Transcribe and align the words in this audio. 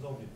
zombie. 0.00 0.28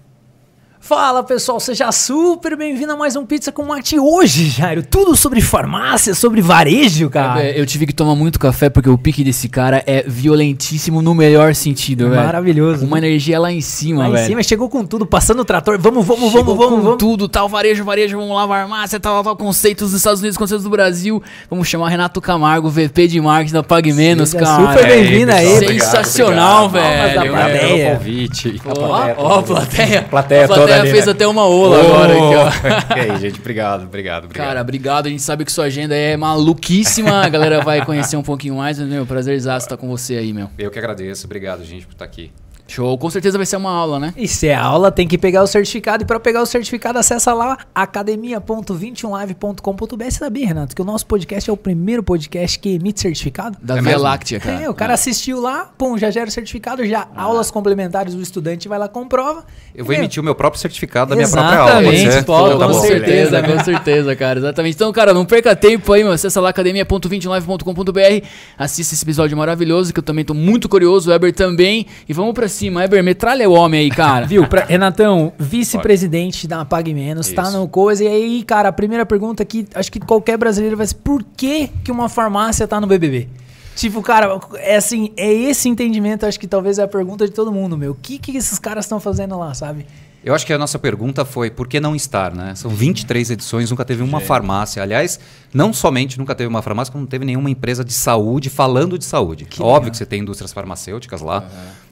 Fala 0.86 1.22
pessoal, 1.22 1.58
seja 1.58 1.90
super 1.90 2.54
bem-vindo 2.58 2.92
a 2.92 2.96
mais 2.96 3.16
um 3.16 3.24
Pizza 3.24 3.50
com 3.50 3.64
Mate 3.64 3.98
hoje, 3.98 4.50
Jairo. 4.50 4.82
Tudo 4.82 5.16
sobre 5.16 5.40
farmácia, 5.40 6.14
sobre 6.14 6.42
varejo, 6.42 7.08
cara. 7.08 7.42
É, 7.42 7.58
eu 7.58 7.64
tive 7.64 7.86
que 7.86 7.92
tomar 7.94 8.14
muito 8.14 8.38
café 8.38 8.68
porque 8.68 8.90
o 8.90 8.98
pique 8.98 9.24
desse 9.24 9.48
cara 9.48 9.82
é 9.86 10.02
violentíssimo 10.06 11.00
no 11.00 11.14
melhor 11.14 11.54
sentido, 11.54 12.10
velho. 12.10 12.22
Maravilhoso. 12.22 12.84
Uma 12.84 12.98
energia 12.98 13.40
lá 13.40 13.50
em 13.50 13.62
cima, 13.62 14.02
Lá 14.02 14.10
velho. 14.10 14.24
em 14.24 14.26
cima 14.26 14.42
chegou 14.42 14.68
com 14.68 14.84
tudo, 14.84 15.06
passando 15.06 15.40
o 15.40 15.44
trator. 15.46 15.78
Vamos, 15.80 16.04
vamos, 16.04 16.30
Chegou 16.30 16.54
vamos, 16.54 16.58
vamos, 16.58 16.76
com 16.80 16.82
vamos. 16.82 16.98
tudo, 16.98 17.28
tal 17.30 17.48
varejo, 17.48 17.82
varejo, 17.82 18.18
vamos 18.18 18.36
lá, 18.36 18.46
farmácia, 18.46 19.00
tal, 19.00 19.24
tal, 19.24 19.34
conceitos 19.38 19.90
dos 19.90 19.96
Estados 19.96 20.20
Unidos, 20.20 20.36
conceitos 20.36 20.64
do 20.64 20.70
Brasil. 20.70 21.22
Vamos 21.48 21.66
chamar 21.66 21.88
Renato 21.88 22.20
Camargo, 22.20 22.68
VP 22.68 23.08
de 23.08 23.22
marketing 23.22 23.54
da 23.54 23.62
Pag 23.62 23.90
Menos, 23.90 24.28
Seja 24.28 24.44
cara. 24.44 24.70
super 24.74 24.86
bem-vindo 24.86 25.32
aí, 25.32 25.44
pessoal. 25.46 25.62
obrigado, 25.62 25.86
Sensacional, 25.90 26.64
obrigado. 26.66 26.84
velho. 26.92 27.14
Palmas 27.14 27.14
da 27.14 27.38
plateia. 27.40 27.58
velho. 27.58 27.84
pelo 27.86 27.98
convite. 27.98 28.60
A 28.66 28.68
Ó, 28.68 28.74
plateia 28.74 29.14
ó, 29.16 29.38
a 29.38 29.42
plateia. 29.42 30.02
Plateia 30.02 30.44
a 30.44 30.48
plateia 30.48 30.48
toda 30.48 30.73
ali, 30.80 30.90
fez 30.90 31.06
né? 31.06 31.12
até 31.12 31.26
uma 31.26 31.46
ola 31.46 31.80
agora 31.80 32.12
aqui, 32.12 32.34
ó. 32.34 32.94
E 32.96 33.00
aí, 33.00 33.18
gente, 33.18 33.40
obrigado, 33.40 33.84
obrigado, 33.84 34.24
obrigado. 34.24 34.46
Cara, 34.46 34.60
obrigado. 34.60 35.06
A 35.06 35.08
gente 35.10 35.22
sabe 35.22 35.44
que 35.44 35.52
sua 35.52 35.64
agenda 35.64 35.94
é 35.94 36.16
maluquíssima. 36.16 37.24
A 37.24 37.28
galera 37.28 37.60
vai 37.62 37.84
conhecer 37.84 38.16
um 38.16 38.22
pouquinho 38.22 38.56
mais. 38.56 38.78
Mas, 38.78 38.88
meu, 38.88 39.06
prazerzaço 39.06 39.66
estar 39.66 39.76
com 39.76 39.88
você 39.88 40.16
aí, 40.16 40.32
meu. 40.32 40.50
eu 40.58 40.70
que 40.70 40.78
agradeço, 40.78 41.26
obrigado, 41.26 41.64
gente, 41.64 41.86
por 41.86 41.92
estar 41.92 42.04
aqui. 42.04 42.30
Show. 42.66 42.96
Com 42.98 43.10
certeza 43.10 43.36
vai 43.36 43.46
ser 43.46 43.56
uma 43.56 43.70
aula, 43.70 44.00
né? 44.00 44.14
E 44.16 44.26
se 44.26 44.48
é 44.48 44.54
aula, 44.54 44.90
tem 44.90 45.06
que 45.06 45.18
pegar 45.18 45.42
o 45.42 45.46
certificado. 45.46 46.02
E 46.02 46.06
para 46.06 46.18
pegar 46.18 46.42
o 46.42 46.46
certificado, 46.46 46.98
acessa 46.98 47.32
lá 47.34 47.58
academia.21live.com.br. 47.74 50.04
Você 50.04 50.18
sabia, 50.18 50.46
Renato, 50.46 50.74
que 50.74 50.82
o 50.82 50.84
nosso 50.84 51.06
podcast 51.06 51.48
é 51.48 51.52
o 51.52 51.56
primeiro 51.56 52.02
podcast 52.02 52.58
que 52.58 52.74
emite 52.74 53.00
certificado? 53.00 53.56
Da 53.62 53.78
É 53.78 53.82
Via? 53.82 53.98
Láctea, 53.98 54.40
cara. 54.40 54.62
É, 54.62 54.70
o 54.70 54.74
cara 54.74 54.94
assistiu 54.94 55.40
lá, 55.40 55.70
pum, 55.78 55.96
já 55.96 56.10
gera 56.10 56.28
o 56.28 56.32
certificado, 56.32 56.84
já 56.86 57.06
aulas 57.14 57.50
complementares, 57.50 58.14
o 58.14 58.20
estudante 58.20 58.68
vai 58.68 58.78
lá, 58.78 58.88
comprova. 58.88 59.44
Eu 59.74 59.84
vou 59.84 59.94
emitir 59.94 60.20
o 60.20 60.24
meu 60.24 60.34
próprio 60.34 60.60
certificado 60.60 61.10
da 61.10 61.16
minha 61.16 61.28
própria 61.28 61.58
aula. 61.58 61.84
Exatamente, 61.84 62.24
Pô, 62.24 62.58
Tá 62.58 62.66
com 62.66 62.74
certeza, 62.74 63.42
com 63.42 63.64
certeza, 63.64 64.16
cara. 64.16 64.38
Exatamente. 64.38 64.74
Então, 64.74 64.92
cara, 64.92 65.12
não 65.12 65.24
perca 65.24 65.54
tempo 65.54 65.92
aí, 65.92 66.02
meu. 66.02 66.12
Acessa 66.12 66.40
lá 66.40 66.48
academia.21live.com.br. 66.48 68.26
Assista 68.58 68.94
esse 68.94 69.04
episódio 69.04 69.36
maravilhoso, 69.36 69.92
que 69.92 69.98
eu 69.98 70.02
também 70.02 70.24
tô 70.24 70.34
muito 70.34 70.68
curioso. 70.68 71.10
O 71.10 71.12
Eber 71.12 71.32
também. 71.32 71.86
E 72.08 72.12
vamos 72.12 72.32
pra 72.32 72.48
cima. 72.48 72.63
Eber, 72.68 73.02
metralha 73.02 73.48
o 73.48 73.52
homem 73.52 73.80
aí, 73.80 73.90
cara. 73.90 74.26
Viu, 74.28 74.46
pra, 74.46 74.64
Renatão, 74.64 75.32
vice-presidente 75.38 76.46
da 76.46 76.64
Pague 76.64 76.94
Menos, 76.94 77.30
tá 77.32 77.42
Isso. 77.42 77.58
no 77.58 77.68
coisa. 77.68 78.04
E 78.04 78.08
aí, 78.08 78.42
cara, 78.44 78.68
a 78.68 78.72
primeira 78.72 79.04
pergunta 79.04 79.44
que 79.44 79.66
acho 79.74 79.90
que 79.90 80.00
qualquer 80.00 80.36
brasileiro 80.36 80.76
vai 80.76 80.86
ser: 80.86 80.96
por 80.96 81.24
que, 81.36 81.68
que 81.82 81.90
uma 81.90 82.08
farmácia 82.08 82.66
tá 82.66 82.80
no 82.80 82.86
BBB? 82.86 83.28
Tipo, 83.76 84.00
cara, 84.02 84.38
é 84.58 84.76
assim, 84.76 85.12
é 85.16 85.32
esse 85.32 85.68
entendimento, 85.68 86.24
acho 86.24 86.38
que 86.38 86.46
talvez 86.46 86.78
é 86.78 86.82
a 86.84 86.88
pergunta 86.88 87.26
de 87.26 87.32
todo 87.32 87.50
mundo, 87.52 87.76
meu. 87.76 87.92
O 87.92 87.96
que, 88.00 88.18
que 88.18 88.36
esses 88.36 88.58
caras 88.58 88.84
estão 88.84 89.00
fazendo 89.00 89.36
lá, 89.38 89.52
sabe? 89.52 89.84
Eu 90.24 90.34
acho 90.34 90.46
que 90.46 90.54
a 90.54 90.58
nossa 90.58 90.78
pergunta 90.78 91.22
foi 91.22 91.50
por 91.50 91.68
que 91.68 91.78
não 91.78 91.94
estar, 91.94 92.34
né? 92.34 92.54
São 92.54 92.70
23 92.70 93.32
edições, 93.32 93.70
nunca 93.70 93.84
teve 93.84 94.02
uma 94.02 94.20
farmácia. 94.20 94.82
Aliás, 94.82 95.20
não 95.52 95.70
somente 95.70 96.18
nunca 96.18 96.34
teve 96.34 96.48
uma 96.48 96.62
farmácia, 96.62 96.90
como 96.90 97.02
não 97.02 97.08
teve 97.08 97.26
nenhuma 97.26 97.50
empresa 97.50 97.84
de 97.84 97.92
saúde 97.92 98.48
falando 98.48 98.98
de 98.98 99.04
saúde. 99.04 99.46
Óbvio 99.60 99.64
legal. 99.64 99.90
que 99.90 99.96
você 99.98 100.06
tem 100.06 100.20
indústrias 100.20 100.50
farmacêuticas 100.50 101.20
lá, 101.20 101.46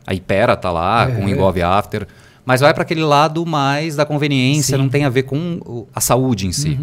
a 0.06 0.14
Ipera 0.14 0.56
tá 0.56 0.70
lá, 0.70 1.06
com 1.06 1.25
o 1.25 1.28
É. 1.28 1.31
Engove 1.33 1.62
After, 1.62 2.06
mas 2.45 2.61
vai 2.61 2.72
para 2.75 2.83
aquele 2.83 3.03
lado 3.05 3.45
mais 3.47 3.97
da 3.97 4.05
conveniência, 4.05 4.77
Sim. 4.77 4.83
não 4.83 4.89
tem 4.89 5.05
a 5.05 5.08
ver 5.08 5.22
com 5.25 5.86
a 5.95 6.00
saúde 6.00 6.47
em 6.47 6.53
si. 6.53 6.78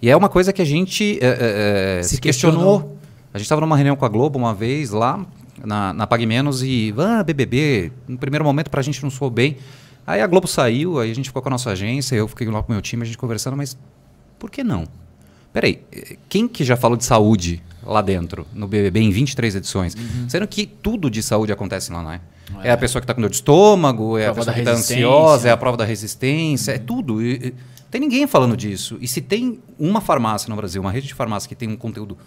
E 0.00 0.10
é 0.10 0.16
uma 0.16 0.28
coisa 0.28 0.52
que 0.52 0.60
a 0.62 0.64
gente 0.64 1.18
é, 1.22 1.26
é, 1.26 1.98
é, 1.98 2.02
Se 2.02 2.16
se, 2.16 2.20
questionou. 2.20 2.80
questionou. 2.80 2.98
A 3.32 3.38
gente 3.38 3.46
estava 3.46 3.60
numa 3.60 3.76
reunião 3.76 3.96
com 3.96 4.04
a 4.04 4.08
Globo 4.08 4.38
uma 4.38 4.54
vez 4.54 4.90
lá 4.90 5.24
na, 5.64 5.92
na 5.92 6.06
Pague 6.06 6.26
Menos 6.26 6.62
e, 6.62 6.94
ah, 6.98 7.22
BBB, 7.22 7.90
no 8.06 8.16
primeiro 8.18 8.44
momento 8.44 8.70
pra 8.70 8.80
gente 8.82 9.02
não 9.02 9.10
soou 9.10 9.30
bem. 9.30 9.56
Aí 10.06 10.20
a 10.20 10.26
Globo 10.26 10.46
saiu, 10.46 10.98
aí 10.98 11.10
a 11.10 11.14
gente 11.14 11.30
ficou 11.30 11.40
com 11.40 11.48
a 11.48 11.50
nossa 11.50 11.70
agência, 11.70 12.14
eu 12.14 12.28
fiquei 12.28 12.46
lá 12.48 12.62
com 12.62 12.70
o 12.70 12.74
meu 12.74 12.82
time, 12.82 13.02
a 13.02 13.06
gente 13.06 13.16
conversando, 13.16 13.56
mas 13.56 13.76
por 14.38 14.50
que 14.50 14.62
não? 14.62 14.84
Peraí, 15.52 15.80
quem 16.28 16.46
que 16.46 16.64
já 16.64 16.76
falou 16.76 16.96
de 16.96 17.04
saúde 17.04 17.62
lá 17.86 18.00
dentro, 18.02 18.46
no 18.52 18.66
BBB, 18.68 19.00
em 19.00 19.10
23 19.10 19.56
edições? 19.56 19.96
Sendo 20.28 20.46
que 20.46 20.66
tudo 20.66 21.10
de 21.10 21.22
saúde 21.22 21.52
acontece 21.52 21.92
lá, 21.92 22.02
não 22.02 22.12
é? 22.12 22.20
É, 22.62 22.70
a 22.70 22.76
pessoa 22.76 23.00
que 23.00 23.04
está 23.04 23.14
com 23.14 23.20
dor 23.20 23.30
de 23.30 23.36
estômago, 23.36 24.18
é 24.18 24.26
a 24.26 24.32
Prova 24.32 24.40
pessoa 24.40 24.46
da 24.46 24.52
que 24.54 24.60
está 24.60 24.72
ansiosa, 24.94 25.48
é 25.48 25.52
a 25.52 25.56
prova 25.56 25.76
da 25.76 25.84
resistência, 25.84 26.72
é 26.72 26.78
tudo. 26.78 27.22
E- 27.22 27.34
e- 27.48 27.54
tem 27.90 28.00
ninguém 28.00 28.26
falando 28.26 28.56
disso. 28.56 28.98
E 29.00 29.08
se 29.08 29.20
tem 29.20 29.60
uma 29.78 30.00
farmácia 30.00 30.48
no 30.50 30.56
Brasil, 30.56 30.80
uma 30.82 30.90
rede 30.92 31.06
de 31.06 31.14
farmácia 31.14 31.48
que 31.48 31.54
tem 31.54 31.68
um 31.68 31.76
conteúdo 31.76 32.18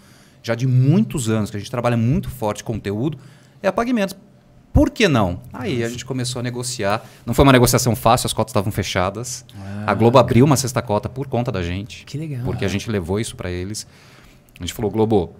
já 0.42 0.54
de 0.54 0.66
muitos 0.66 1.28
anos, 1.28 1.50
que 1.50 1.56
a 1.56 1.60
gente 1.60 1.70
trabalha 1.70 1.96
muito 1.96 2.28
forte 2.30 2.64
conteúdo, 2.64 3.18
é 3.62 3.68
a 3.68 3.72
Pagamentos. 3.72 4.16
Por 4.72 4.90
que 4.90 5.08
não? 5.08 5.40
Aí 5.52 5.82
a 5.82 5.88
gente 5.88 6.04
começou 6.04 6.40
a 6.40 6.42
negociar. 6.42 7.04
Não 7.26 7.34
foi 7.34 7.42
uma 7.42 7.52
negociação 7.52 7.96
fácil, 7.96 8.26
as 8.26 8.32
cotas 8.32 8.50
estavam 8.50 8.70
fechadas. 8.70 9.44
a 9.86 9.94
Globo 9.94 10.18
abriu 10.18 10.44
uma 10.44 10.56
sexta 10.56 10.80
cota 10.82 11.08
por 11.08 11.26
conta 11.26 11.50
da 11.50 11.62
gente. 11.62 12.04
Que 12.04 12.16
legal. 12.18 12.42
Porque 12.44 12.64
a 12.64 12.68
gente 12.68 12.88
levou 12.90 13.18
isso 13.18 13.34
para 13.36 13.50
eles. 13.50 13.86
A 14.58 14.62
gente 14.62 14.72
falou, 14.74 14.90
Globo, 14.90 15.34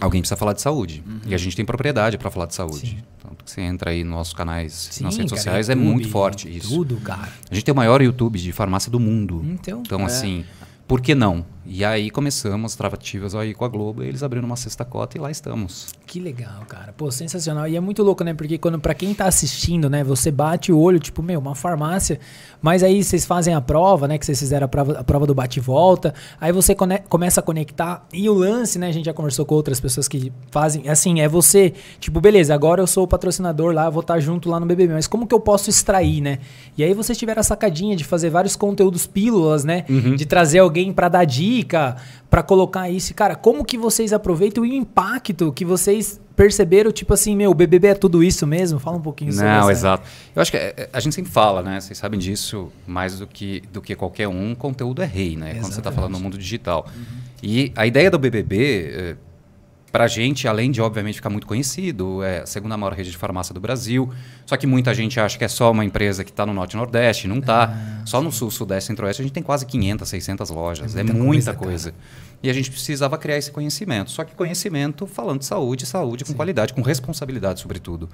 alguém 0.00 0.20
precisa 0.20 0.36
falar 0.36 0.52
de 0.52 0.62
saúde. 0.62 1.02
E 1.26 1.34
a 1.34 1.38
gente 1.38 1.54
tem 1.56 1.64
propriedade 1.64 2.18
para 2.18 2.30
falar 2.30 2.46
de 2.46 2.54
saúde. 2.54 2.90
Sim. 2.90 2.98
Tanto 3.22 3.44
que 3.44 3.50
você 3.50 3.60
entra 3.60 3.90
aí 3.90 4.04
nos 4.04 4.12
nossos 4.12 4.34
canais, 4.34 4.88
Sim, 4.90 5.04
nas 5.04 5.16
redes 5.16 5.30
cara, 5.32 5.40
sociais, 5.42 5.68
é 5.68 5.72
YouTube, 5.72 5.86
muito 5.86 6.08
forte 6.08 6.54
isso. 6.54 6.68
Tudo, 6.68 6.96
cara. 6.96 7.32
A 7.50 7.54
gente 7.54 7.64
tem 7.64 7.72
o 7.72 7.76
maior 7.76 8.02
YouTube 8.02 8.38
de 8.38 8.52
farmácia 8.52 8.90
do 8.90 8.98
mundo. 9.00 9.42
Então, 9.44 9.82
Então, 9.84 10.00
é. 10.00 10.04
assim, 10.04 10.44
por 10.86 11.00
que 11.00 11.14
não? 11.14 11.44
E 11.64 11.84
aí 11.84 12.10
começamos 12.10 12.72
as 12.72 12.76
tratativas 12.76 13.34
aí 13.34 13.54
com 13.54 13.64
a 13.64 13.68
Globo, 13.68 14.02
e 14.02 14.08
eles 14.08 14.22
abriram 14.22 14.46
uma 14.46 14.56
sexta 14.56 14.84
cota 14.84 15.16
e 15.16 15.20
lá 15.20 15.30
estamos. 15.30 15.88
Que 16.06 16.18
legal, 16.20 16.64
cara. 16.68 16.92
Pô, 16.92 17.10
sensacional. 17.10 17.68
E 17.68 17.76
é 17.76 17.80
muito 17.80 18.02
louco, 18.02 18.24
né? 18.24 18.34
Porque 18.34 18.58
quando 18.58 18.78
para 18.78 18.94
quem 18.94 19.14
tá 19.14 19.26
assistindo, 19.26 19.88
né, 19.88 20.02
você 20.02 20.30
bate 20.30 20.72
o 20.72 20.78
olho, 20.78 20.98
tipo, 20.98 21.22
meu, 21.22 21.38
uma 21.38 21.54
farmácia, 21.54 22.18
mas 22.60 22.82
aí 22.82 23.02
vocês 23.02 23.24
fazem 23.24 23.54
a 23.54 23.60
prova, 23.60 24.08
né, 24.08 24.18
que 24.18 24.26
vocês 24.26 24.38
fizeram 24.38 24.64
a 24.64 24.68
prova, 24.68 24.98
a 24.98 25.04
prova 25.04 25.26
do 25.26 25.34
bate 25.34 25.58
e 25.58 25.62
volta, 25.62 26.12
aí 26.40 26.52
você 26.52 26.74
começa 27.08 27.40
a 27.40 27.42
conectar 27.42 28.06
e 28.12 28.28
o 28.28 28.34
lance, 28.34 28.78
né, 28.78 28.88
a 28.88 28.92
gente 28.92 29.06
já 29.06 29.12
conversou 29.14 29.46
com 29.46 29.54
outras 29.54 29.80
pessoas 29.80 30.08
que 30.08 30.32
fazem, 30.50 30.88
assim, 30.88 31.20
é 31.20 31.28
você, 31.28 31.72
tipo, 32.00 32.20
beleza, 32.20 32.54
agora 32.54 32.82
eu 32.82 32.86
sou 32.86 33.04
o 33.04 33.08
patrocinador 33.08 33.72
lá, 33.72 33.88
vou 33.88 34.00
estar 34.00 34.18
junto 34.20 34.48
lá 34.50 34.58
no 34.58 34.66
BBB, 34.66 34.94
mas 34.94 35.06
como 35.06 35.26
que 35.26 35.34
eu 35.34 35.40
posso 35.40 35.70
extrair, 35.70 36.20
né? 36.20 36.38
E 36.76 36.82
aí 36.82 36.92
vocês 36.92 37.16
tiveram 37.16 37.40
a 37.40 37.44
sacadinha 37.44 37.96
de 37.96 38.04
fazer 38.04 38.30
vários 38.30 38.56
conteúdos 38.56 39.06
pílulas, 39.06 39.64
né, 39.64 39.84
de 40.16 40.26
trazer 40.26 40.58
alguém 40.58 40.92
para 40.92 41.08
dar 41.08 41.24
dica, 41.24 41.51
para 42.30 42.42
colocar 42.42 42.88
isso, 42.88 43.12
cara, 43.14 43.34
como 43.36 43.64
que 43.64 43.76
vocês 43.76 44.12
aproveitam 44.12 44.64
e 44.64 44.70
o 44.70 44.74
impacto 44.74 45.52
que 45.52 45.64
vocês 45.64 46.20
perceberam, 46.34 46.90
tipo 46.90 47.12
assim, 47.12 47.36
meu, 47.36 47.50
o 47.50 47.54
BBB 47.54 47.88
é 47.88 47.94
tudo 47.94 48.22
isso 48.24 48.46
mesmo? 48.46 48.78
Fala 48.78 48.96
um 48.96 49.00
pouquinho 49.02 49.32
sobre 49.32 49.48
Não, 49.48 49.60
essa- 49.60 49.70
exato. 49.72 50.08
Eu 50.34 50.40
acho 50.42 50.50
que 50.50 50.56
é, 50.56 50.74
é, 50.76 50.88
a 50.92 50.98
gente 51.00 51.14
sempre 51.14 51.30
fala, 51.30 51.60
né? 51.62 51.78
Vocês 51.80 51.98
sabem 51.98 52.18
disso 52.18 52.72
mais 52.86 53.18
do 53.18 53.26
que, 53.26 53.62
do 53.72 53.82
que 53.82 53.94
qualquer 53.94 54.28
um. 54.28 54.54
Conteúdo 54.54 55.02
é 55.02 55.06
rei, 55.06 55.36
né? 55.36 55.50
Quando 55.54 55.62
você 55.64 55.68
está 55.68 55.72
Exatamente. 55.90 55.94
falando 55.96 56.12
no 56.12 56.20
mundo 56.20 56.38
digital. 56.38 56.86
E 57.42 57.70
a 57.76 57.86
ideia 57.86 58.10
do 58.10 58.18
BBB, 58.18 59.16
eh, 59.92 59.98
pra 59.98 60.08
gente, 60.08 60.48
além 60.48 60.70
de 60.70 60.80
obviamente 60.80 61.16
ficar 61.16 61.30
muito 61.30 61.46
conhecido, 61.46 62.22
é 62.22 62.40
a 62.40 62.46
segunda 62.46 62.76
maior 62.76 62.94
rede 62.94 63.10
de 63.10 63.16
farmácia 63.16 63.52
do 63.54 63.60
Brasil. 63.60 64.10
Só 64.46 64.56
que 64.56 64.66
muita 64.66 64.94
gente 64.94 65.20
acha 65.20 65.38
que 65.38 65.44
é 65.44 65.48
só 65.48 65.70
uma 65.70 65.84
empresa 65.84 66.24
que 66.24 66.30
está 66.30 66.46
no 66.46 66.54
Norte 66.54 66.72
e 66.72 66.76
Nordeste, 66.76 67.28
não 67.28 67.38
está. 67.38 68.02
só 68.06 68.20
no 68.22 68.32
Sul, 68.32 68.50
Sudeste 68.50 68.86
e 68.86 68.88
Centro-Oeste 68.88 69.22
a 69.22 69.24
gente 69.24 69.34
tem 69.34 69.42
quase 69.42 69.66
500, 69.66 70.08
600 70.08 70.50
lojas. 70.50 70.96
É 70.96 71.02
muita 71.02 71.22
muita, 71.22 71.54
coisa, 71.54 71.92
coisa. 71.92 71.94
E 72.42 72.50
a 72.50 72.52
gente 72.52 72.70
precisava 72.70 73.16
criar 73.16 73.38
esse 73.38 73.50
conhecimento. 73.50 74.10
Só 74.10 74.24
que 74.24 74.34
conhecimento 74.34 75.06
falando 75.06 75.40
de 75.40 75.46
saúde, 75.46 75.86
saúde 75.86 76.24
com 76.24 76.32
qualidade, 76.34 76.74
com 76.74 76.82
responsabilidade, 76.82 77.60
sobretudo. 77.60 78.08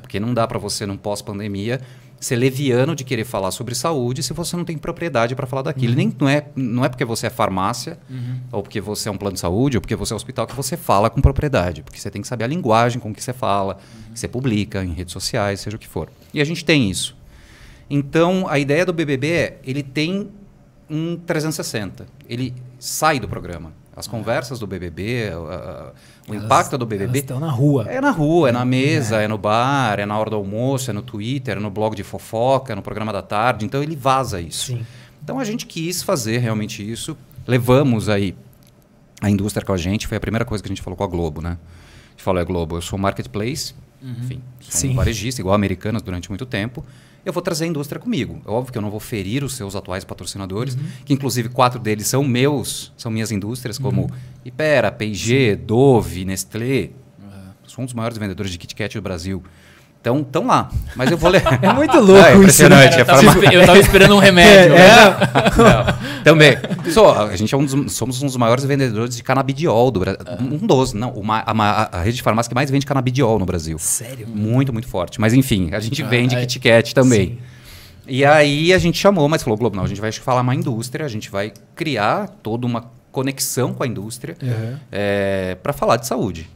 Porque 0.00 0.18
não 0.18 0.34
dá 0.34 0.46
para 0.48 0.58
você, 0.58 0.84
num 0.84 0.96
pós-pandemia, 0.96 1.80
ser 2.18 2.34
leviano 2.34 2.96
de 2.96 3.04
querer 3.04 3.24
falar 3.24 3.52
sobre 3.52 3.76
saúde 3.76 4.22
se 4.22 4.32
você 4.32 4.56
não 4.56 4.64
tem 4.64 4.76
propriedade 4.76 5.36
para 5.36 5.46
falar 5.46 5.62
daquilo. 5.62 5.94
Nem, 5.94 6.12
não, 6.18 6.28
é, 6.28 6.46
não 6.56 6.84
é 6.84 6.88
porque 6.88 7.04
você 7.04 7.28
é 7.28 7.30
farmácia, 7.30 7.98
ou 8.50 8.62
porque 8.62 8.80
você 8.80 9.08
é 9.08 9.12
um 9.12 9.16
plano 9.16 9.34
de 9.34 9.40
saúde, 9.40 9.76
ou 9.76 9.80
porque 9.80 9.94
você 9.94 10.12
é 10.12 10.16
hospital, 10.16 10.46
que 10.46 10.56
você 10.56 10.76
fala 10.76 11.08
com 11.08 11.20
propriedade. 11.20 11.82
Porque 11.84 12.00
você 12.00 12.10
tem 12.10 12.20
que 12.20 12.26
saber 12.26 12.44
a 12.44 12.48
linguagem 12.48 13.00
com 13.00 13.14
que 13.14 13.22
você 13.22 13.32
fala, 13.32 13.78
que 14.12 14.18
você 14.18 14.26
publica 14.26 14.84
em 14.84 14.92
redes 14.92 15.12
sociais, 15.12 15.60
seja 15.60 15.76
o 15.76 15.78
que 15.78 15.86
for. 15.86 16.08
E 16.34 16.40
a 16.40 16.44
gente 16.44 16.64
tem 16.64 16.90
isso. 16.90 17.16
Então, 17.88 18.46
a 18.48 18.58
ideia 18.58 18.84
do 18.84 18.92
BBB 18.92 19.30
é, 19.30 19.58
ele 19.64 19.82
tem 19.82 20.28
um 20.90 21.16
360. 21.16 22.06
Ele 22.28 22.52
sai 22.78 23.18
do 23.20 23.28
programa. 23.28 23.72
As 23.94 24.06
conversas 24.06 24.58
do 24.60 24.66
BBB, 24.66 25.30
a- 25.30 25.34
a- 25.36 25.92
o 26.28 26.32
Elas- 26.34 26.44
impacto 26.44 26.78
do 26.78 26.86
BBB 26.86 27.18
estão 27.18 27.40
na 27.40 27.50
rua. 27.50 27.84
é 27.88 28.00
na 28.00 28.10
rua, 28.12 28.48
é 28.48 28.52
na 28.52 28.64
mesa, 28.64 29.16
é. 29.20 29.26
no 29.26 29.36
bar, 29.36 29.98
é 29.98 30.06
na 30.06 30.16
hora 30.16 30.30
do 30.30 30.36
almoço, 30.36 30.90
é 30.90 30.92
no 30.94 31.02
Twitter, 31.02 31.56
é 31.56 31.60
no 31.60 31.70
blog 31.70 31.96
de 31.96 32.04
fofoca, 32.04 32.72
é 32.72 32.76
no 32.76 32.82
programa 32.82 33.12
da 33.12 33.22
tarde. 33.22 33.64
Então 33.66 33.82
ele 33.82 33.96
vaza 33.96 34.40
isso. 34.40 34.66
Sim. 34.66 34.86
Então 35.22 35.40
a 35.40 35.44
gente 35.44 35.66
quis 35.66 36.02
fazer 36.02 36.38
realmente 36.38 36.88
isso. 36.88 37.16
Levamos 37.46 38.08
aí 38.08 38.36
a 39.20 39.28
indústria 39.28 39.66
com 39.66 39.72
a 39.72 39.76
gente. 39.76 40.06
Foi 40.06 40.16
a 40.16 40.20
primeira 40.20 40.44
coisa 40.44 40.62
que 40.62 40.68
a 40.68 40.72
gente 40.72 40.82
falou 40.82 40.96
com 40.96 41.02
a 41.02 41.08
Globo, 41.08 41.40
né? 41.42 41.58
A 42.06 42.10
gente 42.12 42.22
falou, 42.22 42.40
é 42.40 42.44
Globo, 42.44 42.76
eu 42.76 42.82
sou 42.82 42.98
marketplace, 42.98 43.74
enfim, 44.00 44.40
sou 44.60 44.80
Sim. 44.80 44.90
um 44.90 44.94
varejista, 44.94 45.40
igual 45.40 45.54
americanas 45.56 46.02
durante 46.02 46.28
muito 46.28 46.46
tempo. 46.46 46.84
Eu 47.24 47.32
vou 47.32 47.42
trazer 47.42 47.64
a 47.64 47.66
indústria 47.66 48.00
comigo. 48.00 48.40
É 48.46 48.50
óbvio 48.50 48.72
que 48.72 48.78
eu 48.78 48.82
não 48.82 48.90
vou 48.90 49.00
ferir 49.00 49.44
os 49.44 49.54
seus 49.54 49.76
atuais 49.76 50.04
patrocinadores, 50.04 50.76
que 51.04 51.12
inclusive 51.12 51.48
quatro 51.48 51.78
deles 51.78 52.06
são 52.06 52.24
meus, 52.24 52.92
são 52.96 53.10
minhas 53.10 53.30
indústrias, 53.30 53.78
como 53.78 54.10
Ipera, 54.44 54.90
P&G, 54.90 55.56
Dove, 55.56 56.24
Nestlé. 56.24 56.90
Sou 57.66 57.82
um 57.82 57.84
dos 57.84 57.92
maiores 57.94 58.16
vendedores 58.16 58.50
de 58.50 58.56
Kit 58.58 58.74
Kat 58.74 58.96
do 58.96 59.02
Brasil. 59.02 59.42
Então, 60.00 60.20
estão 60.20 60.46
lá. 60.46 60.70
Mas 60.96 61.10
eu 61.10 61.18
vou 61.18 61.28
ler. 61.30 61.42
É 61.60 61.72
muito 61.72 61.98
louco 61.98 62.24
É 62.24 62.30
isso. 62.30 62.38
impressionante. 62.38 62.96
né? 62.96 63.04
é 63.52 63.56
Eu 63.56 63.66
tava 63.66 63.78
esperando 63.78 64.14
um 64.14 64.18
remédio. 64.18 64.74
É, 64.78 64.78
né? 64.78 65.97
É. 66.20 66.22
Também. 66.22 66.56
Só, 66.92 67.26
a 67.28 67.36
gente 67.36 67.54
é 67.54 67.58
um 67.58 67.64
dos, 67.64 67.92
somos 67.92 68.22
um 68.22 68.26
dos 68.26 68.36
maiores 68.36 68.64
vendedores 68.64 69.16
de 69.16 69.22
canabidiol 69.22 69.90
do 69.90 70.00
Brasil. 70.00 70.22
Um 70.40 70.66
dos, 70.66 70.92
não. 70.92 71.10
uma- 71.12 71.38
a, 71.46 71.98
a 71.98 72.02
rede 72.02 72.16
de 72.16 72.22
farmácia 72.22 72.48
que 72.48 72.54
mais 72.54 72.70
vende 72.70 72.84
canabidiol 72.86 73.38
no 73.38 73.46
Brasil. 73.46 73.78
Sério? 73.78 74.26
Muito, 74.28 74.72
muito 74.72 74.88
forte. 74.88 75.20
Mas 75.20 75.32
enfim, 75.34 75.70
a 75.72 75.80
gente 75.80 76.02
vende 76.02 76.34
aí- 76.36 76.46
Kit 76.46 76.60
Kat 76.60 76.94
também. 76.94 77.28
Sim. 77.30 77.38
E 78.10 78.24
aí 78.24 78.72
a 78.72 78.78
gente 78.78 78.98
chamou, 78.98 79.28
mas 79.28 79.42
falou, 79.42 79.58
Globo, 79.58 79.76
não, 79.76 79.84
a 79.84 79.88
gente 79.88 80.00
vai 80.00 80.10
falar 80.12 80.40
uma 80.40 80.54
indústria, 80.54 81.04
a 81.04 81.08
gente 81.08 81.30
vai 81.30 81.52
criar 81.74 82.28
toda 82.42 82.66
uma 82.66 82.90
conexão 83.12 83.74
com 83.74 83.82
a 83.82 83.86
indústria 83.86 84.36
Uhum. 84.42 84.76
para 85.62 85.72
falar 85.72 85.96
de 85.96 86.06
saúde. 86.06 86.48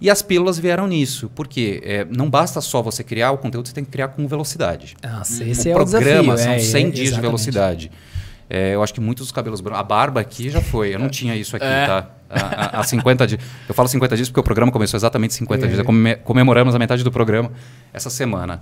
E 0.00 0.10
as 0.10 0.20
pílulas 0.20 0.58
vieram 0.58 0.88
nisso, 0.88 1.30
porque 1.32 1.80
é, 1.84 2.04
não 2.10 2.28
basta 2.28 2.60
só 2.60 2.82
você 2.82 3.04
criar 3.04 3.30
o 3.30 3.38
conteúdo, 3.38 3.68
você 3.68 3.74
tem 3.74 3.84
que 3.84 3.90
criar 3.90 4.08
com 4.08 4.26
velocidade. 4.26 4.96
Nossa, 5.02 5.44
esse 5.44 5.68
o 5.68 5.70
é 5.70 5.74
o 5.74 5.76
programa 5.76 6.34
desafio. 6.34 6.38
são 6.44 6.52
é, 6.54 6.58
100 6.58 6.86
é, 6.86 6.90
dias 6.90 7.14
de 7.14 7.20
velocidade. 7.20 7.90
É, 8.54 8.74
eu 8.74 8.82
acho 8.82 8.92
que 8.92 9.00
muitos 9.00 9.24
dos 9.24 9.32
cabelos 9.32 9.62
brancos. 9.62 9.80
A 9.80 9.82
barba 9.82 10.20
aqui 10.20 10.50
já 10.50 10.60
foi. 10.60 10.94
Eu 10.94 10.98
não 10.98 11.08
tinha 11.08 11.34
isso 11.34 11.56
aqui, 11.56 11.64
É. 11.64 11.86
tá? 11.86 12.06
Há, 12.28 12.76
há- 12.76 12.80
há 12.80 12.82
50 12.82 13.26
dias. 13.26 13.40
Eu 13.66 13.74
falo 13.74 13.88
50 13.88 14.14
dias 14.14 14.28
porque 14.28 14.40
o 14.40 14.42
programa 14.42 14.70
começou 14.70 14.98
exatamente 14.98 15.32
50 15.32 15.64
É. 15.64 15.68
dias. 15.70 15.82
Come- 15.86 16.16
Comemoramos 16.16 16.74
a 16.74 16.78
metade 16.78 17.02
do 17.02 17.10
programa 17.10 17.50
essa 17.94 18.10
semana. 18.10 18.60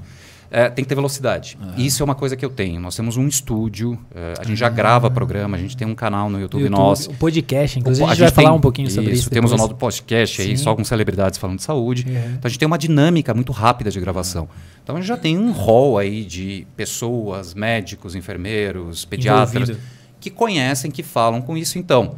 É, 0.52 0.68
tem 0.68 0.84
que 0.84 0.88
ter 0.88 0.96
velocidade. 0.96 1.56
Isso 1.76 2.02
é 2.02 2.04
uma 2.04 2.14
coisa 2.16 2.36
que 2.36 2.44
eu 2.44 2.50
tenho. 2.50 2.80
Nós 2.80 2.96
temos 2.96 3.16
um 3.16 3.28
estúdio, 3.28 3.96
é, 4.12 4.34
a 4.36 4.42
gente 4.44 4.58
já 4.58 4.68
grava 4.68 5.08
programa, 5.08 5.56
a 5.56 5.60
gente 5.60 5.76
tem 5.76 5.86
um 5.86 5.94
canal 5.94 6.28
no 6.28 6.40
YouTube, 6.40 6.62
YouTube, 6.64 6.76
nosso. 6.76 7.10
O 7.10 7.14
podcast, 7.14 7.78
inclusive, 7.78 8.04
a 8.04 8.08
gente, 8.14 8.22
A 8.22 8.24
vai 8.26 8.34
falar 8.34 8.48
tem- 8.48 8.58
um 8.58 8.60
pouquinho 8.60 8.90
sobre 8.90 9.12
isso. 9.12 9.30
Temos 9.30 9.52
o 9.52 9.56
nosso 9.56 9.76
podcast 9.76 10.42
aí, 10.42 10.56
Sim. 10.56 10.64
só 10.64 10.74
com 10.74 10.82
celebridades 10.82 11.38
falando 11.38 11.58
de 11.58 11.62
saúde. 11.62 12.04
Uhum. 12.08 12.16
Então 12.32 12.40
a 12.44 12.48
gente 12.48 12.58
tem 12.58 12.66
uma 12.66 12.78
dinâmica 12.78 13.32
muito 13.32 13.52
rápida 13.52 13.92
de 13.92 14.00
gravação. 14.00 14.48
Então 14.82 14.96
a 14.96 14.98
gente 14.98 15.06
já 15.08 15.16
tem 15.16 15.38
um 15.38 15.52
rol 15.52 15.96
aí 15.98 16.24
de 16.24 16.66
pessoas, 16.76 17.54
médicos, 17.54 18.16
enfermeiros, 18.16 19.04
pediatras, 19.04 19.68
Envolvido. 19.70 19.78
que 20.18 20.30
conhecem, 20.30 20.90
que 20.90 21.04
falam 21.04 21.40
com 21.40 21.56
isso. 21.56 21.78
Então, 21.78 22.16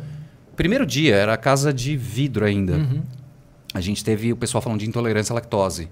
primeiro 0.56 0.86
dia 0.86 1.16
era 1.16 1.36
casa 1.36 1.70
de 1.70 1.98
vidro 1.98 2.46
ainda. 2.46 2.80
Uhum. 3.74 3.78
A 3.78 3.80
gente 3.80 4.04
teve 4.04 4.32
o 4.32 4.36
pessoal 4.36 4.60
falando 4.62 4.80
de 4.80 4.86
intolerância 4.88 5.32
à 5.32 5.34
lactose. 5.34 5.88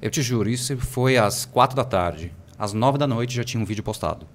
Eu 0.00 0.10
te 0.10 0.22
juro, 0.22 0.48
isso 0.48 0.76
foi 0.78 1.16
às 1.16 1.44
quatro 1.44 1.76
da 1.76 1.84
tarde. 1.84 2.32
Às 2.58 2.72
nove 2.72 2.98
da 2.98 3.06
noite 3.06 3.34
já 3.34 3.44
tinha 3.44 3.62
um 3.62 3.64
vídeo 3.66 3.82
postado. 3.82 4.26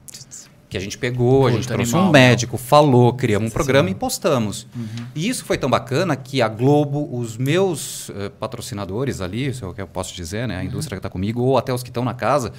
Que 0.67 0.77
a 0.77 0.79
gente 0.79 0.97
pegou, 0.97 1.45
a 1.47 1.51
gente 1.51 1.61
Puta, 1.63 1.75
trouxe 1.75 1.91
animal, 1.93 2.09
um 2.09 2.11
médico, 2.11 2.57
falou, 2.57 3.13
criamos 3.13 3.49
um 3.49 3.53
programa 3.53 3.89
e 3.89 3.95
postamos. 3.95 4.67
Uhum. 4.75 5.05
E 5.13 5.29
isso 5.29 5.45
foi 5.45 5.57
tão 5.57 5.69
bacana 5.69 6.15
que 6.15 6.41
a 6.41 6.47
Globo, 6.47 7.07
os 7.17 7.37
meus 7.37 8.09
eh, 8.09 8.29
patrocinadores 8.29 9.21
ali, 9.21 9.47
isso 9.47 9.63
é 9.63 9.67
o 9.67 9.73
que 9.73 9.81
eu 9.81 9.87
posso 9.87 10.13
dizer, 10.15 10.47
né? 10.47 10.55
A 10.57 10.59
Uhum. 10.61 10.65
indústria 10.65 10.95
que 10.97 10.99
está 10.99 11.09
comigo, 11.09 11.41
ou 11.43 11.57
até 11.57 11.71
os 11.71 11.83
que 11.83 11.89
estão 11.89 12.03
na 12.03 12.15
casa, 12.15 12.51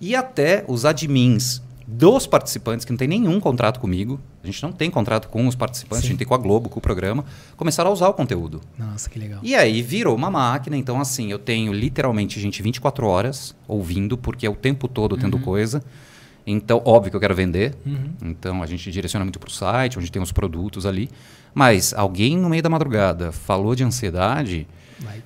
e 0.00 0.14
até 0.14 0.64
os 0.68 0.84
admins 0.84 1.60
dos 1.92 2.26
participantes 2.26 2.84
que 2.84 2.92
não 2.92 2.96
tem 2.96 3.08
nenhum 3.08 3.40
contrato 3.40 3.80
comigo, 3.80 4.20
a 4.42 4.46
gente 4.46 4.62
não 4.62 4.70
tem 4.70 4.90
contrato 4.90 5.28
com 5.28 5.46
os 5.46 5.56
participantes, 5.56 6.02
Sim. 6.02 6.06
a 6.06 6.10
gente 6.10 6.18
tem 6.18 6.26
com 6.26 6.34
a 6.34 6.38
Globo, 6.38 6.68
com 6.68 6.78
o 6.78 6.82
programa, 6.82 7.24
começaram 7.56 7.90
a 7.90 7.92
usar 7.92 8.08
o 8.08 8.14
conteúdo. 8.14 8.60
Nossa, 8.78 9.10
que 9.10 9.18
legal. 9.18 9.40
E 9.42 9.54
aí 9.54 9.82
virou 9.82 10.14
uma 10.14 10.30
máquina, 10.30 10.76
então 10.76 11.00
assim, 11.00 11.30
eu 11.32 11.38
tenho 11.38 11.72
literalmente 11.72 12.38
gente 12.38 12.62
24 12.62 13.06
horas 13.06 13.56
ouvindo, 13.66 14.16
porque 14.16 14.46
é 14.46 14.50
o 14.50 14.54
tempo 14.54 14.86
todo 14.86 15.16
tendo 15.16 15.38
coisa. 15.40 15.82
Então, 16.46 16.80
óbvio 16.84 17.10
que 17.10 17.16
eu 17.16 17.20
quero 17.20 17.34
vender. 17.34 17.74
Uhum. 17.84 18.12
Então 18.22 18.62
a 18.62 18.66
gente 18.66 18.90
direciona 18.90 19.24
muito 19.24 19.38
para 19.38 19.48
o 19.48 19.52
site, 19.52 19.98
onde 19.98 20.10
tem 20.10 20.22
os 20.22 20.32
produtos 20.32 20.86
ali. 20.86 21.10
Mas 21.52 21.92
alguém 21.92 22.36
no 22.36 22.48
meio 22.48 22.62
da 22.62 22.68
madrugada 22.68 23.32
falou 23.32 23.74
de 23.74 23.84
ansiedade, 23.84 24.66
Vai. 25.00 25.22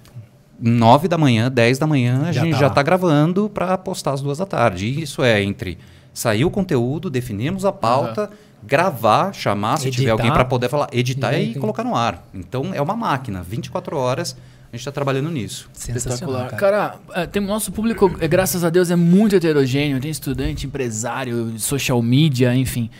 9 0.60 1.08
da 1.08 1.18
manhã, 1.18 1.50
10 1.50 1.78
da 1.78 1.86
manhã, 1.86 2.22
a 2.26 2.32
Já 2.32 2.42
gente 2.42 2.54
tá 2.54 2.58
já 2.60 2.66
está 2.68 2.82
gravando 2.82 3.50
para 3.50 3.76
postar 3.76 4.12
às 4.12 4.22
duas 4.22 4.38
da 4.38 4.46
tarde. 4.46 4.86
E 4.86 5.02
isso 5.02 5.22
é 5.22 5.42
entre 5.42 5.78
sair 6.14 6.44
o 6.46 6.50
conteúdo, 6.50 7.10
definirmos 7.10 7.64
a 7.66 7.72
pauta, 7.72 8.30
gravar, 8.62 9.32
chamar 9.34 9.76
se 9.76 9.90
tiver 9.90 10.04
Editar. 10.04 10.12
alguém 10.12 10.32
para 10.32 10.44
poder 10.44 10.68
falar, 10.70 10.88
editar 10.92 11.32
E 11.32 11.36
aí 11.36 11.50
e 11.52 11.54
colocar 11.56 11.84
no 11.84 11.94
ar. 11.94 12.26
Então 12.32 12.72
é 12.72 12.80
uma 12.80 12.96
máquina, 12.96 13.42
24 13.42 13.96
horas 13.96 14.34
a 14.72 14.76
gente 14.76 14.80
está 14.80 14.90
trabalhando 14.90 15.30
nisso. 15.30 15.68
Sensacional, 15.72 16.46
cara. 16.46 16.56
Cara, 16.56 16.94
é, 17.14 17.26
tem, 17.26 17.40
nosso 17.40 17.70
público, 17.70 18.10
é, 18.18 18.26
graças 18.26 18.64
a 18.64 18.70
Deus, 18.70 18.90
é 18.90 18.96
muito 18.96 19.36
heterogêneo. 19.36 20.00
Tem 20.00 20.10
estudante, 20.10 20.66
empresário, 20.66 21.54
social 21.60 22.02
media, 22.02 22.52
enfim. 22.56 22.90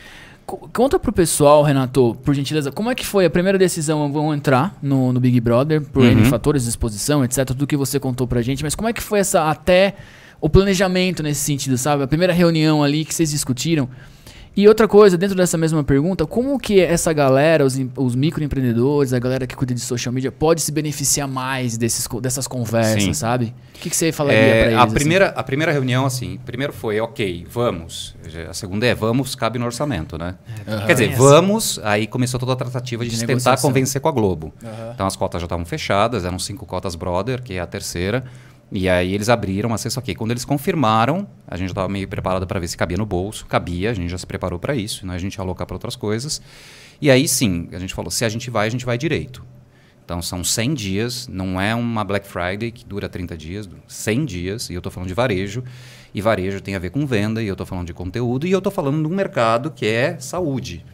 Co- 0.46 0.68
Conta 0.72 1.00
pro 1.00 1.12
pessoal, 1.12 1.64
Renato, 1.64 2.16
por 2.22 2.32
gentileza, 2.32 2.70
como 2.70 2.90
é 2.92 2.94
que 2.94 3.04
foi 3.04 3.24
a 3.24 3.30
primeira 3.30 3.58
decisão? 3.58 4.12
Vão 4.12 4.32
entrar 4.32 4.76
no, 4.80 5.12
no 5.12 5.18
Big 5.18 5.40
Brother 5.40 5.80
por 5.80 6.04
N 6.04 6.20
Uhum. 6.22 6.28
fatores 6.28 6.62
de 6.62 6.68
exposição, 6.68 7.24
etc. 7.24 7.44
Tudo 7.46 7.66
que 7.66 7.76
você 7.76 7.98
contou 7.98 8.28
pra 8.28 8.40
gente. 8.40 8.62
Mas 8.62 8.76
como 8.76 8.88
é 8.88 8.92
que 8.92 9.02
foi 9.02 9.18
essa 9.18 9.50
até 9.50 9.96
o 10.44 10.48
planejamento 10.50 11.22
nesse 11.22 11.40
sentido, 11.40 11.78
sabe? 11.78 12.02
A 12.02 12.06
primeira 12.06 12.32
reunião 12.32 12.82
ali 12.84 13.02
que 13.02 13.14
vocês 13.14 13.30
discutiram. 13.30 13.88
E 14.54 14.68
outra 14.68 14.86
coisa, 14.86 15.16
dentro 15.16 15.34
dessa 15.34 15.56
mesma 15.58 15.82
pergunta, 15.82 16.26
como 16.26 16.58
que 16.60 16.78
essa 16.80 17.12
galera, 17.14 17.64
os, 17.64 17.76
os 17.96 18.14
microempreendedores, 18.14 19.12
a 19.14 19.18
galera 19.18 19.46
que 19.46 19.56
cuida 19.56 19.72
de 19.74 19.80
social 19.80 20.12
media, 20.12 20.30
pode 20.30 20.60
se 20.60 20.70
beneficiar 20.70 21.26
mais 21.26 21.76
desses, 21.78 22.06
dessas 22.20 22.46
conversas, 22.46 23.02
Sim. 23.02 23.14
sabe? 23.14 23.54
O 23.74 23.78
que, 23.80 23.88
que 23.90 23.96
você 23.96 24.12
falaria 24.12 24.38
É, 24.38 24.58
pra 24.60 24.66
eles? 24.66 24.78
a, 24.78 24.84
assim? 24.84 24.94
primeira, 24.94 25.26
a 25.30 25.42
primeira 25.42 25.72
reunião, 25.72 26.04
assim, 26.06 26.38
primeiro 26.44 26.72
foi, 26.74 27.00
ok, 27.00 27.46
vamos. 27.50 28.14
A 28.48 28.52
segunda 28.54 28.86
é, 28.86 28.94
vamos, 28.94 29.34
cabe 29.34 29.58
no 29.58 29.64
orçamento, 29.64 30.16
né? 30.18 30.36
Aham. 30.68 30.86
Quer 30.86 30.92
dizer, 30.92 31.08
Essa. 31.10 31.18
vamos, 31.22 31.80
aí 31.82 32.06
começou 32.06 32.38
toda 32.38 32.52
a 32.52 32.56
tratativa 32.56 33.02
de, 33.02 33.10
De 33.10 33.16
tentar 33.16 33.28
negociação. 33.32 33.70
convencer 33.70 34.00
com 34.00 34.08
a 34.08 34.12
Globo. 34.12 34.52
Aham. 34.62 34.90
Então 34.94 35.06
as 35.06 35.16
cotas 35.16 35.40
já 35.40 35.46
estavam 35.46 35.64
fechadas, 35.64 36.24
eram 36.24 36.38
cinco 36.38 36.64
cotas 36.66 36.94
Brother, 36.94 37.42
que 37.42 37.54
é 37.54 37.60
a 37.60 37.66
terceira. 37.66 38.22
E 38.76 38.88
aí 38.88 39.14
eles 39.14 39.28
abriram 39.28 39.72
acesso 39.72 40.00
aqui. 40.00 40.16
Quando 40.16 40.32
eles 40.32 40.44
confirmaram, 40.44 41.28
a 41.46 41.56
gente 41.56 41.68
já 41.68 41.72
estava 41.72 41.88
meio 41.88 42.08
preparado 42.08 42.44
para 42.44 42.58
ver 42.58 42.66
se 42.66 42.76
cabia 42.76 42.96
no 42.96 43.06
bolso. 43.06 43.46
Cabia, 43.46 43.92
a 43.92 43.94
gente 43.94 44.10
já 44.10 44.18
se 44.18 44.26
preparou 44.26 44.58
para 44.58 44.74
isso, 44.74 45.06
né? 45.06 45.14
a 45.14 45.18
gente 45.18 45.36
ia 45.36 45.42
alocar 45.42 45.64
para 45.64 45.76
outras 45.76 45.94
coisas. 45.94 46.42
E 47.00 47.08
aí 47.08 47.28
sim, 47.28 47.68
a 47.70 47.78
gente 47.78 47.94
falou, 47.94 48.10
se 48.10 48.24
a 48.24 48.28
gente 48.28 48.50
vai, 48.50 48.66
a 48.66 48.70
gente 48.70 48.84
vai 48.84 48.98
direito. 48.98 49.44
Então 50.04 50.20
são 50.20 50.42
100 50.42 50.74
dias, 50.74 51.28
não 51.28 51.60
é 51.60 51.72
uma 51.72 52.02
Black 52.02 52.26
Friday 52.26 52.72
que 52.72 52.84
dura 52.84 53.08
30 53.08 53.36
dias, 53.36 53.70
100 53.86 54.24
dias, 54.24 54.70
e 54.70 54.74
eu 54.74 54.78
estou 54.78 54.90
falando 54.90 55.06
de 55.06 55.14
varejo. 55.14 55.62
E 56.12 56.20
varejo 56.20 56.60
tem 56.60 56.74
a 56.74 56.80
ver 56.80 56.90
com 56.90 57.06
venda, 57.06 57.40
e 57.40 57.46
eu 57.46 57.54
estou 57.54 57.64
falando 57.64 57.86
de 57.86 57.94
conteúdo, 57.94 58.44
e 58.44 58.50
eu 58.50 58.58
estou 58.58 58.72
falando 58.72 59.00
de 59.00 59.06
um 59.06 59.14
mercado 59.16 59.70
que 59.70 59.86
é 59.86 60.18
saúde. 60.18 60.84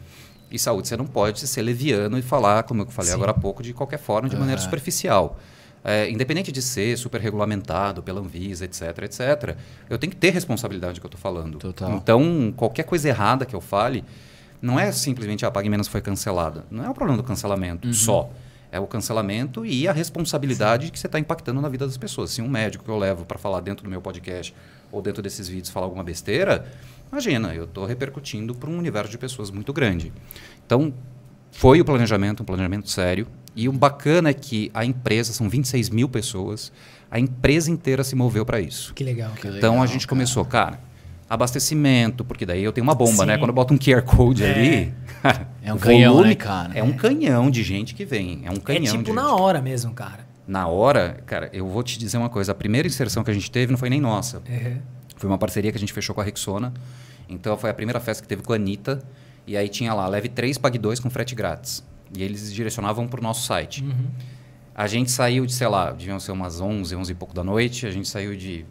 E 0.51 0.59
saúde 0.59 0.87
você 0.87 0.95
não 0.95 1.07
pode 1.07 1.39
ser 1.47 1.63
leviano 1.63 2.15
e 2.15 2.21
falar, 2.21 2.61
como 2.61 2.83
eu 2.83 2.85
falei 2.87 3.09
Sim. 3.09 3.15
agora 3.15 3.31
há 3.31 3.33
pouco, 3.33 3.63
de 3.63 3.73
qualquer 3.73 3.99
forma, 3.99 4.29
de 4.29 4.35
maneira 4.35 4.61
superficial. 4.61 5.39
É, 5.83 6.09
independente 6.11 6.51
de 6.51 6.61
ser 6.61 6.95
super 6.95 7.19
regulamentado 7.19 8.03
pela 8.03 8.21
Anvisa, 8.21 8.65
etc, 8.65 8.99
etc, 9.03 9.57
eu 9.89 9.97
tenho 9.97 10.11
que 10.11 10.17
ter 10.17 10.29
responsabilidade 10.29 10.95
do 10.95 11.01
que 11.01 11.05
eu 11.05 11.09
estou 11.09 11.19
falando. 11.19 11.57
Total. 11.57 11.91
Então, 11.93 12.53
qualquer 12.55 12.83
coisa 12.83 13.09
errada 13.09 13.45
que 13.47 13.55
eu 13.55 13.61
fale, 13.61 14.05
não 14.61 14.79
é 14.79 14.91
simplesmente 14.91 15.43
a 15.43 15.49
Pague 15.49 15.69
Menos 15.69 15.87
foi 15.87 16.01
cancelada. 16.01 16.65
Não 16.69 16.85
é 16.85 16.89
o 16.89 16.93
problema 16.93 17.17
do 17.17 17.23
cancelamento 17.23 17.91
só. 17.93 18.29
É 18.71 18.79
o 18.79 18.87
cancelamento 18.87 19.65
e 19.65 19.85
a 19.87 19.91
responsabilidade 19.91 20.91
que 20.91 20.99
você 20.99 21.07
está 21.07 21.19
impactando 21.19 21.59
na 21.59 21.67
vida 21.67 21.85
das 21.85 21.97
pessoas. 21.97 22.29
Se 22.29 22.41
um 22.41 22.47
médico 22.47 22.85
que 22.85 22.89
eu 22.89 22.97
levo 22.97 23.25
para 23.25 23.37
falar 23.37 23.59
dentro 23.59 23.83
do 23.83 23.89
meu 23.89 24.01
podcast 24.01 24.55
ou 24.91 25.01
dentro 25.01 25.21
desses 25.21 25.47
vídeos 25.49 25.69
falar 25.69 25.87
alguma 25.87 26.03
besteira, 26.03 26.65
imagina, 27.11 27.53
eu 27.53 27.65
estou 27.65 27.85
repercutindo 27.85 28.55
para 28.55 28.69
um 28.69 28.77
universo 28.77 29.11
de 29.11 29.17
pessoas 29.17 29.51
muito 29.51 29.73
grande. 29.73 30.13
Então, 30.65 30.93
foi 31.51 31.81
o 31.81 31.85
planejamento, 31.85 32.43
um 32.43 32.45
planejamento 32.45 32.89
sério. 32.89 33.27
E 33.55 33.67
o 33.67 33.71
bacana 33.71 34.29
é 34.29 34.33
que 34.33 34.71
a 34.73 34.85
empresa, 34.85 35.33
são 35.33 35.49
26 35.49 35.89
mil 35.89 36.07
pessoas, 36.07 36.71
a 37.09 37.19
empresa 37.19 37.69
inteira 37.69 38.03
se 38.03 38.15
moveu 38.15 38.45
para 38.45 38.59
isso. 38.61 38.93
Que 38.93 39.03
legal. 39.03 39.31
Que. 39.31 39.47
Então 39.47 39.71
legal, 39.71 39.83
a 39.83 39.85
gente 39.87 40.07
cara. 40.07 40.09
começou, 40.09 40.45
cara, 40.45 40.79
abastecimento, 41.29 42.23
porque 42.23 42.45
daí 42.45 42.63
eu 42.63 42.71
tenho 42.71 42.83
uma 42.83 42.95
bomba, 42.95 43.23
Sim. 43.23 43.25
né? 43.25 43.37
Quando 43.37 43.49
eu 43.49 43.53
boto 43.55 43.73
um 43.73 43.77
QR 43.77 44.01
Code 44.03 44.43
É. 44.43 44.51
ali. 44.53 44.93
É 45.63 45.71
um 45.71 45.77
canhão, 45.77 46.13
volume 46.13 46.29
né, 46.29 46.35
cara? 46.35 46.71
É 46.77 46.81
um 46.81 46.91
canhão 46.93 47.51
de 47.51 47.61
gente 47.63 47.93
que 47.93 48.03
vem. 48.03 48.41
É 48.45 48.49
um 48.49 48.55
É 48.55 48.59
canhão 48.59 48.83
tipo 48.97 49.03
de 49.03 49.11
na 49.13 49.21
gente. 49.29 49.39
hora 49.39 49.61
mesmo, 49.61 49.93
cara. 49.93 50.25
Na 50.47 50.67
hora, 50.67 51.21
cara, 51.27 51.49
eu 51.53 51.67
vou 51.67 51.83
te 51.83 51.99
dizer 51.99 52.17
uma 52.17 52.29
coisa. 52.29 52.51
A 52.51 52.55
primeira 52.55 52.87
inserção 52.87 53.23
que 53.23 53.29
a 53.29 53.33
gente 53.33 53.51
teve 53.51 53.71
não 53.71 53.77
foi 53.77 53.87
nem 53.89 54.01
nossa. 54.01 54.37
Uhum. 54.49 54.77
Foi 55.15 55.29
uma 55.29 55.37
parceria 55.37 55.71
que 55.71 55.77
a 55.77 55.79
gente 55.79 55.93
fechou 55.93 56.15
com 56.15 56.21
a 56.21 56.23
Rexona. 56.23 56.73
Então 57.29 57.55
foi 57.55 57.69
a 57.69 57.73
primeira 57.75 57.99
festa 57.99 58.23
que 58.23 58.27
teve 58.27 58.41
com 58.41 58.51
a 58.51 58.55
Anitta. 58.55 59.03
E 59.45 59.55
aí 59.55 59.69
tinha 59.69 59.93
lá, 59.93 60.07
leve 60.07 60.27
3, 60.29 60.57
pague 60.57 60.79
2 60.79 60.99
com 60.99 61.09
frete 61.11 61.35
grátis. 61.35 61.83
E 62.15 62.23
eles 62.23 62.53
direcionavam 62.53 63.07
para 63.07 63.19
o 63.19 63.23
nosso 63.23 63.45
site. 63.45 63.83
Uhum. 63.83 64.07
A 64.75 64.87
gente 64.87 65.11
saiu 65.11 65.45
de, 65.45 65.53
sei 65.53 65.67
lá, 65.67 65.91
deviam 65.91 66.19
ser 66.19 66.31
umas 66.31 66.59
11, 66.59 66.95
11 66.95 67.11
e 67.11 67.15
pouco 67.15 67.33
da 67.33 67.43
noite. 67.43 67.85
A 67.85 67.91
gente 67.91 68.07
saiu 68.07 68.35
de 68.35 68.65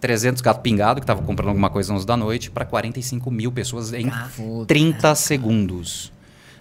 300 0.00 0.42
gato 0.42 0.60
pingado, 0.60 1.00
que 1.00 1.04
estavam 1.04 1.24
comprando 1.24 1.48
alguma 1.48 1.70
coisa 1.70 1.92
às 1.92 1.98
11 1.98 2.06
da 2.06 2.16
noite, 2.16 2.50
para 2.50 2.64
45 2.64 3.30
mil 3.30 3.50
pessoas 3.50 3.92
em 3.92 4.10
Puta. 4.36 4.66
30 4.66 5.14
segundos. 5.14 6.12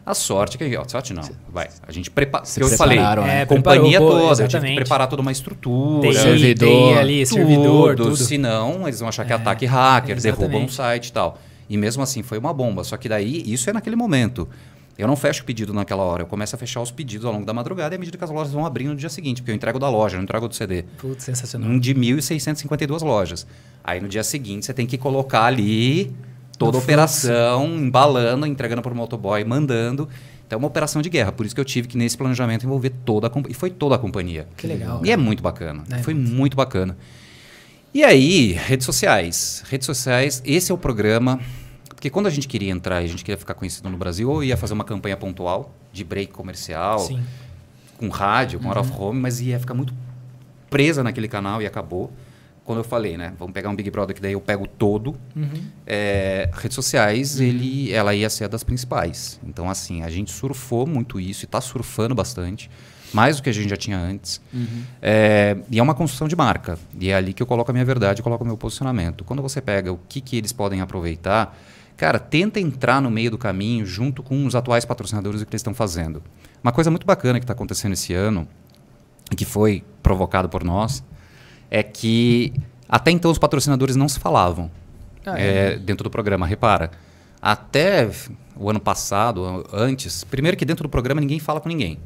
A 0.05 0.13
sorte 0.13 0.57
que... 0.57 0.77
Ó, 0.77 0.87
sorte 0.87 1.13
não. 1.13 1.23
Vai. 1.51 1.67
A 1.85 1.91
gente 1.91 2.11
prepara... 2.11 2.45
Se 2.45 2.61
Eu 2.61 2.69
falei, 2.69 2.99
né? 2.99 3.41
É, 3.41 3.45
companhia 3.45 3.97
preparou, 3.97 4.21
pô, 4.21 4.27
toda. 4.29 4.43
Eu 4.43 4.47
tive 4.47 4.49
que 4.49 4.55
exatamente. 4.57 4.75
preparar 4.75 5.07
toda 5.07 5.21
uma 5.23 5.31
estrutura. 5.31 6.07
TI, 6.07 6.15
servidor, 6.15 6.93
TI 6.93 6.99
ali, 6.99 7.25
servidor, 7.25 7.95
tudo. 7.95 8.15
Senão, 8.15 8.87
eles 8.87 8.99
vão 8.99 9.09
achar 9.09 9.25
que 9.25 9.33
é 9.33 9.35
É, 9.35 9.39
ataque 9.39 9.65
hacker, 9.65 10.21
derrubam 10.21 10.45
o 10.45 10.49
exatamente. 10.49 10.73
site 10.73 11.07
e 11.07 11.11
tal. 11.11 11.39
E 11.67 11.75
mesmo 11.75 12.03
assim, 12.03 12.21
foi 12.21 12.37
uma 12.37 12.53
bomba. 12.53 12.83
Só 12.83 12.97
que 12.97 13.09
daí, 13.09 13.41
isso 13.51 13.67
é 13.67 13.73
naquele 13.73 13.95
momento. 13.95 14.47
Eu 14.97 15.07
não 15.07 15.15
fecho 15.15 15.43
o 15.43 15.45
pedido 15.45 15.73
naquela 15.73 16.03
hora, 16.03 16.23
eu 16.23 16.27
começo 16.27 16.55
a 16.55 16.57
fechar 16.57 16.81
os 16.81 16.89
pedidos 16.89 17.25
ao 17.25 17.33
longo 17.33 17.45
da 17.45 17.53
madrugada 17.53 17.93
e 17.93 17.97
à 17.97 17.99
medida 17.99 18.17
que 18.17 18.23
as 18.23 18.29
lojas 18.29 18.53
vão 18.53 18.65
abrindo 18.65 18.91
no 18.91 18.95
dia 18.95 19.09
seguinte, 19.09 19.41
porque 19.41 19.51
eu 19.51 19.55
entrego 19.55 19.77
da 19.77 19.89
loja, 19.89 20.15
não 20.15 20.23
entrego 20.23 20.47
do 20.47 20.55
CD. 20.55 20.83
Putz, 20.97 21.25
sensacional. 21.25 21.69
Um 21.69 21.77
de 21.77 21.93
1.652 21.93 23.03
lojas. 23.03 23.45
Aí 23.83 23.99
no 23.99 24.07
dia 24.07 24.23
seguinte 24.23 24.65
você 24.65 24.73
tem 24.73 24.87
que 24.87 24.97
colocar 24.97 25.43
ali 25.43 26.15
toda 26.57 26.77
a 26.77 26.79
operação, 26.79 27.65
embalando, 27.65 28.45
entregando 28.45 28.81
para 28.81 28.93
o 28.93 28.95
motoboy, 28.95 29.43
mandando. 29.43 30.07
Então 30.47 30.57
é 30.57 30.59
uma 30.59 30.67
operação 30.67 31.01
de 31.01 31.09
guerra. 31.09 31.31
Por 31.31 31.45
isso 31.45 31.55
que 31.55 31.61
eu 31.61 31.65
tive 31.65 31.87
que 31.87 31.97
nesse 31.97 32.17
planejamento 32.17 32.65
envolver 32.65 32.91
toda 33.03 33.27
a 33.27 33.29
companhia. 33.29 33.55
E 33.55 33.59
foi 33.59 33.69
toda 33.69 33.95
a 33.95 33.97
companhia. 33.97 34.47
Que 34.55 34.67
legal. 34.67 35.01
E 35.03 35.11
é 35.11 35.17
muito 35.17 35.41
bacana. 35.41 35.83
É 35.91 35.97
foi 35.99 36.13
muito. 36.13 36.35
muito 36.35 36.57
bacana. 36.57 36.95
E 37.93 38.03
aí, 38.03 38.51
redes 38.51 38.85
sociais. 38.85 39.63
Redes 39.69 39.85
sociais, 39.85 40.41
esse 40.45 40.71
é 40.71 40.75
o 40.75 40.77
programa. 40.77 41.39
Porque 42.05 42.13
quando 42.13 42.27
a 42.27 42.29
gente 42.29 42.47
queria 42.47 42.71
entrar 42.71 43.01
e 43.01 43.05
a 43.05 43.07
gente 43.07 43.25
queria 43.25 43.35
ficar 43.35 43.55
conhecido 43.55 43.89
no 43.89 43.97
Brasil, 43.97 44.29
ou 44.29 44.43
ia 44.43 44.55
fazer 44.55 44.75
uma 44.75 44.83
campanha 44.83 45.17
pontual 45.17 45.73
de 45.91 46.03
break 46.03 46.31
comercial, 46.31 46.99
Sim. 46.99 47.19
com 47.97 48.09
rádio, 48.09 48.59
com 48.59 48.67
out 48.67 48.77
of 48.77 48.91
home, 48.95 49.19
mas 49.19 49.41
ia 49.41 49.59
ficar 49.59 49.73
muito 49.73 49.91
presa 50.69 51.03
naquele 51.03 51.27
canal 51.27 51.63
e 51.63 51.65
acabou. 51.65 52.13
Quando 52.63 52.77
eu 52.77 52.83
falei, 52.83 53.17
né? 53.17 53.33
Vamos 53.39 53.55
pegar 53.55 53.71
um 53.71 53.75
Big 53.75 53.89
Brother 53.89 54.15
que 54.15 54.21
daí 54.21 54.33
eu 54.33 54.39
pego 54.39 54.67
todo. 54.67 55.15
Uhum. 55.35 55.63
É, 55.87 56.47
redes 56.53 56.75
sociais, 56.75 57.39
ele, 57.39 57.91
ela 57.91 58.13
ia 58.13 58.29
ser 58.29 58.43
a 58.43 58.47
das 58.49 58.63
principais. 58.63 59.39
Então, 59.43 59.67
assim, 59.67 60.03
a 60.03 60.09
gente 60.11 60.31
surfou 60.31 60.85
muito 60.85 61.19
isso 61.19 61.43
e 61.43 61.47
está 61.47 61.59
surfando 61.59 62.13
bastante. 62.13 62.69
Mais 63.13 63.37
do 63.37 63.41
que 63.41 63.49
a 63.49 63.53
gente 63.53 63.69
já 63.69 63.77
tinha 63.77 63.97
antes. 63.97 64.39
É, 65.01 65.57
e 65.71 65.79
é 65.79 65.81
uma 65.81 65.95
construção 65.95 66.27
de 66.27 66.35
marca. 66.35 66.77
E 66.99 67.09
é 67.09 67.15
ali 67.15 67.33
que 67.33 67.41
eu 67.41 67.47
coloco 67.47 67.71
a 67.71 67.73
minha 67.73 67.85
verdade, 67.85 68.21
coloco 68.21 68.43
o 68.43 68.47
meu 68.47 68.57
posicionamento. 68.57 69.23
Quando 69.23 69.41
você 69.41 69.59
pega 69.59 69.91
o 69.91 69.99
que, 70.07 70.21
que 70.21 70.37
eles 70.37 70.53
podem 70.53 70.81
aproveitar, 70.81 71.57
cara, 71.97 72.19
tenta 72.19 72.59
entrar 72.59 73.01
no 73.01 73.09
meio 73.09 73.31
do 73.31 73.37
caminho 73.37 73.85
junto 73.85 74.21
com 74.21 74.45
os 74.45 74.55
atuais 74.55 74.85
patrocinadores 74.85 75.39
do 75.39 75.45
que 75.45 75.51
eles 75.51 75.61
estão 75.61 75.73
fazendo. 75.73 76.21
Uma 76.63 76.71
coisa 76.71 76.89
muito 76.89 77.05
bacana 77.05 77.39
que 77.39 77.43
está 77.43 77.53
acontecendo 77.53 77.93
esse 77.93 78.13
ano, 78.13 78.47
que 79.35 79.45
foi 79.45 79.83
provocado 80.01 80.49
por 80.49 80.63
nós, 80.63 81.03
é 81.69 81.81
que 81.83 82.53
até 82.87 83.11
então 83.11 83.31
os 83.31 83.37
patrocinadores 83.37 83.95
não 83.95 84.07
se 84.07 84.19
falavam 84.19 84.69
Ah, 85.25 85.39
é, 85.39 85.77
dentro 85.77 86.03
do 86.03 86.09
programa. 86.09 86.45
Repara, 86.45 86.91
até 87.41 88.09
o 88.55 88.69
ano 88.69 88.79
passado, 88.79 89.65
antes, 89.73 90.23
primeiro 90.23 90.55
que 90.55 90.65
dentro 90.65 90.83
do 90.83 90.89
programa 90.89 91.19
ninguém 91.21 91.39
fala 91.39 91.59
com 91.59 91.69
ninguém. 91.69 91.99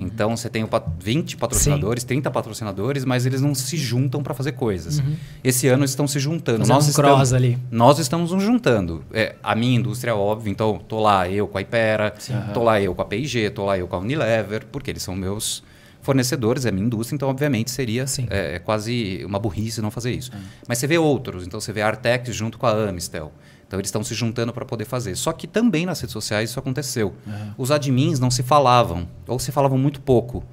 Então 0.00 0.36
você 0.36 0.48
tem 0.48 0.64
o 0.64 0.68
pat- 0.68 0.84
20 0.98 1.36
patrocinadores, 1.36 2.04
30 2.04 2.30
patrocinadores, 2.30 3.04
mas 3.04 3.26
eles 3.26 3.40
não 3.40 3.54
se 3.54 3.76
juntam 3.76 4.22
para 4.22 4.32
fazer 4.34 4.52
coisas. 4.52 5.02
Esse 5.44 5.68
ano 5.68 5.84
estão 5.84 6.06
se 6.08 6.18
juntando. 6.18 6.60
Fazendo 6.60 6.74
Nós 6.74 6.86
um 6.86 6.90
estamos, 6.90 7.10
cross 7.12 7.32
ali. 7.32 7.58
Nós 7.70 7.98
estamos 7.98 8.32
nos 8.32 8.42
juntando. 8.42 9.04
É, 9.12 9.34
a 9.42 9.54
minha 9.54 9.76
indústria 9.78 10.10
é 10.12 10.14
óbvio, 10.14 10.50
então 10.50 10.78
tô 10.88 11.00
lá 11.00 11.28
eu 11.28 11.46
com 11.46 11.58
a 11.58 11.60
Ipera, 11.60 12.14
tô 12.54 12.62
lá 12.62 12.80
eu 12.80 12.94
com 12.94 13.02
a 13.02 13.04
P&G, 13.04 13.50
tô 13.50 13.64
lá 13.66 13.78
eu 13.78 13.86
com 13.86 13.96
a 13.96 13.98
Unilever, 13.98 14.66
porque 14.72 14.90
eles 14.90 15.02
são 15.02 15.14
meus 15.14 15.62
fornecedores, 16.02 16.64
é 16.64 16.70
minha 16.72 16.86
indústria, 16.86 17.14
então 17.14 17.28
obviamente 17.28 17.70
seria 17.70 18.06
Sim. 18.06 18.26
é, 18.30 18.58
quase 18.58 19.22
uma 19.26 19.38
burrice 19.38 19.82
não 19.82 19.90
fazer 19.90 20.12
isso. 20.12 20.30
Mas 20.66 20.78
você 20.78 20.86
vê 20.86 20.96
outros, 20.98 21.46
então 21.46 21.60
você 21.60 21.72
vê 21.72 21.82
a 21.82 21.88
Artex 21.88 22.34
junto 22.34 22.58
com 22.58 22.66
a 22.66 22.88
Amistel. 22.88 23.30
Então 23.70 23.78
eles 23.78 23.86
estão 23.86 24.02
se 24.02 24.14
juntando 24.16 24.52
para 24.52 24.64
poder 24.64 24.84
fazer. 24.84 25.14
Só 25.14 25.32
que 25.32 25.46
também 25.46 25.86
nas 25.86 26.00
redes 26.00 26.12
sociais 26.12 26.50
isso 26.50 26.58
aconteceu. 26.58 27.14
Os 27.56 27.70
admins 27.70 28.18
não 28.18 28.28
se 28.28 28.42
falavam, 28.42 29.06
ou 29.28 29.38
se 29.38 29.52
falavam 29.52 29.78
muito 29.78 30.00
pouco. 30.00 30.44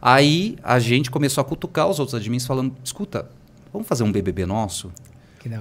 Aí 0.00 0.56
a 0.62 0.78
gente 0.78 1.10
começou 1.10 1.42
a 1.42 1.44
cutucar 1.44 1.88
os 1.88 1.98
outros 1.98 2.14
admins 2.14 2.46
falando: 2.46 2.72
escuta, 2.84 3.28
vamos 3.72 3.88
fazer 3.88 4.04
um 4.04 4.12
BBB 4.12 4.46
nosso? 4.46 4.92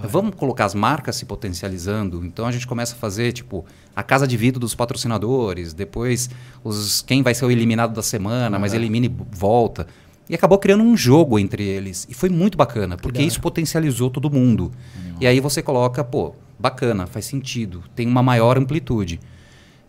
Vamos 0.07 0.35
colocar 0.35 0.65
as 0.65 0.75
marcas 0.75 1.15
se 1.15 1.25
potencializando. 1.25 2.23
Então 2.23 2.45
a 2.45 2.51
gente 2.51 2.67
começa 2.67 2.93
a 2.93 2.97
fazer 2.99 3.31
tipo 3.31 3.65
a 3.95 4.03
casa 4.03 4.27
de 4.27 4.37
vidro 4.37 4.59
dos 4.59 4.75
patrocinadores, 4.75 5.73
depois 5.73 6.29
os 6.63 7.01
quem 7.01 7.23
vai 7.23 7.33
ser 7.33 7.45
o 7.45 7.49
eliminado 7.49 7.95
da 7.95 8.03
semana, 8.03 8.59
mas 8.59 8.75
elimina 8.75 9.07
e 9.07 9.15
volta. 9.31 9.87
E 10.29 10.35
acabou 10.35 10.59
criando 10.59 10.83
um 10.83 10.95
jogo 10.95 11.39
entre 11.39 11.63
eles. 11.63 12.05
E 12.07 12.13
foi 12.13 12.29
muito 12.29 12.55
bacana, 12.55 12.95
porque 12.95 13.23
isso 13.23 13.41
potencializou 13.41 14.11
todo 14.11 14.29
mundo. 14.29 14.71
E 15.19 15.25
aí 15.25 15.39
você 15.39 15.63
coloca, 15.63 16.03
pô, 16.03 16.35
bacana, 16.61 17.07
faz 17.07 17.25
sentido, 17.25 17.83
tem 17.95 18.07
uma 18.07 18.23
maior 18.23 18.57
amplitude. 18.57 19.19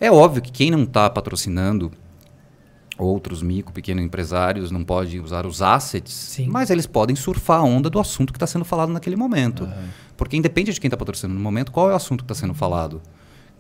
É 0.01 0.11
óbvio 0.11 0.43
que 0.43 0.51
quem 0.51 0.71
não 0.71 0.83
está 0.83 1.09
patrocinando 1.09 1.93
outros 2.99 3.43
micro, 3.43 3.73
pequenos 3.73 4.05
empresários 4.05 4.71
não 4.71 4.85
pode 4.85 5.19
usar 5.21 5.47
os 5.47 5.63
assets, 5.63 6.13
Sim. 6.13 6.49
mas 6.49 6.71
eles 6.71 6.87
podem 6.87 7.17
surfar 7.17 7.61
a 7.61 7.63
onda 7.63 7.89
do 7.89 7.99
assunto 7.99 8.33
que 8.33 8.37
está 8.37 8.47
sendo 8.47 8.65
falado 8.65 8.93
naquele 8.93 9.17
momento. 9.17 9.69
Porque 10.17 10.37
independe 10.37 10.73
de 10.73 10.81
quem 10.81 10.89
está 10.89 10.97
patrocinando 10.97 11.35
no 11.37 11.43
momento, 11.43 11.73
qual 11.73 11.91
é 11.91 11.93
o 11.93 11.97
assunto 11.97 12.25
que 12.25 12.33
está 12.33 12.35
sendo 12.35 12.55
falado. 12.55 13.01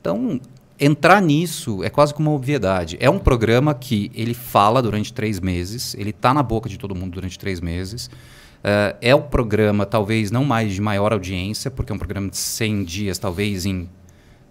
Então, 0.00 0.40
entrar 0.78 1.21
nisso 1.21 1.83
é 1.83 1.90
quase 1.90 2.12
como 2.12 2.31
uma 2.31 2.37
obviedade. 2.37 2.97
É 3.00 3.09
um 3.09 3.19
programa 3.19 3.75
que 3.75 4.11
ele 4.14 4.35
fala 4.35 4.83
durante 4.83 5.12
três 5.12 5.40
meses, 5.40 5.95
ele 5.95 6.11
está 6.11 6.35
na 6.35 6.42
boca 6.42 6.69
de 6.69 6.78
todo 6.78 6.95
mundo 6.95 7.12
durante 7.12 7.38
três 7.38 7.61
meses. 7.61 8.11
Eh, 8.64 8.97
é 9.00 9.14
o 9.14 9.23
programa, 9.23 9.85
talvez, 9.85 10.31
não 10.31 10.45
mais 10.45 10.73
de 10.75 10.81
maior 10.81 11.12
audiência, 11.12 11.71
porque 11.71 11.92
é 11.92 11.95
um 11.95 11.99
programa 11.99 12.28
de 12.31 12.37
100 12.37 12.85
dias, 12.85 13.19
talvez 13.19 13.66
em 13.66 13.88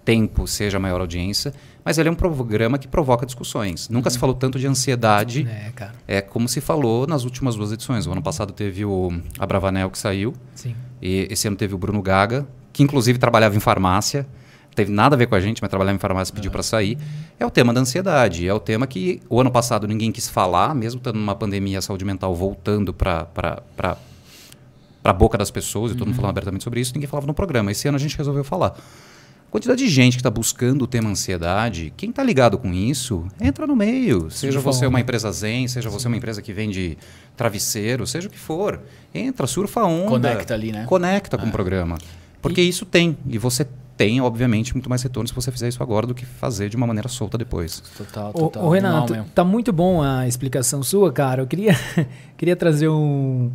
tempo 0.03 0.47
seja 0.47 0.77
a 0.77 0.79
maior 0.79 0.99
audiência, 0.99 1.53
mas 1.85 1.97
ele 1.97 2.09
é 2.09 2.11
um 2.11 2.15
programa 2.15 2.77
que 2.77 2.87
provoca 2.87 3.25
discussões. 3.25 3.87
Nunca 3.87 4.09
se 4.09 4.17
falou 4.17 4.35
tanto 4.35 4.57
de 4.59 4.65
ansiedade 4.67 5.47
É, 5.49 5.71
cara. 5.75 5.93
é 6.07 6.21
como 6.21 6.47
se 6.49 6.59
falou 6.59 7.05
nas 7.07 7.23
últimas 7.23 7.55
duas 7.55 7.71
edições. 7.71 8.07
O 8.07 8.11
ano 8.11 8.21
passado 8.21 8.51
teve 8.51 8.83
o 8.83 9.11
Abravanel 9.39 9.89
que 9.91 9.97
saiu, 9.97 10.33
Sim. 10.55 10.75
e 11.01 11.27
esse 11.29 11.47
ano 11.47 11.55
teve 11.55 11.75
o 11.75 11.77
Bruno 11.77 12.01
Gaga, 12.01 12.47
que 12.73 12.81
inclusive 12.83 13.19
trabalhava 13.19 13.55
em 13.55 13.59
farmácia. 13.59 14.25
Teve 14.73 14.91
nada 14.91 15.15
a 15.15 15.17
ver 15.17 15.27
com 15.27 15.35
a 15.35 15.39
gente, 15.39 15.61
mas 15.61 15.69
trabalhava 15.69 15.95
em 15.95 15.99
farmácia 15.99 16.31
e 16.31 16.35
pediu 16.35 16.49
para 16.49 16.63
sair. 16.63 16.97
É 17.37 17.45
o 17.45 17.51
tema 17.51 17.73
da 17.73 17.81
ansiedade. 17.81 18.47
É 18.47 18.53
o 18.53 18.59
tema 18.59 18.87
que 18.87 19.21
o 19.29 19.39
ano 19.41 19.51
passado 19.51 19.87
ninguém 19.87 20.11
quis 20.11 20.29
falar, 20.29 20.73
mesmo 20.73 20.99
estando 20.99 21.17
numa 21.17 21.35
pandemia, 21.35 21.79
a 21.79 21.81
saúde 21.81 22.05
mental 22.05 22.33
voltando 22.33 22.93
para 22.93 23.27
a 25.03 25.13
boca 25.13 25.37
das 25.37 25.51
pessoas 25.51 25.91
e 25.91 25.95
todo 25.95 26.07
mundo 26.07 26.15
falando 26.15 26.29
abertamente 26.29 26.63
sobre 26.63 26.79
isso, 26.79 26.93
ninguém 26.93 27.09
falava 27.09 27.27
no 27.27 27.33
programa. 27.33 27.71
Esse 27.71 27.87
ano 27.87 27.97
a 27.97 27.99
gente 27.99 28.17
resolveu 28.17 28.43
falar. 28.43 28.77
A 29.47 29.51
quantidade 29.51 29.83
de 29.83 29.89
gente 29.89 30.13
que 30.13 30.21
está 30.21 30.29
buscando 30.29 30.83
o 30.83 30.87
tema 30.87 31.09
ansiedade, 31.09 31.91
quem 31.97 32.09
está 32.09 32.23
ligado 32.23 32.57
com 32.57 32.73
isso, 32.73 33.27
entra 33.41 33.67
no 33.67 33.75
meio. 33.75 34.31
Seja 34.31 34.61
você 34.61 34.87
uma 34.87 35.01
empresa 35.01 35.29
zen, 35.33 35.67
seja 35.67 35.89
você 35.89 36.07
uma 36.07 36.15
empresa 36.15 36.41
que 36.41 36.53
vende 36.53 36.97
travesseiro, 37.35 38.07
seja 38.07 38.29
o 38.29 38.31
que 38.31 38.39
for. 38.39 38.79
Entra, 39.13 39.45
surfa 39.47 39.81
a 39.81 39.85
onda. 39.85 40.29
Conecta 40.29 40.53
ali, 40.53 40.71
né? 40.71 40.85
Conecta 40.85 41.37
com 41.37 41.47
o 41.47 41.51
programa. 41.51 41.97
Porque 42.41 42.61
isso 42.61 42.85
tem. 42.85 43.17
E 43.27 43.37
você 43.37 43.67
tem, 43.97 44.19
obviamente, 44.21 44.73
muito 44.73 44.89
mais 44.89 45.03
retorno 45.03 45.27
se 45.27 45.33
você 45.33 45.51
fizer 45.51 45.67
isso 45.67 45.81
agora 45.83 46.07
do 46.07 46.15
que 46.15 46.25
fazer 46.25 46.69
de 46.69 46.75
uma 46.75 46.87
maneira 46.87 47.07
solta 47.07 47.37
depois. 47.37 47.83
Total, 47.97 48.29
Ô, 48.29 48.33
total. 48.33 48.63
ô, 48.63 48.73
Animal 48.73 48.91
Renato, 48.93 49.13
mesmo. 49.13 49.29
tá 49.35 49.43
muito 49.43 49.71
bom 49.71 50.01
a 50.01 50.27
explicação 50.27 50.81
sua, 50.81 51.11
cara. 51.11 51.41
Eu 51.43 51.47
queria, 51.47 51.75
queria 52.35 52.55
trazer 52.55 52.87
um, 52.89 53.51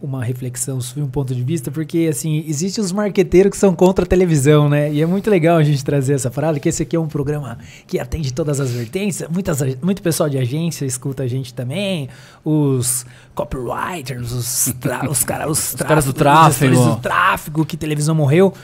uma 0.00 0.24
reflexão 0.24 0.80
sobre 0.80 1.02
um 1.02 1.08
ponto 1.08 1.34
de 1.34 1.42
vista, 1.42 1.70
porque, 1.70 2.08
assim, 2.10 2.42
existem 2.48 2.82
os 2.82 2.90
marqueteiros 2.92 3.50
que 3.50 3.58
são 3.58 3.74
contra 3.74 4.04
a 4.06 4.08
televisão, 4.08 4.66
né? 4.70 4.90
E 4.90 5.02
é 5.02 5.06
muito 5.06 5.28
legal 5.28 5.58
a 5.58 5.62
gente 5.62 5.84
trazer 5.84 6.14
essa 6.14 6.30
frase, 6.30 6.58
que 6.58 6.68
esse 6.70 6.82
aqui 6.82 6.96
é 6.96 7.00
um 7.00 7.08
programa 7.08 7.58
que 7.86 7.98
atende 7.98 8.32
todas 8.32 8.58
as 8.60 8.70
vertentes. 8.70 9.22
Muitas, 9.30 9.58
muito 9.82 10.00
pessoal 10.00 10.30
de 10.30 10.38
agência 10.38 10.86
escuta 10.86 11.24
a 11.24 11.28
gente 11.28 11.52
também, 11.52 12.08
os 12.42 13.04
copywriters, 13.34 14.32
os, 14.32 14.74
tra, 14.80 15.10
os, 15.10 15.22
cara, 15.24 15.50
os, 15.50 15.74
caras 15.74 16.06
do 16.06 16.12
os 16.12 16.14
tráfego. 16.14 16.74
gestores 16.74 16.96
do 16.96 17.02
tráfego, 17.02 17.66
que 17.66 17.76
televisão 17.76 18.14
morreu. 18.14 18.54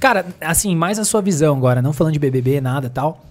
Cara, 0.00 0.26
assim, 0.40 0.74
mais 0.74 0.98
a 0.98 1.04
sua 1.04 1.20
visão 1.20 1.56
agora, 1.56 1.80
não 1.82 1.92
falando 1.92 2.14
de 2.14 2.18
BBB, 2.18 2.60
nada 2.60 2.88
tal 2.90 3.24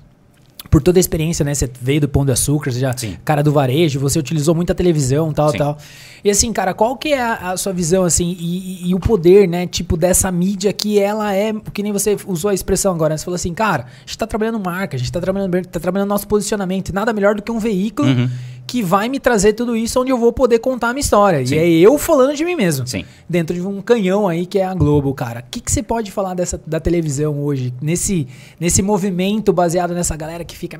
por 0.70 0.84
toda 0.84 1.00
a 1.00 1.02
experiência, 1.02 1.44
né? 1.44 1.56
Você 1.56 1.68
veio 1.82 2.02
do 2.02 2.08
Pão 2.10 2.24
de 2.26 2.32
Açúcar, 2.34 2.70
você 2.72 2.80
já 2.82 2.96
Sim. 2.96 3.18
cara 3.26 3.42
do 3.42 3.52
varejo, 3.52 3.98
você 4.00 4.20
utilizou 4.20 4.54
muita 4.54 4.76
televisão, 4.76 5.32
tal, 5.34 5.50
Sim. 5.50 5.58
tal. 5.58 5.78
E 6.24 6.30
assim, 6.30 6.52
cara, 6.54 6.74
qual 6.76 6.96
que 6.98 7.14
é 7.14 7.20
a, 7.22 7.52
a 7.54 7.58
sua 7.58 7.72
visão, 7.74 8.04
assim, 8.04 8.36
e, 8.38 8.84
e- 8.86 8.90
e 8.90 8.94
o 8.94 9.00
poder, 9.00 9.48
né, 9.48 9.66
tipo, 9.66 9.96
dessa 9.98 10.30
mídia 10.32 10.72
que 10.74 11.00
ela 11.00 11.34
é, 11.34 11.54
que 11.74 11.82
nem 11.82 11.92
você 11.94 12.16
usou 12.28 12.52
a 12.52 12.54
expressão 12.54 12.94
agora, 12.94 13.14
né? 13.14 13.18
Você 13.18 13.24
falou 13.26 13.36
assim, 13.36 13.54
cara, 13.54 13.86
a 13.86 14.00
gente 14.06 14.18
tá 14.18 14.28
trabalhando 14.28 14.60
marca, 14.60 14.96
a 14.96 15.00
gente 15.00 15.12
tá 15.12 15.20
trabalhando, 15.22 15.66
tá 15.66 15.80
trabalhando 15.80 16.10
nosso 16.10 16.28
posicionamento, 16.28 16.90
e 16.90 16.94
nada 16.94 17.14
melhor 17.14 17.34
do 17.36 17.42
que 17.42 17.52
um 17.52 17.58
veículo 17.60 18.08
Uhum. 18.10 18.30
Que 18.70 18.84
vai 18.84 19.10
me 19.10 19.20
trazer 19.20 19.54
tudo 19.54 19.76
isso 19.76 20.00
onde 20.00 20.12
eu 20.12 20.18
vou 20.18 20.32
poder 20.32 20.60
contar 20.60 20.90
a 20.90 20.94
minha 20.94 21.02
história. 21.02 21.44
Sim. 21.44 21.56
E 21.56 21.58
é 21.58 21.68
eu 21.68 21.98
falando 21.98 22.36
de 22.36 22.46
mim 22.46 22.56
mesmo. 22.56 22.86
Sim. 22.86 23.04
Dentro 23.28 23.56
de 23.56 23.66
um 23.66 23.82
canhão 23.82 24.28
aí 24.28 24.46
que 24.46 24.60
é 24.60 24.66
a 24.66 24.76
Globo, 24.76 25.12
cara. 25.12 25.40
O 25.40 25.44
que, 25.50 25.60
que 25.60 25.72
você 25.72 25.82
pode 25.82 26.12
falar 26.12 26.36
dessa, 26.36 26.62
da 26.68 26.80
televisão 26.80 27.44
hoje? 27.44 27.74
Nesse, 27.82 28.28
nesse 28.60 28.84
movimento 28.84 29.52
baseado 29.52 29.96
nessa 29.96 30.16
galera 30.16 30.44
que 30.46 30.56
fica. 30.56 30.78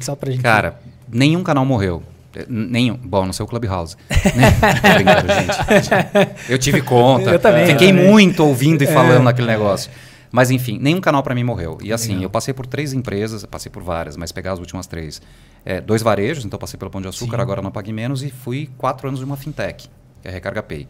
Só 0.00 0.14
pra 0.14 0.30
gente. 0.30 0.42
Cara, 0.42 0.78
nenhum 1.12 1.42
canal 1.42 1.66
morreu. 1.66 2.04
Nenhum. 2.48 2.96
Bom, 3.02 3.26
não 3.26 3.32
sei 3.32 3.44
o 3.44 3.48
Clubhouse. 3.48 3.96
Né? 4.08 4.52
Tô 4.80 4.94
brincando, 4.94 5.32
gente. 5.32 6.50
Eu 6.52 6.58
tive 6.58 6.82
conta. 6.82 7.30
Eu 7.30 7.38
também, 7.40 7.66
Fiquei 7.66 7.92
muito 7.92 8.44
ouvindo 8.44 8.82
e 8.82 8.86
falando 8.86 9.24
naquele 9.24 9.48
negócio. 9.48 9.90
Mas 10.32 10.50
enfim, 10.50 10.78
nenhum 10.80 11.00
canal 11.00 11.22
para 11.22 11.34
mim 11.34 11.44
morreu. 11.44 11.78
E 11.82 11.92
assim, 11.92 12.08
Legal. 12.10 12.24
eu 12.24 12.30
passei 12.30 12.52
por 12.52 12.66
três 12.66 12.92
empresas, 12.92 13.44
passei 13.46 13.70
por 13.70 13.82
várias, 13.82 14.16
mas 14.16 14.32
pegar 14.32 14.52
as 14.52 14.58
últimas 14.58 14.86
três. 14.86 15.20
É, 15.64 15.80
dois 15.80 16.02
varejos, 16.02 16.44
então 16.44 16.58
passei 16.58 16.78
pelo 16.78 16.90
Pão 16.90 17.00
de 17.00 17.08
Açúcar, 17.08 17.36
Sim. 17.36 17.42
agora 17.42 17.60
não 17.62 17.70
Pague 17.70 17.92
Menos, 17.92 18.22
e 18.22 18.30
fui 18.30 18.70
quatro 18.78 19.08
anos 19.08 19.20
de 19.20 19.26
uma 19.26 19.36
fintech, 19.36 19.88
que 20.22 20.28
é 20.28 20.30
a 20.30 20.34
Recarga 20.34 20.62
Pay. 20.62 20.86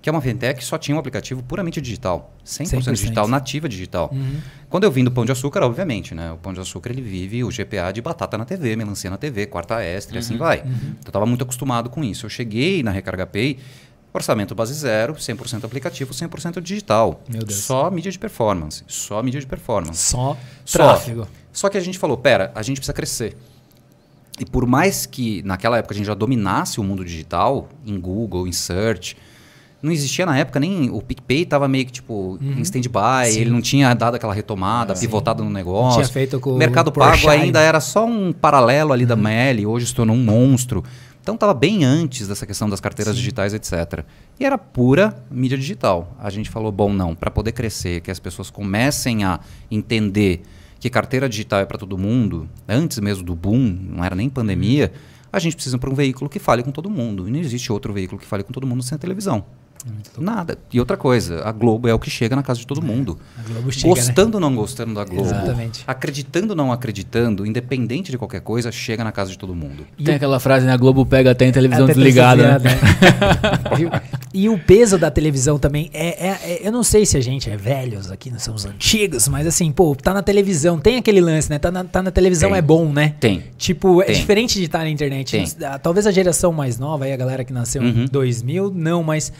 que 0.00 0.08
é 0.08 0.12
uma 0.12 0.20
fintech 0.20 0.58
que 0.60 0.64
só 0.64 0.78
tinha 0.78 0.94
um 0.94 0.98
aplicativo 0.98 1.42
puramente 1.42 1.80
digital. 1.80 2.32
100%, 2.46 2.82
100%. 2.82 2.92
digital, 2.92 3.26
nativa 3.28 3.68
digital. 3.68 4.12
Quando 4.68 4.84
eu 4.84 4.90
vim 4.92 5.02
do 5.02 5.10
Pão 5.10 5.24
de 5.24 5.32
Açúcar, 5.32 5.62
obviamente, 5.62 6.14
né? 6.14 6.30
O 6.32 6.36
Pão 6.36 6.52
de 6.52 6.60
Açúcar 6.60 6.90
ele 6.90 7.02
vive 7.02 7.42
o 7.42 7.48
GPA 7.48 7.90
de 7.92 8.00
batata 8.00 8.38
na 8.38 8.44
TV, 8.44 8.76
melancia 8.76 9.10
na 9.10 9.16
TV, 9.16 9.46
quarta 9.46 9.82
extra 9.82 10.16
e 10.16 10.18
assim 10.20 10.36
vai. 10.36 10.58
Então 10.58 10.70
eu 11.04 11.08
estava 11.08 11.26
muito 11.26 11.42
acostumado 11.42 11.90
com 11.90 12.04
isso. 12.04 12.26
Eu 12.26 12.30
cheguei 12.30 12.82
na 12.82 12.90
Recarga 12.92 13.26
Pay, 13.26 13.58
orçamento 14.18 14.54
base 14.54 14.74
zero, 14.74 15.14
100% 15.14 15.64
aplicativo, 15.64 16.12
100% 16.12 16.60
digital. 16.60 17.20
Meu 17.28 17.42
Deus. 17.42 17.60
Só 17.60 17.90
mídia 17.90 18.12
de 18.12 18.18
performance. 18.18 18.84
Só 18.86 19.22
mídia 19.22 19.40
de 19.40 19.46
performance. 19.46 19.98
Só 20.10 20.36
Só. 20.64 20.78
tráfego. 20.78 21.26
Só 21.52 21.68
que 21.68 21.76
a 21.78 21.80
gente 21.80 21.98
falou, 21.98 22.16
pera, 22.16 22.52
a 22.54 22.62
gente 22.62 22.76
precisa 22.76 22.92
crescer. 22.92 23.36
E 24.38 24.44
por 24.44 24.66
mais 24.66 25.06
que 25.06 25.42
naquela 25.42 25.78
época 25.78 25.94
a 25.94 25.96
gente 25.96 26.06
já 26.06 26.14
dominasse 26.14 26.78
o 26.78 26.84
mundo 26.84 27.04
digital, 27.04 27.68
em 27.84 27.98
Google, 27.98 28.46
em 28.46 28.52
search, 28.52 29.16
não 29.82 29.92
existia 29.92 30.26
na 30.26 30.36
época 30.36 30.58
nem. 30.60 30.90
O 30.90 31.00
PicPay 31.00 31.42
estava 31.42 31.68
meio 31.68 31.86
que 31.86 31.92
tipo 31.92 32.38
em 32.40 32.60
stand-by, 32.62 33.30
Uhum. 33.32 33.40
Ele 33.40 33.50
não 33.50 33.60
tinha 33.60 33.92
dado 33.94 34.14
aquela 34.16 34.34
retomada, 34.34 34.94
pivotado 34.94 35.44
no 35.44 35.50
negócio. 35.50 36.00
Tinha 36.00 36.12
feito 36.12 36.38
com 36.40 36.50
o 36.54 36.56
Mercado 36.56 36.88
o 36.88 36.92
Porsche 36.92 37.26
Pago 37.26 37.42
ainda 37.42 37.60
era 37.60 37.80
só 37.80 38.04
um 38.04 38.32
paralelo 38.32 38.92
ali 38.92 39.06
da 39.06 39.14
Uhum. 39.14 39.22
Meli, 39.22 39.66
hoje 39.66 39.86
se 39.86 39.94
tornou 39.94 40.16
um 40.16 40.22
monstro. 40.22 40.82
Então 41.28 41.34
estava 41.34 41.52
bem 41.52 41.84
antes 41.84 42.26
dessa 42.26 42.46
questão 42.46 42.70
das 42.70 42.80
carteiras 42.80 43.14
digitais, 43.14 43.52
etc. 43.52 44.02
E 44.40 44.46
era 44.46 44.56
pura 44.56 45.14
mídia 45.30 45.58
digital. 45.58 46.16
A 46.18 46.30
gente 46.30 46.48
falou, 46.48 46.72
bom, 46.72 46.90
não, 46.90 47.14
para 47.14 47.30
poder 47.30 47.52
crescer, 47.52 48.00
que 48.00 48.10
as 48.10 48.18
pessoas 48.18 48.48
comecem 48.48 49.24
a 49.24 49.38
entender 49.70 50.40
que 50.80 50.88
carteira 50.88 51.28
digital 51.28 51.60
é 51.60 51.66
para 51.66 51.76
todo 51.76 51.98
mundo, 51.98 52.48
antes 52.66 52.98
mesmo 53.00 53.22
do 53.24 53.34
boom, 53.34 53.58
não 53.90 54.02
era 54.02 54.16
nem 54.16 54.30
pandemia, 54.30 54.90
a 55.30 55.38
gente 55.38 55.54
precisa 55.54 55.76
para 55.76 55.90
um 55.90 55.94
veículo 55.94 56.30
que 56.30 56.38
fale 56.38 56.62
com 56.62 56.70
todo 56.70 56.88
mundo. 56.88 57.28
E 57.28 57.30
não 57.30 57.38
existe 57.38 57.70
outro 57.70 57.92
veículo 57.92 58.18
que 58.18 58.26
fale 58.26 58.42
com 58.42 58.50
todo 58.54 58.66
mundo 58.66 58.82
sem 58.82 58.96
a 58.96 58.98
televisão. 58.98 59.44
Nada. 60.18 60.58
E 60.72 60.78
outra 60.80 60.96
coisa, 60.96 61.42
a 61.44 61.52
Globo 61.52 61.86
é 61.88 61.94
o 61.94 61.98
que 61.98 62.10
chega 62.10 62.34
na 62.34 62.42
casa 62.42 62.58
de 62.60 62.66
todo 62.66 62.82
mundo. 62.82 63.18
A 63.38 63.48
Globo 63.48 63.70
chega, 63.72 63.88
né? 63.88 63.94
Gostando 63.94 64.34
ou 64.36 64.40
não 64.40 64.54
gostando 64.54 64.94
da 64.94 65.04
Globo, 65.04 65.26
Exatamente. 65.28 65.84
acreditando 65.86 66.50
ou 66.52 66.56
não 66.56 66.72
acreditando, 66.72 67.46
independente 67.46 68.10
de 68.10 68.18
qualquer 68.18 68.40
coisa, 68.40 68.70
chega 68.72 69.04
na 69.04 69.12
casa 69.12 69.30
de 69.30 69.38
todo 69.38 69.54
mundo. 69.54 69.86
Tem 70.04 70.14
aquela 70.16 70.40
frase, 70.40 70.66
né? 70.66 70.72
A 70.72 70.76
Globo 70.76 71.04
pega 71.06 71.30
até 71.30 71.46
em 71.46 71.52
televisão 71.52 71.84
Até 71.84 71.94
desligada, 71.94 72.58
né? 72.58 72.58
né? 72.58 72.78
e, 74.34 74.42
e 74.44 74.48
o 74.48 74.58
peso 74.58 74.98
da 74.98 75.10
televisão 75.10 75.58
também 75.58 75.90
é, 75.92 76.26
é- 76.28 76.38
é- 76.62 76.66
Eu 76.68 76.72
não 76.72 76.82
sei 76.82 77.06
se 77.06 77.16
a 77.16 77.20
gente 77.20 77.48
é 77.50 77.56
velhos 77.56 78.10
aqui, 78.10 78.30
nós 78.30 78.42
somos 78.42 78.64
antigos, 78.66 79.28
mas 79.28 79.46
assim, 79.46 79.70
pô, 79.70 79.94
tá 79.94 80.12
na 80.12 80.22
televisão, 80.22 80.78
tem 80.78 80.96
aquele 80.96 81.20
lance, 81.20 81.48
né? 81.50 81.58
Tá 81.58 81.70
na, 81.70 81.84
tá 81.84 82.02
na 82.02 82.10
televisão 82.10 82.50
Tem. 82.50 82.58
é 82.58 82.62
bom, 82.62 82.92
né? 82.92 83.14
Tem. 83.20 83.44
Tipo, 83.56 84.02
é 84.02 84.06
Tem. 84.06 84.16
diferente 84.16 84.58
de 84.58 84.64
estar 84.64 84.80
na 84.80 84.90
internet. 84.90 85.30
Tem. 85.32 85.46
Talvez 85.82 86.06
a 86.06 86.10
geração 86.10 86.52
mais 86.52 86.78
nova, 86.78 87.04
aí 87.04 87.12
a 87.12 87.16
galera 87.16 87.44
que 87.44 87.52
nasceu 87.52 87.82
Uhum. 87.82 88.04
em 88.04 88.06
2000, 88.06 88.72
não, 88.74 89.02
mas 89.02 89.32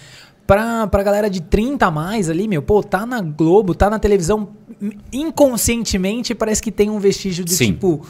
pra, 0.49 0.87
pra 0.87 1.03
galera 1.03 1.29
de 1.29 1.43
30 1.43 1.87
a 1.87 1.91
mais 1.91 2.31
ali, 2.31 2.49
meu, 2.49 2.63
pô, 2.63 2.83
tá 2.83 3.05
na 3.05 3.21
Globo, 3.21 3.75
tá 3.75 3.91
na 3.91 3.99
televisão, 3.99 4.49
inconscientemente 5.13 6.35
parece 6.35 6.63
que 6.63 6.73
tem 6.73 6.89
um 6.89 6.99
vestígio 6.99 7.45
de 7.45 7.53
Sim. 7.53 7.73
tipo. 7.73 8.05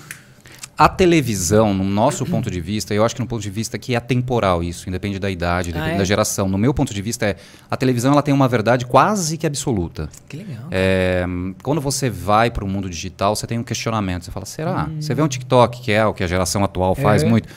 A 0.76 0.88
televisão, 0.88 1.74
no 1.74 1.82
nosso 1.82 2.24
ponto 2.24 2.48
de 2.48 2.60
vista, 2.60 2.94
eu 2.94 3.04
acho 3.04 3.12
que 3.12 3.20
no 3.20 3.26
ponto 3.26 3.42
de 3.42 3.50
vista 3.50 3.76
que 3.76 3.94
é 3.94 3.96
atemporal 3.96 4.62
isso, 4.62 4.88
independe 4.88 5.18
da 5.18 5.28
idade, 5.28 5.72
depende 5.72 5.94
é? 5.96 5.98
da 5.98 6.04
geração. 6.04 6.48
No 6.48 6.56
meu 6.56 6.72
ponto 6.72 6.94
de 6.94 7.02
vista, 7.02 7.26
é 7.26 7.34
a 7.68 7.76
televisão 7.76 8.12
ela 8.12 8.22
tem 8.22 8.32
uma 8.32 8.46
verdade 8.46 8.86
quase 8.86 9.36
que 9.36 9.44
absoluta. 9.44 10.08
Que 10.28 10.36
legal. 10.36 10.68
É, 10.70 11.26
quando 11.64 11.80
você 11.80 12.08
vai 12.08 12.48
para 12.48 12.64
o 12.64 12.68
mundo 12.68 12.88
digital, 12.88 13.34
você 13.34 13.44
tem 13.44 13.58
um 13.58 13.64
questionamento. 13.64 14.26
Você 14.26 14.30
fala, 14.30 14.46
será? 14.46 14.84
Hum. 14.88 15.00
Você 15.00 15.12
vê 15.16 15.20
um 15.22 15.26
TikTok, 15.26 15.82
que 15.82 15.90
é 15.90 16.06
o 16.06 16.14
que 16.14 16.22
a 16.22 16.28
geração 16.28 16.62
atual 16.62 16.94
faz 16.94 17.24
É. 17.24 17.28
muito. 17.28 17.48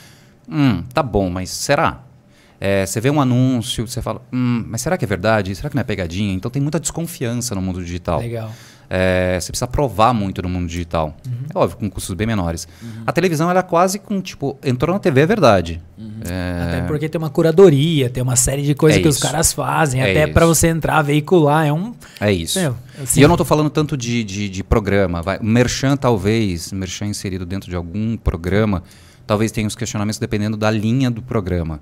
Hum, 0.49 0.83
tá 0.91 1.03
bom, 1.03 1.29
mas 1.29 1.51
será? 1.51 2.01
É, 2.63 2.85
você 2.85 3.01
vê 3.01 3.09
um 3.09 3.19
anúncio, 3.19 3.87
você 3.87 4.03
fala, 4.03 4.21
hum, 4.31 4.63
mas 4.67 4.81
será 4.83 4.95
que 4.95 5.03
é 5.03 5.07
verdade? 5.07 5.55
Será 5.55 5.67
que 5.67 5.75
não 5.75 5.81
é 5.81 5.83
pegadinha? 5.83 6.31
Então 6.31 6.51
tem 6.51 6.61
muita 6.61 6.79
desconfiança 6.79 7.55
no 7.55 7.61
mundo 7.61 7.83
digital. 7.83 8.19
Legal. 8.19 8.51
É, 8.87 9.39
você 9.39 9.51
precisa 9.51 9.67
provar 9.67 10.13
muito 10.13 10.41
no 10.43 10.49
mundo 10.49 10.67
digital. 10.67 11.15
É 11.51 11.57
óbvio, 11.57 11.77
com 11.77 11.89
custos 11.89 12.13
bem 12.13 12.27
menores. 12.27 12.67
A 13.07 13.11
televisão, 13.11 13.49
ela 13.49 13.61
é 13.61 13.63
quase 13.63 13.97
com, 13.97 14.21
tipo, 14.21 14.59
entrou 14.63 14.93
na 14.93 14.99
TV, 14.99 15.21
é 15.21 15.25
verdade. 15.25 15.81
É, 16.29 16.63
Até 16.67 16.81
porque 16.87 17.07
tem 17.09 17.17
uma 17.17 17.29
curadoria, 17.29 18.09
tem 18.09 18.21
uma 18.21 18.35
série 18.35 18.61
de 18.63 18.75
coisas 18.75 18.99
É 18.99 19.01
que 19.01 19.07
os 19.07 19.17
caras 19.17 19.53
fazem, 19.53 20.01
É 20.01 20.11
até 20.11 20.27
pra 20.27 20.45
você 20.45 20.67
entrar, 20.67 21.01
veicular, 21.01 21.65
é 21.65 21.73
um... 21.73 21.95
é 22.19 22.31
isso. 22.33 22.59
Meu, 22.59 22.75
assim- 23.01 23.21
e 23.21 23.23
eu 23.23 23.27
não 23.29 23.35
estou 23.35 23.45
falando 23.45 23.69
tanto 23.69 23.95
de, 23.97 24.23
de, 24.25 24.49
de 24.49 24.63
programa. 24.63 25.21
Vai. 25.21 25.39
Merchan, 25.41 25.95
talvez, 25.95 26.71
merchan 26.73 27.07
inserido 27.07 27.45
dentro 27.45 27.69
de 27.69 27.75
algum 27.77 28.17
programa, 28.17 28.83
talvez 29.25 29.51
tenha 29.53 29.67
os 29.67 29.75
questionamentos 29.75 30.19
dependendo 30.19 30.57
da 30.57 30.69
linha 30.69 31.09
do 31.09 31.21
programa. 31.21 31.79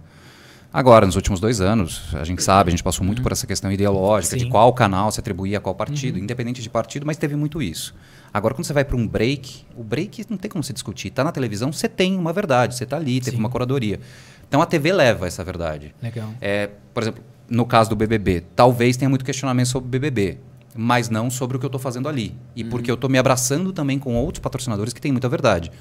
Agora, 0.72 1.06
nos 1.06 1.16
últimos 1.16 1.40
dois 1.40 1.62
anos, 1.62 2.14
a 2.14 2.24
gente 2.24 2.44
sabe, 2.44 2.70
a 2.70 2.72
gente 2.72 2.84
passou 2.84 3.04
muito 3.04 3.24
por 3.24 3.32
essa 3.32 3.48
questão 3.48 3.72
ideológica 3.72 4.38
de 4.38 4.44
Sim. 4.44 4.50
qual 4.50 4.72
canal 4.72 5.12
se 5.12 5.20
atribuía 5.20 5.58
a 5.58 5.62
qual 5.62 5.74
partido, 5.74 6.20
independente 6.20 6.62
de 6.62 6.70
partido, 6.70 7.08
mas 7.08 7.18
teve 7.18 7.36
muito 7.36 7.60
isso. 7.60 7.96
Agora, 8.32 8.54
quando 8.54 8.66
você 8.66 8.74
vai 8.74 8.86
para 8.86 8.96
um 8.96 9.08
break, 9.08 9.66
o 9.76 9.84
break 9.84 10.28
não 10.30 10.38
tem 10.38 10.50
como 10.50 10.64
se 10.64 10.72
discutir. 10.72 11.08
Está 11.08 11.24
na 11.24 11.32
televisão, 11.32 11.74
você 11.74 11.90
tem 11.90 12.16
uma 12.16 12.32
verdade, 12.32 12.76
você 12.76 12.84
está 12.84 12.98
ali, 12.98 13.20
teve 13.20 13.36
Sim. 13.36 13.40
uma 13.42 13.50
curadoria. 13.50 14.00
Então 14.48 14.62
a 14.62 14.66
TV 14.68 14.94
leva 14.94 15.26
essa 15.26 15.44
verdade. 15.44 15.96
Legal. 16.02 16.30
É, 16.40 16.70
por 16.94 17.02
exemplo, 17.02 17.24
no 17.50 17.66
caso 17.66 17.90
do 17.90 17.96
BBB, 17.96 18.44
talvez 18.56 18.96
tenha 18.96 19.10
muito 19.10 19.26
questionamento 19.26 19.68
sobre 19.68 19.88
o 19.88 19.90
BBB, 19.90 20.38
mas 20.76 21.10
não 21.10 21.32
sobre 21.32 21.58
o 21.58 21.60
que 21.60 21.66
eu 21.66 21.70
estou 21.70 21.80
fazendo 21.80 22.08
ali. 22.08 22.36
E 22.56 22.64
porque 22.64 22.92
eu 22.92 22.96
estou 22.96 23.10
me 23.10 23.18
abraçando 23.18 23.74
também 23.74 23.98
com 23.98 24.16
outros 24.16 24.40
patrocinadores 24.40 24.94
que 24.94 25.02
têm 25.02 25.12
muita 25.12 25.28
verdade. 25.28 25.72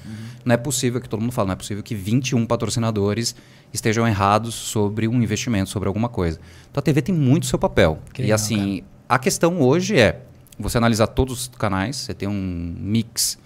Não 0.45 0.53
é 0.53 0.57
possível 0.57 0.99
que 1.01 1.09
todo 1.09 1.21
mundo 1.21 1.31
fala, 1.31 1.47
não 1.47 1.53
é 1.53 1.55
possível 1.55 1.83
que 1.83 1.93
21 1.93 2.45
patrocinadores 2.45 3.35
estejam 3.73 4.07
errados 4.07 4.55
sobre 4.55 5.07
um 5.07 5.21
investimento, 5.21 5.69
sobre 5.69 5.87
alguma 5.87 6.09
coisa. 6.09 6.39
Então 6.71 6.79
a 6.79 6.83
TV 6.83 7.01
tem 7.01 7.13
muito 7.13 7.45
seu 7.45 7.59
papel. 7.59 7.99
Que 8.13 8.21
e 8.21 8.23
legal, 8.23 8.35
assim, 8.35 8.83
a 9.07 9.19
questão 9.19 9.61
hoje 9.61 9.97
é 9.97 10.21
você 10.57 10.77
analisar 10.77 11.07
todos 11.07 11.41
os 11.41 11.47
canais, 11.47 11.95
você 11.95 12.13
tem 12.13 12.27
um 12.27 12.75
mix 12.79 13.37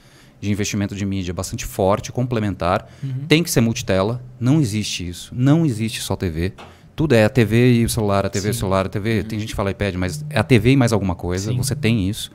de 0.42 0.52
investimento 0.52 0.94
de 0.94 1.06
mídia 1.06 1.34
bastante 1.34 1.66
forte, 1.66 2.12
complementar. 2.12 2.90
Tem 3.28 3.42
que 3.42 3.50
ser 3.50 3.62
multitela, 3.62 4.22
não 4.40 4.60
existe 4.60 5.08
isso. 5.08 5.32
Não 5.34 5.66
existe 5.66 6.02
só 6.02 6.16
TV. 6.18 6.54
Tudo 6.96 7.16
é 7.16 7.24
a 7.24 7.30
TV 7.30 7.76
e 7.76 7.86
o 7.86 7.90
celular, 7.90 8.26
a 8.26 8.30
TV 8.30 8.50
e 8.50 8.52
o 8.52 8.54
celular, 8.54 8.86
a 8.86 8.90
TV. 8.90 9.24
Tem 9.24 9.40
gente 9.40 9.50
que 9.50 9.56
fala 9.56 9.72
iPad, 9.72 9.96
mas 9.96 10.24
é 10.30 10.38
a 10.38 10.44
TV 10.44 10.72
e 10.72 10.76
mais 10.76 10.92
alguma 10.92 11.16
coisa. 11.16 11.52
Sim. 11.52 11.58
Você 11.58 11.76
tem 11.76 12.10
isso. 12.10 12.30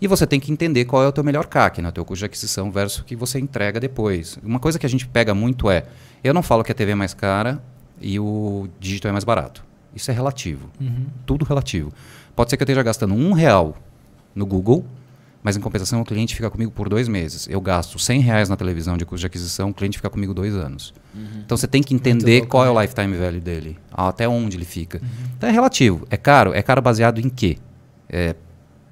E 0.00 0.06
você 0.06 0.26
tem 0.26 0.38
que 0.38 0.52
entender 0.52 0.84
qual 0.84 1.02
é 1.02 1.08
o 1.08 1.12
teu 1.12 1.24
melhor 1.24 1.46
CAC, 1.46 1.82
né? 1.82 1.88
o 1.88 1.92
teu 1.92 2.04
custo 2.04 2.20
de 2.20 2.26
aquisição 2.26 2.70
versus 2.70 3.00
o 3.00 3.04
que 3.04 3.16
você 3.16 3.38
entrega 3.38 3.80
depois. 3.80 4.38
Uma 4.44 4.60
coisa 4.60 4.78
que 4.78 4.86
a 4.86 4.88
gente 4.88 5.06
pega 5.06 5.34
muito 5.34 5.70
é, 5.70 5.86
eu 6.22 6.32
não 6.32 6.42
falo 6.42 6.62
que 6.62 6.70
a 6.70 6.74
TV 6.74 6.92
é 6.92 6.94
mais 6.94 7.14
cara 7.14 7.62
e 8.00 8.18
o 8.18 8.68
digital 8.78 9.10
é 9.10 9.12
mais 9.12 9.24
barato. 9.24 9.64
Isso 9.94 10.10
é 10.10 10.14
relativo. 10.14 10.70
Uhum. 10.80 11.06
Tudo 11.26 11.44
relativo. 11.44 11.92
Pode 12.36 12.50
ser 12.50 12.56
que 12.56 12.62
eu 12.62 12.66
esteja 12.66 12.82
gastando 12.82 13.14
um 13.14 13.32
real 13.32 13.76
no 14.34 14.46
Google, 14.46 14.86
mas 15.42 15.56
em 15.56 15.60
compensação 15.60 16.00
o 16.00 16.04
cliente 16.04 16.34
fica 16.34 16.48
comigo 16.48 16.70
por 16.70 16.88
dois 16.88 17.08
meses. 17.08 17.48
Eu 17.50 17.60
gasto 17.60 17.98
100 17.98 18.20
reais 18.20 18.48
na 18.48 18.56
televisão 18.56 18.96
de 18.96 19.04
custo 19.04 19.20
de 19.20 19.26
aquisição, 19.26 19.70
o 19.70 19.74
cliente 19.74 19.96
fica 19.98 20.10
comigo 20.10 20.32
dois 20.32 20.54
anos. 20.54 20.94
Então 21.44 21.56
você 21.56 21.66
tem 21.66 21.82
que 21.82 21.94
entender 21.94 22.46
qual 22.46 22.64
é 22.64 22.70
o 22.70 22.74
né? 22.74 22.82
lifetime 22.82 23.16
value 23.16 23.40
dele, 23.40 23.78
até 23.90 24.28
onde 24.28 24.56
ele 24.56 24.64
fica. 24.64 25.00
Então 25.36 25.48
é 25.48 25.52
relativo. 25.52 26.06
É 26.10 26.16
caro? 26.16 26.54
É 26.54 26.62
caro 26.62 26.80
baseado 26.80 27.20
em 27.20 27.28
quê? 27.28 27.58
É, 28.08 28.36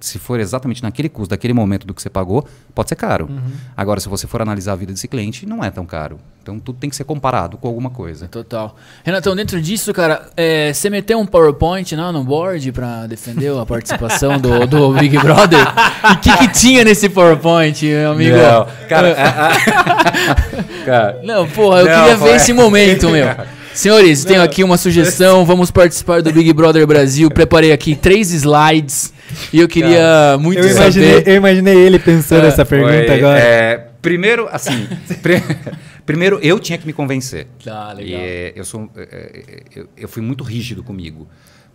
se 0.00 0.18
for 0.18 0.40
exatamente 0.40 0.82
naquele 0.82 1.08
custo, 1.08 1.30
daquele 1.30 1.52
momento 1.52 1.86
do 1.86 1.94
que 1.94 2.02
você 2.02 2.10
pagou, 2.10 2.46
pode 2.74 2.88
ser 2.88 2.96
caro. 2.96 3.28
Agora, 3.76 4.00
se 4.00 4.08
você 4.08 4.26
for 4.26 4.42
analisar 4.42 4.72
a 4.72 4.76
vida 4.76 4.92
desse 4.92 5.08
cliente, 5.08 5.46
não 5.46 5.64
é 5.64 5.70
tão 5.70 5.86
caro. 5.86 6.18
Então 6.42 6.60
tudo 6.60 6.78
tem 6.78 6.88
que 6.88 6.94
ser 6.94 7.02
comparado 7.02 7.56
com 7.56 7.66
alguma 7.66 7.90
coisa. 7.90 8.28
Total. 8.28 8.76
Renatão, 9.02 9.34
dentro 9.34 9.60
disso, 9.60 9.92
cara, 9.92 10.28
é, 10.36 10.72
você 10.72 10.88
meteu 10.88 11.18
um 11.18 11.26
PowerPoint 11.26 11.96
não, 11.96 12.12
no 12.12 12.22
board 12.22 12.70
pra 12.70 13.08
defender 13.08 13.52
a 13.56 13.66
participação 13.66 14.38
do, 14.38 14.64
do 14.64 14.92
Big 14.92 15.18
Brother? 15.18 15.58
E 15.58 16.12
o 16.12 16.18
que, 16.20 16.36
que 16.36 16.48
tinha 16.48 16.84
nesse 16.84 17.08
PowerPoint, 17.08 17.84
meu 17.84 18.12
amigo? 18.12 18.36
Não, 18.36 18.66
cara, 18.88 19.08
é, 19.08 20.84
cara, 20.86 21.20
Não, 21.24 21.48
porra, 21.48 21.80
eu 21.80 21.86
Não, 21.86 21.94
queria 21.94 22.16
ver 22.16 22.36
esse 22.36 22.52
momento, 22.52 23.10
meu. 23.10 23.26
Senhores, 23.74 24.24
tenho 24.24 24.42
aqui 24.42 24.64
uma 24.64 24.78
sugestão. 24.78 25.44
Vamos 25.44 25.70
participar 25.70 26.22
do 26.22 26.32
Big 26.32 26.50
Brother 26.54 26.86
Brasil. 26.86 27.28
Preparei 27.28 27.72
aqui 27.72 27.94
três 27.94 28.30
slides 28.30 29.12
e 29.52 29.60
eu 29.60 29.68
queria 29.68 30.36
muito 30.40 30.58
Eu 30.60 30.70
imaginei, 30.70 31.14
saber. 31.18 31.28
eu 31.30 31.34
imaginei 31.36 31.76
ele 31.76 31.98
pensando 31.98 32.44
É, 32.44 32.48
essa 32.48 32.64
pergunta 32.64 33.04
foi, 33.06 33.18
agora. 33.18 33.38
é, 33.38 33.86
primeiro, 34.02 34.48
assim, 34.50 34.86
pri- 35.22 35.42
primeiro 36.04 36.38
eu 36.42 36.58
tinha 36.58 36.78
que 36.78 36.86
me 36.86 36.92
convencer. 36.92 37.46
Tá, 37.64 37.94
E, 37.98 38.02
legal. 38.04 38.20
é, 38.22 38.52
eu, 38.56 38.64
sou, 38.64 38.88
é, 38.96 39.02
é, 39.02 39.62
eu, 39.80 39.88
eu 39.96 40.08
fui 40.08 40.22
muito 40.22 40.42
rígido 40.44 40.82
comigo. 40.82 41.26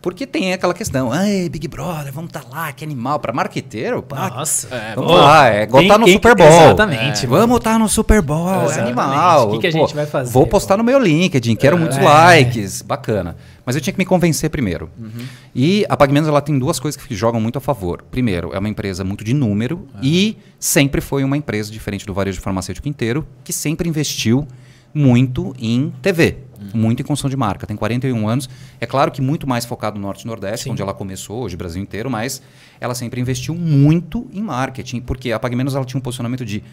Porque 0.01 0.25
tem 0.25 0.51
aquela 0.51 0.73
questão, 0.73 1.11
ai, 1.11 1.47
Big 1.47 1.67
Brother, 1.67 2.11
vamos 2.11 2.29
estar 2.29 2.43
lá, 2.51 2.71
que 2.71 2.83
animal. 2.83 3.19
Para 3.19 3.31
marqueteiro, 3.31 4.01
pá, 4.01 4.31
Nossa. 4.31 4.67
É, 4.75 4.95
vamos 4.95 5.11
pô, 5.11 5.15
lá, 5.19 5.47
é 5.53 5.61
igual 5.61 5.83
estar 5.83 5.97
no 5.99 6.05
quem- 6.05 6.13
Super 6.15 6.35
Bowl. 6.35 6.47
Exatamente. 6.47 7.23
É, 7.25 7.29
vamos 7.29 7.57
estar 7.57 7.77
no 7.77 7.87
Super 7.87 8.19
Bowl, 8.23 8.49
é 8.71 8.79
animal. 8.79 9.49
O 9.49 9.51
que 9.51 9.59
que 9.59 9.67
a 9.67 9.71
Pô, 9.71 9.85
gente 9.85 9.93
vai 9.95 10.07
fazer, 10.07 10.31
Vou 10.33 10.47
postar 10.47 10.73
pô? 10.73 10.77
no 10.79 10.83
meu 10.85 10.97
LinkedIn, 10.97 11.55
quero 11.55 11.77
muitos 11.77 11.99
É. 11.99 12.01
likes, 12.01 12.81
bacana. 12.81 13.35
Mas 13.65 13.75
eu 13.75 13.81
tinha 13.81 13.93
que 13.93 13.99
me 13.99 14.05
convencer 14.05 14.49
primeiro. 14.49 14.89
E 15.53 15.85
a 15.87 15.95
PagMenos 15.95 16.27
ela 16.27 16.41
tem 16.41 16.57
duas 16.57 16.79
coisas 16.79 17.01
que 17.01 17.15
jogam 17.15 17.39
muito 17.39 17.57
a 17.57 17.61
favor. 17.61 18.03
Primeiro, 18.09 18.53
é 18.53 18.59
uma 18.59 18.69
empresa 18.69 19.03
muito 19.03 19.23
de 19.23 19.33
número 19.33 19.87
e 20.01 20.37
sempre 20.59 21.01
foi 21.01 21.23
uma 21.23 21.37
empresa 21.37 21.71
diferente 21.71 22.05
do 22.05 22.13
varejo 22.13 22.41
farmacêutico 22.41 22.87
inteiro, 22.87 23.25
que 23.43 23.53
sempre 23.53 23.87
investiu 23.87 24.47
muito 24.93 25.55
em 25.57 25.91
TV, 26.01 26.39
muito 26.73 27.01
em 27.01 27.05
construção 27.05 27.29
de 27.29 27.37
marca. 27.37 27.65
Tem 27.65 27.77
41 27.77 28.27
anos. 28.27 28.49
É 28.79 28.85
claro 28.85 29.11
que 29.11 29.21
muito 29.21 29.47
mais 29.47 29.65
focado 29.65 29.97
no 29.97 30.05
Norte 30.05 30.23
e 30.23 30.27
Nordeste, 30.27 30.65
Sim. 30.65 30.71
onde 30.71 30.81
ela 30.81 30.93
começou, 30.93 31.43
hoje 31.43 31.55
Brasil 31.55 31.81
inteiro, 31.81 32.09
mas 32.09 32.41
ela 32.79 32.93
sempre 32.93 33.21
investiu 33.21 33.55
muito 33.55 34.27
em 34.33 34.41
marketing, 34.41 35.01
porque 35.01 35.31
a 35.31 35.39
Pague 35.39 35.55
Menos 35.55 35.75
ela 35.75 35.85
tinha 35.85 35.97
um 35.97 36.01
posicionamento 36.01 36.43
de 36.43 36.63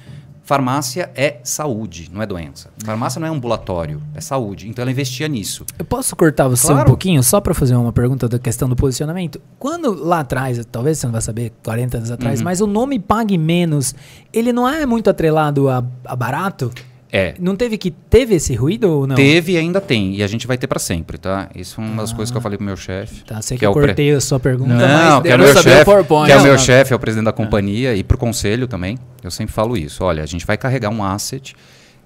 farmácia 0.49 1.11
é 1.15 1.41
saúde, 1.45 2.09
não 2.11 2.23
é 2.23 2.27
doença. 2.27 2.71
Farmácia 2.83 3.21
não 3.21 3.27
é 3.29 3.31
ambulatório, 3.31 4.01
é 4.15 4.21
saúde. 4.23 4.67
Então 4.67 4.81
ela 4.83 4.91
investia 4.91 5.29
nisso. 5.29 5.67
Eu 5.79 5.85
posso 5.85 6.17
cortar 6.17 6.49
você 6.49 6.69
um 6.69 6.71
Claro. 6.71 6.87
pouquinho 6.89 7.23
só 7.23 7.39
pra 7.39 7.53
fazer 7.53 7.77
uma 7.77 7.93
pergunta 7.93 8.27
da 8.27 8.39
questão 8.39 8.67
do 8.67 8.75
posicionamento? 8.75 9.39
Quando 9.59 9.93
lá 9.93 10.21
atrás, 10.21 10.65
talvez 10.73 10.99
você 10.99 11.07
não 11.07 11.13
vai 11.13 11.21
saber, 11.21 11.53
40 11.63 11.99
anos 11.99 12.11
atrás, 12.11 12.39
Uhum. 12.41 12.45
mas 12.47 12.63
o 12.63 12.67
nome 12.67 12.99
Pague 12.99 13.37
Menos, 13.37 13.95
ele 14.33 14.51
não 14.51 14.67
é 14.67 14.87
muito 14.87 15.11
atrelado 15.11 15.69
a, 15.69 15.85
a 16.07 16.17
barato? 16.17 16.71
É. 17.11 17.35
Não 17.39 17.57
teve 17.57 17.79
que 17.79 17.91
teve 17.91 18.35
esse 18.35 18.55
ruído 18.55 18.85
ou 18.91 19.07
não? 19.07 19.17
Teve 19.17 19.53
e 19.53 19.57
ainda 19.57 19.81
tem. 19.81 20.15
E 20.17 20.23
a 20.23 20.27
gente 20.27 20.47
vai 20.47 20.59
ter 20.59 20.67
para 20.67 20.79
sempre, 20.79 21.17
tá? 21.17 21.49
Isso 21.55 21.81
é 21.81 21.85
uma 21.85 22.03
das 22.03 22.13
coisas 22.13 22.31
que 22.31 22.37
eu 22.37 22.43
falei 22.43 22.59
pro 22.59 22.67
meu 22.67 22.77
chefe. 22.77 23.25
Tá, 23.25 23.41
sei 23.41 23.57
que, 23.57 23.61
que 23.61 23.65
é 23.65 23.69
eu 23.69 23.73
pre- 23.73 23.87
cortei 23.87 24.13
a 24.13 24.21
sua 24.21 24.39
pergunta, 24.39 24.75
Não, 24.75 25.15
mas 25.15 25.23
que 25.23 25.29
é 25.29 25.37
meu 25.39 25.47
saber 25.49 25.59
o 25.59 25.63
chefe, 25.63 25.85
PowerPoint. 25.87 26.27
que 26.27 26.33
é 26.33 26.37
o 26.37 26.43
meu 26.43 26.53
não. 26.53 26.59
chefe, 26.59 26.93
é 26.93 26.97
o 26.97 26.99
presidente 26.99 27.25
da 27.25 27.33
companhia 27.33 27.95
e 27.95 28.05
pro 28.05 28.19
conselho 28.19 28.67
também. 28.69 28.99
Eu 29.23 29.31
sempre 29.31 29.55
falo 29.55 29.77
isso. 29.77 30.05
Olha, 30.05 30.23
a 30.23 30.27
gente 30.27 30.45
vai 30.45 30.59
carregar 30.59 30.91
um 30.91 31.03
asset 31.03 31.55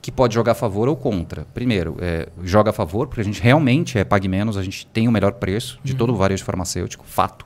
que 0.00 0.10
pode 0.12 0.34
jogar 0.34 0.52
a 0.52 0.54
favor 0.54 0.88
ou 0.88 0.94
contra. 0.96 1.46
Primeiro, 1.52 1.96
é, 2.00 2.28
joga 2.44 2.70
a 2.70 2.72
favor, 2.72 3.06
porque 3.08 3.20
a 3.20 3.24
gente 3.24 3.40
realmente 3.42 3.98
é 3.98 4.04
pague 4.04 4.28
menos, 4.28 4.56
a 4.56 4.62
gente 4.62 4.86
tem 4.86 5.08
o 5.08 5.12
melhor 5.12 5.32
preço 5.32 5.78
de 5.82 5.94
todo 5.94 6.12
o 6.12 6.16
varejo 6.16 6.44
farmacêutico, 6.44 7.04
fato. 7.06 7.44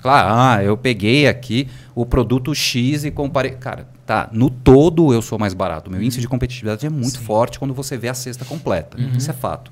Claro, 0.00 0.28
ah, 0.30 0.62
eu 0.64 0.76
peguei 0.76 1.26
aqui 1.26 1.68
o 1.94 2.06
produto 2.06 2.54
X 2.54 3.04
e 3.04 3.10
comparei. 3.10 3.52
Cara, 3.52 3.88
tá, 4.08 4.28
no 4.32 4.48
todo 4.48 5.12
eu 5.12 5.20
sou 5.20 5.38
mais 5.38 5.52
barato. 5.54 5.90
Meu 5.90 6.02
índice 6.02 6.18
de 6.20 6.26
competitividade 6.26 6.84
é 6.86 6.88
muito 6.90 7.20
forte 7.20 7.58
quando 7.58 7.74
você 7.74 7.96
vê 7.96 8.08
a 8.08 8.14
cesta 8.14 8.42
completa. 8.44 8.96
Isso 9.16 9.30
é 9.30 9.34
fato. 9.34 9.70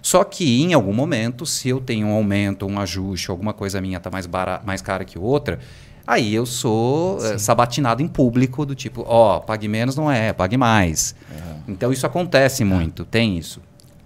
Só 0.00 0.22
que 0.22 0.62
em 0.62 0.72
algum 0.74 0.92
momento, 0.92 1.44
se 1.44 1.68
eu 1.68 1.80
tenho 1.80 2.06
um 2.06 2.12
aumento, 2.12 2.66
um 2.66 2.78
ajuste, 2.78 3.30
alguma 3.30 3.52
coisa 3.52 3.80
minha 3.80 3.96
está 3.98 4.10
mais, 4.10 4.26
bara- 4.26 4.62
mais 4.64 4.80
cara 4.80 5.04
que 5.04 5.18
outra, 5.18 5.58
aí 6.06 6.32
eu 6.34 6.46
sou 6.46 7.18
eh, 7.24 7.38
sabatinado 7.38 8.02
em 8.02 8.06
público 8.08 8.64
do 8.64 8.74
tipo, 8.74 9.02
ó, 9.08 9.40
pague 9.40 9.66
menos 9.66 9.96
não 9.96 10.10
é, 10.10 10.32
pague 10.32 10.56
mais. 10.56 11.14
Então 11.66 11.90
isso 11.90 12.06
acontece 12.06 12.62
muito, 12.64 13.04
tem 13.04 13.36
isso. 13.38 13.60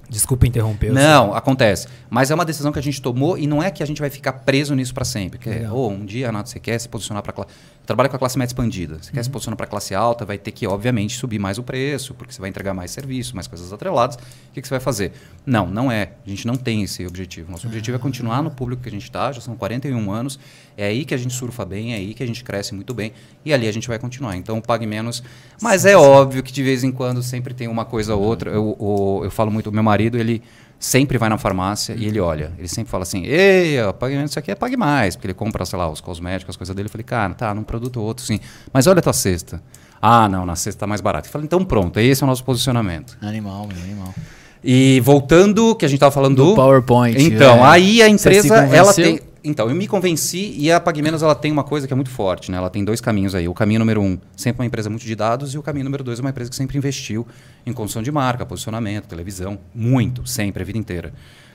Desculpa 0.09 0.46
interromper. 0.46 0.90
Não, 0.90 1.35
acontece. 1.35 1.87
Mas 2.09 2.31
é 2.31 2.35
uma 2.35 2.44
decisão 2.44 2.72
que 2.72 2.78
a 2.78 2.83
gente 2.83 3.02
tomou 3.02 3.37
e 3.37 3.46
não 3.46 3.62
é 3.62 3.70
que 3.70 3.83
a 3.83 3.87
gente 3.87 4.00
vai 4.00 4.09
ficar 4.09 4.33
preso 4.33 4.74
nisso 4.74 4.94
para 4.94 5.04
sempre. 5.04 5.38
Que 5.38 5.50
é. 5.50 5.70
"Ô, 5.70 5.88
um 5.88 6.07
dia, 6.07 6.26
Renato, 6.28 6.48
você 6.48 6.59
quer 6.59 6.78
se 6.78 6.88
posicionar 6.88 7.22
para 7.22 7.33
classe. 7.35 7.50
Trabalha 7.88 8.11
com 8.11 8.16
a 8.16 8.18
classe 8.18 8.37
média 8.38 8.51
expandida. 8.51 8.98
Você 9.01 9.09
Uhum. 9.09 9.14
quer 9.14 9.22
se 9.22 9.31
posicionar 9.31 9.57
para 9.57 9.66
classe 9.66 9.94
alta, 9.94 10.22
vai 10.27 10.37
ter 10.37 10.53
que, 10.53 10.66
obviamente, 10.66 11.16
subir 11.16 11.38
mais 11.38 11.57
o 11.57 11.62
preço, 11.62 12.12
porque 12.12 12.35
você 12.35 12.38
vai 12.38 12.51
entregar 12.51 12.74
mais 12.74 12.90
serviço, 12.90 13.35
mais 13.35 13.46
coisas 13.46 13.72
atreladas. 13.72 14.16
O 14.16 14.53
que, 14.53 14.61
que 14.61 14.68
você 14.68 14.74
vai 14.74 14.81
fazer? 14.81 15.11
Não, 15.46 15.66
não 15.66 15.90
é. 15.90 16.11
A 16.27 16.29
gente 16.29 16.46
não 16.46 16.55
tem 16.55 16.83
esse 16.83 17.07
objetivo. 17.07 17.51
Nosso 17.51 17.66
objetivo 17.66 17.96
é 17.96 17.98
continuar 17.98 18.42
no 18.42 18.51
público 18.51 18.83
que 18.83 18.90
a 18.90 18.92
gente 18.92 19.05
está, 19.05 19.33
já 19.33 19.40
são 19.40 19.57
41 19.57 20.11
anos. 20.12 20.38
É 20.77 20.85
aí 20.87 21.07
que 21.07 21.14
a 21.14 21.16
gente 21.16 21.33
surfa 21.33 21.64
bem, 21.64 21.94
é 21.94 21.96
aí 21.96 22.12
que 22.12 22.22
a 22.22 22.27
gente 22.27 22.44
cresce 22.44 22.74
muito 22.74 22.92
bem. 22.92 23.11
E 23.42 23.55
ali 23.55 23.66
a 23.66 23.72
gente 23.72 23.88
vai 23.88 23.98
continuar. 23.98 24.37
Então, 24.37 24.61
pague 24.61 24.87
menos. 24.87 25.22
Mas 25.61 25.87
é 25.87 25.96
óbvio 25.96 26.42
que 26.42 26.53
de 26.53 26.62
vez 26.62 26.85
em 26.85 26.92
quando 26.92 27.22
sempre 27.22 27.55
tem 27.55 27.68
uma 27.68 27.87
coisa 27.87 28.14
ou 28.14 28.22
outra. 28.22 28.51
Eu, 28.51 28.77
o- 28.79 29.22
eu 29.24 29.31
falo 29.31 29.51
muito, 29.51 29.70
o 29.70 29.72
meu 29.72 29.83
marido, 29.83 30.18
ele 30.18 30.42
sempre 30.78 31.18
vai 31.18 31.28
na 31.28 31.38
farmácia 31.38 31.94
e 31.98 32.06
ele 32.06 32.20
olha. 32.20 32.52
Ele 32.58 32.68
sempre 32.68 32.90
fala 32.90 33.02
assim: 33.02 33.24
Ei, 33.24 33.80
ó, 33.82 33.92
pague 33.92 34.14
menos 34.14 34.30
isso 34.30 34.38
aqui 34.38 34.50
é 34.50 34.54
pague 34.54 34.76
mais. 34.76 35.16
Porque 35.16 35.26
ele 35.26 35.34
compra, 35.34 35.64
sei 35.64 35.78
lá, 35.78 35.88
os 35.88 36.00
cosméticos, 36.00 36.52
as 36.52 36.56
coisas 36.56 36.74
dele. 36.74 36.86
Eu 36.86 36.90
falei, 36.90 37.04
cara, 37.04 37.34
tá, 37.34 37.54
num 37.54 37.64
produto 37.64 37.98
ou 37.98 38.06
outro, 38.06 38.24
sim. 38.24 38.40
Mas 38.72 38.86
olha 38.86 39.00
a 39.00 39.02
tua 39.02 39.12
cesta. 39.12 39.62
Ah, 40.00 40.28
não, 40.28 40.46
na 40.46 40.54
cesta 40.54 40.80
tá 40.80 40.86
mais 40.86 41.00
barato. 41.00 41.26
Eu 41.28 41.32
falei, 41.32 41.46
então 41.46 41.64
pronto, 41.64 41.98
esse 41.98 42.22
é 42.22 42.24
o 42.24 42.28
nosso 42.28 42.44
posicionamento. 42.44 43.18
Animal, 43.20 43.68
animal. 43.82 44.14
E 44.62 45.00
voltando, 45.00 45.74
que 45.74 45.84
a 45.84 45.88
gente 45.88 46.00
tava 46.00 46.12
falando 46.12 46.36
do. 46.36 46.44
Do 46.50 46.54
PowerPoint. 46.54 47.20
Então, 47.20 47.64
é. 47.64 47.70
aí 47.70 48.02
a 48.02 48.08
empresa, 48.08 48.56
ela 48.56 48.92
tem. 48.92 49.20
Então, 49.48 49.66
eu 49.70 49.74
me 49.74 49.88
convenci 49.88 50.54
e 50.58 50.70
a 50.70 50.78
Pague 50.78 51.00
Menos 51.00 51.22
ela 51.22 51.34
tem 51.34 51.50
uma 51.50 51.64
coisa 51.64 51.87
que 51.87 51.92
é 51.92 51.96
muito 51.96 52.11
forte, 52.11 52.50
né? 52.50 52.58
Ela 52.58 52.68
tem 52.68 52.84
dois 52.84 53.00
caminhos 53.00 53.34
aí. 53.34 53.48
O 53.48 53.54
caminho 53.54 53.78
número 53.78 54.02
um, 54.02 54.18
sempre 54.37 54.61
uma 54.61 54.66
empresa 54.66 54.90
muito 54.90 55.06
de 55.06 55.14
dados, 55.16 55.54
e 55.54 55.58
o 55.58 55.62
caminho 55.62 55.84
número 55.84 56.04
dois, 56.04 56.18
uma 56.20 56.28
empresa 56.28 56.50
que 56.50 56.56
sempre 56.56 56.76
investiu 56.76 57.26
em 57.64 57.72
construção 57.72 58.02
de 58.02 58.12
marca, 58.12 58.44
posicionamento, 58.44 59.06
televisão, 59.06 59.58
muito, 59.74 60.26
sempre, 60.26 60.62
a 60.62 60.66
vida 60.66 60.76
inteira. 60.76 61.14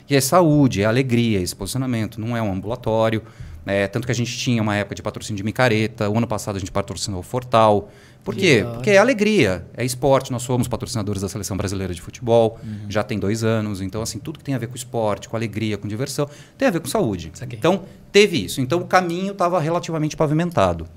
E 0.09 0.15
é 0.15 0.21
saúde, 0.21 0.81
é 0.81 0.85
alegria, 0.85 1.39
esse 1.39 1.55
posicionamento. 1.55 2.19
Não 2.19 2.35
é 2.35 2.41
um 2.41 2.51
ambulatório. 2.51 3.21
É, 3.65 3.87
tanto 3.87 4.05
que 4.05 4.11
a 4.11 4.15
gente 4.15 4.37
tinha 4.37 4.61
uma 4.61 4.75
época 4.75 4.95
de 4.95 5.01
patrocínio 5.01 5.37
de 5.37 5.43
micareta. 5.43 6.09
O 6.09 6.17
ano 6.17 6.27
passado 6.27 6.55
a 6.57 6.59
gente 6.59 6.71
patrocinou 6.71 7.19
o 7.21 7.23
Fortal. 7.23 7.89
Por 8.23 8.35
quê? 8.35 8.55
Legal. 8.57 8.73
Porque 8.73 8.89
é 8.91 8.97
alegria, 8.97 9.65
é 9.75 9.83
esporte. 9.85 10.31
Nós 10.31 10.43
somos 10.43 10.67
patrocinadores 10.67 11.21
da 11.21 11.27
Seleção 11.29 11.55
Brasileira 11.57 11.93
de 11.93 12.01
Futebol, 12.01 12.59
Uhum. 12.63 12.85
já 12.89 13.03
tem 13.03 13.19
dois 13.19 13.43
anos. 13.43 13.81
Então, 13.81 14.01
assim, 14.01 14.17
tudo 14.19 14.39
que 14.39 14.45
tem 14.45 14.55
a 14.55 14.57
ver 14.57 14.67
com 14.67 14.75
esporte, 14.75 15.27
com 15.29 15.35
alegria, 15.35 15.77
com 15.77 15.87
diversão, 15.87 16.27
tem 16.57 16.67
a 16.67 16.71
ver 16.71 16.79
com 16.79 16.87
saúde. 16.87 17.31
Então, 17.51 17.83
teve 18.11 18.43
isso. 18.45 18.61
Então, 18.61 18.79
o 18.79 18.85
caminho 18.85 19.31
estava 19.33 19.59
relativamente 19.59 20.15
pavimentado. 20.15 20.87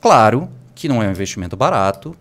Claro 0.00 0.48
que 0.74 0.88
não 0.88 1.02
é 1.02 1.08
um 1.08 1.10
investimento 1.10 1.56
barato. 1.56 2.16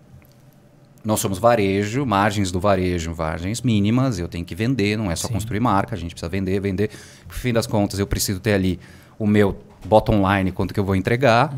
Nós 1.04 1.19
somos 1.19 1.39
varejo, 1.39 2.06
margens 2.06 2.52
do 2.52 2.60
varejo, 2.60 3.15
margens 3.15 3.62
mínimas. 3.62 4.19
Eu 4.19 4.28
tenho 4.28 4.43
que 4.43 4.54
vender, 4.54 4.97
não 4.97 5.10
é 5.10 5.15
só 5.15 5.28
Sim. 5.28 5.34
construir 5.34 5.60
marca. 5.60 5.95
A 5.95 5.97
gente 5.97 6.12
precisa 6.13 6.30
vender, 6.30 6.60
vender. 6.60 6.89
No 7.28 7.34
fim 7.34 7.54
das 7.54 7.65
contas, 7.65 7.99
eu 7.99 8.08
preciso 8.08 8.39
ter 8.39 8.54
ali 8.54 8.80
o 9.17 9.25
meu 9.25 9.58
bottom 9.86 10.22
line, 10.28 10.52
quanto 10.52 10.74
que 10.74 10.80
eu 10.80 10.84
vou 10.84 10.96
entregar. 10.96 11.54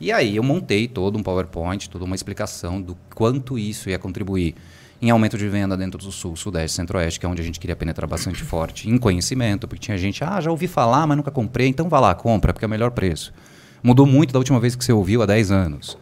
E 0.00 0.12
aí 0.12 0.36
eu 0.36 0.42
montei 0.42 0.86
todo 0.86 1.18
um 1.18 1.22
PowerPoint, 1.22 1.88
toda 1.88 2.04
uma 2.04 2.14
explicação 2.14 2.80
do 2.80 2.96
quanto 3.14 3.58
isso 3.58 3.88
ia 3.88 3.98
contribuir 3.98 4.54
em 5.00 5.10
aumento 5.10 5.36
de 5.36 5.48
venda 5.48 5.76
dentro 5.76 5.98
do 5.98 6.10
Sul, 6.10 6.36
Sudeste, 6.36 6.76
Centro-Oeste, 6.76 7.20
que 7.20 7.26
é 7.26 7.28
onde 7.28 7.42
a 7.42 7.44
gente 7.44 7.60
queria 7.60 7.76
penetrar 7.76 8.08
bastante 8.08 8.42
forte, 8.44 8.88
em 8.88 8.96
conhecimento, 8.98 9.68
porque 9.68 9.80
tinha 9.80 9.98
gente, 9.98 10.24
ah, 10.24 10.40
já 10.40 10.50
ouvi 10.50 10.66
falar, 10.66 11.06
mas 11.06 11.16
nunca 11.16 11.30
comprei, 11.30 11.68
então 11.68 11.88
vá 11.88 12.00
lá, 12.00 12.14
compra, 12.14 12.52
porque 12.52 12.64
é 12.64 12.68
o 12.68 12.70
melhor 12.70 12.90
preço. 12.90 13.32
Mudou 13.82 14.06
muito 14.06 14.32
da 14.32 14.38
última 14.38 14.58
vez 14.58 14.74
que 14.74 14.84
você 14.84 14.92
ouviu, 14.92 15.22
há 15.22 15.26
10 15.26 15.50
anos. 15.50 15.98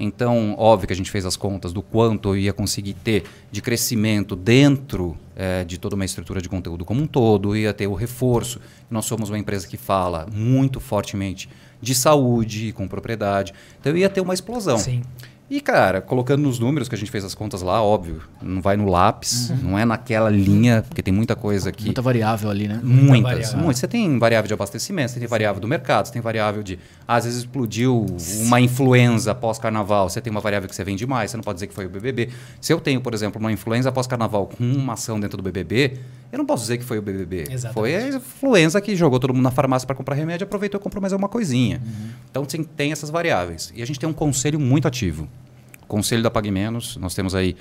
Então, 0.00 0.54
óbvio 0.58 0.88
que 0.88 0.92
a 0.92 0.96
gente 0.96 1.10
fez 1.10 1.24
as 1.26 1.36
contas 1.36 1.72
do 1.72 1.82
quanto 1.82 2.30
eu 2.30 2.36
ia 2.36 2.52
conseguir 2.52 2.94
ter 2.94 3.24
de 3.52 3.60
crescimento 3.60 4.34
dentro 4.34 5.16
eh, 5.40 5.64
de 5.64 5.78
toda 5.78 5.94
uma 5.94 6.04
estrutura 6.04 6.42
de 6.42 6.48
conteúdo 6.48 6.84
como 6.84 7.00
um 7.00 7.06
todo, 7.06 7.56
ia 7.56 7.72
ter 7.72 7.86
o 7.86 7.94
reforço. 7.94 8.60
Nós 8.90 9.04
somos 9.04 9.30
uma 9.30 9.38
empresa 9.38 9.68
que 9.68 9.76
fala 9.76 10.26
muito 10.32 10.80
fortemente 10.80 11.48
de 11.80 11.94
saúde, 11.94 12.72
com 12.72 12.88
propriedade. 12.88 13.54
Então, 13.80 13.96
ia 13.96 14.08
ter 14.08 14.20
uma 14.20 14.34
explosão. 14.34 14.78
Sim. 14.78 15.02
E, 15.50 15.62
cara, 15.62 16.02
colocando 16.02 16.42
nos 16.42 16.58
números 16.58 16.90
que 16.90 16.94
a 16.94 16.98
gente 16.98 17.10
fez 17.10 17.24
as 17.24 17.34
contas 17.34 17.62
lá, 17.62 17.82
óbvio, 17.82 18.20
não 18.42 18.60
vai 18.60 18.76
no 18.76 18.86
lápis, 18.86 19.50
não 19.62 19.78
é 19.78 19.84
naquela 19.84 20.28
linha, 20.28 20.84
porque 20.86 21.02
tem 21.02 21.12
muita 21.12 21.34
coisa 21.34 21.70
aqui. 21.70 21.86
Muita 21.86 22.02
variável 22.02 22.50
ali, 22.50 22.68
né? 22.68 22.78
Muitas, 22.82 23.54
muitas. 23.54 23.78
Você 23.78 23.88
tem 23.88 24.18
variável 24.18 24.46
de 24.46 24.52
abastecimento, 24.52 25.12
você 25.12 25.18
tem 25.18 25.26
variável 25.26 25.58
do 25.58 25.66
mercado, 25.66 26.06
você 26.06 26.12
tem 26.12 26.20
variável 26.20 26.62
de. 26.62 26.78
Às 27.06 27.24
vezes 27.24 27.40
explodiu 27.40 28.04
uma 28.40 28.60
influenza 28.60 29.34
pós-carnaval, 29.34 30.10
você 30.10 30.20
tem 30.20 30.30
uma 30.30 30.40
variável 30.40 30.68
que 30.68 30.74
você 30.74 30.84
vende 30.84 31.06
mais, 31.06 31.30
você 31.30 31.38
não 31.38 31.44
pode 31.44 31.56
dizer 31.56 31.68
que 31.68 31.74
foi 31.74 31.86
o 31.86 31.88
BBB. 31.88 32.28
Se 32.60 32.70
eu 32.70 32.78
tenho, 32.78 33.00
por 33.00 33.14
exemplo, 33.14 33.40
uma 33.40 33.50
influenza 33.50 33.90
pós-carnaval 33.90 34.48
com 34.48 34.64
uma 34.64 34.92
ação 34.92 35.18
dentro 35.18 35.38
do 35.38 35.42
BBB, 35.42 35.98
eu 36.30 36.38
não 36.38 36.44
posso 36.44 36.62
dizer 36.62 36.78
que 36.78 36.84
foi 36.84 36.98
o 36.98 37.02
BBB. 37.02 37.46
Exatamente. 37.50 37.74
Foi 37.74 37.96
a 37.96 38.08
influenza 38.08 38.80
que 38.80 38.94
jogou 38.94 39.18
todo 39.18 39.32
mundo 39.32 39.44
na 39.44 39.50
farmácia 39.50 39.86
para 39.86 39.96
comprar 39.96 40.14
remédio, 40.14 40.44
aproveitou 40.44 40.78
e 40.78 40.82
comprou 40.82 41.00
mais 41.00 41.12
alguma 41.12 41.28
coisinha. 41.28 41.80
Então 42.30 42.44
tem, 42.44 42.62
tem 42.62 42.92
essas 42.92 43.08
variáveis. 43.08 43.72
E 43.74 43.82
a 43.82 43.86
gente 43.86 43.98
tem 43.98 44.08
um 44.08 44.12
conselho 44.12 44.60
muito 44.60 44.86
ativo. 44.86 45.28
Conselho 45.86 46.22
da 46.22 46.30
Pague 46.30 46.50
Menos, 46.50 46.96
nós 46.98 47.14
temos 47.14 47.34
aí. 47.34 47.56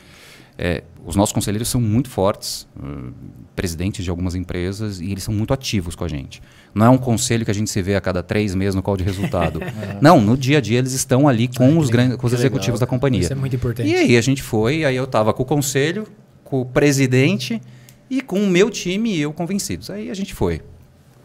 é, 0.57 0.83
os 1.05 1.15
nossos 1.15 1.31
conselheiros 1.31 1.69
são 1.69 1.79
muito 1.79 2.09
fortes, 2.09 2.67
uh, 2.75 3.13
presidentes 3.55 4.03
de 4.03 4.09
algumas 4.09 4.35
empresas, 4.35 4.99
e 4.99 5.11
eles 5.11 5.23
são 5.23 5.33
muito 5.33 5.53
ativos 5.53 5.95
com 5.95 6.03
a 6.03 6.07
gente. 6.07 6.41
Não 6.73 6.85
é 6.85 6.89
um 6.89 6.97
conselho 6.97 7.45
que 7.45 7.51
a 7.51 7.53
gente 7.53 7.69
se 7.69 7.81
vê 7.81 7.95
a 7.95 8.01
cada 8.01 8.21
três 8.21 8.53
meses 8.53 8.75
no 8.75 8.81
call 8.81 8.97
de 8.97 9.03
resultado. 9.03 9.61
Não, 10.01 10.19
no 10.19 10.35
dia 10.35 10.57
a 10.57 10.61
dia 10.61 10.79
eles 10.79 10.91
estão 10.91 11.27
ali 11.27 11.47
com 11.47 11.77
os, 11.77 11.89
grandes, 11.89 12.17
com 12.17 12.27
os 12.27 12.33
executivos 12.33 12.79
legal. 12.79 12.87
da 12.87 12.87
companhia. 12.87 13.21
Isso 13.21 13.33
é 13.33 13.35
muito 13.35 13.55
importante. 13.55 13.87
E 13.87 13.95
aí 13.95 14.17
a 14.17 14.21
gente 14.21 14.43
foi, 14.43 14.83
aí 14.83 14.95
eu 14.95 15.05
estava 15.05 15.33
com 15.33 15.43
o 15.43 15.45
conselho, 15.45 16.05
com 16.43 16.61
o 16.61 16.65
presidente 16.65 17.61
e 18.09 18.21
com 18.21 18.41
o 18.43 18.47
meu 18.47 18.69
time 18.69 19.15
e 19.15 19.21
eu 19.21 19.33
convencidos. 19.33 19.89
Aí 19.89 20.09
a 20.09 20.13
gente 20.13 20.33
foi. 20.33 20.61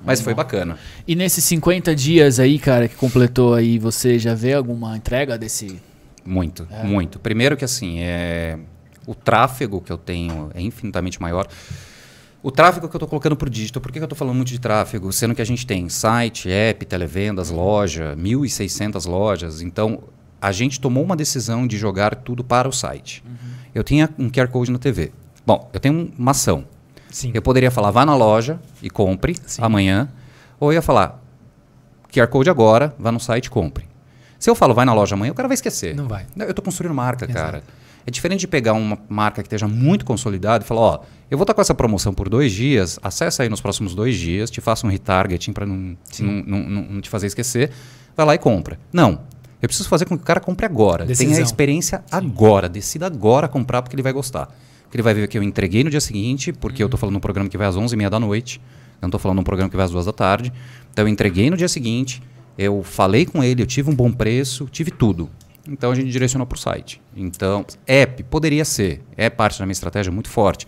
Mas 0.05 0.21
foi 0.21 0.35
bacana. 0.35 0.79
E 1.07 1.15
nesses 1.15 1.45
50 1.45 1.95
dias 1.95 2.41
aí, 2.41 2.59
cara, 2.59 2.89
que 2.89 2.97
completou 2.97 3.55
aí, 3.55 3.79
você 3.79 4.19
já 4.19 4.35
vê 4.35 4.53
alguma 4.53 4.97
entrega 4.97 5.39
desse. 5.39 5.81
Muito, 6.25 6.67
É. 6.71 6.83
muito. 6.85 7.19
Primeiro 7.21 7.57
que 7.57 7.65
assim, 7.65 8.01
é, 8.01 8.59
o 9.07 9.15
tráfego 9.15 9.81
que 9.81 9.93
eu 9.93 9.99
tenho 9.99 10.51
é 10.55 10.61
infinitamente 10.61 11.21
maior. 11.21 11.47
O 12.43 12.51
tráfego 12.51 12.89
que 12.89 12.97
eu 12.97 12.99
estou 12.99 13.09
colocando 13.09 13.37
para 13.37 13.47
o 13.47 13.51
digital, 13.51 13.81
por 13.81 13.93
que, 13.93 14.01
que 14.01 14.03
eu 14.03 14.07
estou 14.07 14.19
falando 14.19 14.35
muito 14.35 14.49
de 14.49 14.59
tráfego? 14.59 15.13
Sendo 15.13 15.35
que 15.37 15.43
a 15.43 15.45
gente 15.47 15.65
tem 15.65 15.89
site, 15.89 16.51
app, 16.51 16.85
televendas, 16.85 17.51
loja, 17.51 18.17
1.600 18.17 19.07
lojas. 19.09 19.63
Então, 19.63 20.03
a 20.41 20.51
gente 20.51 20.81
tomou 20.81 21.05
uma 21.05 21.15
decisão 21.15 21.65
de 21.65 21.79
jogar 21.79 22.17
tudo 22.17 22.43
para 22.43 22.69
o 22.69 22.73
site. 22.73 23.23
Eu 23.73 23.85
tinha 23.85 24.11
um 24.19 24.29
QR 24.29 24.49
Code 24.49 24.73
na 24.73 24.79
TV. 24.79 25.13
Bom, 25.47 25.69
eu 25.73 25.81
tenho 25.81 26.13
uma 26.19 26.31
ação. 26.31 26.65
Sim. 27.11 27.31
Eu 27.35 27.43
poderia 27.43 27.71
falar, 27.71 27.91
vá 27.91 28.07
na 28.07 28.15
loja 28.17 28.59
e 28.83 28.89
compre 28.89 29.37
Sim. 29.47 29.63
amanhã. 29.63 30.09
Ou 30.59 30.71
eu 30.73 30.77
ia 30.77 30.83
falar, 30.83 31.21
QR 32.13 32.27
Code 32.29 32.49
agora, 32.49 32.95
vá 32.99 33.11
no 33.13 33.21
site 33.21 33.47
e 33.47 33.51
compre. 33.51 33.87
Se 34.39 34.49
eu 34.51 34.55
falo, 34.55 34.75
vai 34.75 34.85
na 34.85 34.93
loja 34.95 35.15
amanhã, 35.15 35.31
o 35.33 35.35
cara 35.35 35.49
vai 35.49 35.55
esquecer. 35.55 35.95
Não 35.95 36.09
vai. 36.09 36.27
Eu 36.37 36.51
estou 36.51 36.65
construindo 36.65 36.95
marca, 36.95 37.25
Exato. 37.25 37.39
cara. 37.39 37.63
É 38.05 38.11
diferente 38.11 38.41
de 38.41 38.49
pegar 38.49 38.73
uma 38.73 38.99
marca 39.09 39.43
que 39.43 39.47
esteja 39.47 39.69
muito 39.69 40.05
consolidada 40.05 40.65
e 40.65 40.67
falar, 40.67 40.81
ó, 40.81 41.01
eu 41.31 41.39
vou 41.39 41.45
estar 41.45 41.55
com 41.55 41.61
essa 41.61 41.75
promoção 41.75 42.13
por 42.13 42.29
dois 42.29 42.51
dias, 42.51 42.99
acessa 43.03 43.45
aí 43.45 43.49
nos 43.49 43.61
próximos 43.61 43.95
dois 43.95 44.17
dias, 44.17 44.51
te 44.51 44.61
faço 44.61 44.87
um 44.87 44.91
retargeting 44.91 45.53
para 45.53 45.65
não, 45.65 45.97
não, 46.19 46.33
não, 46.43 46.83
não- 46.83 47.01
te 47.01 47.09
fazer 47.09 47.29
esquecer, 47.29 47.71
vai 48.17 48.27
lá 48.27 48.35
e 48.35 48.39
compra. 48.39 48.77
Não. 48.93 49.21
Eu 49.61 49.69
preciso 49.69 49.89
fazer 49.89 50.07
com 50.07 50.17
que 50.17 50.23
o 50.25 50.27
cara 50.27 50.41
compre 50.41 50.67
agora. 50.67 51.05
Tenha 51.05 51.09
Decisão. 51.17 51.39
a 51.39 51.43
experiência 51.43 52.03
agora. 52.11 52.69
Decida 52.69 53.07
agora 53.07 53.47
comprar 53.47 53.81
porque 53.83 53.95
ele 53.95 54.03
vai 54.03 54.13
gostar. 54.13 54.49
Porque 54.93 54.99
ele 54.99 55.05
vai 55.05 55.15
ver 55.15 55.27
que 55.27 55.39
eu 55.39 55.43
entreguei 55.43 55.83
no 55.83 55.89
dia 55.89 56.03
seguinte, 56.03 56.53
porque 56.53 56.83
eu 56.83 56.87
estou 56.87 56.99
falando 57.01 57.15
num 57.15 57.21
programa 57.21 57.49
que 57.49 57.57
vai 57.57 57.67
às 57.67 57.77
11h30 57.77 58.11
da 58.11 58.21
noite, 58.21 58.61
eu 59.01 59.01
não 59.01 59.09
estou 59.09 59.19
falando 59.19 59.39
num 59.39 59.43
programa 59.43 59.71
que 59.71 59.75
vai 59.75 59.87
às 59.87 59.91
duas 59.91 60.05
da 60.05 60.13
tarde. 60.13 60.53
Então 60.93 61.07
eu 61.07 61.09
entreguei 61.09 61.49
no 61.49 61.57
dia 61.57 61.67
seguinte, 61.67 62.23
eu 62.59 62.83
falei 62.83 63.25
com 63.25 63.43
ele, 63.43 63.63
eu 63.63 63.67
tive 63.67 63.89
um 63.89 63.95
bom 63.95 64.13
preço, 64.13 64.69
tive 64.71 64.91
tudo. 64.91 65.31
Então 65.67 65.93
a 65.93 65.95
gente 65.95 66.11
direcionou 66.11 66.47
para 66.47 66.57
o 66.57 66.59
site. 66.59 67.01
Então, 67.17 67.65
app 67.87 68.23
poderia 68.25 68.67
ser, 68.67 69.03
é 69.17 69.31
parte 69.31 69.59
da 69.59 69.65
minha 69.65 69.73
estratégia 69.73 70.13
muito 70.13 70.29
forte. 70.29 70.67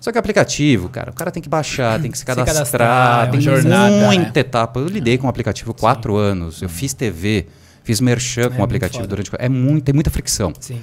Só 0.00 0.10
que 0.10 0.16
aplicativo, 0.16 0.88
cara, 0.88 1.10
o 1.10 1.14
cara 1.14 1.30
tem 1.30 1.42
que 1.42 1.48
baixar, 1.50 2.00
tem 2.00 2.10
que 2.10 2.16
se 2.16 2.24
cadastrar, 2.24 2.54
cadastrar, 2.54 3.28
é 3.28 3.30
tem 3.32 3.40
jornada, 3.42 4.06
muita 4.06 4.40
etapa. 4.40 4.80
Eu 4.80 4.86
lidei 4.86 5.18
com 5.18 5.26
o 5.26 5.30
aplicativo 5.30 5.74
quatro 5.74 6.16
anos, 6.16 6.62
eu 6.62 6.70
fiz 6.70 6.94
TV, 6.94 7.48
fiz 7.84 8.00
merchan 8.00 8.44
com 8.44 8.48
muito 8.48 8.60
o 8.60 8.64
aplicativo 8.64 9.06
durante. 9.06 9.30
É 9.38 9.48
muito, 9.50 9.84
tem 9.84 9.94
muita 9.94 10.08
fricção. 10.08 10.54
Sim. 10.58 10.80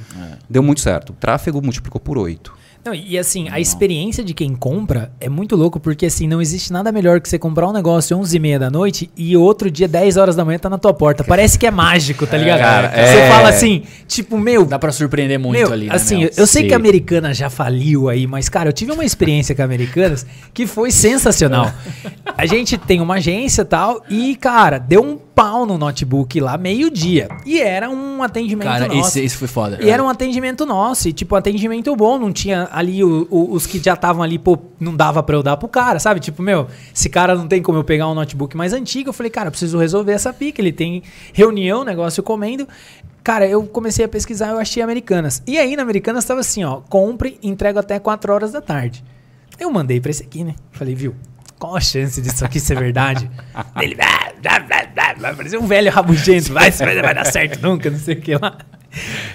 Deu 0.48 0.62
muito 0.62 0.82
certo. 0.82 1.14
O 1.14 1.14
tráfego 1.14 1.60
multiplicou 1.64 2.00
por 2.00 2.20
oito. 2.20 2.54
Não, 2.86 2.94
e 2.94 3.18
assim, 3.18 3.48
a 3.50 3.60
experiência 3.60 4.24
de 4.24 4.32
quem 4.32 4.54
compra 4.54 5.12
é 5.20 5.28
muito 5.28 5.56
louco, 5.56 5.80
porque 5.80 6.06
assim, 6.06 6.28
não 6.28 6.40
existe 6.40 6.72
nada 6.72 6.92
melhor 6.92 7.20
que 7.20 7.28
você 7.28 7.40
comprar 7.40 7.68
um 7.68 7.74
negócio 7.74 8.16
11 8.16 8.38
e 8.38 8.40
meia 8.40 8.60
da 8.60 8.70
noite 8.70 9.10
e 9.18 9.36
outro 9.36 9.72
dia, 9.72 9.88
10 9.88 10.18
horas 10.18 10.36
da 10.36 10.46
manhã, 10.46 10.60
tá 10.60 10.70
na 10.70 10.78
tua 10.78 10.94
porta. 10.94 11.24
Parece 11.24 11.58
que 11.58 11.66
é 11.66 11.72
mágico, 11.72 12.28
tá 12.28 12.38
ligado? 12.38 12.60
cara, 12.60 12.90
você 12.90 13.18
é. 13.18 13.28
fala 13.28 13.50
assim, 13.50 13.82
tipo, 14.08 14.38
meu, 14.38 14.66
Dá 14.66 14.78
pra 14.78 14.92
surpreender 14.92 15.40
muito 15.40 15.58
Meu, 15.58 15.74
ali, 15.74 15.88
né, 15.88 15.96
assim, 15.96 16.20
meu? 16.20 16.28
eu, 16.28 16.34
eu 16.38 16.46
sei 16.46 16.62
Sim. 16.62 16.68
que 16.68 16.74
a 16.76 16.78
Americana 16.78 17.34
já 17.34 17.50
faliu 17.50 18.08
aí, 18.08 18.28
mas, 18.28 18.50
cara, 18.50 18.70
eu 18.70 18.74
tive 18.74 18.92
uma 18.92 19.04
experiência 19.04 19.56
com 19.56 19.64
a 19.64 19.66
Americanas 19.66 20.24
que 20.54 20.68
foi 20.68 20.92
sensacional. 20.92 21.74
A 22.38 22.46
gente 22.46 22.78
tem 22.78 23.02
uma 23.02 23.16
agência 23.16 23.64
e 23.64 23.66
tal, 23.66 24.04
e, 24.08 24.36
cara, 24.36 24.78
deu 24.78 25.04
um 25.04 25.18
pau 25.36 25.66
no 25.66 25.78
notebook 25.78 26.40
lá, 26.40 26.58
meio-dia. 26.58 27.28
E 27.46 27.60
era 27.60 27.90
um 27.90 28.24
atendimento 28.24 28.68
Cara, 28.68 28.88
nosso. 28.88 29.10
esse, 29.10 29.20
esse 29.20 29.36
foi 29.36 29.48
foda. 29.50 29.78
E 29.84 29.90
era 29.90 30.02
um 30.02 30.08
atendimento 30.08 30.66
nosso, 30.66 31.10
e 31.10 31.14
tipo, 31.14 31.36
atendimento 31.36 31.94
bom, 31.96 32.18
não 32.18 32.32
tinha 32.32 32.70
ali 32.72 33.04
o- 33.04 33.28
o- 33.30 33.52
os 33.54 33.68
que 33.68 33.78
já 33.78 33.94
estavam 33.96 34.24
ali, 34.24 34.40
pô, 34.40 34.58
não 34.80 34.96
dava 34.96 35.22
pra 35.22 35.36
eu 35.36 35.44
dar 35.44 35.58
pro 35.58 35.68
cara, 35.68 36.00
sabe? 36.00 36.22
Tipo, 36.22 36.42
meu, 36.42 36.68
esse 36.96 37.10
cara 37.10 37.36
não 37.36 37.48
tem 37.48 37.62
como 37.62 37.78
eu 37.78 37.84
pegar 37.84 38.08
um 38.08 38.14
notebook 38.16 38.56
mais 38.56 38.72
antigo, 38.72 39.10
eu 39.10 39.14
falei, 39.14 39.30
cara, 39.30 39.48
eu 39.48 39.52
preciso 39.52 39.78
resolver 39.78 40.14
essa 40.14 40.32
pica, 40.32 40.62
ele 40.62 40.72
tem 40.72 41.04
reunião, 41.34 41.84
negócio 41.84 42.24
comendo. 42.24 42.66
Cara, 43.22 43.46
eu 43.48 43.64
comecei 43.64 44.06
a 44.06 44.08
pesquisar, 44.08 44.50
eu 44.52 44.60
achei 44.60 44.82
Americanas. 44.84 45.44
E 45.46 45.58
aí 45.58 45.76
na 45.76 45.82
Americanas 45.82 46.24
tava 46.24 46.40
assim, 46.40 46.64
ó, 46.64 46.80
compre, 46.88 47.38
entrego 47.44 47.78
até 47.80 48.00
4 48.00 48.32
horas 48.32 48.52
da 48.52 48.62
tarde. 48.62 49.04
Eu 49.60 49.70
mandei 49.72 50.00
pra 50.00 50.12
esse 50.12 50.24
aqui, 50.24 50.44
né? 50.44 50.54
Falei, 50.72 50.94
viu, 50.96 51.16
qual 51.60 51.76
a 51.76 51.82
chance 51.82 52.22
disso 52.22 52.44
aqui 52.46 52.60
ser 52.60 52.78
verdade? 52.78 53.30
Ele, 53.82 53.96
"Ah, 54.02 55.16
blá", 55.18 55.34
parecia 55.34 55.60
um 55.60 55.68
velho 55.68 55.92
rabugento, 55.92 56.54
vai, 56.54 56.72
vai, 56.72 57.02
vai 57.02 57.14
dar 57.16 57.26
certo 57.26 57.62
nunca, 57.62 57.90
não 57.90 58.00
sei 58.00 58.16
o 58.16 58.22
que 58.22 58.36
lá. 58.36 58.58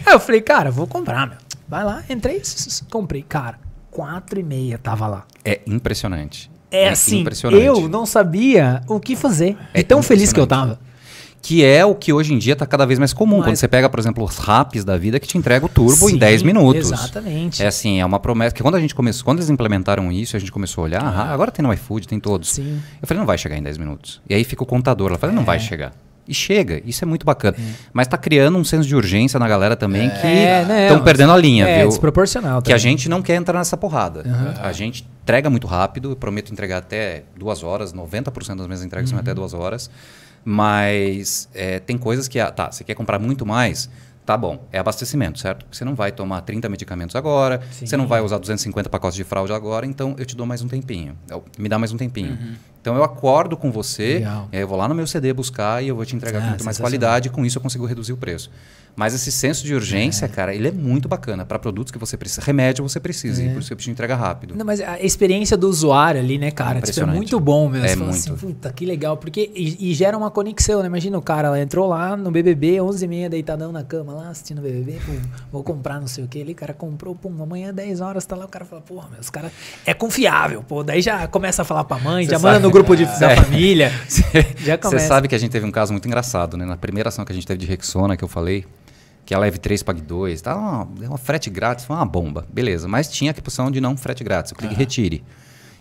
Aí 0.06 0.12
eu 0.12 0.20
falei, 0.20 0.40
cara, 0.40 0.70
vou 0.70 0.86
comprar, 0.86 1.26
meu. 1.26 1.36
Vai 1.68 1.84
lá, 1.84 2.02
entrei, 2.08 2.42
comprei. 2.90 3.22
Cara, 3.22 3.58
quatro 3.90 4.40
e 4.40 4.42
meia 4.42 4.78
tava 4.78 5.06
lá. 5.06 5.24
É 5.44 5.60
impressionante. 5.66 6.50
É, 6.70 6.88
assim, 6.88 7.20
impressionante. 7.20 7.64
eu 7.64 7.88
não 7.88 8.06
sabia 8.06 8.80
o 8.86 9.00
que 9.00 9.16
fazer. 9.16 9.56
É 9.74 9.80
É 9.80 9.82
tão 9.82 10.02
feliz 10.02 10.32
que 10.32 10.38
eu 10.40 10.46
tava. 10.46 10.78
Que 11.42 11.64
é 11.64 11.84
o 11.86 11.94
que 11.94 12.12
hoje 12.12 12.34
em 12.34 12.38
dia 12.38 12.52
está 12.52 12.66
cada 12.66 12.84
vez 12.84 12.98
mais 12.98 13.12
comum. 13.14 13.38
Mas- 13.38 13.46
Quando 13.46 13.56
você 13.56 13.66
pega, 13.66 13.88
por 13.88 13.98
exemplo, 13.98 14.22
os 14.24 14.36
raps 14.36 14.84
da 14.84 14.96
vida 14.98 15.18
que 15.18 15.26
te 15.26 15.38
entrega 15.38 15.64
o 15.64 15.68
turbo 15.68 16.08
em 16.08 16.12
Sim, 16.12 16.18
10 16.18 16.42
minutos. 16.42 16.92
Exatamente. 16.92 17.62
É 17.62 17.66
assim, 17.66 17.98
é 18.00 18.04
uma 18.04 18.20
promessa. 18.20 18.54
Que 18.54 18.62
quando 18.62 18.74
a 18.74 18.80
gente 18.80 18.94
começou, 18.94 19.24
quando 19.24 19.38
eles 19.38 19.48
implementaram 19.48 20.12
isso, 20.12 20.36
a 20.36 20.38
gente 20.38 20.52
começou 20.52 20.82
a 20.82 20.84
olhar, 20.84 21.02
ah, 21.02 21.32
agora 21.32 21.50
tem 21.50 21.62
no 21.62 21.72
iFood, 21.72 22.06
tem 22.06 22.20
todos. 22.20 22.50
Sim. 22.50 22.80
Eu 23.00 23.08
falei, 23.08 23.18
não 23.20 23.26
vai 23.26 23.38
chegar 23.38 23.56
em 23.56 23.62
10 23.62 23.78
minutos. 23.78 24.20
E 24.28 24.34
aí 24.34 24.44
fica 24.44 24.62
o 24.62 24.66
contador. 24.66 25.08
Ela 25.08 25.18
fala, 25.18 25.32
não 25.32 25.44
vai 25.44 25.58
chegar. 25.58 25.92
E 26.28 26.34
chega, 26.34 26.80
isso 26.86 27.02
é 27.02 27.06
muito 27.06 27.24
bacana. 27.26 27.56
Mas 27.92 28.06
tá 28.06 28.16
criando 28.18 28.56
um 28.56 28.62
senso 28.62 28.86
de 28.86 28.94
urgência 28.94 29.40
na 29.40 29.48
galera 29.48 29.74
também 29.74 30.08
que 30.10 30.26
É, 30.26 30.64
né, 30.64 30.86
estão 30.88 31.02
perdendo 31.02 31.32
a 31.32 31.36
linha, 31.36 31.66
é, 31.66 31.78
viu? 31.80 31.88
desproporcional. 31.88 32.60
Que 32.62 32.70
a 32.72 32.76
também. 32.76 32.92
gente 32.92 33.08
não 33.08 33.20
quer 33.22 33.34
entrar 33.34 33.58
nessa 33.58 33.76
porrada. 33.76 34.22
A 34.62 34.70
gente 34.72 35.04
entrega 35.22 35.48
muito 35.50 35.66
rápido, 35.66 36.10
eu 36.12 36.16
prometo 36.16 36.52
entregar 36.52 36.76
até 36.78 37.24
duas 37.36 37.64
horas, 37.64 37.92
90% 37.92 38.58
das 38.58 38.66
minhas 38.66 38.84
entregas 38.84 39.08
são 39.08 39.16
Uhum. 39.16 39.22
até 39.22 39.34
duas 39.34 39.54
horas. 39.54 39.90
Mas 40.44 41.48
é, 41.54 41.78
tem 41.80 41.96
coisas 41.98 42.26
que, 42.28 42.38
ah, 42.40 42.50
tá, 42.50 42.70
você 42.70 42.82
quer 42.84 42.94
comprar 42.94 43.18
muito 43.18 43.44
mais, 43.46 43.88
tá 44.24 44.36
bom, 44.36 44.66
é 44.72 44.78
abastecimento, 44.78 45.38
certo? 45.38 45.66
Você 45.70 45.84
não 45.84 45.94
vai 45.94 46.12
tomar 46.12 46.40
30 46.42 46.68
medicamentos 46.68 47.14
agora, 47.16 47.60
Sim. 47.70 47.86
você 47.86 47.96
não 47.96 48.06
vai 48.06 48.20
usar 48.20 48.38
250 48.38 48.88
pacotes 48.88 49.16
de 49.16 49.24
fralda 49.24 49.54
agora, 49.54 49.84
então 49.86 50.14
eu 50.18 50.24
te 50.26 50.34
dou 50.36 50.46
mais 50.46 50.62
um 50.62 50.68
tempinho. 50.68 51.16
Eu- 51.28 51.44
me 51.58 51.68
dá 51.68 51.78
mais 51.78 51.92
um 51.92 51.96
tempinho. 51.96 52.32
Uhum. 52.32 52.54
Então 52.80 52.96
eu 52.96 53.04
acordo 53.04 53.56
com 53.58 53.70
você, 53.70 54.14
Legal. 54.14 54.48
e 54.50 54.56
aí 54.56 54.62
eu 54.62 54.68
vou 54.68 54.78
lá 54.78 54.88
no 54.88 54.94
meu 54.94 55.06
CD 55.06 55.32
buscar 55.34 55.82
e 55.84 55.88
eu 55.88 55.96
vou 55.96 56.06
te 56.06 56.16
entregar 56.16 56.38
Ah, 56.38 56.42
com 56.42 56.48
muito 56.50 56.64
mais 56.64 56.78
qualidade, 56.78 57.28
e 57.28 57.30
com 57.30 57.44
isso 57.44 57.58
eu 57.58 57.62
consigo 57.62 57.84
reduzir 57.84 58.12
o 58.12 58.16
preço. 58.16 58.50
Mas 59.00 59.14
esse 59.14 59.32
senso 59.32 59.64
de 59.64 59.74
urgência, 59.74 60.28
cara, 60.28 60.54
ele 60.54 60.68
é 60.68 60.70
muito 60.70 61.08
bacana. 61.08 61.46
Para 61.46 61.58
produtos 61.58 61.90
que 61.90 61.96
você 61.98 62.18
precisa, 62.18 62.42
remédio 62.44 62.86
você 62.86 63.00
precisa, 63.00 63.42
e 63.42 63.48
por 63.48 63.60
isso 63.60 63.68
que 63.68 63.72
eu 63.72 63.76
preciso 63.78 63.92
entregar 63.92 64.16
rápido. 64.16 64.54
Não, 64.54 64.62
mas 64.66 64.78
a 64.82 65.00
experiência 65.00 65.56
do 65.56 65.66
usuário 65.70 66.20
ali, 66.20 66.36
né, 66.36 66.50
cara? 66.50 66.74
Tipo, 66.74 66.76
é 66.76 66.78
Impressionante. 66.90 67.16
muito 67.16 67.40
bom 67.40 67.66
mesmo. 67.70 67.86
É 67.86 67.88
Você 67.88 67.96
fala 67.96 68.10
muito. 68.10 68.18
assim, 68.34 68.36
puta, 68.36 68.70
que 68.70 68.84
legal. 68.84 69.16
Porque, 69.16 69.50
e, 69.54 69.90
e 69.90 69.94
gera 69.94 70.18
uma 70.18 70.30
conexão, 70.30 70.80
né? 70.82 70.86
Imagina 70.86 71.16
o 71.16 71.22
cara, 71.22 71.48
ela 71.48 71.58
entrou 71.58 71.88
lá 71.88 72.14
no 72.14 72.30
BBB, 72.30 72.76
11h30, 72.76 73.28
deitadão 73.30 73.72
na 73.72 73.82
cama 73.82 74.12
lá, 74.12 74.28
assistindo 74.28 74.58
o 74.58 74.60
BBB, 74.62 74.98
pum, 75.06 75.18
vou 75.50 75.64
comprar 75.64 75.98
não 75.98 76.06
sei 76.06 76.22
o 76.24 76.28
que 76.28 76.42
ali, 76.42 76.52
o 76.52 76.54
cara 76.54 76.74
comprou, 76.74 77.14
pum, 77.14 77.34
amanhã 77.42 77.72
10 77.72 78.02
horas 78.02 78.26
tá 78.26 78.36
lá, 78.36 78.44
o 78.44 78.48
cara 78.48 78.66
fala, 78.66 78.82
porra, 78.82 79.08
meu, 79.10 79.20
os 79.20 79.30
caras 79.30 79.50
é 79.86 79.94
confiável, 79.94 80.62
pô. 80.62 80.82
Daí 80.84 81.00
já 81.00 81.26
começa 81.26 81.62
a 81.62 81.64
falar 81.64 81.84
pra 81.84 81.98
mãe, 81.98 82.26
Você 82.26 82.32
já 82.32 82.38
manda 82.38 82.56
sabe. 82.56 82.64
no 82.66 82.70
grupo 82.70 82.94
de, 82.94 83.06
da 83.18 83.30
É. 83.32 83.36
família. 83.36 83.90
Já 84.60 84.76
Você 84.76 84.78
começa. 84.78 85.08
sabe 85.08 85.26
que 85.26 85.34
a 85.34 85.38
gente 85.38 85.50
teve 85.50 85.64
um 85.64 85.70
caso 85.70 85.92
muito 85.92 86.06
engraçado, 86.06 86.56
né? 86.58 86.66
Na 86.66 86.76
primeira 86.76 87.08
ação 87.08 87.24
que 87.24 87.32
a 87.32 87.34
gente 87.34 87.46
teve 87.46 87.58
de 87.60 87.66
Rexona, 87.66 88.14
que 88.16 88.22
eu 88.22 88.28
falei, 88.28 88.66
que 89.30 89.34
a 89.34 89.38
Leve 89.38 89.58
3 89.58 89.80
pague 89.84 90.00
2, 90.00 90.42
tá 90.42 90.56
uma, 90.56 90.88
é 91.00 91.06
uma 91.08 91.16
frete 91.16 91.48
grátis, 91.48 91.84
foi 91.84 91.94
uma 91.94 92.04
bomba, 92.04 92.44
beleza. 92.52 92.88
Mas 92.88 93.08
tinha 93.08 93.30
a 93.30 93.38
opção 93.38 93.70
de 93.70 93.80
não 93.80 93.96
frete 93.96 94.24
grátis, 94.24 94.50
eu 94.50 94.58
clique 94.58 94.74
retire. 94.74 95.22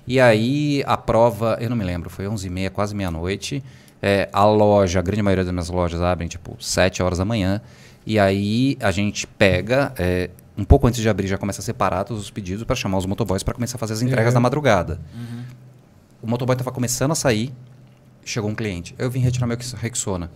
E 0.06 0.20
aí 0.20 0.84
a 0.86 0.96
prova, 0.96 1.58
eu 1.60 1.68
não 1.68 1.76
me 1.76 1.84
lembro, 1.84 2.12
foi 2.12 2.26
11h30, 2.26 2.70
quase 2.70 2.94
meia-noite. 2.94 3.64
É, 4.04 4.30
a 4.32 4.46
loja, 4.46 5.00
a 5.00 5.02
grande 5.02 5.24
maioria 5.24 5.44
das 5.44 5.52
minhas 5.52 5.68
lojas 5.68 6.00
abrem 6.00 6.30
tipo 6.30 6.64
7 6.64 7.02
horas 7.02 7.18
da 7.18 7.26
manhã. 7.26 7.60
E 8.06 8.20
aí 8.20 8.78
a 8.80 8.92
gente 8.92 9.26
pega, 9.26 9.96
é, 9.98 10.30
um 10.56 10.64
pouco 10.64 10.86
antes 10.86 11.02
de 11.02 11.10
abrir, 11.10 11.26
já 11.26 11.40
começa 11.40 11.60
a 11.60 11.64
separar 11.64 12.04
todos 12.04 12.22
os 12.22 12.30
pedidos 12.30 12.64
para 12.66 12.76
chamar 12.76 13.00
os 13.00 13.08
motoboys 13.08 13.42
para 13.42 13.56
começar 13.56 13.78
a 13.78 13.80
fazer 13.80 13.94
as 13.94 14.04
entregas 14.04 14.36
na 14.36 14.40
madrugada. 14.40 15.02
O 16.22 16.28
motoboy 16.28 16.54
estava 16.54 16.72
começando 16.72 17.14
a 17.14 17.16
sair, 17.16 17.52
chegou 18.24 18.48
um 18.48 18.54
cliente. 18.54 18.94
Eu 18.96 19.10
vim 19.10 19.22
retirar 19.22 19.48
meu 19.48 19.58
Rexona. 19.76 20.30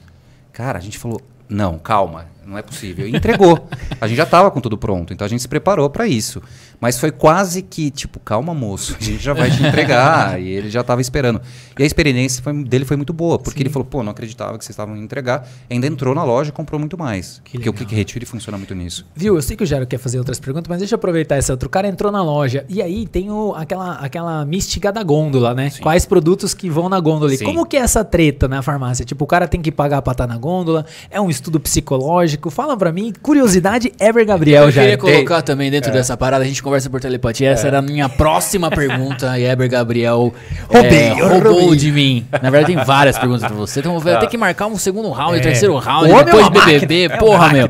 Cara, 0.51 0.79
a 0.79 0.81
gente 0.81 0.97
falou, 0.97 1.21
não, 1.47 1.77
calma, 1.77 2.32
não 2.45 2.57
é 2.57 2.61
possível. 2.61 3.07
E 3.07 3.15
entregou. 3.15 3.67
a 3.99 4.07
gente 4.07 4.17
já 4.17 4.23
estava 4.23 4.49
com 4.51 4.59
tudo 4.61 4.77
pronto, 4.77 5.13
então 5.13 5.25
a 5.25 5.27
gente 5.29 5.41
se 5.41 5.47
preparou 5.47 5.89
para 5.89 6.07
isso. 6.07 6.41
Mas 6.79 6.99
foi 6.99 7.11
quase 7.11 7.61
que, 7.61 7.89
tipo, 7.89 8.19
calma, 8.19 8.53
moço, 8.53 8.95
a 8.99 9.03
gente 9.03 9.23
já 9.23 9.33
vai 9.33 9.49
te 9.49 9.63
entregar. 9.63 10.39
e 10.41 10.49
ele 10.49 10.69
já 10.69 10.81
estava 10.81 10.99
esperando. 10.99 11.41
E 11.79 11.83
a 11.83 11.85
experiência 11.85 12.43
foi- 12.43 12.63
dele 12.63 12.83
foi 12.83 12.97
muito 12.97 13.13
boa, 13.13 13.39
porque 13.39 13.59
Sim. 13.59 13.63
ele 13.63 13.69
falou, 13.69 13.85
pô, 13.85 14.03
não 14.03 14.11
acreditava 14.11 14.57
que 14.57 14.65
vocês 14.65 14.73
estavam 14.73 14.95
indo 14.95 15.03
entregar. 15.05 15.47
Ainda 15.69 15.87
entrou 15.87 16.13
na 16.13 16.23
loja 16.23 16.49
e 16.49 16.51
comprou 16.51 16.79
muito 16.79 16.97
mais. 16.97 17.41
Que 17.45 17.53
porque 17.53 17.69
o 17.69 17.71
legal. 17.71 17.77
Clique 17.77 17.95
Retire 17.95 18.25
funciona 18.25 18.57
muito 18.57 18.75
nisso. 18.75 19.05
Viu, 19.15 19.35
eu 19.35 19.41
sei 19.41 19.55
que 19.55 19.63
o 19.63 19.65
Gero 19.65 19.87
quer 19.87 19.97
fazer 19.97 20.17
outras 20.17 20.39
perguntas, 20.39 20.67
mas 20.67 20.79
deixa 20.79 20.95
eu 20.95 20.97
aproveitar 20.97 21.35
essa 21.37 21.53
outra. 21.53 21.67
O 21.67 21.69
cara 21.71 21.87
entrou 21.87 22.11
na 22.11 22.21
loja 22.21 22.65
e 22.67 22.81
aí 22.81 23.07
tem 23.07 23.31
o, 23.31 23.53
aquela, 23.55 23.93
aquela 23.95 24.45
mística 24.45 24.91
da 24.91 25.03
gôndola, 25.03 25.53
né? 25.53 25.71
Quais 25.81 26.05
produtos 26.05 26.53
que 26.53 26.69
vão 26.69 26.89
na 26.89 26.99
gôndola. 26.99 27.31
Sim. 27.35 27.45
Como 27.45 27.65
que 27.65 27.77
é 27.77 27.79
essa 27.79 28.03
treta 28.03 28.47
na 28.47 28.61
farmácia? 28.61 29.05
Tipo, 29.05 29.23
o 29.23 29.27
cara 29.27 29.47
tem 29.47 29.61
que 29.61 29.71
pagar 29.71 30.01
pra 30.01 30.11
estar 30.11 30.27
na 30.27 30.37
gôndola? 30.37 30.85
É 31.09 31.21
um 31.21 31.29
estudo 31.29 31.59
psicológico? 31.59 32.32
Fala 32.51 32.75
pra 32.77 32.91
mim. 32.91 33.13
Curiosidade, 33.21 33.91
Ever 33.99 34.25
Gabriel, 34.25 34.63
Eu 34.65 34.71
já. 34.71 34.81
queria 34.81 34.97
colocar 34.97 35.41
também 35.41 35.69
dentro 35.71 35.91
dessa 35.91 36.15
parada, 36.17 36.43
a 36.43 36.47
gente 36.47 36.61
conversa 36.61 36.89
por 36.89 36.99
telepatia. 36.99 37.49
Essa 37.49 37.67
era 37.67 37.79
a 37.79 37.81
minha 37.81 38.07
próxima 38.09 38.69
pergunta. 38.69 39.37
E 39.39 39.45
Eber 39.45 39.69
Gabriel 39.69 40.33
Roubei, 40.67 40.97
é, 40.99 41.11
eu 41.19 41.27
roubou 41.27 41.59
roubei. 41.61 41.77
de 41.77 41.91
mim. 41.91 42.25
Na 42.41 42.49
verdade, 42.49 42.73
tem 42.75 42.83
várias 42.85 43.17
perguntas 43.17 43.43
pra 43.45 43.55
você. 43.55 43.79
Então 43.79 43.99
vai 43.99 44.19
ter 44.19 44.27
que 44.27 44.37
marcar 44.37 44.67
um 44.67 44.77
segundo 44.77 45.09
round, 45.09 45.37
É. 45.37 45.41
terceiro 45.41 45.75
round, 45.77 46.11
O 46.11 46.19
é 46.19 46.23
depois 46.23 46.49
BBB. 46.49 47.03
é 47.05 47.09
Porra, 47.17 47.49
meu. 47.51 47.69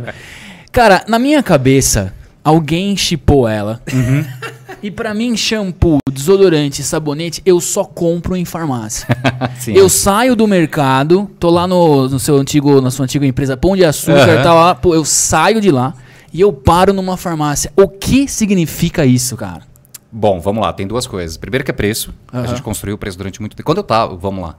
Cara, 0.72 1.04
na 1.08 1.18
minha 1.20 1.42
cabeça, 1.44 2.14
alguém 2.44 2.96
chipou 2.98 3.48
ela. 3.48 3.80
Uhum. 3.92 4.26
E 4.84 4.92
pra 4.92 5.14
mim, 5.14 5.38
shampoo, 5.38 6.00
desodorante, 6.12 6.84
sabonete, 6.84 7.42
eu 7.46 7.62
só 7.62 7.86
compro 7.86 8.36
em 8.36 8.44
farmácia. 8.44 9.08
Eu 9.66 9.88
saio 9.88 10.36
do 10.36 10.46
mercado, 10.46 11.32
tô 11.40 11.50
lá 11.50 11.66
no, 11.66 12.10
no 12.10 12.20
seu 12.20 12.36
antigo, 12.36 12.82
na 12.82 12.92
sua 12.92 13.06
antiga 13.06 13.26
empresa 13.26 13.56
Pão 13.56 13.78
de 13.78 13.86
Açúcar, 13.86 14.30
Aham. 14.30 14.44
tá 14.44 14.54
lá, 14.54 14.76
pô, 14.76 14.94
eu 14.94 15.06
saio 15.06 15.62
de 15.62 15.72
lá 15.72 15.94
e 16.34 16.42
eu 16.42 16.52
paro 16.52 16.92
numa 16.92 17.16
farmácia. 17.16 17.72
O 17.78 17.88
que 17.88 18.28
significa 18.28 19.06
isso, 19.06 19.38
cara? 19.38 19.62
Bom, 20.12 20.42
vamos 20.42 20.62
lá, 20.62 20.74
tem 20.74 20.86
duas 20.86 21.08
coisas. 21.08 21.38
Primeiro 21.38 21.64
que 21.64 21.72
é 21.72 21.74
preço. 21.74 22.14
Aham. 22.34 22.44
A 22.44 22.48
gente 22.48 22.62
construiu 22.62 22.96
o 22.96 22.98
preço 22.98 23.18
durante 23.18 23.40
muito 23.40 23.56
tempo. 23.56 23.66
Quando 23.66 23.78
eu 23.78 23.84
tava, 23.84 24.16
vamos 24.18 24.44
lá. 24.44 24.58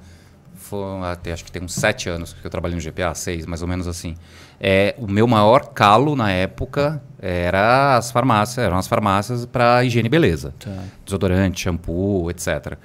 Foi 0.75 1.09
até 1.09 1.33
acho 1.33 1.45
que 1.45 1.53
tem 1.53 1.63
uns 1.63 1.75
sete 1.75 2.09
anos 2.09 2.33
que 2.33 2.45
eu 2.47 2.51
trabalhei 2.51 2.77
no 2.77 2.83
GPA, 2.83 3.15
seis, 3.15 3.47
mais 3.47 3.63
ou 3.63 3.69
menos 3.69 3.87
assim. 3.87 4.15
É, 4.61 4.95
o 4.99 5.07
meu 5.11 5.27
maior 5.27 5.67
calo 5.73 6.17
na 6.17 6.31
época 6.31 7.03
era 7.21 7.97
as 7.97 8.11
farmácias, 8.11 8.59
eram 8.59 8.77
as 8.77 8.87
farmácias 8.87 9.47
para 9.47 9.85
higiene 9.85 10.07
e 10.07 10.11
beleza. 10.11 10.55
Tá. 10.59 10.71
Desodorante, 11.05 11.61
shampoo, 11.61 12.31
etc. 12.31 12.77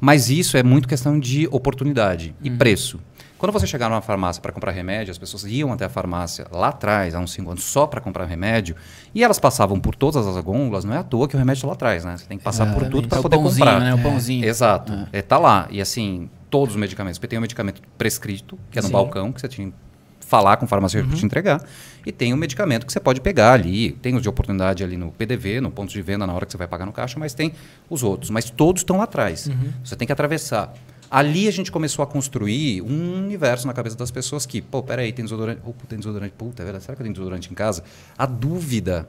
Mas 0.00 0.28
isso 0.30 0.56
é 0.56 0.62
muito 0.62 0.88
questão 0.88 1.18
de 1.18 1.48
oportunidade 1.50 2.34
e 2.42 2.50
preço. 2.50 3.00
Quando 3.38 3.52
você 3.52 3.66
chegar 3.66 3.90
numa 3.90 4.00
farmácia 4.00 4.40
para 4.40 4.52
comprar 4.52 4.70
remédio, 4.72 5.10
as 5.10 5.18
pessoas 5.18 5.44
iam 5.44 5.70
até 5.70 5.84
a 5.84 5.88
farmácia 5.88 6.46
lá 6.50 6.68
atrás, 6.68 7.14
há 7.14 7.18
uns 7.18 7.32
5 7.32 7.50
anos, 7.50 7.64
só 7.64 7.86
para 7.86 8.00
comprar 8.00 8.24
remédio, 8.24 8.74
e 9.14 9.22
elas 9.22 9.38
passavam 9.38 9.78
por 9.78 9.94
todas 9.94 10.26
as 10.26 10.42
gôndolas, 10.42 10.84
não 10.84 10.94
é 10.94 10.98
à 10.98 11.02
toa 11.02 11.28
que 11.28 11.36
o 11.36 11.38
remédio 11.38 11.58
está 11.58 11.66
lá 11.66 11.74
atrás, 11.74 12.04
né? 12.06 12.16
Você 12.16 12.24
tem 12.26 12.38
que 12.38 12.44
passar 12.44 12.72
por 12.72 12.84
tudo 12.88 13.06
É 13.06 13.08
para 13.08 13.20
poder 13.20 13.36
pãozinho, 13.36 13.66
comprar. 13.66 13.80
né? 13.80 13.94
O 13.94 13.98
pãozinho. 14.02 14.46
Exato. 14.46 14.92
É. 15.12 15.20
tá 15.20 15.36
lá. 15.36 15.66
E 15.70 15.78
assim, 15.80 16.30
todos 16.54 16.74
os 16.76 16.80
medicamentos. 16.80 17.18
Porque 17.18 17.26
tem 17.28 17.38
o 17.38 17.42
medicamento 17.42 17.82
prescrito, 17.98 18.56
que 18.70 18.78
é 18.78 18.82
no 18.82 18.86
Sim. 18.86 18.92
balcão, 18.92 19.32
que 19.32 19.40
você 19.40 19.48
tinha 19.48 19.68
que 19.70 19.74
falar 20.20 20.56
com 20.56 20.66
o 20.66 20.68
farmacêutico 20.68 21.16
te 21.16 21.26
entregar. 21.26 21.60
E 22.06 22.12
tem 22.12 22.32
o 22.32 22.36
medicamento 22.36 22.86
que 22.86 22.92
você 22.92 23.00
pode 23.00 23.20
pegar 23.20 23.52
ali. 23.54 23.90
Tem 23.90 24.14
os 24.14 24.22
de 24.22 24.28
oportunidade 24.28 24.84
ali 24.84 24.96
no 24.96 25.10
PDV, 25.10 25.60
no 25.60 25.70
ponto 25.72 25.90
de 25.92 26.00
venda, 26.00 26.24
na 26.26 26.32
hora 26.32 26.46
que 26.46 26.52
você 26.52 26.58
vai 26.58 26.68
pagar 26.68 26.86
no 26.86 26.92
caixa, 26.92 27.18
mas 27.18 27.34
tem 27.34 27.52
os 27.90 28.04
outros. 28.04 28.30
Mas 28.30 28.48
todos 28.50 28.80
estão 28.82 28.98
lá 28.98 29.04
atrás. 29.04 29.50
Você 29.82 29.96
tem 29.96 30.06
que 30.06 30.12
atravessar. 30.12 30.72
Ali 31.10 31.48
a 31.48 31.50
gente 31.50 31.70
começou 31.72 32.02
a 32.02 32.06
construir 32.06 32.82
um 32.82 33.18
universo 33.24 33.66
na 33.66 33.72
cabeça 33.72 33.96
das 33.96 34.10
pessoas 34.12 34.46
que, 34.46 34.62
pô, 34.62 34.80
peraí, 34.82 35.12
tem 35.12 35.24
desodorante. 35.24 35.60
Opa, 35.64 35.84
tem 35.88 35.98
desodorante. 35.98 36.34
Puta, 36.38 36.62
é 36.62 36.64
verdade. 36.64 36.84
Será 36.84 36.94
que 36.96 37.02
eu 37.02 37.04
tenho 37.04 37.14
desodorante 37.14 37.50
em 37.50 37.54
casa? 37.54 37.82
A 38.16 38.26
dúvida 38.26 39.08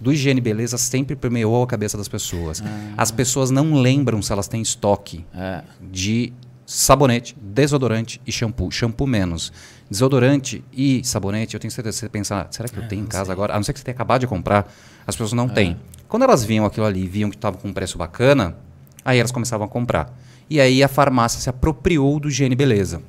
do 0.00 0.12
higiene 0.12 0.38
e 0.38 0.42
beleza 0.42 0.76
sempre 0.76 1.16
permeou 1.16 1.62
a 1.62 1.66
cabeça 1.66 1.96
das 1.96 2.08
pessoas. 2.08 2.62
As 2.96 3.10
pessoas 3.10 3.50
não 3.50 3.74
lembram 3.80 4.20
se 4.22 4.32
elas 4.32 4.48
têm 4.48 4.60
estoque 4.60 5.24
É. 5.34 5.62
de 5.80 6.32
sabonete, 6.66 7.36
desodorante 7.40 8.20
e 8.26 8.32
shampoo. 8.32 8.70
Shampoo 8.70 9.06
menos. 9.06 9.52
Desodorante 9.90 10.64
e 10.72 11.04
sabonete, 11.04 11.54
eu 11.54 11.60
tenho 11.60 11.70
certeza 11.70 11.96
que 11.96 12.00
você 12.00 12.08
pensar, 12.08 12.48
será 12.50 12.68
que 12.68 12.76
eu 12.76 12.88
tenho 12.88 13.02
em 13.02 13.06
casa 13.06 13.32
agora? 13.32 13.52
A 13.52 13.56
não 13.56 13.62
ser 13.62 13.72
que 13.72 13.78
você 13.78 13.84
tenha 13.84 13.94
acabado 13.94 14.20
de 14.20 14.26
comprar, 14.26 14.72
as 15.06 15.14
pessoas 15.14 15.32
não 15.32 15.48
têm. 15.48 15.76
Quando 16.08 16.22
elas 16.22 16.44
viam 16.44 16.64
aquilo 16.64 16.86
ali, 16.86 17.06
viam 17.06 17.28
que 17.28 17.36
estava 17.36 17.56
com 17.56 17.68
um 17.68 17.72
preço 17.72 17.98
bacana, 17.98 18.56
aí 19.04 19.18
elas 19.18 19.32
começavam 19.32 19.66
a 19.66 19.68
comprar. 19.68 20.16
E 20.48 20.60
aí 20.60 20.82
a 20.82 20.88
farmácia 20.88 21.40
se 21.40 21.48
apropriou 21.48 22.18
do 22.18 22.28
higiene 22.28 22.54
beleza, 22.54 23.02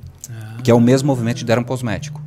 que 0.63 0.71
é 0.71 0.73
o 0.73 0.81
mesmo 0.81 1.07
movimento 1.07 1.37
de 1.37 1.45
Derm 1.45 1.63
Cosmético. 1.63 2.21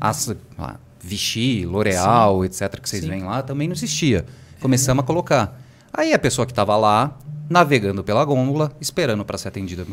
As, 0.00 0.34
lá, 0.56 0.76
Vichy, 1.00 1.64
L'Oreal, 1.64 2.44
etc., 2.44 2.80
que 2.80 2.88
vocês 2.88 3.02
Sim. 3.02 3.08
veem 3.08 3.22
lá, 3.24 3.42
também 3.42 3.68
não 3.68 3.74
existia. 3.74 4.24
Começamos 4.60 5.02
a 5.02 5.06
colocar. 5.06 5.60
Aí 5.92 6.12
a 6.12 6.18
pessoa 6.18 6.46
que 6.46 6.52
estava 6.52 6.76
lá, 6.76 7.16
navegando 7.48 8.04
pela 8.04 8.24
gôndola, 8.24 8.70
esperando 8.80 9.24
para 9.24 9.38
ser 9.38 9.48
atendida 9.48 9.86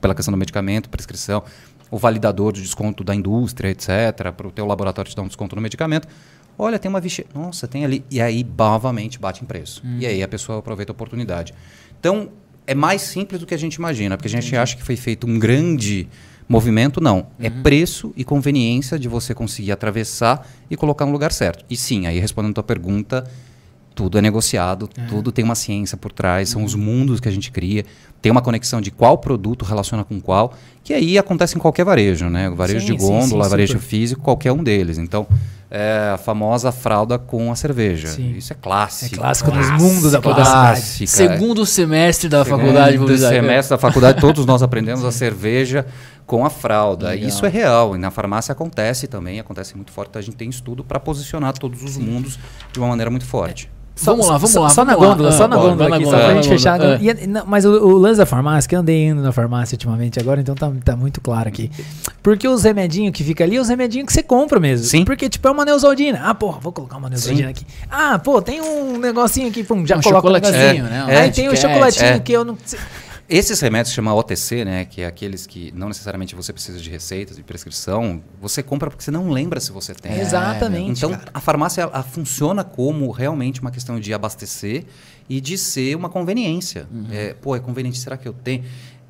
pela 0.00 0.14
questão 0.14 0.32
do 0.32 0.38
medicamento, 0.38 0.88
prescrição, 0.88 1.42
o 1.90 1.98
validador 1.98 2.52
de 2.52 2.62
desconto 2.62 3.04
da 3.04 3.14
indústria, 3.14 3.70
etc., 3.70 4.32
para 4.36 4.46
o 4.46 4.50
teu 4.50 4.66
laboratório 4.66 5.10
te 5.10 5.16
dar 5.16 5.22
um 5.22 5.26
desconto 5.26 5.54
no 5.56 5.62
medicamento. 5.62 6.08
Olha, 6.58 6.78
tem 6.78 6.88
uma 6.88 7.00
Vichy. 7.00 7.26
Nossa, 7.34 7.68
tem 7.68 7.84
ali. 7.84 8.04
E 8.10 8.20
aí, 8.20 8.44
novamente, 8.58 9.18
bate 9.18 9.42
em 9.42 9.46
preço. 9.46 9.82
E 9.98 10.06
aí 10.06 10.22
a 10.22 10.28
pessoa 10.28 10.58
aproveita 10.58 10.90
a 10.90 10.94
oportunidade. 10.94 11.52
Então, 12.00 12.30
é 12.66 12.74
mais 12.74 13.02
simples 13.02 13.40
do 13.40 13.46
que 13.46 13.54
a 13.54 13.58
gente 13.58 13.74
imagina, 13.74 14.16
porque 14.16 14.28
a 14.28 14.30
gente 14.30 14.56
acha 14.56 14.76
que 14.76 14.82
foi 14.82 14.96
feito 14.96 15.26
um 15.26 15.38
grande 15.38 16.08
movimento. 16.48 17.00
Não. 17.00 17.26
É 17.38 17.50
preço 17.50 18.12
e 18.16 18.24
conveniência 18.24 18.98
de 18.98 19.08
você 19.08 19.34
conseguir 19.34 19.72
atravessar 19.72 20.48
e 20.70 20.76
colocar 20.76 21.04
no 21.06 21.12
lugar 21.12 21.32
certo. 21.32 21.64
E 21.68 21.76
sim, 21.76 22.06
aí 22.06 22.18
respondendo 22.18 22.52
a 22.52 22.54
tua 22.54 22.64
pergunta, 22.64 23.24
tudo 23.96 24.18
é 24.18 24.20
negociado, 24.20 24.90
tudo 25.08 25.32
tem 25.32 25.42
uma 25.42 25.54
ciência 25.54 25.96
por 25.96 26.12
trás, 26.12 26.50
são 26.50 26.62
os 26.62 26.74
mundos 26.74 27.18
que 27.18 27.28
a 27.28 27.32
gente 27.32 27.50
cria, 27.50 27.82
tem 28.20 28.30
uma 28.30 28.42
conexão 28.42 28.78
de 28.78 28.90
qual 28.90 29.16
produto 29.16 29.64
relaciona 29.64 30.04
com 30.04 30.20
qual, 30.20 30.52
que 30.84 30.92
aí 30.92 31.16
acontece 31.16 31.56
em 31.56 31.58
qualquer 31.58 31.84
varejo, 31.84 32.28
né? 32.28 32.50
O 32.50 32.54
varejo 32.54 32.86
Sim, 32.86 32.94
de 32.94 33.00
sim, 33.00 33.06
gôndola, 33.06 33.44
sim, 33.44 33.50
varejo 33.50 33.72
super. 33.72 33.86
físico, 33.86 34.20
qualquer 34.20 34.52
um 34.52 34.62
deles. 34.62 34.98
Então, 34.98 35.26
é 35.70 36.12
a 36.14 36.18
famosa 36.18 36.70
fralda 36.70 37.18
com 37.18 37.50
a 37.50 37.56
cerveja. 37.56 38.08
Sim. 38.08 38.34
Isso 38.36 38.52
é 38.52 38.56
clássico. 38.56 39.14
É 39.14 39.18
clássico 39.18 39.50
nos 39.50 39.70
mundos 39.70 40.12
da. 40.12 40.20
Clássica. 40.20 41.10
Segundo 41.10 41.64
semestre 41.64 42.28
da 42.28 42.44
faculdade 42.44 42.92
de 42.92 42.98
Segundo 42.98 43.18
semestre 43.18 43.70
da 43.70 43.78
faculdade, 43.78 44.20
todos 44.20 44.44
nós 44.44 44.62
aprendemos 44.62 45.04
a 45.04 45.10
cerveja 45.10 45.86
com 46.26 46.44
a 46.44 46.50
fralda. 46.50 47.08
Legal. 47.08 47.28
Isso 47.28 47.46
é 47.46 47.48
real. 47.48 47.96
E 47.96 47.98
na 47.98 48.10
farmácia 48.10 48.52
acontece 48.52 49.06
também, 49.06 49.40
acontece 49.40 49.74
muito 49.74 49.90
forte. 49.90 50.18
A 50.18 50.20
gente 50.20 50.36
tem 50.36 50.50
estudo 50.50 50.84
para 50.84 51.00
posicionar 51.00 51.54
todos 51.54 51.82
os 51.82 51.96
mundos 51.96 52.38
de 52.72 52.78
uma 52.78 52.88
maneira 52.88 53.10
muito 53.10 53.24
forte. 53.24 53.70
Vamos 54.02 54.26
lá, 54.26 54.34
vamos 54.34 54.50
só, 54.50 54.60
lá, 54.60 54.68
Só 54.68 54.84
vamos 54.84 54.94
na 54.94 55.00
lá. 55.02 55.08
gôndola, 55.14 55.28
Ah, 55.30 55.32
só 55.32 55.48
na 55.48 55.56
bora, 55.56 55.68
gôndola 55.70 55.96
aqui, 55.96 56.04
na 56.04 56.10
só 56.10 56.16
pra 56.18 56.34
gente 56.34 56.44
na 56.44 56.50
fechar. 56.50 57.02
E 57.02 57.10
é- 57.10 57.26
não, 57.26 57.46
mas 57.46 57.64
o, 57.64 57.70
o 57.72 57.96
lance 57.96 58.18
da 58.18 58.26
farmácia, 58.26 58.68
que 58.68 58.76
eu 58.76 58.80
andei 58.80 59.06
indo 59.06 59.22
na 59.22 59.32
farmácia 59.32 59.74
ultimamente 59.74 60.20
agora, 60.20 60.40
então 60.40 60.54
tá, 60.54 60.70
tá 60.84 60.94
muito 60.94 61.20
claro 61.20 61.48
aqui. 61.48 61.70
Porque 62.22 62.46
os 62.46 62.62
remedinhos 62.62 63.12
que 63.16 63.24
fica 63.24 63.42
ali, 63.42 63.56
é 63.56 63.60
os 63.60 63.68
remedinhos 63.68 64.06
que 64.06 64.12
você 64.12 64.22
compra 64.22 64.60
mesmo. 64.60 64.84
Sim. 64.86 65.04
Porque, 65.04 65.28
tipo, 65.30 65.48
é 65.48 65.50
uma 65.50 65.64
Neusaldina. 65.64 66.20
Ah, 66.24 66.34
porra, 66.34 66.58
vou 66.60 66.72
colocar 66.72 66.98
uma 66.98 67.08
Neusaldina 67.08 67.48
aqui. 67.48 67.64
Ah, 67.90 68.18
pô, 68.18 68.42
tem 68.42 68.60
um 68.60 68.98
negocinho 68.98 69.48
aqui, 69.48 69.64
pum, 69.64 69.86
já 69.86 69.96
Um 69.96 70.00
coloca 70.02 70.28
um 70.28 70.32
negocinho. 70.32 70.84
né? 70.84 71.04
Um 71.04 71.08
Aí 71.18 71.30
tem 71.30 71.48
o 71.48 71.52
Kat, 71.52 71.62
chocolatinho 71.62 72.06
é. 72.06 72.18
que 72.20 72.32
eu 72.32 72.44
não... 72.44 72.58
Esses 73.28 73.58
remédios 73.60 73.92
chamam 73.92 74.16
OTC, 74.16 74.64
né, 74.64 74.84
que 74.84 75.00
é 75.00 75.06
aqueles 75.06 75.46
que 75.46 75.72
não 75.74 75.88
necessariamente 75.88 76.34
você 76.36 76.52
precisa 76.52 76.78
de 76.78 76.88
receitas, 76.88 77.36
de 77.36 77.42
prescrição, 77.42 78.22
você 78.40 78.62
compra 78.62 78.88
porque 78.88 79.02
você 79.02 79.10
não 79.10 79.30
lembra 79.30 79.58
se 79.58 79.72
você 79.72 79.94
tem. 79.94 80.12
Exatamente, 80.20 80.98
Então, 80.98 81.10
cara. 81.10 81.30
a 81.34 81.40
farmácia 81.40 81.82
ela 81.82 82.02
funciona 82.04 82.62
como 82.62 83.10
realmente 83.10 83.60
uma 83.60 83.70
questão 83.72 83.98
de 83.98 84.14
abastecer 84.14 84.84
e 85.28 85.40
de 85.40 85.58
ser 85.58 85.96
uma 85.96 86.08
conveniência. 86.08 86.86
Uhum. 86.92 87.06
É, 87.10 87.34
pô, 87.34 87.56
é 87.56 87.58
conveniente, 87.58 87.98
será 87.98 88.16
que 88.16 88.28
eu 88.28 88.32
tenho? 88.32 88.62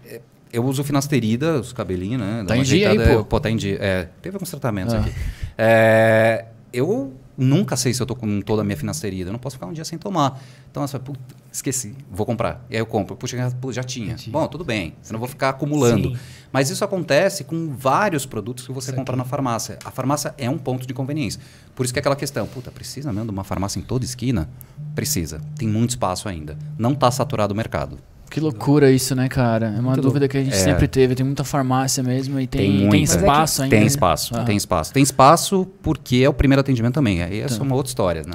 É, 0.07 0.21
eu 0.51 0.65
uso 0.65 0.83
finasterida, 0.83 1.61
os 1.61 1.75
cabelinhos, 1.75 2.21
né? 2.21 2.43
Tá 2.49 2.57
em 2.57 2.63
dia 2.63 2.91
aí, 2.93 2.97
pô. 2.97 3.03
é, 3.21 3.23
Pô, 3.23 3.39
tá 3.39 3.51
em 3.51 3.57
dia. 3.57 3.77
É, 3.79 4.09
teve 4.23 4.37
alguns 4.37 4.49
tratamentos 4.51 4.95
Ah. 4.95 5.01
aqui. 5.01 5.13
É, 5.59 6.47
eu 6.73 7.13
nunca 7.37 7.77
sei 7.77 7.93
se 7.93 8.01
eu 8.03 8.07
tô 8.07 8.15
com 8.17 8.41
toda 8.41 8.63
a 8.63 8.65
minha 8.65 8.77
finasterida. 8.77 9.29
Eu 9.29 9.33
não 9.33 9.39
posso 9.39 9.57
ficar 9.57 9.67
um 9.67 9.73
dia 9.73 9.85
sem 9.85 9.99
tomar. 9.99 10.41
Então, 10.71 10.87
falo, 10.87 11.05
"Puta, 11.05 11.21
esqueci, 11.53 11.95
vou 12.11 12.25
comprar. 12.27 12.65
E 12.71 12.75
aí 12.75 12.81
eu 12.81 12.87
compro. 12.87 13.17
Puxa, 13.17 13.37
já- 13.37 13.53
já 13.73 13.83
tinha. 13.83 14.17
Bom, 14.31 14.47
tudo 14.47 14.65
bem. 14.65 14.95
Eu 15.07 15.13
não 15.13 15.19
vou 15.19 15.29
ficar 15.29 15.51
acumulando. 15.51 16.11
Sim. 16.11 16.17
Mas 16.53 16.71
isso 16.71 16.85
acontece 16.85 17.45
com 17.45 17.75
vários 17.77 18.25
produtos 18.27 18.67
que 18.67 18.73
você 18.73 18.93
compra 18.93 19.17
na 19.17 19.25
farmácia. 19.25 19.79
A 19.85 19.91
farmácia 19.91 20.35
é 20.39 20.49
um 20.49 20.59
ponto 20.59 20.87
de 20.87 20.95
conveniência. 20.95 21.41
Por 21.75 21.85
isso 21.85 21.93
que 21.93 21.99
é 21.99 22.01
aquela 22.01 22.17
questão, 22.17 22.47
puta, 22.47 22.71
precisa 22.71 23.13
mesmo 23.13 23.27
de 23.27 23.33
uma 23.33 23.45
farmácia 23.45 23.79
em 23.79 23.83
toda 23.83 24.05
esquina? 24.05 24.49
Precisa. 24.95 25.41
Tem 25.59 25.69
muito 25.69 25.91
espaço 25.91 26.29
ainda. 26.29 26.57
Não 26.79 26.93
está 26.93 27.11
saturado 27.11 27.53
o 27.53 27.57
mercado. 27.57 27.99
Que 28.31 28.41
loucura 28.41 28.91
isso, 28.91 29.15
né, 29.15 29.29
cara? 29.29 29.67
É 29.77 29.81
uma 29.81 29.91
Muito 29.93 30.01
dúvida 30.03 30.27
que 30.29 30.37
a 30.37 30.43
gente 30.43 30.55
É. 30.55 30.59
sempre 30.59 30.87
teve. 30.89 31.15
Tem 31.15 31.25
muita 31.25 31.45
farmácia 31.45 32.03
mesmo 32.03 32.39
e 32.41 32.47
tem, 32.47 32.61
tem, 32.73 32.87
muita. 32.87 32.97
espaço 33.17 33.63
ainda. 33.63 33.71
Tem 33.75 33.81
né? 33.81 33.87
espaço, 33.87 34.35
Ah. 34.37 34.43
tem 34.45 34.57
espaço. 34.57 34.93
Tem 34.93 35.03
espaço 35.03 35.67
porque 35.83 36.17
é 36.19 36.29
o 36.29 36.33
primeiro 36.35 36.61
atendimento 36.61 36.95
também. 36.95 37.23
Aí 37.23 37.41
essa 37.41 37.61
é 37.61 37.63
uma 37.63 37.75
outra 37.75 37.89
história, 37.91 38.23
né? 38.27 38.35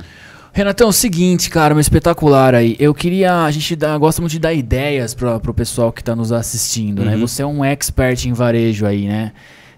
Renatão, 0.54 0.88
é 0.88 0.90
o 0.90 0.94
seguinte, 0.94 1.50
cara, 1.50 1.74
uma 1.74 1.80
espetacular 1.82 2.54
aí. 2.56 2.76
Eu 2.80 2.94
queria. 2.94 3.44
A 3.46 3.52
gente 3.52 3.76
dá, 3.76 3.98
gosta 3.98 4.22
muito 4.22 4.32
de 4.34 4.40
dar 4.40 4.54
ideias 4.54 5.14
pra, 5.14 5.40
pro 5.40 5.54
pessoal 5.54 5.92
que 5.94 6.04
tá 6.04 6.14
nos 6.16 6.32
assistindo, 6.32 7.06
né? 7.06 7.16
Uhum. 7.16 7.22
Você 7.22 7.42
é 7.42 7.46
um 7.46 7.64
expert 7.64 8.26
em 8.26 8.34
varejo 8.34 8.86
aí, 8.86 9.08
né? 9.08 9.32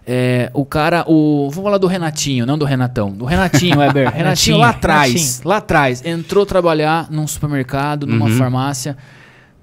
É, 0.05 0.49
o 0.53 0.65
cara, 0.65 1.05
o. 1.07 1.47
Vamos 1.51 1.63
falar 1.63 1.77
do 1.77 1.85
Renatinho, 1.87 2.45
não 2.45 2.57
do 2.57 2.65
Renatão. 2.65 3.11
Do 3.11 3.23
Renatinho, 3.25 3.77
Weber. 3.79 4.09
Renatinho 4.13 4.57
lá 4.57 4.69
atrás. 4.69 5.41
Lá 5.45 5.57
atrás. 5.57 6.03
Entrou 6.03 6.45
trabalhar 6.45 7.07
num 7.11 7.27
supermercado, 7.27 8.07
numa 8.07 8.25
Uhum. 8.25 8.37
farmácia. 8.37 8.97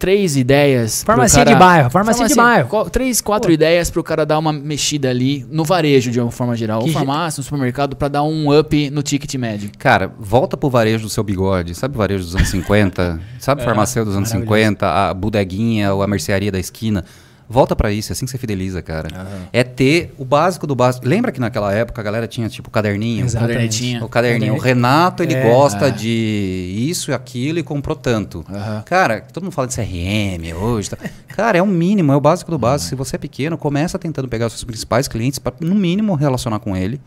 Três 0.00 0.34
ideias. 0.34 1.04
pro 1.04 1.12
Farmacinha 1.14 1.44
cara- 1.44 1.54
de 1.56 1.60
bairro, 1.62 1.90
farmacinha 1.90 2.26
de 2.26 2.34
bairro. 2.34 2.88
Três, 2.90 3.20
quatro 3.20 3.48
Pô. 3.48 3.52
ideias 3.54 3.90
pro 3.90 4.02
cara 4.02 4.24
dar 4.24 4.38
uma 4.38 4.50
mexida 4.52 5.10
ali 5.10 5.46
no 5.50 5.62
varejo, 5.62 6.10
de 6.10 6.18
uma 6.18 6.30
forma 6.30 6.56
geral. 6.56 6.80
Ou 6.80 6.86
Que- 6.86 6.92
farmácia, 6.94 7.40
no 7.40 7.44
supermercado, 7.44 7.94
pra 7.94 8.08
dar 8.08 8.22
um 8.22 8.58
up 8.58 8.88
no 8.90 9.02
ticket 9.02 9.34
médio. 9.34 9.70
Cara, 9.78 10.10
volta 10.18 10.56
pro 10.56 10.70
varejo 10.70 11.04
do 11.04 11.10
seu 11.10 11.22
bigode. 11.22 11.74
Sabe 11.74 11.94
o 11.94 11.98
varejo 11.98 12.24
dos 12.24 12.34
anos 12.34 12.48
50? 12.48 13.20
Sabe 13.38 13.60
o 13.62 13.64
farmacêutico 13.64 14.06
dos 14.10 14.16
anos 14.16 14.30
maravilhoso. 14.30 14.56
50? 14.58 14.88
A 15.10 15.12
bodeguinha 15.12 15.92
ou 15.92 16.02
a 16.02 16.06
mercearia 16.06 16.50
da 16.50 16.58
esquina? 16.58 17.04
Volta 17.52 17.74
pra 17.74 17.90
isso, 17.92 18.10
é 18.10 18.12
assim 18.12 18.24
que 18.24 18.30
você 18.30 18.38
fideliza, 18.38 18.80
cara. 18.80 19.08
É 19.52 19.64
ter 19.64 20.14
o 20.16 20.24
básico 20.24 20.68
do 20.68 20.74
básico. 20.76 21.06
Lembra 21.08 21.32
que 21.32 21.40
naquela 21.40 21.72
época 21.74 22.00
a 22.00 22.04
galera 22.04 22.28
tinha 22.28 22.48
tipo 22.48 22.68
o 22.68 22.70
caderninho? 22.70 23.24
Exatamente. 23.26 23.98
O 24.00 24.08
caderninho. 24.08 24.54
O. 24.54 24.58
Renato, 24.58 25.24
ele 25.24 25.34
É. 25.34 25.42
gosta 25.42 25.88
É. 25.88 25.90
de 25.90 26.74
isso 26.88 27.10
e 27.10 27.14
aquilo 27.14 27.58
e 27.58 27.62
comprou 27.64 27.96
tanto. 27.96 28.44
Aham. 28.48 28.82
Cara, 28.86 29.20
todo 29.20 29.42
mundo 29.42 29.52
fala 29.52 29.66
de 29.66 29.74
CRM 29.74 30.54
hoje. 30.54 30.90
Tá? 30.90 30.96
Cara, 31.28 31.58
é 31.58 31.62
o 31.62 31.66
mínimo, 31.66 32.12
é 32.12 32.16
o 32.16 32.20
básico 32.20 32.50
do 32.52 32.58
básico. 32.58 32.88
Se 32.90 32.94
você 32.94 33.16
é 33.16 33.18
pequeno, 33.18 33.58
começa 33.58 33.98
tentando 33.98 34.28
pegar 34.28 34.46
os 34.46 34.52
seus 34.52 34.62
principais 34.64 35.08
clientes 35.08 35.40
para, 35.40 35.52
no 35.60 35.74
mínimo, 35.74 36.14
relacionar 36.14 36.60
com 36.60 36.76
ele. 36.76 37.00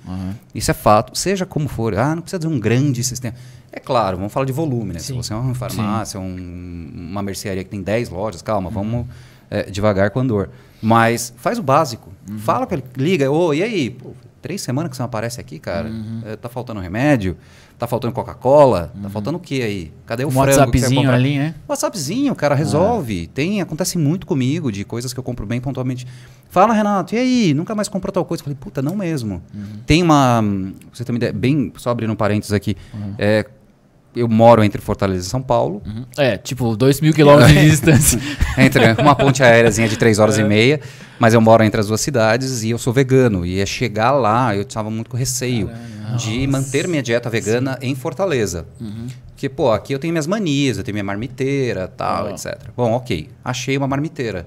Isso 0.54 0.70
é 0.70 0.74
fato. 0.74 1.18
Seja 1.18 1.46
como 1.46 1.70
for. 1.70 1.96
Ah, 1.98 2.14
não 2.16 2.22
precisa 2.22 2.40
de 2.40 2.48
um 2.48 2.60
grande 2.60 3.02
sistema. 3.04 3.36
É 3.72 3.80
claro, 3.80 4.18
vamos 4.18 4.32
falar 4.34 4.46
de 4.46 4.52
volume, 4.52 4.94
né? 4.94 5.00
Se 5.00 5.08
Sim. 5.08 5.14
você 5.16 5.34
é 5.34 5.36
uma 5.36 5.56
farmácia, 5.56 6.20
um- 6.20 6.92
uma 6.96 7.24
mercearia 7.24 7.64
que 7.64 7.70
tem 7.72 7.82
10 7.82 8.10
lojas, 8.10 8.42
calma, 8.42 8.70
vamos 8.70 9.08
é, 9.54 9.70
devagar 9.70 10.10
com 10.10 10.20
andor. 10.20 10.50
Mas 10.82 11.32
faz 11.38 11.60
o 11.60 11.64
básico. 11.64 12.12
Fala 12.40 12.66
com 12.66 12.74
ele, 12.74 12.84
liga, 12.98 13.30
ô, 13.32 13.54
e 13.54 13.62
aí? 13.62 13.90
Pô, 13.92 14.12
três 14.42 14.62
semanas 14.62 14.90
que 14.90 14.98
você 14.98 15.02
não 15.02 15.06
aparece 15.06 15.40
aqui, 15.40 15.60
cara. 15.60 15.90
É, 16.26 16.36
tá 16.36 16.50
faltando 16.50 16.80
remédio, 16.80 17.38
tá 17.78 17.86
faltando 17.86 18.14
Coca-Cola, 18.14 18.92
tá 19.02 19.10
faltando 19.10 19.38
o 19.38 19.42
que 19.42 19.62
aí? 19.62 19.92
Cadê 20.06 20.26
o 20.26 20.28
Um 20.28 20.32
frango 20.32 20.50
WhatsAppzinho 20.50 21.12
ali, 21.12 21.38
né? 21.38 21.56
WhatsAppzinho, 21.68 22.36
cara, 22.36 22.56
resolve. 22.56 23.28
Tem, 23.28 23.62
acontece 23.62 23.98
muito 23.98 24.26
comigo 24.26 24.72
de 24.72 24.84
coisas 24.84 25.14
que 25.14 25.20
eu 25.20 25.24
compro 25.24 25.46
bem 25.46 25.62
pontualmente. 25.62 26.08
Fala, 26.50 26.74
Renato, 26.74 27.16
e 27.16 27.18
aí? 27.18 27.54
Nunca 27.54 27.76
mais 27.76 27.88
comprou 27.88 28.12
tal 28.12 28.26
coisa? 28.26 28.42
Eu 28.42 28.46
falei, 28.46 28.58
puta, 28.60 28.82
não 28.82 28.96
mesmo. 28.96 29.42
Tem 29.86 30.02
uma. 30.02 30.42
hum, 30.42 30.74
Você 30.92 31.04
ideia, 31.04 31.32
bem, 31.32 31.72
só 31.78 31.92
abrindo 31.92 32.12
um 32.12 32.16
parênteses 32.16 32.52
aqui. 32.54 32.76
É, 33.18 33.46
eu 34.16 34.28
moro 34.28 34.64
entre 34.64 34.82
Fortaleza 34.82 35.26
e 35.26 35.30
São 35.30 35.42
Paulo. 35.42 35.82
É, 36.18 36.38
tipo, 36.38 36.76
dois 36.76 37.02
mil 37.02 37.14
quilômetros 37.14 37.52
de 37.54 37.66
distância. 37.70 38.20
Entre 38.58 38.94
uma 39.02 39.16
ponte 39.16 39.42
aéreazinha 39.44 39.88
de 39.88 39.98
três 39.98 40.20
horas 40.20 40.38
e 40.38 40.44
meia, 40.44 40.80
mas 41.20 41.34
eu 41.34 41.42
moro 41.42 41.64
entre 41.64 41.80
as 41.80 41.88
duas 41.88 42.02
cidades 42.02 42.64
e 42.64 42.70
eu 42.70 42.78
sou 42.78 42.94
vegano. 42.94 43.46
E 43.46 43.60
é 43.60 43.66
chegar 43.66 44.12
lá, 44.12 44.56
eu 44.56 44.62
estava 44.62 44.90
muito 44.90 45.10
com 45.10 45.18
receio 45.18 45.70
de 46.18 46.46
manter 46.48 46.88
minha 46.88 47.02
dieta 47.02 47.30
vegana 47.30 47.78
em 47.82 47.96
Fortaleza. 47.96 48.66
Porque, 49.30 49.50
pô, 49.50 49.72
aqui 49.72 49.94
eu 49.94 50.00
tenho 50.00 50.14
minhas 50.14 50.28
manias, 50.28 50.78
eu 50.78 50.84
tenho 50.84 50.94
minha 50.94 51.04
marmiteira, 51.04 51.88
tal, 51.88 52.30
etc. 52.30 52.70
Bom, 52.78 52.92
ok. 52.94 53.30
Achei 53.44 53.76
uma 53.78 53.88
marmiteira. 53.88 54.46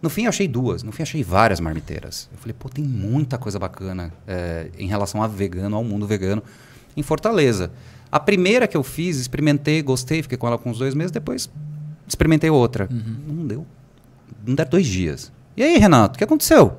No 0.00 0.08
fim, 0.08 0.22
eu 0.22 0.28
achei 0.28 0.46
duas. 0.46 0.82
No 0.82 0.92
fim, 0.92 1.02
achei 1.02 1.22
várias 1.24 1.58
marmiteiras. 1.58 2.28
Eu 2.32 2.38
falei, 2.38 2.54
pô, 2.56 2.68
tem 2.68 2.84
muita 2.84 3.36
coisa 3.36 3.58
bacana 3.58 4.12
é, 4.26 4.68
em 4.78 4.86
relação 4.86 5.22
a 5.22 5.26
vegano, 5.26 5.76
ao 5.76 5.82
mundo 5.82 6.06
vegano, 6.06 6.42
em 6.96 7.02
Fortaleza. 7.02 7.70
A 8.10 8.18
primeira 8.18 8.66
que 8.66 8.76
eu 8.76 8.82
fiz, 8.82 9.18
experimentei, 9.18 9.82
gostei, 9.82 10.22
fiquei 10.22 10.38
com 10.38 10.46
ela 10.46 10.58
com 10.58 10.70
uns 10.70 10.78
dois 10.78 10.94
meses, 10.94 11.10
depois 11.10 11.50
experimentei 12.06 12.50
outra. 12.50 12.88
Não 12.90 13.46
deu. 13.46 13.66
Não 14.46 14.54
deram 14.54 14.70
dois 14.70 14.86
dias. 14.86 15.30
E 15.56 15.62
aí, 15.62 15.78
Renato, 15.78 16.14
o 16.14 16.18
que 16.18 16.24
aconteceu? 16.24 16.78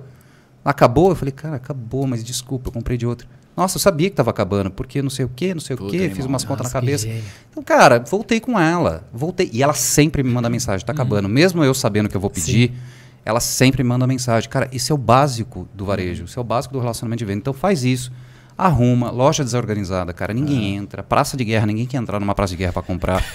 Acabou? 0.63 1.09
Eu 1.09 1.15
falei, 1.15 1.32
cara, 1.32 1.55
acabou, 1.55 2.07
mas 2.07 2.23
desculpa, 2.23 2.69
eu 2.69 2.71
comprei 2.71 2.97
de 2.97 3.05
outra. 3.05 3.27
Nossa, 3.55 3.75
eu 3.75 3.82
sabia 3.82 4.09
que 4.09 4.13
estava 4.13 4.30
acabando, 4.30 4.71
porque 4.71 5.01
não 5.01 5.09
sei 5.09 5.25
o 5.25 5.32
quê, 5.36 5.53
não 5.53 5.59
sei 5.59 5.75
Puta, 5.75 5.89
o 5.89 5.91
quê, 5.91 6.07
fiz 6.07 6.19
irmão. 6.19 6.30
umas 6.30 6.45
contas 6.45 6.67
na 6.67 6.71
cabeça. 6.71 7.09
Então, 7.51 7.61
cara, 7.61 7.99
voltei 7.99 8.39
com 8.39 8.57
ela. 8.57 9.03
Voltei. 9.13 9.49
E 9.51 9.61
ela 9.61 9.73
sempre 9.73 10.23
me 10.23 10.32
manda 10.32 10.49
mensagem, 10.49 10.86
tá 10.86 10.93
acabando. 10.93 11.27
Mesmo 11.27 11.61
eu 11.63 11.73
sabendo 11.73 12.07
que 12.07 12.15
eu 12.15 12.21
vou 12.21 12.30
pedir, 12.30 12.73
ela 13.25 13.41
sempre 13.41 13.84
me 13.84 13.89
manda 13.89 14.07
mensagem. 14.07 14.49
Cara, 14.49 14.69
isso 14.71 14.93
é 14.93 14.95
o 14.95 14.97
básico 14.97 15.67
do 15.73 15.84
varejo, 15.84 16.23
isso 16.23 16.39
é 16.39 16.41
o 16.41 16.43
básico 16.45 16.73
do 16.73 16.80
relacionamento 16.80 17.19
de 17.19 17.25
venda. 17.25 17.39
Então 17.39 17.53
faz 17.53 17.84
isso. 17.84 18.11
Arruma, 18.60 19.10
loja 19.10 19.41
desorganizada, 19.41 20.12
cara, 20.12 20.34
ninguém 20.34 20.76
entra. 20.76 21.01
Praça 21.01 21.38
de 21.38 21.45
guerra, 21.45 21.66
ninguém 21.66 21.86
quer 21.86 21.95
entrar 21.95 22.20
numa 22.20 22.36
praça 22.36 22.51
de 22.51 22.57
guerra 22.57 22.74
para 22.74 22.82
comprar. 22.82 23.26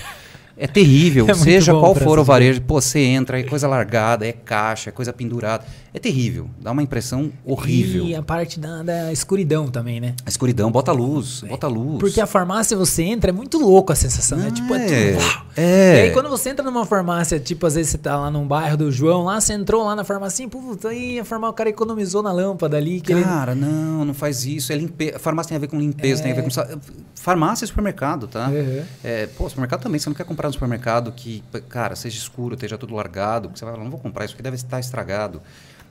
É 0.55 0.67
terrível, 0.67 1.25
É 1.31 1.33
seja 1.33 1.73
qual 1.73 1.95
for 1.95 2.19
o 2.19 2.25
varejo, 2.25 2.61
pô, 2.61 2.79
você 2.79 3.01
entra, 3.01 3.41
é 3.41 3.43
coisa 3.43 3.67
largada, 3.67 4.27
é 4.27 4.33
caixa, 4.33 4.91
é 4.91 4.93
coisa 4.93 5.15
pendurada. 5.15 5.65
É 5.97 6.01
terrível, 6.01 6.51
dá 6.61 6.73
uma 6.73 6.83
impressão 6.83 7.31
horrível. 7.45 8.05
E 8.05 8.17
a 8.17 8.23
parte 8.23 8.59
da, 8.59 8.83
da 8.83 9.13
escuridão 9.13 9.69
também, 9.69 10.01
né? 10.01 10.17
A 10.27 10.29
escuridão, 10.29 10.69
bota 10.69 10.91
luz, 10.91 11.43
bota 11.49 11.69
luz. 11.69 12.01
Porque 12.01 12.21
a 12.21 12.27
farmácia 12.27 12.77
você 12.77 13.05
entra, 13.05 13.31
é 13.31 13.33
muito 13.33 13.59
louco 13.59 13.93
a 13.93 13.95
sensação, 13.95 14.37
né? 14.39 14.51
Tipo, 14.51 14.75
é 14.75 14.87
é, 14.91 15.17
é. 15.57 15.97
E 15.97 16.01
aí 16.09 16.11
quando 16.11 16.29
você 16.29 16.51
entra 16.51 16.65
numa 16.65 16.85
farmácia, 16.85 17.39
tipo, 17.39 17.65
às 17.65 17.77
vezes 17.77 17.93
você 17.93 17.99
tá 17.99 18.19
lá 18.19 18.29
num 18.29 18.45
bairro 18.45 18.77
do 18.77 18.91
João, 18.91 19.23
lá 19.23 19.41
você 19.41 19.53
entrou 19.53 19.85
lá 19.85 19.95
na 19.95 20.03
farmácia, 20.03 20.49
puta, 20.49 20.89
aí 20.89 21.21
a 21.21 21.25
farmácia, 21.25 21.53
o 21.53 21.55
cara 21.55 21.71
economizou 21.71 22.25
na 22.25 22.33
lâmpada 22.33 22.77
ali. 22.77 23.01
Que 23.01 23.13
ele... 23.13 23.23
Cara, 23.23 23.55
não, 23.55 24.05
não 24.05 24.15
faz 24.15 24.45
isso. 24.45 24.73
É 24.73 24.77
limpe... 24.77 25.15
Farmácia 25.21 25.51
tem 25.51 25.57
a 25.57 25.61
ver 25.61 25.69
com 25.69 25.79
limpeza, 25.79 26.25
tem 26.25 26.33
a 26.33 26.35
ver 26.35 26.43
com. 26.43 26.51
sa- 26.51 26.77
Farmácia 27.15 27.65
e 27.65 27.69
supermercado, 27.69 28.27
tá? 28.27 28.49
Uhum. 28.49 28.83
É, 29.05 29.27
pô, 29.29 29.49
supermercado 29.49 29.81
também. 29.83 30.01
Você 30.01 30.11
não 30.11 30.15
quer 30.17 30.25
comprar 30.25 30.49
no 30.49 30.53
supermercado 30.53 31.13
que, 31.13 31.43
cara, 31.69 31.95
seja 31.95 32.19
escuro, 32.19 32.55
esteja 32.55 32.77
tudo 32.77 32.95
largado. 32.97 33.49
porque 33.49 33.61
Você 33.61 33.65
vai 33.65 33.73
falar, 33.75 33.85
não 33.85 33.91
vou 33.93 34.01
comprar 34.01 34.25
isso 34.25 34.35
porque 34.35 34.43
deve 34.43 34.57
estar 34.57 34.81
estragado. 34.81 35.41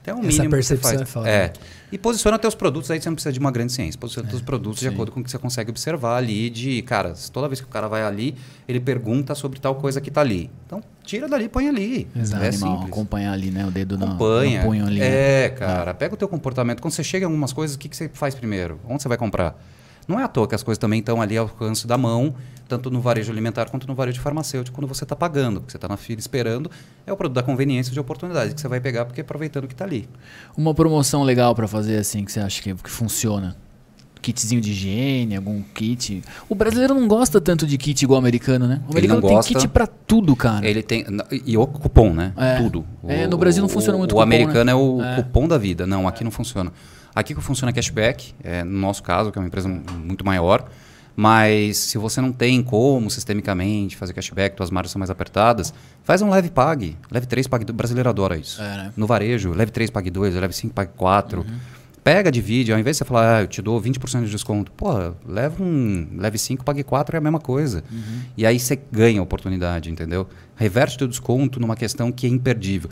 Então 0.03 0.17
é 0.17 0.21
o 0.21 0.27
Essa 0.27 0.43
mínimo 0.43 0.57
que 0.57 0.63
você 0.63 0.75
faz. 0.75 0.99
é 1.01 1.05
foda. 1.05 1.25
né? 1.25 1.53
E 1.89 1.97
posiciona 1.97 2.37
teus 2.37 2.53
produtos, 2.53 2.91
aí 2.91 3.01
você 3.01 3.07
não 3.07 3.15
precisa 3.15 3.31
de 3.31 3.39
uma 3.39 3.51
grande 3.51 3.71
ciência. 3.71 3.97
Posiciona 3.97 4.27
teus 4.27 4.41
produtos 4.41 4.79
de 4.81 4.87
sim. 4.89 4.93
acordo 4.93 5.11
com 5.13 5.21
o 5.21 5.23
que 5.23 5.31
você 5.31 5.37
consegue 5.37 5.69
observar 5.69 6.17
ali. 6.17 6.49
De, 6.49 6.81
cara, 6.81 7.13
toda 7.31 7.47
vez 7.47 7.61
que 7.61 7.65
o 7.67 7.69
cara 7.69 7.87
vai 7.87 8.03
ali, 8.03 8.35
ele 8.67 8.81
pergunta 8.81 9.33
sobre 9.33 9.59
tal 9.61 9.75
coisa 9.75 10.01
que 10.01 10.11
tá 10.11 10.19
ali. 10.19 10.51
Então, 10.65 10.83
tira 11.05 11.27
dali, 11.29 11.47
põe 11.47 11.69
ali. 11.69 12.07
Exato, 12.15 12.43
é 12.43 12.47
animal, 12.49 12.71
simples. 12.73 12.91
acompanhar 12.91 13.31
ali, 13.31 13.49
né? 13.49 13.65
O 13.65 13.71
dedo 13.71 13.97
no, 13.97 14.05
Acompanha. 14.07 14.59
no 14.61 14.67
punho 14.67 14.85
ali. 14.85 14.99
né? 14.99 15.45
É, 15.45 15.49
cara. 15.49 15.93
Pega 15.93 16.13
o 16.15 16.17
teu 16.17 16.27
comportamento. 16.27 16.81
Quando 16.81 16.93
você 16.93 17.03
chega 17.03 17.23
em 17.23 17.27
algumas 17.27 17.53
coisas, 17.53 17.75
o 17.75 17.79
que, 17.79 17.87
que 17.87 17.95
você 17.95 18.09
faz 18.13 18.35
primeiro? 18.35 18.79
Onde 18.89 19.01
você 19.03 19.07
vai 19.07 19.17
comprar? 19.17 19.55
Não 20.07 20.19
é 20.19 20.23
à 20.23 20.27
toa 20.27 20.47
que 20.47 20.55
as 20.55 20.63
coisas 20.63 20.77
também 20.77 20.99
estão 20.99 21.21
ali 21.21 21.37
ao 21.37 21.47
alcance 21.47 21.87
da 21.87 21.97
mão, 21.97 22.35
tanto 22.67 22.89
no 22.89 23.01
varejo 23.01 23.31
alimentar 23.31 23.69
quanto 23.69 23.87
no 23.87 23.95
varejo 23.95 24.19
farmacêutico, 24.21 24.75
quando 24.75 24.87
você 24.87 25.03
está 25.03 25.15
pagando, 25.15 25.59
porque 25.59 25.71
você 25.71 25.77
está 25.77 25.87
na 25.87 25.97
fila 25.97 26.19
esperando, 26.19 26.69
é 27.05 27.13
o 27.13 27.17
produto 27.17 27.35
da 27.35 27.43
conveniência 27.43 27.91
de 27.93 27.99
oportunidade 27.99 28.53
que 28.53 28.61
você 28.61 28.67
vai 28.67 28.79
pegar 28.79 29.05
porque 29.05 29.21
aproveitando 29.21 29.67
que 29.67 29.73
está 29.73 29.85
ali. 29.85 30.09
Uma 30.57 30.73
promoção 30.73 31.23
legal 31.23 31.53
pra 31.55 31.67
fazer 31.67 31.97
assim 31.97 32.25
que 32.25 32.31
você 32.31 32.39
acha 32.39 32.61
que, 32.61 32.73
que 32.73 32.89
funciona? 32.89 33.55
Kitzinho 34.23 34.61
de 34.61 34.71
higiene, 34.71 35.35
algum 35.35 35.61
kit. 35.73 36.23
O 36.47 36.55
brasileiro 36.55 36.95
não 36.95 37.07
gosta 37.09 37.41
tanto 37.41 37.67
de 37.67 37.77
kit 37.77 38.01
igual 38.03 38.15
o 38.17 38.19
americano, 38.21 38.65
né? 38.67 38.81
O 38.87 38.91
americano 38.91 39.21
tem 39.21 39.31
gosta. 39.35 39.53
kit 39.53 39.67
pra 39.67 39.85
tudo, 39.85 40.33
cara. 40.35 40.65
Ele 40.65 40.81
tem. 40.81 41.05
E 41.45 41.57
o 41.57 41.67
cupom, 41.67 42.13
né? 42.13 42.31
É. 42.37 42.55
Tudo. 42.57 42.85
É, 43.05 43.27
no 43.27 43.37
Brasil 43.37 43.61
não 43.61 43.67
funciona 43.67 43.95
o- 43.97 43.99
muito 43.99 44.11
O 44.13 44.15
cupom, 44.15 44.23
americano 44.23 44.63
né? 44.63 44.71
é 44.71 44.75
o 44.75 45.01
É. 45.03 45.15
cupom 45.17 45.45
da 45.47 45.57
vida. 45.57 45.85
Não, 45.85 46.07
aqui 46.07 46.23
não 46.23 46.31
funciona. 46.31 46.71
Aqui 47.13 47.35
que 47.35 47.41
funciona 47.41 47.69
é 47.69 47.73
cashback, 47.73 48.33
é, 48.43 48.63
no 48.63 48.79
nosso 48.79 49.03
caso, 49.03 49.29
que 49.31 49.37
é 49.37 49.41
uma 49.41 49.47
empresa 49.47 49.67
muito 49.69 50.25
maior. 50.25 50.67
Mas 51.15 51.77
se 51.77 51.97
você 51.99 52.19
não 52.21 52.31
tem 52.31 52.63
como 52.63 53.09
sistemicamente 53.11 53.95
fazer 53.95 54.13
cashback, 54.13 54.55
tuas 54.55 54.71
margens 54.71 54.91
são 54.93 54.99
mais 54.99 55.11
apertadas, 55.11 55.71
faz 56.03 56.21
um 56.23 56.29
leve 56.29 56.49
pague. 56.49 56.97
Leve 57.11 57.27
3, 57.27 57.45
pague 57.45 57.65
2. 57.65 57.73
O 57.73 57.77
brasileiro 57.77 58.09
adora 58.09 58.35
isso. 58.35 58.59
É, 58.61 58.77
né? 58.77 58.93
No 58.97 59.05
varejo, 59.05 59.51
leve 59.51 59.71
3, 59.71 59.91
pague 59.91 60.09
2, 60.09 60.33
leve 60.33 60.53
5, 60.53 60.73
pague 60.73 60.91
4. 60.97 61.41
Uhum. 61.41 61.45
Pega, 62.03 62.29
divide, 62.31 62.73
ao 62.73 62.79
invés 62.79 62.95
de 62.95 62.99
você 62.99 63.05
falar, 63.05 63.37
ah, 63.37 63.41
eu 63.43 63.47
te 63.47 63.61
dou 63.61 63.81
20% 63.81 64.25
de 64.25 64.31
desconto, 64.31 64.71
pô, 64.73 64.89
leva 65.25 65.63
um, 65.63 66.07
leve 66.17 66.37
5, 66.37 66.63
pague 66.65 66.83
4 66.83 67.15
é 67.15 67.19
a 67.19 67.21
mesma 67.21 67.39
coisa. 67.39 67.81
Uhum. 67.89 68.21
E 68.35 68.45
aí 68.45 68.59
você 68.59 68.77
ganha 68.91 69.21
a 69.21 69.23
oportunidade, 69.23 69.89
entendeu? 69.89 70.27
Reverte 70.55 70.97
teu 70.97 71.07
desconto 71.07 71.59
numa 71.61 71.77
questão 71.77 72.11
que 72.11 72.27
é 72.27 72.29
imperdível. 72.29 72.89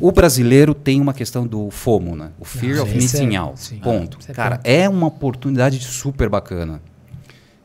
O 0.00 0.10
brasileiro 0.12 0.72
tem 0.74 1.00
uma 1.00 1.12
questão 1.12 1.46
do 1.46 1.70
FOMO, 1.70 2.16
né? 2.16 2.30
O 2.38 2.44
Fear 2.44 2.78
Ah, 2.78 2.82
of 2.84 2.92
é- 2.92 2.94
Missing 2.94 3.36
Out. 3.36 3.60
sim. 3.60 3.78
Ponto. 3.78 4.18
É 4.26 4.32
Cara, 4.32 4.60
é 4.64 4.88
uma 4.88 5.06
oportunidade 5.08 5.78
super 5.82 6.28
bacana. 6.30 6.80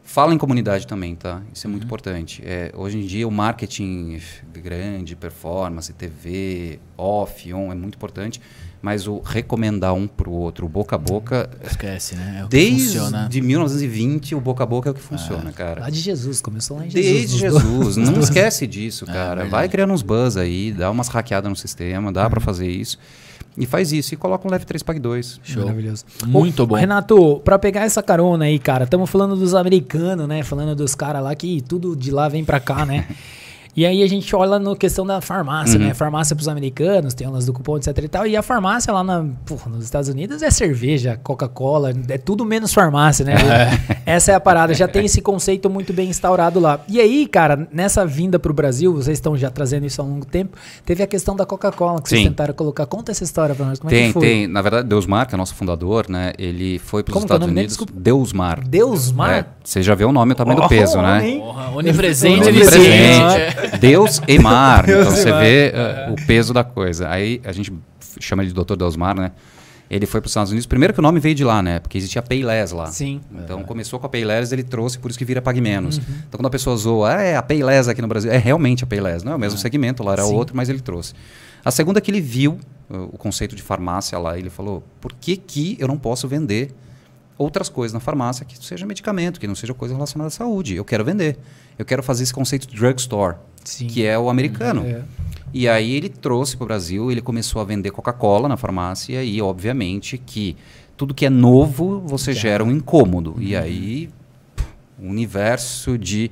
Fala 0.03 0.33
em 0.33 0.37
comunidade 0.37 0.85
também, 0.85 1.15
tá? 1.15 1.41
Isso 1.53 1.65
é 1.65 1.69
muito 1.69 1.85
importante. 1.85 2.41
É, 2.45 2.71
hoje 2.75 2.97
em 2.99 3.05
dia 3.05 3.27
o 3.27 3.31
marketing 3.31 4.19
grande, 4.53 5.15
performance, 5.15 5.91
TV, 5.93 6.79
off, 6.97 7.51
on, 7.53 7.71
é 7.71 7.75
muito 7.75 7.95
importante. 7.95 8.39
Mas 8.83 9.07
o 9.07 9.21
recomendar 9.23 9.93
um 9.93 10.05
pro 10.05 10.29
outro, 10.29 10.65
o 10.65 10.69
boca 10.69 10.97
a 10.97 10.99
boca, 10.99 11.49
Esquece, 11.63 12.15
né? 12.15 12.39
É 12.41 12.45
o 12.45 12.49
que 12.49 12.71
funciona. 12.71 13.19
desde 13.29 13.39
1920 13.41 14.35
o 14.35 14.41
boca 14.41 14.61
a 14.63 14.67
boca 14.67 14.89
é 14.89 14.91
o 14.91 14.93
que 14.93 14.99
funciona, 14.99 15.53
cara. 15.53 15.79
Lá 15.83 15.89
de 15.89 16.01
Jesus, 16.01 16.41
começou 16.41 16.75
lá 16.75 16.85
em 16.85 16.89
Jesus. 16.89 17.11
Desde 17.13 17.37
Jesus, 17.37 17.95
dois- 17.95 18.09
não 18.09 18.19
esquece 18.19 18.67
disso, 18.67 19.05
cara. 19.05 19.27
verdade. 19.35 19.49
Vai 19.49 19.69
criando 19.69 19.93
uns 19.93 20.01
buzz 20.01 20.35
aí, 20.35 20.73
dá 20.73 20.91
umas 20.91 21.07
hackeadas 21.07 21.49
no 21.49 21.55
sistema, 21.55 22.11
dá 22.11 22.29
pra 22.29 22.41
fazer 22.41 22.67
isso. 22.69 22.97
E 23.57 23.65
faz 23.65 23.93
isso, 23.93 24.13
e 24.15 24.17
coloca 24.17 24.45
um 24.45 24.51
Leve 24.51 24.65
3 24.65 24.83
Pague 24.83 24.99
2. 24.99 25.39
Show. 25.43 25.61
Maravilhoso. 25.63 26.03
Muito 26.25 26.67
bom. 26.67 26.75
Renato, 26.75 27.39
pra 27.45 27.57
pegar 27.57 27.83
essa 27.85 28.03
carona 28.03 28.43
aí, 28.45 28.59
cara, 28.59 28.83
estamos 28.83 29.09
falando 29.09 29.37
dos 29.37 29.55
americanos, 29.55 30.27
né? 30.27 30.43
Falando 30.43 30.75
dos 30.75 30.93
caras 30.93 31.23
lá 31.23 31.33
que 31.35 31.61
tudo 31.61 31.95
de 31.95 32.11
lá 32.11 32.27
vem 32.27 32.43
pra 32.43 32.59
cá, 32.59 32.85
né? 32.85 33.07
E 33.75 33.85
aí 33.87 34.03
a 34.03 34.07
gente 34.07 34.35
olha 34.35 34.59
na 34.59 34.75
questão 34.75 35.03
da 35.05 35.19
farmácia, 35.19 35.79
Uhum. 35.79 35.87
né? 35.87 35.93
Farmácia 35.95 36.35
pros 36.35 36.47
americanos, 36.47 37.13
tem 37.15 37.27
umas 37.27 37.45
do 37.45 37.53
cupom, 37.53 37.77
etc 37.77 37.87
e 38.03 38.07
tal. 38.07 38.27
E 38.27 38.37
a 38.37 38.41
farmácia 38.43 38.93
lá 38.93 39.03
na, 39.03 39.25
porra, 39.45 39.71
nos 39.71 39.83
Estados 39.83 40.09
Unidos 40.09 40.43
é 40.43 40.51
cerveja, 40.51 41.19
Coca-Cola, 41.23 41.91
é 42.09 42.17
tudo 42.19 42.45
menos 42.45 42.71
farmácia, 42.73 43.25
né? 43.25 43.33
Essa 44.05 44.31
é 44.31 44.35
a 44.35 44.39
parada, 44.39 44.73
já 44.75 44.87
tem 44.87 45.05
esse 45.05 45.21
conceito 45.21 45.69
muito 45.71 45.91
bem 45.91 46.09
instaurado 46.09 46.59
lá. 46.59 46.79
E 46.87 47.01
aí, 47.01 47.25
cara, 47.27 47.67
nessa 47.71 48.05
vinda 48.05 48.37
pro 48.37 48.53
Brasil, 48.53 48.93
vocês 48.93 49.17
estão 49.17 49.35
já 49.35 49.49
trazendo 49.49 49.85
isso 49.87 50.01
há 50.01 50.05
um 50.05 50.09
longo 50.09 50.25
tempo, 50.25 50.55
teve 50.85 51.01
a 51.01 51.07
questão 51.07 51.35
da 51.35 51.45
Coca-Cola 51.45 52.01
que 52.01 52.09
vocês 52.09 52.21
Sim. 52.21 52.27
tentaram 52.27 52.53
colocar. 52.53 52.85
Conta 52.85 53.11
essa 53.11 53.23
história 53.23 53.55
pra 53.55 53.65
nós, 53.65 53.79
como 53.79 53.91
é 53.91 53.97
tem, 53.97 54.07
que 54.07 54.13
foi? 54.13 54.21
tem. 54.21 54.47
Na 54.47 54.61
verdade, 54.61 54.87
Deusmar, 54.87 55.27
que 55.27 55.33
é 55.33 55.37
nosso 55.37 55.55
fundador, 55.55 56.05
né? 56.09 56.33
Ele 56.37 56.77
foi 56.77 57.01
para 57.01 57.11
os 57.11 57.13
Como 57.13 57.23
é 57.23 57.25
Estados 57.25 57.47
dele? 57.47 57.59
Unidos. 57.59 57.77
Desculpa. 57.77 57.93
Deusmar. 57.99 58.67
Deusmar? 58.67 59.29
É, 59.31 59.45
você 59.63 59.81
já 59.81 59.95
vê 59.95 60.03
o 60.05 60.11
nome 60.11 60.33
o 60.33 60.35
tamanho 60.35 60.59
do 60.59 60.65
Oh, 60.65 60.69
peso, 60.69 61.01
né? 61.01 61.37
Porra, 61.39 61.71
onipresente, 61.71 62.47
Onipresente. 62.49 62.79
onipresente. 62.89 63.62
Deus 63.79 64.21
e 64.27 64.39
mar. 64.39 64.85
Deus 64.85 65.07
então 65.07 65.13
e 65.13 65.17
você 65.17 65.31
mar. 65.31 65.41
vê 65.41 65.73
uh, 66.09 66.13
o 66.13 66.27
peso 66.27 66.53
da 66.53 66.63
coisa. 66.63 67.09
Aí 67.09 67.41
a 67.43 67.51
gente 67.51 67.73
chama 68.19 68.43
ele 68.43 68.51
de 68.51 68.63
Dr. 68.63 68.75
Deusmar, 68.75 69.15
né? 69.15 69.31
Ele 69.89 70.05
foi 70.05 70.21
para 70.21 70.27
os 70.27 70.31
Estados 70.31 70.51
Unidos. 70.51 70.65
Primeiro 70.65 70.93
que 70.93 70.99
o 70.99 71.03
nome 71.03 71.19
veio 71.19 71.35
de 71.35 71.43
lá, 71.43 71.61
né? 71.61 71.79
Porque 71.79 71.97
existia 71.97 72.21
Payless 72.21 72.73
lá. 72.73 72.87
Sim. 72.87 73.21
Então 73.31 73.63
começou 73.63 73.99
com 73.99 74.05
a 74.05 74.09
Payless, 74.09 74.53
ele 74.53 74.63
trouxe, 74.63 74.97
por 74.97 75.11
isso 75.11 75.19
que 75.19 75.25
vira 75.25 75.41
Pague 75.41 75.61
Menos. 75.61 75.97
Uhum. 75.97 76.03
Então 76.27 76.39
quando 76.39 76.47
a 76.47 76.49
pessoa 76.49 76.75
zoa, 76.75 77.17
ah, 77.17 77.21
é 77.21 77.35
a 77.35 77.43
Payless 77.43 77.89
aqui 77.89 78.01
no 78.01 78.07
Brasil, 78.07 78.31
é 78.31 78.37
realmente 78.37 78.83
a 78.83 78.87
Payless. 78.87 79.23
Não 79.23 79.33
é 79.33 79.35
o 79.35 79.39
mesmo 79.39 79.59
segmento, 79.59 80.01
lá 80.01 80.13
era 80.13 80.23
Sim. 80.23 80.33
outro, 80.33 80.55
mas 80.55 80.69
ele 80.69 80.79
trouxe. 80.79 81.13
A 81.63 81.69
segunda 81.69 81.99
é 81.99 82.01
que 82.01 82.09
ele 82.09 82.21
viu 82.21 82.59
uh, 82.89 83.09
o 83.11 83.17
conceito 83.17 83.55
de 83.55 83.61
farmácia 83.61 84.17
lá, 84.17 84.37
ele 84.37 84.49
falou, 84.49 84.83
por 84.99 85.13
que 85.13 85.37
que 85.37 85.77
eu 85.79 85.87
não 85.87 85.97
posso 85.97 86.27
vender 86.27 86.73
outras 87.37 87.69
coisas 87.69 87.93
na 87.93 87.99
farmácia 87.99 88.45
que 88.45 88.55
não 88.55 88.63
seja 88.63 88.85
medicamento, 88.85 89.39
que 89.39 89.47
não 89.47 89.55
seja 89.55 89.73
coisa 89.73 89.93
relacionada 89.93 90.27
à 90.27 90.31
saúde? 90.31 90.75
Eu 90.75 90.85
quero 90.85 91.05
vender. 91.05 91.37
Eu 91.77 91.85
quero 91.85 92.03
fazer 92.03 92.23
esse 92.23 92.33
conceito 92.33 92.67
de 92.67 92.75
drugstore, 92.75 93.37
Sim. 93.63 93.87
que 93.87 94.05
é 94.05 94.17
o 94.17 94.29
americano. 94.29 94.85
É. 94.85 95.01
E 95.53 95.67
aí 95.67 95.93
ele 95.95 96.09
trouxe 96.09 96.57
para 96.57 96.63
o 96.63 96.67
Brasil, 96.67 97.11
ele 97.11 97.21
começou 97.21 97.61
a 97.61 97.65
vender 97.65 97.91
Coca-Cola 97.91 98.49
na 98.49 98.57
farmácia 98.57 99.23
e 99.23 99.39
obviamente, 99.41 100.17
que 100.17 100.55
tudo 100.97 101.13
que 101.13 101.25
é 101.25 101.29
novo, 101.29 102.01
você 102.05 102.33
gera 102.33 102.63
um 102.63 102.71
incômodo. 102.71 103.35
E 103.39 103.55
aí, 103.55 104.09
o 104.99 105.07
universo 105.07 105.97
de 105.97 106.31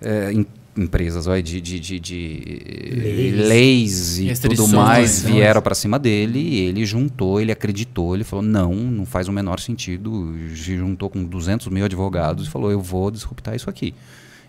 é, 0.00 0.32
em- 0.32 0.46
empresas, 0.76 1.26
de, 1.44 1.60
de, 1.60 1.78
de, 1.80 2.00
de 2.00 3.32
Leis. 3.36 4.16
leis 4.18 4.18
e 4.18 4.48
tudo 4.48 4.68
mais 4.68 5.22
né? 5.24 5.32
vieram 5.32 5.60
para 5.60 5.74
cima 5.74 5.98
dele. 5.98 6.38
E 6.38 6.60
ele 6.60 6.84
juntou, 6.86 7.40
ele 7.40 7.52
acreditou, 7.52 8.14
ele 8.14 8.24
falou: 8.24 8.44
não, 8.44 8.72
não 8.74 9.04
faz 9.04 9.28
o 9.28 9.32
menor 9.32 9.60
sentido. 9.60 10.34
Se 10.54 10.76
juntou 10.76 11.10
com 11.10 11.24
200 11.24 11.66
mil 11.68 11.84
advogados 11.84 12.46
e 12.46 12.50
falou: 12.50 12.70
eu 12.70 12.80
vou 12.80 13.10
disruptar 13.10 13.54
isso 13.54 13.68
aqui. 13.68 13.94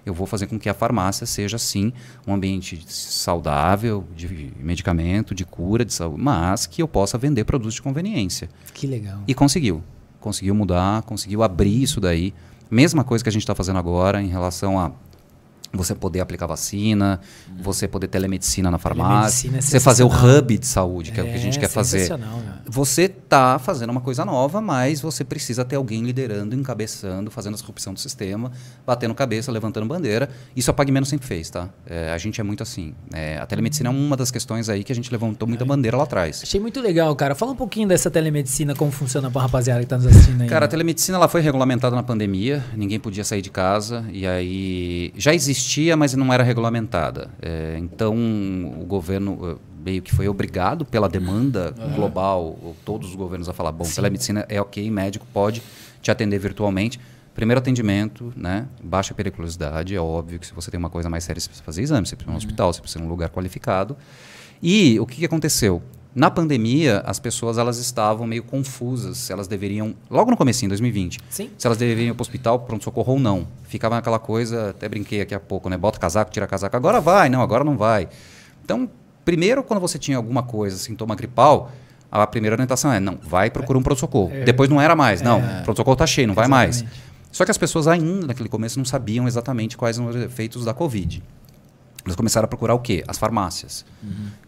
Eu 0.06 0.14
vou 0.14 0.26
fazer 0.26 0.48
com 0.48 0.60
que 0.60 0.68
a 0.68 0.74
farmácia 0.74 1.26
seja, 1.28 1.58
sim, 1.58 1.94
um 2.26 2.34
ambiente 2.34 2.84
saudável, 2.88 4.04
de 4.16 4.52
medicamento, 4.60 5.36
de 5.36 5.46
cura, 5.46 5.86
de 5.86 5.94
saúde, 5.94 6.22
mas 6.22 6.66
que 6.66 6.82
eu 6.82 6.88
possa 6.88 7.18
vender 7.18 7.44
produtos 7.44 7.76
de 7.76 7.82
conveniência. 7.82 8.50
Que 8.74 8.88
legal. 8.88 9.22
E 9.28 9.34
conseguiu. 9.34 9.84
Conseguiu 10.20 10.56
mudar, 10.56 11.04
conseguiu 11.04 11.44
abrir 11.44 11.82
isso 11.82 12.00
daí. 12.00 12.34
Mesma 12.70 13.04
coisa 13.04 13.24
que 13.24 13.30
a 13.30 13.32
gente 13.32 13.44
está 13.44 13.54
fazendo 13.54 13.78
agora 13.78 14.22
em 14.22 14.28
relação 14.28 14.80
a 14.80 14.92
você 15.74 15.96
poder 15.96 16.20
aplicar 16.20 16.48
vacina, 16.48 17.20
você 17.62 17.88
poder 17.88 18.08
telemedicina 18.08 18.70
na 18.70 18.78
farmácia, 18.78 19.50
Telemedicina 19.50 19.58
é 19.58 19.62
você 19.62 19.80
fazer 19.80 20.04
o 20.04 20.08
hub 20.08 20.58
de 20.58 20.68
saúde, 20.68 21.12
que 21.12 21.20
é, 21.20 21.24
o 21.24 21.26
que 21.26 21.34
a 21.34 21.38
gente 21.38 21.60
quer 21.60 21.70
fazer. 21.70 22.00
sensacional, 22.00 22.38
né? 22.40 22.56
Você 22.68 23.04
está 23.04 23.58
fazendo 23.58 23.90
uma 23.90 24.02
coisa 24.02 24.26
nova, 24.26 24.60
mas 24.62 25.02
você 25.02 25.24
precisa 25.24 25.64
ter 25.64 25.76
alguém 25.76 26.04
liderando, 26.04 26.56
encabeçando, 26.56 27.32
fazendo 27.32 27.54
a 27.54 27.58
disrupção 27.58 27.94
do 27.94 28.00
sistema, 28.00 28.52
batendo 28.86 29.14
cabeça, 29.14 29.52
levantando 29.52 29.86
bandeira. 29.86 30.30
Isso 30.56 30.70
a 30.70 30.74
PagMenos 30.74 31.10
sempre 31.10 31.26
fez, 31.26 31.50
tá? 31.50 31.70
É, 31.86 32.12
a 32.12 32.18
gente 32.18 32.40
é 32.40 32.44
muito 32.44 32.64
assim. 32.64 32.94
É, 33.14 33.38
a 33.38 33.46
telemedicina 33.46 33.90
é 33.90 33.92
uma 33.92 34.18
das 34.18 34.32
questões 34.32 34.70
aí 34.70 34.84
que 34.84 34.92
a 34.92 34.96
gente 34.96 35.12
levantou 35.12 35.48
muita 35.48 35.64
bandeira 35.66 35.98
lá 35.98 36.04
atrás. 36.04 36.42
Achei 36.44 36.60
muito 36.60 36.82
legal, 36.82 37.16
cara. 37.16 37.36
Fala 37.36 37.52
um 37.52 37.56
pouquinho 37.56 37.88
dessa 37.88 38.12
telemedicina, 38.12 38.76
como 38.76 38.92
funciona 38.92 39.32
pra 39.32 39.42
rapaziada 39.42 39.80
que 39.82 39.88
tá 39.88 39.98
nos 39.98 40.08
assistindo 40.08 40.42
aí. 40.42 40.48
Cara, 40.48 40.66
a 40.66 40.68
telemedicina 40.68 41.18
ela 41.18 41.28
foi 41.28 41.42
regulamentada 41.42 41.96
na 41.96 42.04
pandemia, 42.04 42.64
ninguém 42.76 43.00
podia 43.00 43.24
sair 43.24 43.42
de 43.42 43.50
casa 43.50 44.06
e 44.12 44.26
aí 44.28 45.14
já 45.16 45.34
existia, 45.62 45.96
mas 45.96 46.14
não 46.14 46.34
era 46.34 46.44
regulamentada. 46.44 47.30
É, 47.42 47.78
então 47.80 48.16
o 48.80 48.86
governo 48.86 49.40
eh, 49.44 49.56
meio 49.84 50.02
que 50.02 50.14
foi 50.14 50.28
obrigado 50.28 50.84
pela 50.84 51.08
demanda 51.08 51.74
global, 51.96 52.58
ou 52.62 52.76
todos 52.84 53.10
os 53.10 53.16
governos 53.16 53.48
a 53.48 53.54
falar, 53.54 53.72
bom, 53.72 53.86
telemedicina 53.86 54.46
é 54.50 54.60
ok, 54.60 54.90
médico 54.90 55.26
pode 55.34 55.62
te 56.02 56.12
atender 56.12 56.40
virtualmente. 56.40 57.00
Primeiro 57.34 57.60
atendimento, 57.60 58.34
né? 58.36 58.68
Baixa 58.84 59.14
periculosidade, 59.14 59.96
é 59.96 60.02
óbvio 60.02 60.38
que 60.38 60.46
se 60.46 60.54
você 60.54 60.70
tem 60.70 60.78
uma 60.78 60.90
coisa 60.90 61.10
mais 61.10 61.24
séria, 61.24 61.40
você 61.40 61.48
precisa 61.48 61.64
fazer 61.64 61.82
exame, 61.82 62.06
você 62.06 62.16
precisa 62.16 62.32
de 62.32 62.36
um 62.36 62.38
hospital, 62.38 62.74
você 62.74 62.82
precisa 62.82 63.00
de 63.00 63.06
um 63.06 63.10
lugar 63.10 63.30
qualificado. 63.30 63.96
E 64.62 65.00
o 65.00 65.06
que 65.06 65.26
aconteceu? 65.26 65.82
Na 66.14 66.30
pandemia, 66.30 67.02
as 67.06 67.20
pessoas 67.20 67.58
elas 67.58 67.78
estavam 67.78 68.28
meio 68.28 68.44
confusas 68.44 69.18
se 69.18 69.32
elas 69.32 69.48
deveriam, 69.48 69.96
logo 70.10 70.30
no 70.30 70.36
comecinho, 70.36 70.68
2020, 70.70 71.20
Sim. 71.30 71.50
se 71.58 71.66
elas 71.66 71.78
deveriam 71.78 72.10
ir 72.10 72.14
para 72.14 72.22
o 72.22 72.22
hospital, 72.22 72.60
pronto-socorro 72.60 73.14
ou 73.14 73.20
não. 73.20 73.48
Ficava 73.64 73.98
aquela 73.98 74.20
coisa, 74.20 74.72
até 74.72 74.90
brinquei 74.90 75.22
aqui 75.22 75.34
há 75.34 75.40
pouco, 75.40 75.70
né? 75.70 75.78
Bota 75.78 75.98
casaco, 75.98 76.30
tira 76.30 76.46
casaco, 76.46 76.76
agora 76.76 77.00
vai, 77.00 77.30
não, 77.30 77.42
agora 77.42 77.64
não 77.64 77.78
vai. 77.78 78.10
Então, 78.64 78.90
primeiro, 79.24 79.64
quando 79.64 79.80
você 79.80 79.98
tinha 79.98 80.18
alguma 80.18 80.44
coisa, 80.44 80.78
sintoma 80.78 81.16
gripal, 81.16 81.72
a 82.12 82.28
primeira 82.28 82.56
orientação 82.56 82.92
é, 82.92 83.00
não, 83.00 83.18
vai 83.22 83.50
procurar 83.50 83.80
um 83.80 83.84
pronto-socorro. 83.84 84.32
Depois 84.44 84.70
não 84.70 84.82
era 84.82 84.96
mais, 84.98 85.22
não, 85.22 85.42
pronto-socorro 85.64 85.94
está 85.94 86.06
cheio, 86.06 86.28
não 86.28 86.36
vai 86.36 86.48
mais. 86.48 86.78
Exatamente. 86.78 87.12
Só 87.32 87.46
que 87.46 87.52
as 87.52 87.58
pessoas 87.58 87.88
ainda, 87.88 88.28
naquele 88.28 88.50
começo, 88.50 88.78
não 88.78 88.84
sabiam 88.84 89.26
exatamente 89.26 89.78
quais 89.78 89.98
eram 89.98 90.10
os 90.10 90.16
efeitos 90.18 90.66
da 90.66 90.74
Covid. 90.74 91.24
Eles 92.06 92.16
começaram 92.16 92.46
a 92.46 92.48
procurar 92.48 92.74
o 92.74 92.80
quê? 92.80 93.04
As 93.08 93.18
farmácias. 93.18 93.86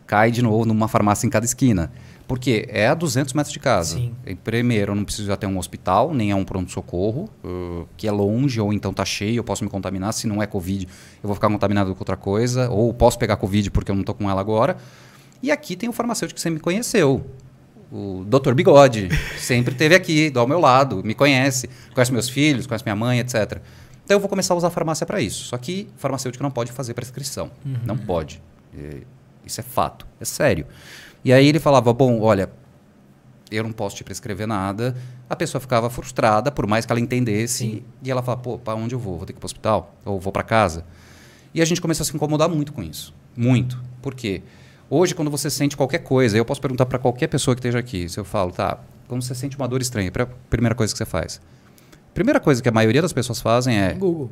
Cai 0.07 0.31
de 0.31 0.41
novo 0.41 0.65
numa 0.65 0.87
farmácia 0.87 1.27
em 1.27 1.29
cada 1.29 1.45
esquina. 1.45 1.91
Porque 2.27 2.65
é 2.69 2.87
a 2.87 2.93
200 2.93 3.33
metros 3.33 3.51
de 3.51 3.59
casa. 3.59 3.97
Sim. 3.97 4.13
E, 4.25 4.33
primeiro, 4.33 4.91
eu 4.91 4.95
não 4.95 5.03
preciso 5.03 5.27
já 5.27 5.35
ter 5.35 5.45
um 5.45 5.57
hospital, 5.57 6.13
nem 6.13 6.31
é 6.31 6.35
um 6.35 6.45
pronto-socorro, 6.45 7.29
uh, 7.43 7.87
que 7.97 8.07
é 8.07 8.11
longe, 8.11 8.59
ou 8.61 8.71
então 8.71 8.91
está 8.91 9.03
cheio, 9.03 9.37
eu 9.37 9.43
posso 9.43 9.63
me 9.63 9.69
contaminar. 9.69 10.13
Se 10.13 10.25
não 10.25 10.41
é 10.41 10.47
Covid, 10.47 10.85
eu 10.85 11.27
vou 11.27 11.35
ficar 11.35 11.49
contaminado 11.49 11.93
com 11.93 11.99
outra 11.99 12.15
coisa. 12.15 12.69
Ou 12.69 12.93
posso 12.93 13.19
pegar 13.19 13.35
Covid 13.35 13.69
porque 13.71 13.91
eu 13.91 13.95
não 13.95 14.01
estou 14.01 14.15
com 14.15 14.29
ela 14.29 14.39
agora. 14.39 14.77
E 15.41 15.51
aqui 15.51 15.75
tem 15.75 15.89
o 15.89 15.93
farmacêutico 15.93 16.35
que 16.35 16.41
você 16.41 16.49
me 16.49 16.59
conheceu. 16.59 17.25
O 17.91 18.25
Dr. 18.25 18.53
Bigode. 18.53 19.09
sempre 19.37 19.73
esteve 19.73 19.93
aqui, 19.93 20.29
do 20.29 20.39
ao 20.39 20.47
meu 20.47 20.59
lado, 20.59 21.03
me 21.03 21.13
conhece, 21.13 21.69
conhece 21.93 22.11
meus 22.11 22.29
filhos, 22.29 22.65
conhece 22.65 22.83
minha 22.85 22.95
mãe, 22.95 23.19
etc. 23.19 23.61
Então 24.05 24.15
eu 24.15 24.19
vou 24.19 24.29
começar 24.29 24.53
a 24.53 24.57
usar 24.57 24.67
a 24.67 24.71
farmácia 24.71 25.05
para 25.05 25.21
isso. 25.21 25.45
Só 25.45 25.57
que 25.57 25.87
farmacêutico 25.97 26.43
não 26.43 26.51
pode 26.51 26.71
fazer 26.71 26.93
prescrição. 26.93 27.51
Não 27.85 27.97
pode. 27.97 28.41
É, 28.77 29.01
Isso 29.45 29.59
é 29.59 29.63
fato. 29.63 30.05
É 30.19 30.25
sério. 30.25 30.65
E 31.23 31.31
aí 31.31 31.47
ele 31.47 31.59
falava: 31.59 31.93
bom, 31.93 32.21
olha, 32.21 32.49
eu 33.49 33.63
não 33.63 33.71
posso 33.71 33.95
te 33.95 34.03
prescrever 34.03 34.47
nada. 34.47 34.95
A 35.29 35.35
pessoa 35.35 35.61
ficava 35.61 35.89
frustrada, 35.89 36.51
por 36.51 36.67
mais 36.67 36.85
que 36.85 36.91
ela 36.91 36.99
entendesse. 36.99 37.59
Sim. 37.59 37.83
E 38.03 38.11
ela 38.11 38.21
falava: 38.21 38.41
pô, 38.41 38.57
para 38.57 38.75
onde 38.75 38.93
eu 38.93 38.99
vou? 38.99 39.17
Vou 39.17 39.25
ter 39.25 39.33
que 39.33 39.37
ir 39.37 39.39
para 39.39 39.45
o 39.45 39.47
hospital? 39.47 39.95
Ou 40.05 40.19
vou 40.19 40.33
para 40.33 40.43
casa? 40.43 40.85
E 41.53 41.61
a 41.61 41.65
gente 41.65 41.79
começou 41.79 42.03
a 42.03 42.05
se 42.05 42.15
incomodar 42.15 42.49
muito 42.49 42.73
com 42.73 42.81
isso. 42.83 43.13
Muito. 43.37 43.81
Por 44.01 44.13
quê? 44.15 44.41
Hoje, 44.89 45.15
quando 45.15 45.31
você 45.31 45.49
sente 45.49 45.77
qualquer 45.77 45.99
coisa, 45.99 46.37
eu 46.37 46.43
posso 46.43 46.59
perguntar 46.59 46.85
para 46.85 46.99
qualquer 46.99 47.27
pessoa 47.27 47.55
que 47.55 47.59
esteja 47.59 47.79
aqui. 47.79 48.09
Se 48.09 48.19
eu 48.19 48.25
falo, 48.25 48.51
tá, 48.51 48.79
quando 49.07 49.21
você 49.21 49.33
sente 49.33 49.55
uma 49.55 49.67
dor 49.67 49.81
estranha, 49.81 50.11
a 50.13 50.25
primeira 50.49 50.75
coisa 50.75 50.93
que 50.93 50.97
você 50.97 51.05
faz? 51.05 51.39
Primeira 52.13 52.39
coisa 52.39 52.61
que 52.61 52.69
a 52.69 52.71
maioria 52.71 53.01
das 53.01 53.13
pessoas 53.13 53.41
fazem 53.41 53.77
é 53.77 53.93
Google. 53.93 54.29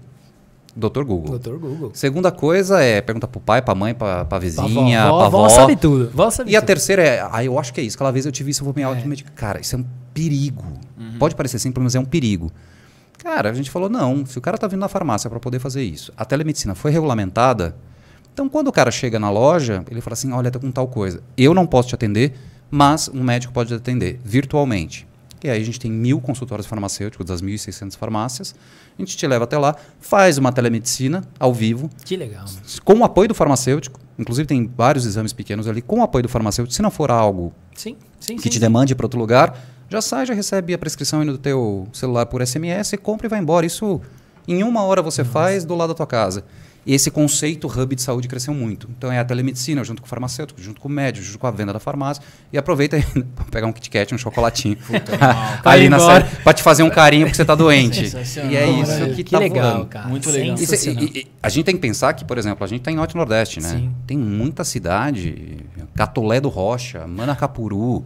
Dr. 0.75 1.03
Google. 1.03 1.31
Doutor 1.31 1.59
Google. 1.59 1.91
Segunda 1.93 2.31
coisa 2.31 2.81
é 2.81 3.01
perguntar 3.01 3.27
pro 3.27 3.41
pai, 3.41 3.61
pra 3.61 3.75
mãe, 3.75 3.93
pra, 3.93 4.17
pra 4.19 4.25
Pra 4.25 4.39
vizinha, 4.39 5.09
vó, 5.09 5.19
pra 5.19 5.29
vó 5.29 5.45
avó. 5.45 5.49
sabe 5.49 5.75
tudo. 5.75 6.09
Vó 6.13 6.29
sabe 6.31 6.49
E 6.51 6.55
a 6.55 6.61
tudo. 6.61 6.67
terceira 6.67 7.03
é, 7.03 7.27
ah, 7.29 7.43
eu 7.43 7.59
acho 7.59 7.73
que 7.73 7.81
é 7.81 7.83
isso. 7.83 7.97
Aquela 7.97 8.11
vez 8.11 8.25
eu 8.25 8.31
tive 8.31 8.51
isso, 8.51 8.61
eu 8.61 8.65
vou 8.65 8.73
me 8.73 8.81
É. 8.81 8.85
automedicar. 8.85 9.33
Cara, 9.33 9.59
isso 9.59 9.75
é 9.75 9.79
um 9.79 9.85
perigo. 10.13 10.63
Pode 11.19 11.35
parecer 11.35 11.59
simples, 11.59 11.83
mas 11.83 11.95
é 11.95 11.99
um 11.99 12.05
perigo. 12.05 12.49
Cara, 13.21 13.49
a 13.49 13.53
gente 13.53 13.69
falou, 13.69 13.89
não, 13.89 14.25
se 14.25 14.37
o 14.37 14.41
cara 14.41 14.57
tá 14.57 14.65
vindo 14.67 14.79
na 14.79 14.87
farmácia 14.87 15.29
para 15.29 15.39
poder 15.39 15.59
fazer 15.59 15.83
isso, 15.83 16.11
a 16.17 16.23
telemedicina 16.25 16.73
foi 16.73 16.89
regulamentada, 16.89 17.75
então 18.33 18.47
quando 18.49 18.69
o 18.69 18.71
cara 18.71 18.89
chega 18.89 19.19
na 19.19 19.29
loja, 19.29 19.83
ele 19.91 20.01
fala 20.01 20.13
assim, 20.13 20.31
olha, 20.31 20.49
tá 20.49 20.57
com 20.57 20.71
tal 20.71 20.87
coisa. 20.87 21.21
Eu 21.37 21.53
não 21.53 21.67
posso 21.67 21.89
te 21.89 21.95
atender, 21.95 22.33
mas 22.71 23.09
um 23.13 23.21
médico 23.21 23.53
pode 23.53 23.69
te 23.69 23.75
atender 23.75 24.19
virtualmente. 24.23 25.05
E 25.43 25.49
aí 25.49 25.61
a 25.61 25.65
gente 25.65 25.79
tem 25.79 25.91
mil 25.91 26.21
consultórios 26.21 26.67
farmacêuticos 26.67 27.25
das 27.25 27.41
1.600 27.41 27.97
farmácias. 27.97 28.53
A 28.97 29.01
gente 29.01 29.17
te 29.17 29.25
leva 29.25 29.45
até 29.45 29.57
lá, 29.57 29.75
faz 29.99 30.37
uma 30.37 30.51
telemedicina 30.51 31.23
ao 31.39 31.53
vivo, 31.53 31.89
Que 32.05 32.15
legal. 32.15 32.45
né? 32.45 32.61
com 32.85 32.93
o 32.99 33.03
apoio 33.03 33.27
do 33.29 33.33
farmacêutico. 33.35 33.99
Inclusive 34.19 34.47
tem 34.47 34.67
vários 34.77 35.05
exames 35.05 35.33
pequenos 35.33 35.67
ali, 35.67 35.81
com 35.81 35.99
o 35.99 36.03
apoio 36.03 36.23
do 36.23 36.29
farmacêutico. 36.29 36.73
Se 36.75 36.81
não 36.81 36.91
for 36.91 37.09
algo 37.09 37.51
Sim, 37.75 37.95
sim, 38.19 38.35
que 38.35 38.43
sim, 38.43 38.49
te 38.49 38.59
demande 38.59 38.93
para 38.93 39.05
outro 39.05 39.19
lugar, 39.19 39.57
já 39.89 39.99
sai, 40.01 40.25
já 40.27 40.33
recebe 40.33 40.73
a 40.73 40.77
prescrição 40.77 41.21
aí 41.21 41.25
no 41.25 41.37
teu 41.37 41.87
celular 41.91 42.25
por 42.27 42.45
SMS, 42.45 42.93
compra 43.01 43.25
e 43.25 43.29
vai 43.29 43.39
embora. 43.39 43.65
Isso 43.65 43.99
em 44.47 44.63
uma 44.63 44.83
hora 44.83 45.01
você 45.01 45.23
faz 45.23 45.65
do 45.65 45.73
lado 45.75 45.89
da 45.89 45.95
tua 45.95 46.07
casa. 46.07 46.43
Esse 46.85 47.11
conceito 47.11 47.67
hub 47.67 47.95
de 47.95 48.01
saúde 48.01 48.27
cresceu 48.27 48.53
muito. 48.55 48.89
Então 48.97 49.11
é 49.11 49.19
a 49.19 49.23
telemedicina 49.23 49.83
junto 49.83 50.01
com 50.01 50.07
o 50.07 50.09
farmacêutico, 50.09 50.59
junto 50.59 50.81
com 50.81 50.87
o 50.87 50.91
médico, 50.91 51.23
junto 51.23 51.37
com 51.37 51.45
a 51.45 51.51
venda 51.51 51.71
da 51.71 51.79
farmácia. 51.79 52.23
E 52.51 52.57
aproveita 52.57 52.97
pra 53.35 53.45
pegar 53.51 53.67
um 53.67 53.71
Kit 53.71 53.87
Kat, 53.89 54.15
um 54.15 54.17
chocolatinho. 54.17 54.77
Vai 55.63 55.77
ali 55.79 55.89
na 55.89 55.97
embora. 55.97 56.25
série, 56.25 56.35
pra 56.43 56.53
te 56.53 56.63
fazer 56.63 56.81
um 56.83 56.89
carinho 56.89 57.25
porque 57.27 57.35
você 57.37 57.45
tá 57.45 57.53
doente. 57.53 58.11
E 58.49 58.55
é 58.55 58.67
isso 58.69 58.91
velho. 58.91 59.15
que, 59.15 59.23
que 59.23 59.31
tá 59.31 59.37
legal, 59.39 59.73
voando. 59.73 59.85
cara. 59.85 60.07
Muito 60.07 60.29
legal. 60.31 60.55
É- 60.57 60.89
e- 61.03 61.19
e- 61.19 61.27
a 61.43 61.49
gente 61.49 61.65
tem 61.65 61.75
que 61.75 61.81
pensar 61.81 62.13
que, 62.13 62.25
por 62.25 62.37
exemplo, 62.39 62.63
a 62.63 62.67
gente 62.67 62.79
está 62.79 62.91
em 62.91 62.95
Norte 62.95 63.15
Nordeste, 63.15 63.61
né? 63.61 63.69
Sim. 63.69 63.91
Tem 64.07 64.17
muita 64.17 64.63
cidade, 64.63 65.59
Catolé 65.95 66.41
do 66.41 66.49
Rocha, 66.49 67.05
Manacapuru, 67.07 68.03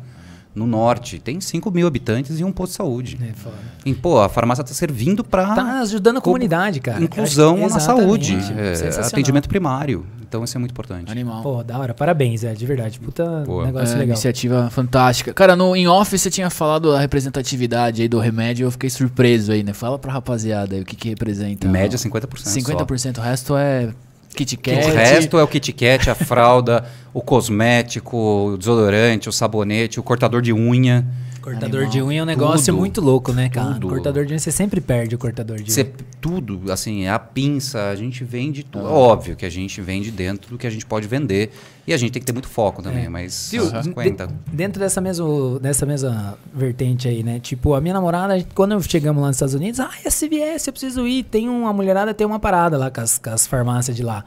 no 0.55 0.65
norte, 0.65 1.19
tem 1.19 1.41
5 1.41 1.69
mil 1.69 1.85
habitantes 1.85 2.39
e 2.39 2.43
um 2.43 2.51
posto 2.51 2.71
de 2.71 2.77
saúde. 2.77 3.19
É 3.21 3.33
foda. 3.33 3.55
E, 3.85 3.93
pô, 3.93 4.19
a 4.21 4.29
farmácia 4.29 4.61
está 4.61 4.73
servindo 4.73 5.23
para 5.23 5.53
Tá 5.53 5.81
ajudando 5.81 6.17
a 6.17 6.21
comunidade, 6.21 6.79
cara. 6.79 7.03
inclusão 7.03 7.57
acho- 7.65 7.73
na 7.75 7.79
saúde, 7.81 8.37
é, 8.57 9.01
atendimento 9.05 9.49
primário. 9.49 10.05
Então 10.27 10.43
isso 10.43 10.57
é 10.57 10.59
muito 10.59 10.71
importante. 10.71 11.09
Animal. 11.11 11.43
Pô, 11.43 11.63
da 11.63 11.77
hora. 11.77 11.93
Parabéns, 11.93 12.43
é, 12.43 12.53
de 12.53 12.65
verdade. 12.65 12.99
Puta 12.99 13.43
Boa. 13.45 13.65
negócio 13.65 13.89
É, 13.95 13.99
legal. 13.99 14.07
iniciativa 14.15 14.69
fantástica. 14.69 15.33
Cara, 15.33 15.55
no, 15.55 15.75
em 15.75 15.87
off 15.87 16.17
você 16.17 16.29
tinha 16.31 16.49
falado 16.49 16.91
da 16.91 16.99
representatividade 16.99 18.01
aí 18.01 18.07
do 18.07 18.19
remédio, 18.19 18.65
eu 18.65 18.71
fiquei 18.71 18.89
surpreso 18.89 19.51
aí, 19.51 19.61
né? 19.63 19.71
Fala 19.73 19.99
pra 19.99 20.11
rapaziada 20.11 20.75
aí 20.75 20.81
o 20.81 20.85
que 20.85 20.95
que 20.95 21.09
representa. 21.09 21.67
Média, 21.67 21.97
50%. 21.97 22.47
50%, 22.49 23.17
o 23.19 23.21
resto 23.21 23.55
é 23.55 23.93
Kit 24.35 24.57
Kat. 24.57 24.85
O 24.87 24.93
resto 24.93 25.37
é 25.39 25.43
o 25.43 25.47
Kit 25.47 25.71
Kat, 25.73 26.09
a 26.09 26.15
fralda, 26.15 26.85
o 27.13 27.21
cosmético, 27.21 28.17
o 28.53 28.57
desodorante, 28.57 29.29
o 29.29 29.31
sabonete, 29.31 29.99
o 29.99 30.03
cortador 30.03 30.41
de 30.41 30.53
unha. 30.53 31.05
Cortador 31.41 31.81
Animal. 31.81 31.89
de 31.91 32.01
unha 32.01 32.19
é 32.19 32.23
um 32.23 32.25
negócio 32.25 32.65
Tudo. 32.73 32.77
muito 32.79 33.01
louco, 33.01 33.31
né, 33.31 33.49
cara? 33.49 33.73
Tudo. 33.75 33.87
Cortador 33.89 34.25
de 34.25 34.33
unha, 34.33 34.39
você 34.39 34.51
sempre 34.51 34.81
perde 34.81 35.13
o 35.13 35.17
cortador 35.17 35.57
de 35.61 35.71
Cê- 35.71 35.83
unha. 35.83 35.91
tudo, 36.19 36.71
assim, 36.71 37.07
a 37.07 37.19
pinça, 37.19 37.89
a 37.89 37.95
gente 37.95 38.23
vende 38.23 38.63
tudo. 38.63 38.87
Ah. 38.87 38.91
Óbvio 38.91 39.35
que 39.35 39.45
a 39.45 39.49
gente 39.49 39.79
vende 39.79 40.09
dentro 40.09 40.49
do 40.49 40.57
que 40.57 40.65
a 40.65 40.69
gente 40.71 40.85
pode 40.85 41.07
vender. 41.07 41.51
E 41.87 41.93
a 41.93 41.97
gente 41.97 42.11
tem 42.13 42.19
que 42.19 42.25
ter 42.25 42.33
muito 42.33 42.47
foco 42.47 42.81
também, 42.81 43.05
É. 43.05 43.09
mas 43.09 43.49
Viu? 43.51 43.63
50. 43.65 44.27
De- 44.27 44.33
dentro 44.51 44.79
dessa 44.79 44.99
mesma, 44.99 45.59
dessa 45.59 45.85
mesma 45.85 46.35
vertente 46.53 47.07
aí, 47.07 47.21
né? 47.21 47.39
Tipo, 47.39 47.75
a 47.75 47.81
minha 47.81 47.93
namorada, 47.93 48.43
quando 48.55 48.81
chegamos 48.89 49.21
lá 49.21 49.27
nos 49.27 49.35
Estados 49.35 49.53
Unidos, 49.53 49.79
ah, 49.79 49.91
é 50.03 50.09
CVS, 50.09 50.67
eu 50.67 50.73
preciso 50.73 51.07
ir. 51.07 51.23
Tem 51.23 51.47
uma 51.47 51.71
mulherada, 51.71 52.13
tem 52.13 52.25
uma 52.25 52.39
parada 52.39 52.77
lá 52.77 52.89
com 52.89 53.01
as, 53.01 53.17
com 53.19 53.29
as 53.29 53.45
farmácias 53.45 53.95
de 53.95 54.01
lá. 54.03 54.25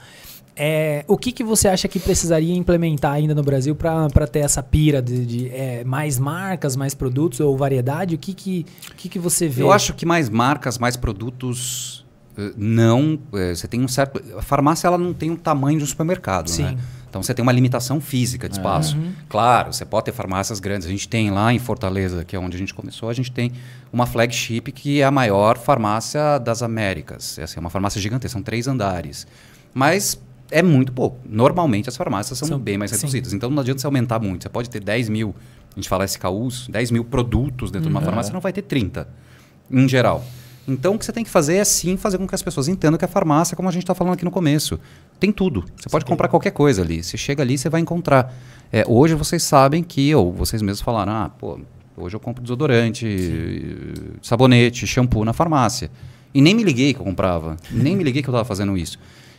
É, 0.61 1.04
o 1.06 1.16
que, 1.16 1.30
que 1.30 1.44
você 1.44 1.68
acha 1.68 1.86
que 1.86 2.00
precisaria 2.00 2.52
implementar 2.56 3.12
ainda 3.12 3.32
no 3.34 3.42
Brasil 3.44 3.76
para 3.76 4.26
ter 4.26 4.40
essa 4.40 4.61
pira 4.61 5.00
de, 5.00 5.24
de, 5.24 5.48
é, 5.50 5.84
mais 5.84 6.18
marcas, 6.18 6.74
mais 6.74 6.94
produtos 6.94 7.38
ou 7.38 7.56
variedade? 7.56 8.16
O 8.16 8.18
que, 8.18 8.34
que, 8.34 8.66
que, 8.96 9.09
que 9.09 9.18
você 9.20 9.46
vê? 9.48 9.62
Eu 9.62 9.70
acho 9.70 9.94
que 9.94 10.04
mais 10.04 10.28
marcas, 10.28 10.76
mais 10.76 10.96
produtos, 10.96 12.04
eh, 12.36 12.52
não. 12.56 13.18
eh, 13.34 13.54
Você 13.54 13.68
tem 13.68 13.80
um 13.80 13.88
certo. 13.88 14.20
A 14.36 14.42
farmácia 14.42 14.88
ela 14.88 14.98
não 14.98 15.12
tem 15.14 15.30
o 15.30 15.36
tamanho 15.36 15.78
de 15.78 15.84
um 15.84 15.86
supermercado, 15.86 16.48
Sim. 16.50 16.64
né? 16.64 16.76
Então 17.09 17.22
você 17.22 17.32
tem 17.32 17.42
uma 17.42 17.52
limitação 17.52 18.00
física 18.00 18.48
de 18.48 18.56
espaço. 18.56 18.96
Uhum. 18.96 19.12
Claro, 19.28 19.72
você 19.72 19.84
pode 19.84 20.04
ter 20.06 20.12
farmácias 20.12 20.61
grandes. 20.61 20.86
A 20.86 20.90
gente 20.90 21.09
tem 21.09 21.30
lá 21.30 21.52
em 21.52 21.59
Fortaleza, 21.59 22.24
que 22.24 22.36
é 22.36 22.38
onde 22.38 22.56
a 22.56 22.59
gente 22.59 22.74
começou, 22.74 23.09
a 23.09 23.12
gente 23.14 23.32
tem 23.32 23.52
uma 23.92 24.06
flagship 24.06 24.70
que 24.72 25.00
é 25.00 25.04
a 25.04 25.11
maior 25.11 25.56
farmácia 25.59 26.38
das 26.38 26.62
Américas. 26.62 27.38
Essa 27.38 27.59
é 27.59 27.61
uma 27.61 27.70
farmácia 27.70 28.00
gigantesca, 28.00 28.34
são 28.34 28.42
três 28.42 28.68
andares. 28.68 29.26
Mas 29.72 30.20
é 30.50 30.62
muito 30.62 30.92
pouco. 30.92 31.18
Normalmente 31.28 31.88
as 31.88 31.96
farmácias 31.96 32.38
são, 32.38 32.48
São- 32.48 32.59
bem 32.59 32.76
mais 32.78 32.90
sim. 32.90 32.96
reduzidas. 32.98 33.32
Então 33.32 33.50
não 33.50 33.61
adianta 33.61 33.80
você 33.80 33.86
aumentar 33.86 34.18
muito. 34.18 34.42
Você 34.42 34.48
pode 34.48 34.68
ter 34.70 34.80
10 34.80 35.09
mil, 35.09 35.34
a 35.72 35.74
gente 35.76 35.88
fala 35.88 36.04
SKUs, 36.04 36.68
10 36.68 36.90
mil 36.90 37.04
produtos 37.04 37.70
dentro 37.70 37.88
de 37.88 37.94
uma 37.94 38.00
farmácia, 38.00 38.30
você 38.30 38.34
não 38.34 38.40
vai 38.40 38.52
ter 38.52 38.62
30, 38.62 39.09
em 39.70 39.88
geral. 39.88 40.24
Então 40.69 40.95
o 40.95 40.99
que 40.99 41.05
você 41.05 41.12
tem 41.12 41.25
que 41.25 41.31
fazer 41.31 41.57
é 41.57 41.64
sim 41.64 41.97
fazer 41.97 42.19
com 42.19 42.27
que 42.27 42.35
as 42.35 42.43
pessoas 42.43 42.69
entendam 42.69 42.99
que 42.99 43.05
a 43.05 43.09
farmácia, 43.09 43.57
como 43.57 43.69
a 43.69 43.73
gente 43.73 43.85
está 43.85 43.95
falando 43.95 44.12
aqui 44.12 44.25
no 44.25 44.31
começo, 44.31 44.79
tem 45.19 45.33
tudo. 45.33 45.64
Você 45.77 45.89
pode 45.89 46.05
comprar 46.05 46.29
qualquer 46.29 46.51
coisa 46.51 46.83
ali. 46.83 47.03
Você 47.03 47.16
chega 47.16 47.43
ali, 47.43 47.57
você 47.57 47.71
vai 47.71 47.81
encontrar. 47.81 48.35
É, 48.71 48.85
hoje 48.87 49.14
vocês 49.14 49.43
sabem 49.43 49.83
que, 49.83 50.14
ou 50.14 50.31
vocês 50.31 50.61
mesmos 50.61 50.83
falaram, 50.83 51.12
ah, 51.12 51.31
pô, 51.31 51.59
hoje 51.97 52.14
eu 52.14 52.21
compro 52.21 52.43
desodorante, 52.43 53.07
sabonete, 54.21 54.87
shampoo 54.87 55.25
na 55.25 55.33
farmácia. 55.33 55.91
E 56.35 56.43
nem 56.43 56.55
me 56.55 56.62
liguei 56.62 56.93
que 56.93 57.01
eu 57.01 57.05
comprava. 57.05 57.57
Nem 57.71 57.97
me 57.97 58.05
liguei 58.05 58.23
que 58.23 58.29
eu 58.29 58.33
estava 58.33 58.45
fazendo 58.45 58.77
isso. 58.77 58.99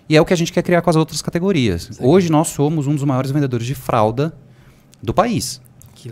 E 0.10 0.18
é 0.18 0.22
o 0.22 0.26
que 0.26 0.34
a 0.34 0.36
gente 0.36 0.52
quer 0.52 0.64
criar 0.64 0.82
com 0.82 0.90
as 0.90 0.96
outras 0.96 1.22
categorias. 1.22 1.92
Hoje 2.02 2.32
nós 2.32 2.48
somos 2.48 2.88
um 2.88 2.96
dos 2.96 3.04
maiores 3.04 3.30
vendedores 3.30 3.68
de 3.68 3.76
fralda 3.76 4.34
do 5.02 5.14
país. 5.14 5.62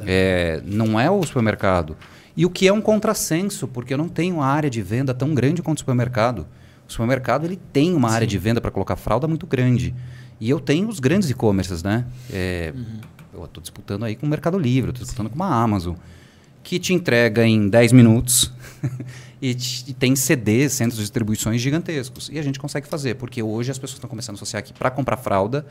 É, 0.05 0.61
não 0.63 0.99
é 0.99 1.09
o 1.09 1.23
supermercado. 1.23 1.97
E 2.37 2.45
o 2.45 2.49
que 2.51 2.67
é 2.67 2.71
um 2.71 2.79
contrassenso, 2.79 3.67
porque 3.67 3.91
eu 3.93 3.97
não 3.97 4.07
tenho 4.07 4.39
área 4.41 4.69
de 4.69 4.81
venda 4.81 5.13
tão 5.13 5.33
grande 5.33 5.61
quanto 5.63 5.77
o 5.77 5.79
supermercado. 5.79 6.47
O 6.87 6.91
supermercado 6.91 7.45
ele 7.45 7.57
tem 7.73 7.93
uma 7.95 8.11
área 8.11 8.27
de 8.27 8.37
venda 8.37 8.61
para 8.61 8.69
colocar 8.71 8.95
fralda 8.95 9.27
muito 9.27 9.47
grande. 9.47 9.93
E 10.39 10.47
eu 10.49 10.59
tenho 10.59 10.87
os 10.87 10.99
grandes 10.99 11.29
e-commerces, 11.31 11.81
né? 11.81 12.05
É, 12.31 12.71
Eu 13.33 13.43
estou 13.45 13.59
disputando 13.61 14.05
aí 14.05 14.15
com 14.15 14.25
o 14.25 14.29
Mercado 14.29 14.57
Livre, 14.59 14.91
estou 14.91 15.03
disputando 15.03 15.29
com 15.29 15.35
uma 15.35 15.49
Amazon, 15.63 15.95
que 16.63 16.77
te 16.79 16.93
entrega 16.93 17.43
em 17.45 17.67
10 17.69 17.91
minutos 17.91 18.51
e, 19.41 19.55
te- 19.55 19.85
e 19.89 19.93
tem 19.93 20.15
CDs, 20.15 20.73
centros 20.73 20.97
de 20.97 21.03
distribuições 21.03 21.59
gigantescos. 21.59 22.29
E 22.31 22.37
a 22.37 22.41
gente 22.43 22.59
consegue 22.59 22.87
fazer, 22.87 23.15
porque 23.15 23.41
hoje 23.41 23.71
as 23.71 23.77
pessoas 23.79 23.97
estão 23.97 24.09
começando 24.09 24.35
a 24.35 24.37
associar 24.37 24.63
que 24.63 24.73
para 24.73 24.91
comprar 24.91 25.17
fralda 25.17 25.65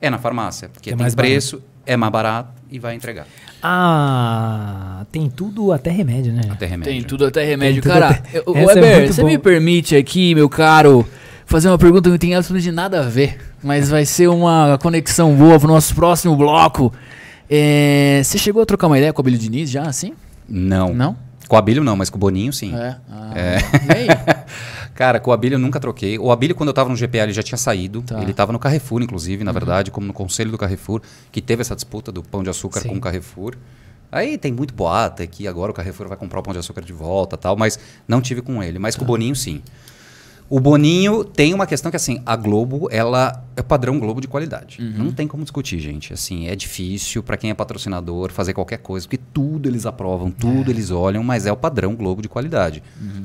é 0.00 0.08
na 0.10 0.18
farmácia, 0.18 0.68
porque 0.68 0.90
É 0.90 0.92
tem 0.92 1.00
mais 1.02 1.14
preço, 1.14 1.62
é 1.86 1.96
mais 1.96 2.12
barato 2.12 2.50
e 2.70 2.78
vai 2.78 2.94
entregar. 2.94 3.26
Ah, 3.62 5.04
tem 5.12 5.28
tudo 5.28 5.72
até 5.72 5.90
remédio, 5.90 6.32
né? 6.32 6.42
Até 6.50 6.66
remédio. 6.66 6.92
Tem 6.92 7.02
tudo 7.02 7.26
até 7.26 7.44
remédio. 7.44 7.82
Tudo 7.82 7.92
Cara, 7.92 8.10
até- 8.10 8.38
eu- 8.38 8.56
é 8.56 8.64
Weber, 8.66 8.96
muito 9.00 9.12
você 9.14 9.22
bom. 9.22 9.28
me 9.28 9.38
permite 9.38 9.96
aqui, 9.96 10.34
meu 10.34 10.48
caro, 10.48 11.06
fazer 11.46 11.68
uma 11.68 11.78
pergunta 11.78 12.02
que 12.04 12.10
não 12.10 12.18
tem 12.18 12.34
absolutamente 12.34 12.72
nada 12.74 13.00
a 13.00 13.02
ver, 13.08 13.38
mas 13.62 13.90
vai 13.90 14.04
ser 14.06 14.28
uma 14.28 14.78
conexão 14.80 15.34
boa 15.34 15.58
pro 15.58 15.68
nosso 15.68 15.94
próximo 15.94 16.34
bloco. 16.36 16.92
É, 17.48 18.22
você 18.24 18.38
chegou 18.38 18.62
a 18.62 18.66
trocar 18.66 18.86
uma 18.86 18.96
ideia 18.98 19.12
com 19.12 19.20
o 19.20 19.22
Abílio 19.22 19.38
Diniz 19.38 19.70
já, 19.70 19.82
assim? 19.82 20.12
Não. 20.48 20.94
Não? 20.94 21.16
Com 21.48 21.56
o 21.56 21.58
Abílio 21.58 21.82
não, 21.82 21.96
mas 21.96 22.08
com 22.08 22.16
o 22.16 22.20
Boninho 22.20 22.52
sim. 22.52 22.74
É. 22.76 22.96
Ah, 23.10 23.32
É. 23.34 23.58
E 23.58 23.92
aí? 23.98 24.06
Cara, 25.00 25.18
com 25.18 25.30
o 25.30 25.32
Abílio 25.32 25.54
eu 25.54 25.58
nunca 25.58 25.80
troquei. 25.80 26.18
O 26.18 26.30
Abílio, 26.30 26.54
quando 26.54 26.68
eu 26.68 26.74
tava 26.74 26.90
no 26.90 26.94
GPA, 26.94 27.22
ele 27.22 27.32
já 27.32 27.42
tinha 27.42 27.56
saído. 27.56 28.02
Tá. 28.02 28.20
Ele 28.20 28.34
tava 28.34 28.52
no 28.52 28.58
Carrefour, 28.58 29.00
inclusive, 29.00 29.42
na 29.42 29.50
verdade, 29.50 29.90
como 29.90 30.06
no 30.06 30.12
conselho 30.12 30.50
do 30.50 30.58
Carrefour, 30.58 31.00
que 31.32 31.40
teve 31.40 31.62
essa 31.62 31.74
disputa 31.74 32.12
do 32.12 32.22
pão 32.22 32.42
de 32.42 32.50
açúcar 32.50 32.80
Sim. 32.80 32.90
com 32.90 32.96
o 32.96 33.00
Carrefour. 33.00 33.56
Aí 34.12 34.36
tem 34.36 34.52
muito 34.52 34.74
boato 34.74 35.26
que 35.26 35.48
agora 35.48 35.70
o 35.70 35.74
Carrefour 35.74 36.06
vai 36.06 36.18
comprar 36.18 36.40
o 36.40 36.42
pão 36.42 36.52
de 36.52 36.58
açúcar 36.58 36.82
de 36.82 36.92
volta 36.92 37.38
tal, 37.38 37.56
mas 37.56 37.78
não 38.06 38.20
tive 38.20 38.42
com 38.42 38.62
ele. 38.62 38.78
Mas 38.78 38.94
com 38.94 39.02
o 39.02 39.06
Boninho, 39.06 39.34
sim. 39.34 39.62
O 40.50 40.58
Boninho 40.58 41.22
tem 41.22 41.54
uma 41.54 41.64
questão 41.64 41.92
que, 41.92 41.96
assim, 41.96 42.20
a 42.26 42.34
Globo, 42.34 42.88
ela 42.90 43.44
é 43.54 43.62
padrão 43.62 44.00
Globo 44.00 44.20
de 44.20 44.26
qualidade. 44.26 44.78
Não 44.98 45.12
tem 45.12 45.28
como 45.28 45.44
discutir, 45.44 45.78
gente. 45.78 46.12
Assim, 46.12 46.48
é 46.48 46.56
difícil 46.56 47.22
para 47.22 47.36
quem 47.36 47.50
é 47.50 47.54
patrocinador 47.54 48.32
fazer 48.32 48.52
qualquer 48.52 48.78
coisa, 48.78 49.06
porque 49.06 49.22
tudo 49.32 49.68
eles 49.68 49.86
aprovam, 49.86 50.28
tudo 50.28 50.68
eles 50.68 50.90
olham, 50.90 51.22
mas 51.22 51.46
é 51.46 51.52
o 51.52 51.56
padrão 51.56 51.94
Globo 51.94 52.20
de 52.20 52.28
qualidade. 52.28 52.82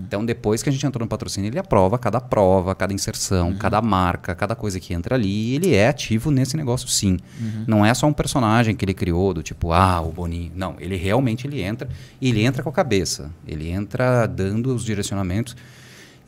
Então, 0.08 0.24
depois 0.24 0.62
que 0.62 0.70
a 0.70 0.72
gente 0.72 0.86
entrou 0.86 1.04
no 1.04 1.10
patrocínio, 1.10 1.50
ele 1.50 1.58
aprova 1.58 1.98
cada 1.98 2.22
prova, 2.22 2.76
cada 2.76 2.94
inserção, 2.94 3.56
cada 3.56 3.82
marca, 3.82 4.36
cada 4.36 4.56
coisa 4.56 4.80
que 4.80 4.94
entra 4.94 5.16
ali. 5.16 5.26
E 5.28 5.56
ele 5.56 5.74
é 5.74 5.88
ativo 5.88 6.30
nesse 6.30 6.56
negócio, 6.56 6.88
sim. 6.88 7.18
Não 7.66 7.84
é 7.84 7.92
só 7.96 8.06
um 8.06 8.14
personagem 8.14 8.76
que 8.76 8.86
ele 8.86 8.94
criou, 8.94 9.34
do 9.34 9.42
tipo, 9.42 9.72
ah, 9.72 10.00
o 10.00 10.12
Boninho. 10.12 10.52
Não, 10.56 10.76
ele 10.80 10.96
realmente 10.96 11.48
ele 11.48 11.60
entra, 11.64 11.90
e 12.22 12.30
ele 12.30 12.44
entra 12.44 12.62
com 12.62 12.70
a 12.70 12.74
cabeça. 12.74 13.32
Ele 13.48 13.68
entra 13.68 14.28
dando 14.28 14.76
os 14.76 14.86
direcionamentos. 14.86 15.56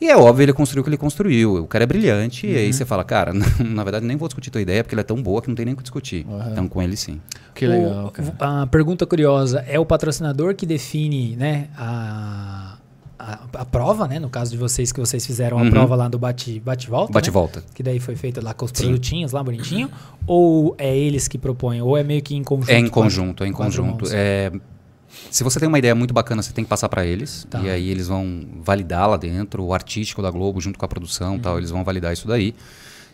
E 0.00 0.08
é 0.08 0.16
óbvio, 0.16 0.44
ele 0.44 0.52
construiu 0.52 0.82
o 0.82 0.84
que 0.84 0.90
ele 0.90 0.96
construiu. 0.96 1.56
O 1.56 1.66
cara 1.66 1.82
é 1.82 1.86
brilhante, 1.86 2.46
e 2.46 2.56
aí 2.56 2.72
você 2.72 2.84
fala, 2.84 3.02
cara, 3.02 3.32
na 3.58 3.82
verdade 3.82 4.06
nem 4.06 4.16
vou 4.16 4.28
discutir 4.28 4.50
tua 4.50 4.60
ideia, 4.60 4.84
porque 4.84 4.94
ele 4.94 5.00
é 5.00 5.04
tão 5.04 5.20
boa 5.20 5.42
que 5.42 5.48
não 5.48 5.56
tem 5.56 5.64
nem 5.64 5.74
o 5.74 5.76
que 5.76 5.82
discutir. 5.82 6.24
Então 6.52 6.68
com 6.68 6.80
ele 6.80 6.96
sim. 6.96 7.20
Que 7.54 7.66
O- 7.66 7.70
legal, 7.70 8.10
cara. 8.12 8.62
A 8.62 8.66
pergunta 8.66 9.04
curiosa, 9.06 9.64
é 9.66 9.78
o 9.78 9.84
patrocinador 9.84 10.54
que 10.54 10.64
define, 10.64 11.34
né, 11.36 11.66
a, 11.76 12.76
a, 13.18 13.38
a 13.54 13.64
prova, 13.64 14.06
né, 14.06 14.20
no 14.20 14.30
caso 14.30 14.52
de 14.52 14.56
vocês 14.56 14.92
que 14.92 15.00
vocês 15.00 15.26
fizeram 15.26 15.58
a 15.58 15.62
Uhum. 15.62 15.70
prova 15.70 15.96
lá 15.96 16.06
do 16.08 16.16
bate, 16.18 16.60
bate 16.60 16.88
volta, 16.88 17.12
Bate 17.12 17.28
e 17.28 17.32
né? 17.32 17.62
Que 17.74 17.82
daí 17.82 17.98
foi 17.98 18.14
feito 18.14 18.40
lá 18.40 18.54
com 18.54 18.64
os 18.66 18.70
produtinhos 18.70 19.32
lá 19.32 19.42
bonitinho, 19.42 19.90
ou 20.26 20.76
é 20.78 20.96
eles 20.96 21.26
que 21.26 21.36
propõem, 21.38 21.82
ou 21.82 21.96
é 21.96 22.04
meio 22.04 22.22
que 22.22 22.36
em 22.36 22.44
conjunto? 22.44 22.70
É 22.70 22.78
em 22.78 22.88
conjunto, 22.88 23.42
é 23.42 23.48
em 23.48 23.52
conjunto. 23.52 24.04
mãos? 24.04 24.12
Se 25.30 25.44
você 25.44 25.58
tem 25.60 25.68
uma 25.68 25.78
ideia 25.78 25.94
muito 25.94 26.14
bacana, 26.14 26.42
você 26.42 26.52
tem 26.52 26.64
que 26.64 26.70
passar 26.70 26.88
para 26.88 27.04
eles. 27.04 27.46
Tá. 27.50 27.60
E 27.60 27.68
aí 27.70 27.88
eles 27.90 28.08
vão 28.08 28.46
validar 28.62 29.08
lá 29.08 29.16
dentro, 29.16 29.62
o 29.62 29.74
artístico 29.74 30.22
da 30.22 30.30
Globo, 30.30 30.60
junto 30.60 30.78
com 30.78 30.84
a 30.84 30.88
produção 30.88 31.36
e 31.36 31.38
tal, 31.40 31.52
Uhum. 31.52 31.58
eles 31.58 31.70
vão 31.70 31.84
validar 31.84 32.12
isso 32.12 32.26
daí. 32.26 32.54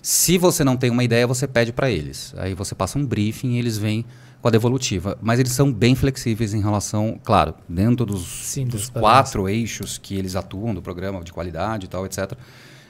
Se 0.01 0.37
você 0.39 0.63
não 0.63 0.77
tem 0.77 0.91
uma 0.91 1.03
ideia, 1.03 1.27
você 1.27 1.47
pede 1.49 1.73
para 1.73 1.91
eles. 1.91 2.35
Aí 2.37 2.55
você 2.55 2.75
passa 2.75 2.99
um 2.99 3.07
briefing 3.07 3.53
e 3.55 3.59
eles 3.59 3.79
vêm 3.79 4.05
com 4.43 4.49
a 4.49 4.51
devolutiva. 4.51 5.17
Mas 5.23 5.41
eles 5.41 5.53
são 5.53 5.73
bem 5.73 5.95
flexíveis 5.95 6.53
em 6.53 6.61
relação, 6.61 7.19
claro, 7.25 7.55
dentro 7.67 8.05
dos, 8.05 8.23
Sim, 8.27 8.67
dos 8.67 8.91
quatro 8.91 9.49
eixos 9.49 9.97
que 9.97 10.15
eles 10.15 10.37
atuam 10.37 10.75
do 10.75 10.83
programa 10.83 11.25
de 11.25 11.33
qualidade 11.33 11.87
e 11.87 11.89
tal, 11.89 12.05
etc. 12.05 12.33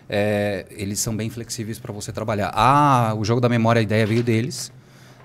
é, 0.09 0.67
eles 0.71 0.99
são 0.99 1.17
bem 1.17 1.31
flexíveis 1.31 1.79
para 1.79 1.93
você 1.93 2.13
trabalhar. 2.13 2.51
Ah, 2.53 3.15
o 3.17 3.25
jogo 3.25 3.41
da 3.41 3.49
memória, 3.49 3.79
a 3.79 3.83
ideia 3.83 4.05
veio 4.07 4.23
deles. 4.23 4.73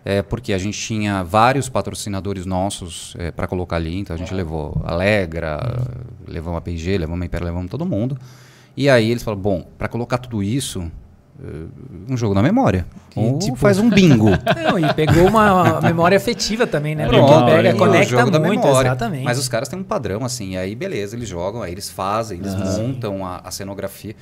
É, 0.06 0.22
porque 0.22 0.54
a 0.54 0.58
gente 0.58 0.80
tinha 0.80 1.24
vários 1.24 1.68
patrocinadores 1.70 2.46
nossos 2.46 3.16
para 3.36 3.48
colocar 3.48 3.76
ali. 3.76 4.00
Então 4.00 4.16
a 4.16 4.20
gente 4.20 4.34
levou 4.34 4.82
Alegra, 4.86 5.60
levamos 6.28 6.58
a 6.58 6.62
P&G, 6.62 6.98
levamos 6.98 7.22
a 7.22 7.26
Império, 7.26 7.46
levamos 7.46 7.70
todo 7.70 7.86
mundo. 7.86 8.18
E 8.78 8.90
aí 8.90 9.12
eles 9.12 9.24
falaram, 9.24 9.42
bom, 9.42 9.68
para 9.78 9.90
colocar 9.90 10.18
tudo 10.20 10.42
isso, 10.42 10.90
eh, 11.44 11.48
um 12.10 12.16
jogo 12.16 12.34
na 12.34 12.42
memória. 12.42 12.86
E, 13.16 13.20
Ou 13.20 13.38
tipo- 13.40 13.58
faz 13.58 13.78
um 13.78 13.90
bingo. 13.90 14.30
Não, 14.64 14.80
e 14.80 14.94
pegou 14.94 15.28
uma 15.28 15.82
memória 15.84 16.16
afetiva 16.16 16.66
também, 16.66 16.96
né? 16.96 17.06
Pronto, 17.06 17.28
Porque 17.34 17.52
pega, 17.52 17.76
conecta 17.76 18.08
jogo 18.10 18.32
da 18.32 18.40
muito, 18.40 18.62
memória. 18.64 18.88
exatamente. 18.88 19.24
Mas 19.26 19.38
os 19.38 19.50
caras 19.50 19.68
têm 19.68 19.78
um 19.80 19.84
padrão, 19.84 20.24
assim, 20.24 20.56
aí 20.56 20.76
beleza, 20.76 21.16
eles 21.16 21.28
jogam, 21.28 21.62
aí 21.62 21.74
eles 21.74 21.90
fazem, 21.90 22.40
eles 22.40 22.54
montam 22.78 23.26
a, 23.26 23.42
a 23.44 23.52
cenografia. 23.52 24.16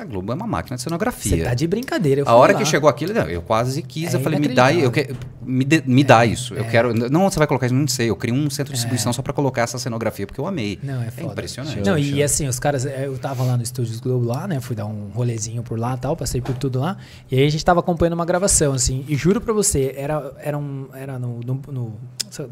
A 0.00 0.04
Globo 0.04 0.32
é 0.32 0.34
uma 0.34 0.46
máquina 0.46 0.76
de 0.76 0.82
cenografia. 0.82 1.36
Você 1.36 1.42
tá 1.44 1.54
de 1.54 1.66
brincadeira. 1.66 2.22
eu 2.22 2.28
A 2.28 2.34
hora 2.34 2.52
lá. 2.54 2.58
que 2.58 2.64
chegou 2.64 2.88
aquilo, 2.88 3.12
eu 3.12 3.42
quase 3.42 3.82
quis. 3.82 4.14
É 4.14 4.16
eu 4.16 4.20
falei, 4.20 4.38
me 4.38 4.48
dá, 4.48 4.72
eu 4.72 4.90
que, 4.90 5.14
me, 5.42 5.64
dê- 5.64 5.82
me 5.86 6.02
dá 6.02 6.24
isso. 6.24 6.54
Eu 6.54 6.64
quero. 6.64 6.94
Não, 6.94 7.28
você 7.30 7.38
vai 7.38 7.46
colocar 7.46 7.66
isso? 7.66 7.74
Não 7.74 7.86
sei. 7.86 8.08
Eu 8.10 8.16
crio 8.16 8.34
um 8.34 8.48
centro 8.48 8.72
de 8.72 8.76
distribuição 8.78 9.12
só 9.12 9.20
para 9.22 9.32
colocar 9.32 9.62
essa 9.62 9.78
cenografia, 9.78 10.26
porque 10.26 10.40
eu 10.40 10.46
amei. 10.46 10.78
Não, 10.82 11.02
é 11.02 11.10
foda. 11.10 11.32
impressionante. 11.32 11.80
Não, 11.80 11.98
e 11.98 12.22
assim, 12.22 12.48
os 12.48 12.58
caras, 12.58 12.86
é, 12.86 13.06
eu 13.06 13.18
tava 13.18 13.42
lá 13.44 13.56
no 13.56 13.62
Estúdios 13.62 14.00
Globo 14.00 14.24
lá, 14.26 14.46
né? 14.48 14.60
Fui 14.60 14.74
dar 14.74 14.86
um 14.86 15.10
rolezinho 15.14 15.62
por 15.62 15.78
lá 15.78 15.94
e 15.94 15.98
tal, 15.98 16.16
passei 16.16 16.40
por 16.40 16.54
tudo 16.56 16.80
lá. 16.80 16.96
E 17.30 17.36
aí 17.38 17.46
a 17.46 17.50
gente 17.50 17.64
tava 17.64 17.80
acompanhando 17.80 18.14
uma 18.14 18.24
gravação, 18.24 18.72
assim. 18.72 19.04
E 19.08 19.16
juro 19.16 19.40
pra 19.40 19.52
você, 19.52 19.92
era, 19.96 20.32
era, 20.38 20.56
um, 20.58 20.86
era 20.94 21.18
no, 21.18 21.40
no, 21.40 21.60
no, 21.68 21.92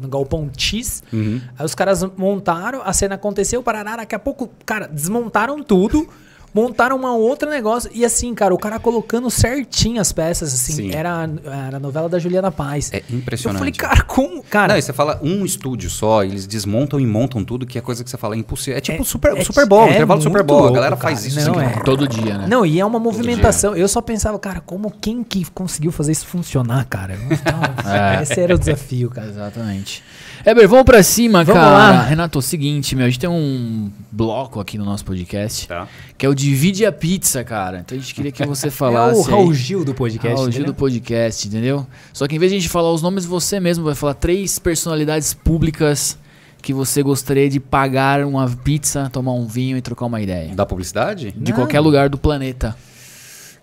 no 0.01 0.07
Galpão 0.07 0.49
X. 0.55 1.01
Uhum. 1.11 1.41
Aí 1.57 1.65
os 1.65 1.73
caras 1.75 2.03
montaram, 2.17 2.81
a 2.83 2.93
cena 2.93 3.15
aconteceu, 3.15 3.63
parará, 3.63 3.97
daqui 3.97 4.13
a 4.15 4.19
pouco, 4.19 4.49
cara, 4.65 4.87
desmontaram 4.87 5.63
tudo. 5.63 6.07
Montaram 6.53 6.95
uma 6.95 7.13
outra 7.15 7.49
negócio. 7.49 7.89
E 7.93 8.03
assim, 8.03 8.33
cara, 8.33 8.53
o 8.53 8.57
cara 8.57 8.79
colocando 8.79 9.29
certinho 9.29 10.01
as 10.01 10.11
peças, 10.11 10.53
assim. 10.53 10.73
Sim. 10.73 10.91
Era, 10.95 11.29
era 11.67 11.77
a 11.77 11.79
novela 11.79 12.09
da 12.09 12.17
Juliana 12.19 12.51
Paz. 12.51 12.89
É 12.91 13.03
Eu 13.09 13.17
impressionante. 13.17 13.59
falei, 13.59 13.73
cara, 13.73 14.01
como. 14.03 14.43
Cara, 14.43 14.73
não, 14.73 14.77
e 14.79 14.81
você 14.81 14.91
fala 14.93 15.19
um 15.21 15.45
estúdio 15.45 15.89
só, 15.89 16.23
eles 16.23 16.47
desmontam 16.47 16.99
e 16.99 17.05
montam 17.05 17.43
tudo, 17.43 17.65
que 17.65 17.77
é 17.77 17.81
coisa 17.81 18.03
que 18.03 18.09
você 18.09 18.17
fala 18.17 18.35
é 18.35 18.37
impossível. 18.37 18.77
É 18.77 18.81
tipo 18.81 19.01
É- 19.01 19.05
Super, 19.05 19.37
é- 19.37 19.43
Super 19.43 19.65
Bowl, 19.67 19.87
é 19.87 19.91
intervalo 19.91 20.19
do 20.19 20.23
Super 20.23 20.43
Bowl. 20.43 20.59
louco, 20.61 20.73
a 20.73 20.75
galera 20.75 20.95
cara. 20.97 21.09
faz 21.15 21.25
isso. 21.25 21.39
Não, 21.51 21.59
assim, 21.59 21.79
é. 21.79 21.83
Todo 21.83 22.07
dia, 22.07 22.37
né? 22.37 22.47
Não, 22.47 22.65
e 22.65 22.79
é 22.79 22.85
uma 22.85 22.99
movimentação. 22.99 23.75
Eu 23.75 23.87
só 23.87 24.01
pensava, 24.01 24.37
cara, 24.39 24.59
como 24.61 24.91
quem 24.91 25.23
que 25.23 25.45
conseguiu 25.51 25.91
fazer 25.91 26.11
isso 26.11 26.25
funcionar, 26.25 26.85
cara? 26.85 27.17
Então, 27.29 27.59
É. 27.91 28.21
Esse 28.23 28.39
era 28.39 28.55
o 28.55 28.57
desafio, 28.59 29.09
cara. 29.09 29.27
Exatamente. 29.27 30.03
Eber, 30.45 30.67
vamos 30.67 30.85
pra 30.85 31.03
cima, 31.03 31.43
Vamos 31.43 31.61
cara. 31.61 31.71
lá. 31.77 32.01
Renato, 32.03 32.37
é 32.37 32.39
o 32.39 32.41
seguinte, 32.41 32.95
meu, 32.95 33.05
a 33.05 33.09
gente 33.09 33.19
tem 33.19 33.29
um 33.29 33.91
bloco 34.11 34.59
aqui 34.59 34.77
no 34.77 34.85
nosso 34.85 35.03
podcast, 35.03 35.67
Tá. 35.67 35.87
que 36.17 36.25
é 36.25 36.29
o 36.29 36.33
Divide 36.33 36.85
a 36.85 36.91
Pizza, 36.91 37.43
cara. 37.43 37.79
Então 37.79 37.97
a 37.97 38.01
gente 38.01 38.13
queria 38.15 38.31
que 38.31 38.45
você 38.45 38.69
falasse 38.71 39.19
é 39.19 39.21
o 39.21 39.21
Raul 39.23 39.53
Gil 39.53 39.83
do 39.83 39.93
podcast. 39.93 40.35
Raul 40.37 40.51
Gil 40.51 40.65
do 40.65 40.73
podcast, 40.73 41.47
entendeu? 41.47 41.85
Só 42.13 42.27
que 42.27 42.35
em 42.35 42.39
vez 42.39 42.51
de 42.51 42.57
a 42.57 42.59
gente 42.61 42.69
falar 42.69 42.91
os 42.91 43.01
nomes, 43.01 43.25
você 43.25 43.59
mesmo 43.59 43.83
vai 43.83 43.95
falar 43.95 44.13
três 44.13 44.57
personalidades 44.57 45.33
públicas 45.33 46.17
que 46.61 46.73
você 46.73 47.03
gostaria 47.03 47.49
de 47.49 47.59
pagar 47.59 48.23
uma 48.25 48.47
pizza, 48.49 49.09
tomar 49.11 49.33
um 49.33 49.45
vinho 49.45 49.77
e 49.77 49.81
trocar 49.81 50.05
uma 50.05 50.21
ideia. 50.21 50.53
Da 50.55 50.65
publicidade? 50.65 51.31
De 51.35 51.53
qualquer 51.53 51.79
lugar 51.79 52.09
do 52.09 52.17
planeta. 52.17 52.75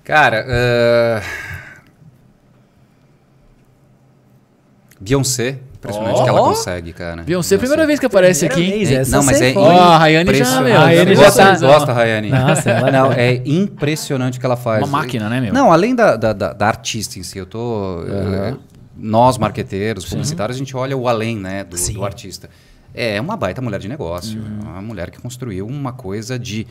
Cara, 0.05 0.45
eh, 0.49 1.23
Beyoncé, 5.01 5.59
impressionante 5.87 6.21
Ó, 6.21 6.25
que 6.25 6.29
ela 6.29 6.41
consegue, 6.41 6.93
cara. 6.93 7.23
Beyoncé, 7.23 7.57
primeira 7.59 7.87
vez 7.87 7.99
que 8.01 8.07
aparece 8.07 8.47
Primeira 8.49 8.73
aqui. 8.75 8.79
vez, 8.85 8.91
É, 8.91 9.01
essa 9.03 9.17
não, 9.17 9.25
mas 9.25 9.41
é. 9.41 9.53
Ó, 9.57 9.71
a 9.71 9.99
Rayane 9.99 10.35
já, 10.35 10.61
meu. 10.61 10.77
A 10.77 10.85
Rayane 10.85 11.15
já 11.15 11.25
gosta, 11.25 11.43
tá- 11.45 11.67
gosta, 11.67 11.93
Rayane. 11.93 12.31
Nossa, 12.31 12.71
ela 12.71 12.91
Não, 12.91 13.13
é 13.13 13.43
impressionante 13.47 14.37
o 14.39 14.41
que 14.41 14.47
ela 14.47 14.57
faz. 14.57 14.83
Uma 14.87 14.99
máquina, 14.99 15.29
né, 15.29 15.41
meu? 15.41 15.53
Não, 15.53 15.73
além 15.73 15.95
da, 15.95 16.17
da, 16.17 16.33
da- 16.33 16.53
da 16.53 16.67
artista 16.67 17.19
em 17.19 17.23
si, 17.23 17.39
eu 17.39 17.47
tô. 17.47 18.03
eh, 18.09 18.55
nós, 18.97 19.39
marqueteiros, 19.39 20.05
publicitários, 20.07 20.57
a 20.57 20.59
gente 20.59 20.77
olha 20.77 20.97
o 20.97 21.07
além, 21.09 21.37
né, 21.37 21.65
do, 21.65 21.77
Sim. 21.77 21.95
do 21.95 22.05
artista. 22.05 22.49
É 22.95 23.21
uma 23.21 23.37
baita 23.37 23.61
mulher 23.61 23.79
de 23.79 23.89
negócio. 23.89 24.41
É 24.65 24.69
uma 24.71 24.81
mulher 24.81 25.11
que 25.11 25.21
construiu 25.21 25.67
uma 25.67 25.93
coisa 25.93 26.39
de 26.39 26.67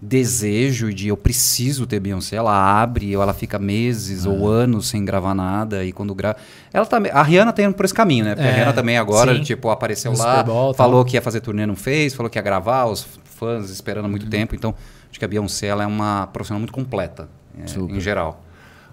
desejo 0.00 0.92
de 0.92 1.08
eu 1.08 1.16
preciso 1.16 1.86
ter 1.86 2.00
Beyoncé. 2.00 2.36
Ela 2.36 2.52
abre, 2.80 3.16
ou 3.16 3.22
ela 3.22 3.34
fica 3.34 3.58
meses 3.58 4.24
ou 4.26 4.46
anos 4.48 4.88
sem 4.88 5.04
gravar 5.04 5.34
nada 5.34 5.84
e 5.84 5.92
quando 5.92 6.14
grava. 6.14 6.36
Ela 6.72 6.86
também. 6.86 7.10
A 7.12 7.22
Rihanna 7.22 7.52
tem 7.52 7.64
indo 7.66 7.74
por 7.74 7.84
esse 7.84 7.94
caminho, 7.94 8.24
né? 8.24 8.34
Porque 8.34 8.46
É, 8.48 8.50
a 8.50 8.54
Rihanna 8.54 8.72
também 8.72 8.96
agora, 8.96 9.34
sim. 9.34 9.42
tipo, 9.42 9.68
apareceu 9.70 10.12
No 10.12 10.18
lá, 10.18 10.42
Bowl, 10.42 10.72
falou 10.74 11.04
que 11.04 11.16
ia 11.16 11.22
fazer 11.22 11.40
turnê, 11.40 11.66
não 11.66 11.76
fez, 11.76 12.14
falou 12.14 12.30
que 12.30 12.38
ia 12.38 12.42
gravar, 12.42 12.86
os 12.86 13.06
fãs 13.24 13.70
esperando 13.70 14.06
há 14.06 14.08
muito 14.08 14.24
Uhum. 14.24 14.30
tempo. 14.30 14.54
Então, 14.54 14.74
acho 15.10 15.18
que 15.18 15.24
a 15.24 15.28
Beyoncé 15.28 15.66
ela 15.66 15.82
é 15.82 15.86
uma 15.86 16.26
profissional 16.32 16.60
muito 16.60 16.72
completa, 16.72 17.28
é, 17.58 17.64
em 17.96 18.00
geral. 18.00 18.44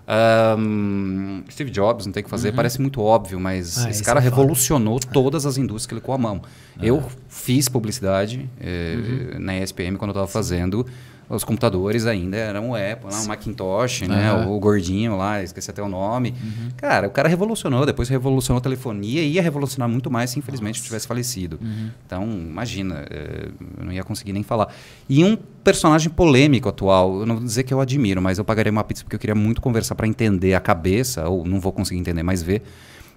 Ahn, 0.08 1.44
Steve 1.50 1.70
Jobs, 1.72 2.06
não 2.06 2.14
tem 2.14 2.22
o 2.22 2.24
que 2.24 2.30
fazer, 2.30 2.52
parece 2.54 2.80
muito 2.82 3.02
óbvio, 3.02 3.40
mas 3.40 3.86
Ah, 3.86 3.90
esse 3.90 4.04
cara 4.04 4.20
é 4.20 4.24
foda. 4.24 4.36
revolucionou 4.36 5.00
todas 5.00 5.46
as 5.46 5.58
indústrias 5.58 5.86
que 5.88 5.94
ele 5.94 6.02
com 6.02 6.14
a 6.14 6.18
mão. 6.18 6.42
Eu 6.82 7.04
fiz 7.28 7.68
publicidade 7.70 8.50
eh, 8.60 9.38
na 9.40 9.58
ESPM 9.58 9.98
quando 9.98 10.10
eu 10.10 10.14
estava 10.14 10.28
fazendo. 10.28 10.86
Os 11.28 11.44
computadores 11.44 12.06
ainda 12.06 12.38
eram 12.38 12.72
o 12.72 12.76
Apple, 12.76 13.12
lá, 13.12 13.22
o 13.22 13.28
Macintosh, 13.28 14.02
né? 14.02 14.30
Aham. 14.30 14.52
O, 14.52 14.60
gordinho 14.60 15.18
lá, 15.18 15.42
esqueci 15.42 15.72
até 15.72 15.82
o 15.82 15.88
nome. 15.88 16.36
Cara, 16.78 17.08
o 17.08 17.10
cara 17.10 17.28
revolucionou, 17.28 17.86
depois 17.86 18.08
revolucionou 18.10 18.60
a 18.60 18.62
telefonia 18.62 19.24
e 19.24 19.34
ia 19.34 19.42
revolucionar 19.42 19.90
muito 19.90 20.12
mais 20.12 20.30
se 20.30 20.40
infelizmente 20.40 20.82
tivesse 20.84 21.08
falecido. 21.08 21.60
Então, 22.06 22.24
imagina, 22.24 23.06
eh, 23.10 23.48
eu 23.80 23.86
não 23.86 23.92
ia 23.92 24.04
conseguir 24.04 24.34
nem 24.34 24.44
falar. 24.44 24.72
E 25.10 25.24
um 25.24 25.36
personagem 25.64 26.10
polêmico 26.12 26.70
atual, 26.70 27.22
eu 27.22 27.26
não 27.26 27.38
vou 27.38 27.44
dizer 27.44 27.64
que 27.64 27.74
eu 27.74 27.82
admiro, 27.82 28.22
mas 28.22 28.38
eu 28.38 28.46
pagaria 28.46 28.72
uma 28.72 28.84
pizza 28.84 29.04
porque 29.04 29.16
eu 29.16 29.20
queria 29.20 29.36
muito 29.36 29.62
conversar 29.62 29.96
para 29.96 30.08
entender 30.08 30.54
a 30.54 30.60
cabeça, 30.60 31.28
ou 31.28 31.44
não 31.44 31.60
vou 31.60 31.72
conseguir 31.72 32.00
entender, 32.00 32.22
mas 32.22 32.44
ver, 32.44 32.62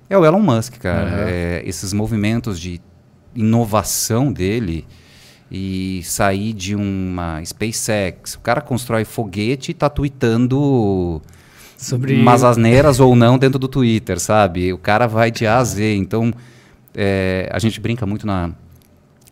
é 0.09 0.16
o 0.16 0.24
Elon 0.24 0.40
Musk, 0.40 0.78
cara. 0.78 1.28
É, 1.28 1.62
esses 1.66 1.92
movimentos 1.92 2.59
de 2.59 2.80
inovação 3.34 4.32
dele 4.32 4.86
e 5.51 6.03
sair 6.05 6.53
de 6.53 6.74
uma 6.74 7.42
SpaceX. 7.44 8.34
O 8.34 8.40
cara 8.40 8.61
constrói 8.61 9.05
foguete 9.05 9.70
e 9.70 9.74
tá 9.74 9.88
tweetando 9.88 11.22
Sobre- 11.76 12.14
umas 12.20 12.44
asneiras 12.44 13.01
ou 13.01 13.14
não 13.16 13.38
dentro 13.38 13.59
do 13.59 13.68
Twitter, 13.68 14.18
sabe? 14.20 14.72
O 14.72 14.78
cara 14.78 15.07
vai 15.07 15.30
de 15.30 15.46
A 15.46 15.59
a 15.59 15.64
Z. 15.64 15.94
Então, 15.94 16.32
é, 16.94 17.49
a 17.53 17.59
gente 17.59 17.80
brinca 17.80 18.05
muito 18.07 18.26
na... 18.26 18.51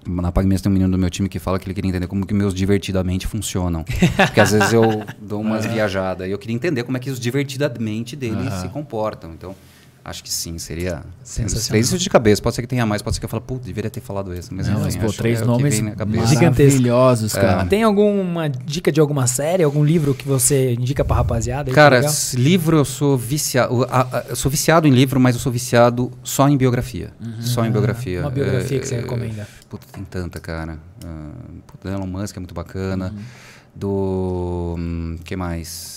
Na 0.09 0.31
Pagmeiras 0.31 0.63
tem 0.63 0.71
um 0.71 0.73
menino 0.73 0.93
do 0.93 0.97
meu 0.97 1.11
time 1.11 1.29
que 1.29 1.41
fala 1.41 1.59
que 1.59 1.67
ele 1.67 1.75
queria 1.75 1.89
entender 1.89 2.07
como 2.07 2.25
que 2.25 2.33
meus 2.33 2.55
divertidamente 2.55 3.27
funcionam. 3.27 3.83
Porque 4.17 4.41
às 4.41 4.53
vezes 4.53 4.73
eu 4.73 5.03
dou 5.21 5.41
umas 5.41 5.67
viajadas 5.67 6.29
e 6.29 6.31
eu 6.31 6.39
queria 6.39 6.55
entender 6.55 6.85
como 6.85 6.97
é 6.97 7.01
que 7.01 7.11
os 7.11 7.19
divertidamente 7.19 8.15
dele 8.15 8.49
se 8.61 8.69
comportam. 8.69 9.33
Então, 9.33 9.53
acho 10.07 10.23
que 10.23 10.31
sim, 10.31 10.57
seria... 10.57 11.03
Sensacional. 11.25 11.69
Três 11.69 11.87
isso 11.87 11.99
de 11.99 12.09
cabeça. 12.09 12.41
Pode 12.41 12.55
ser 12.55 12.63
que 12.63 12.69
tenha 12.69 12.87
mais, 12.87 13.03
pode 13.03 13.17
ser 13.17 13.21
que 13.21 13.25
eu 13.27 13.29
fale, 13.29 13.43
putz, 13.45 13.67
deveria 13.67 13.91
ter 13.91 14.01
falado 14.01 14.33
esse. 14.33 14.55
Mas, 14.55 14.69
Não, 14.69 14.87
enfim, 14.87 14.99
mas, 15.01 15.13
pô, 15.13 15.13
três 15.13 15.43
é 15.43 15.45
nomes 15.45 15.75
vem 15.75 15.83
na 15.83 15.97
cabeça. 15.97 16.27
Gigantesco. 16.27 16.81
maravilhosos, 16.81 17.33
cara. 17.33 17.67
Tem 17.67 17.83
alguma 17.83 18.49
dica 18.49 18.93
de 18.93 19.01
alguma 19.01 19.27
série, 19.27 19.65
algum 19.65 19.85
livro 19.85 20.15
que 20.15 20.27
você 20.27 20.75
indica 20.75 21.05
pra 21.05 21.17
rapaziada? 21.17 21.71
é 21.71 21.75
Cara, 21.75 22.01
livro 22.35 22.77
eu 22.77 22.85
sou 22.85 23.19
viciado. 23.19 23.87
Eu 24.29 24.37
sou 24.37 24.51
viciado 24.51 24.87
em 24.87 24.93
livro, 24.93 25.19
mas 25.19 25.35
eu 25.35 25.41
sou 25.41 25.51
viciado 25.51 26.13
só 26.23 26.49
em 26.49 26.57
biografia. 26.57 27.13
Só 27.41 27.65
em 27.65 27.71
biografia. 27.71 28.21
Uma 28.21 28.31
biografia 28.31 28.79
que 28.79 28.87
você 28.87 28.95
É, 28.95 29.01
recomenda. 29.01 29.49
Puta, 29.69 29.87
tem 29.91 30.05
tanta, 30.05 30.39
cara. 30.39 30.79
Uh, 31.05 31.89
Elon 31.89 32.07
Musk 32.07 32.37
é 32.37 32.41
muito 32.41 32.55
bacana. 32.55 33.13
Uhum. 33.13 33.23
Do. 33.75 34.75
hum, 34.79 35.19
que 35.25 35.37
mais? 35.37 35.96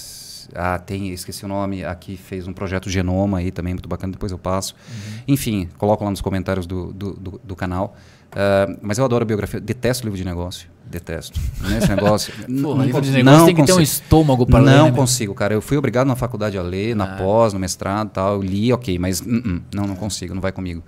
Ah, 0.56 0.78
tem, 0.80 1.10
esqueci 1.12 1.45
o 1.45 1.47
nome. 1.47 1.84
Aqui 1.84 2.18
fez 2.18 2.47
um 2.47 2.54
projeto 2.54 2.89
Genoma 2.89 3.39
aí 3.39 3.52
também, 3.52 3.74
muito 3.74 3.89
bacana. 3.89 4.12
Depois 4.14 4.32
eu 4.32 4.38
passo. 4.38 4.76
Uhum. 4.89 5.20
Enfim, 5.28 5.70
coloco 5.78 6.04
lá 6.04 6.10
nos 6.10 6.22
comentários 6.22 6.66
do, 6.66 6.91
do, 6.93 7.14
do- 7.14 7.41
do 7.43 7.56
canal. 7.56 7.95
Uh, 8.32 8.78
mas 8.82 8.97
eu 9.00 9.06
adoro 9.06 9.26
biografia. 9.26 9.60
Detesto 9.60 10.04
livro 10.06 10.18
de 10.18 10.24
negócio. 10.24 10.70
Detesto. 10.86 11.39
Nesse 11.68 11.89
negócio. 11.89 12.32
n- 12.47 12.62
Pô, 12.62 12.76
não 12.76 12.84
livro 12.86 13.02
de 13.02 13.12
negócio 13.12 13.39
não 13.39 13.45
tem 13.47 13.56
que 13.56 13.64
ter 13.66 13.74
um 13.74 13.82
estômago 13.82 14.45
pra 14.45 14.60
ler, 14.60 14.76
Não 14.78 14.86
né, 14.86 14.91
consigo, 14.91 15.34
cara. 15.34 15.54
Eu 15.54 15.62
fui 15.62 15.78
obrigado 15.78 16.06
na 16.08 16.16
faculdade 16.16 16.58
a 16.58 16.62
ler, 16.62 16.95
na 16.95 17.16
Ah. 17.16 17.18
pós, 17.18 17.54
no 17.54 17.60
mestrado 17.60 18.08
e 18.08 18.12
tal. 18.12 18.34
Eu 18.36 18.41
li, 18.43 18.72
ok, 18.72 19.00
mas 19.00 19.20
uh 19.22 19.26
-uh, 19.26 19.62
não, 19.74 19.86
não 19.88 19.95
consigo, 19.95 20.34
não 20.36 20.41
vai 20.41 20.52
comigo. 20.52 20.84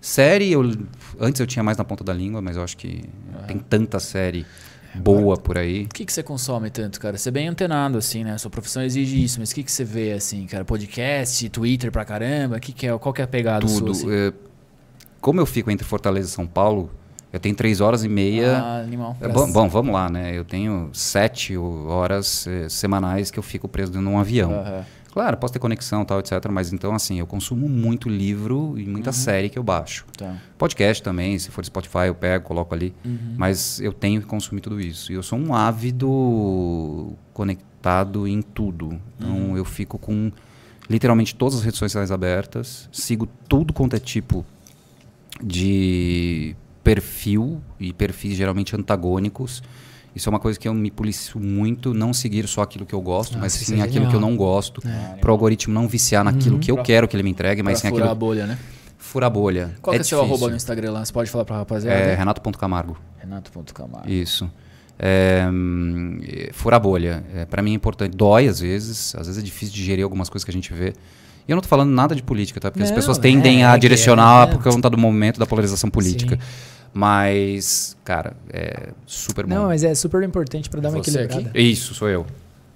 Série, 0.00 0.52
eu, 0.52 0.62
antes 1.20 1.40
eu 1.40 1.46
tinha 1.46 1.62
mais 1.62 1.76
na 1.76 1.84
ponta 1.84 2.04
da 2.04 2.12
língua, 2.14 2.40
mas 2.40 2.56
eu 2.56 2.62
acho 2.62 2.76
que 2.76 3.04
tem 3.46 3.58
tanta 3.58 3.98
série 3.98 4.46
boa 5.00 5.36
por 5.36 5.58
aí. 5.58 5.84
O 5.84 5.88
que, 5.88 6.04
que 6.04 6.12
você 6.12 6.22
consome 6.22 6.70
tanto, 6.70 7.00
cara? 7.00 7.16
Você 7.16 7.28
é 7.28 7.32
bem 7.32 7.48
antenado, 7.48 7.98
assim, 7.98 8.24
né? 8.24 8.36
Sua 8.38 8.50
profissão 8.50 8.82
exige 8.82 9.22
isso, 9.22 9.40
mas 9.40 9.50
o 9.50 9.54
que, 9.54 9.62
que 9.62 9.72
você 9.72 9.84
vê, 9.84 10.12
assim, 10.12 10.46
cara? 10.46 10.64
Podcast, 10.64 11.48
Twitter 11.48 11.90
pra 11.92 12.04
caramba? 12.04 12.58
Que 12.60 12.72
que 12.72 12.86
é, 12.86 12.98
qual 12.98 13.12
que 13.12 13.20
é 13.20 13.24
a 13.24 13.28
pegada 13.28 13.66
Tudo. 13.66 13.94
sua, 13.94 14.10
assim? 14.10 14.10
É, 14.10 14.32
como 15.20 15.40
eu 15.40 15.46
fico 15.46 15.70
entre 15.70 15.86
Fortaleza 15.86 16.28
e 16.28 16.30
São 16.30 16.46
Paulo, 16.46 16.90
eu 17.32 17.40
tenho 17.40 17.54
três 17.54 17.80
horas 17.80 18.04
e 18.04 18.08
meia. 18.08 18.58
Ah, 18.58 18.80
animal. 18.80 19.16
É, 19.20 19.28
bom, 19.28 19.50
bom, 19.50 19.68
vamos 19.68 19.92
lá, 19.92 20.08
né? 20.08 20.36
Eu 20.36 20.44
tenho 20.44 20.88
sete 20.92 21.56
horas 21.56 22.46
eh, 22.46 22.68
semanais 22.68 23.30
que 23.30 23.38
eu 23.38 23.42
fico 23.42 23.68
preso 23.68 23.92
dentro 23.92 24.06
de 24.06 24.12
um 24.14 24.18
avião. 24.18 24.52
Aham. 24.52 24.84
Claro, 25.16 25.38
posso 25.38 25.54
ter 25.54 25.58
conexão 25.58 26.04
tal, 26.04 26.20
etc. 26.20 26.46
Mas 26.50 26.74
então, 26.74 26.94
assim, 26.94 27.18
eu 27.18 27.26
consumo 27.26 27.66
muito 27.70 28.06
livro 28.06 28.74
e 28.76 28.84
muita 28.84 29.12
série 29.12 29.48
que 29.48 29.58
eu 29.58 29.62
baixo. 29.62 30.04
Tá. 30.14 30.36
Podcast 30.58 31.02
também, 31.02 31.38
se 31.38 31.50
for 31.50 31.64
Spotify, 31.64 32.08
eu 32.08 32.14
pego, 32.14 32.44
coloco 32.44 32.74
ali. 32.74 32.94
Mas 33.34 33.80
eu 33.80 33.94
tenho 33.94 34.20
que 34.20 34.26
consumir 34.26 34.60
tudo 34.60 34.78
isso. 34.78 35.10
E 35.10 35.14
eu 35.14 35.22
sou 35.22 35.38
um 35.38 35.54
ávido 35.54 37.14
conectado 37.32 38.28
em 38.28 38.42
tudo. 38.42 39.00
Então 39.18 39.56
eu 39.56 39.64
fico 39.64 39.96
com 39.96 40.30
literalmente 40.86 41.34
todas 41.34 41.54
as 41.54 41.62
redes 41.62 41.78
sociais 41.78 42.10
abertas, 42.10 42.86
sigo 42.92 43.26
tudo 43.48 43.72
quanto 43.72 43.96
é 43.96 43.98
tipo 43.98 44.44
de 45.42 46.54
perfil 46.84 47.62
e 47.80 47.90
perfis 47.90 48.36
geralmente 48.36 48.76
antagônicos. 48.76 49.62
Isso 50.16 50.28
é 50.28 50.30
uma 50.30 50.40
coisa 50.40 50.58
que 50.58 50.66
eu 50.66 50.72
me 50.72 50.90
policio 50.90 51.38
muito, 51.38 51.92
não 51.92 52.12
seguir 52.14 52.48
só 52.48 52.62
aquilo 52.62 52.86
que 52.86 52.94
eu 52.94 53.00
gosto, 53.02 53.34
mas 53.34 53.52
Nossa, 53.52 53.56
isso 53.62 53.72
sim 53.72 53.80
é 53.80 53.84
aquilo 53.84 54.06
que 54.06 54.16
eu 54.16 54.18
genial. 54.20 54.30
não 54.30 54.36
gosto. 54.36 54.80
Para 55.20 55.28
o 55.28 55.32
algoritmo 55.32 55.74
não 55.74 55.86
viciar 55.86 56.24
naquilo 56.24 56.58
que 56.58 56.70
eu 56.70 56.76
Pra- 56.76 56.84
quero 56.84 57.06
que 57.06 57.14
ele 57.14 57.22
me 57.22 57.30
entregue, 57.30 57.62
mas 57.62 57.78
sim 57.80 57.88
furar 57.90 57.98
aquilo 58.08 58.10
a 58.10 58.14
bolha, 58.14 58.46
né? 58.46 58.58
fura 58.96 59.26
a 59.26 59.30
bolha. 59.30 59.74
Qual 59.82 59.92
que 59.92 59.98
é 59.98 60.00
o 60.00 60.04
seu 60.04 60.20
arroba 60.20 60.48
no 60.48 60.56
Instagram 60.56 60.90
lá? 60.92 61.04
Você 61.04 61.12
pode 61.12 61.30
falar 61.30 61.44
pra 61.44 61.58
rapaziada? 61.58 61.96
É 61.96 62.14
renato.camargo. 62.14 62.96
Renato.camargo. 63.18 64.10
Isso. 64.10 64.50
É, 64.98 65.46
é, 66.22 66.50
furar 66.52 66.78
a 66.78 66.80
bolha. 66.80 67.22
É, 67.34 67.44
para 67.44 67.60
mim 67.62 67.72
é 67.72 67.74
importante. 67.74 68.16
Dói 68.16 68.48
às 68.48 68.60
vezes. 68.60 69.14
Às 69.14 69.26
vezes 69.26 69.42
é 69.42 69.44
difícil 69.44 69.74
digerir 69.74 70.02
algumas 70.02 70.28
coisas 70.30 70.44
que 70.44 70.50
a 70.50 70.54
gente 70.54 70.72
vê. 70.72 70.94
E 71.46 71.52
eu 71.52 71.54
não 71.54 71.60
tô 71.62 71.68
falando 71.68 71.90
nada 71.90 72.14
de 72.14 72.22
política, 72.22 72.58
tá? 72.58 72.70
Porque 72.70 72.82
as 72.82 72.88
Não, 72.90 72.96
pessoas 72.96 73.18
é, 73.18 73.20
tendem 73.20 73.62
é 73.62 73.66
a 73.66 73.74
que 73.74 73.80
direcionar 73.80 74.48
é, 74.48 74.50
por 74.52 74.62
conta 74.62 74.88
do 74.90 74.98
momento 74.98 75.38
da 75.38 75.46
polarização 75.46 75.88
política. 75.90 76.36
Sim. 76.36 76.42
Mas, 76.96 77.94
cara, 78.02 78.32
é 78.50 78.88
super 79.06 79.44
bom. 79.46 79.54
Não, 79.54 79.66
mas 79.66 79.84
é 79.84 79.94
super 79.94 80.22
importante 80.22 80.70
pra 80.70 80.80
dar 80.80 80.88
uma 80.88 81.04
Você 81.04 81.10
equilibrada. 81.10 81.50
aqui? 81.50 81.60
Isso, 81.60 81.92
sou 81.94 82.08
eu. 82.08 82.24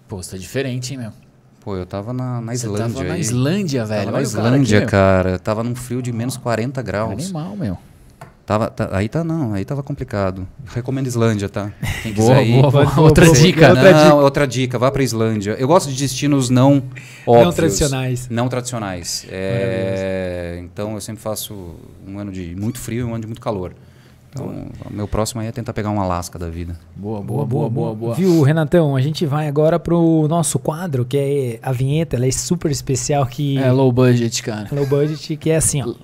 Pô, 0.06 0.22
você 0.22 0.32
tá 0.32 0.36
diferente, 0.36 0.92
hein, 0.92 0.98
meu? 1.00 1.12
Pô, 1.60 1.74
eu 1.74 1.86
tava 1.86 2.12
na, 2.12 2.38
na 2.38 2.52
Você 2.54 2.66
Islândia. 2.66 2.94
tava 2.94 3.04
na 3.08 3.14
aí. 3.14 3.20
Islândia, 3.22 3.84
velho. 3.86 4.00
Tava 4.04 4.10
na 4.12 4.18
Olha 4.18 4.28
o 4.28 4.30
cara 4.30 4.46
Islândia, 4.48 4.76
aqui, 4.78 4.84
meu. 4.84 4.90
cara. 4.90 5.38
Tava 5.38 5.64
num 5.64 5.74
frio 5.74 6.02
de 6.02 6.12
menos 6.12 6.36
40 6.36 6.82
graus. 6.82 7.12
Animal, 7.12 7.56
meu. 7.56 7.78
Tava, 8.44 8.68
tá- 8.68 8.90
aí 8.92 9.08
tá 9.08 9.24
não, 9.24 9.54
aí 9.54 9.64
tava 9.64 9.82
complicado. 9.82 10.46
Recomendo 10.66 11.06
Islândia, 11.06 11.48
tá? 11.48 11.72
Quem 12.02 12.12
Boa, 12.12 12.34
quiser 12.34 12.46
ir. 12.46 12.60
boa, 12.60 12.70
boa. 12.70 12.84
Boa, 12.84 13.00
Outra 13.00 13.24
boa, 13.24 13.36
dica. 13.38 13.60
boa. 13.68 13.70
Outra 13.70 13.92
não, 13.92 14.02
dica. 14.04 14.14
outra 14.16 14.46
dica, 14.46 14.78
vá 14.78 14.90
pra 14.90 15.02
Islândia. 15.02 15.52
Eu 15.58 15.66
gosto 15.66 15.88
de 15.90 15.96
destinos 15.96 16.50
não 16.50 16.82
óbvios. 17.26 17.54
tradicionais. 17.54 18.28
Não 18.28 18.48
tradicionais. 18.48 19.24
É, 19.30 20.58
então 20.62 20.94
eu 20.94 21.00
sempre 21.00 21.22
faço 21.22 21.74
um 22.06 22.18
ano 22.18 22.30
de 22.30 22.54
muito 22.54 22.78
frio 22.78 23.00
e 23.00 23.04
um 23.04 23.14
ano 23.14 23.20
de 23.22 23.26
muito 23.26 23.40
calor. 23.40 23.72
Então, 24.32 24.46
o 24.88 24.94
meu 24.94 25.08
próximo 25.08 25.40
aí 25.40 25.48
é 25.48 25.52
tentar 25.52 25.72
pegar 25.72 25.90
um 25.90 26.00
Alasca 26.00 26.38
da 26.38 26.48
vida. 26.48 26.76
Boa, 26.94 27.20
boa, 27.20 27.44
boa, 27.44 27.68
boa, 27.68 27.94
boa. 27.94 28.14
Viu, 28.14 28.42
Renatão? 28.42 28.94
A 28.94 29.00
gente 29.00 29.26
vai 29.26 29.48
agora 29.48 29.78
pro 29.78 30.26
nosso 30.28 30.58
quadro, 30.58 31.04
que 31.04 31.18
é 31.18 31.58
a 31.62 31.72
vinheta, 31.72 32.14
ela 32.16 32.26
é 32.26 32.30
super 32.30 32.70
especial, 32.70 33.26
que 33.26 33.58
É 33.58 33.72
low 33.72 33.90
budget, 33.90 34.42
cara. 34.42 34.68
low 34.70 34.86
budget, 34.86 35.36
que 35.36 35.50
é 35.50 35.56
assim, 35.56 35.82
ó. 35.82 35.94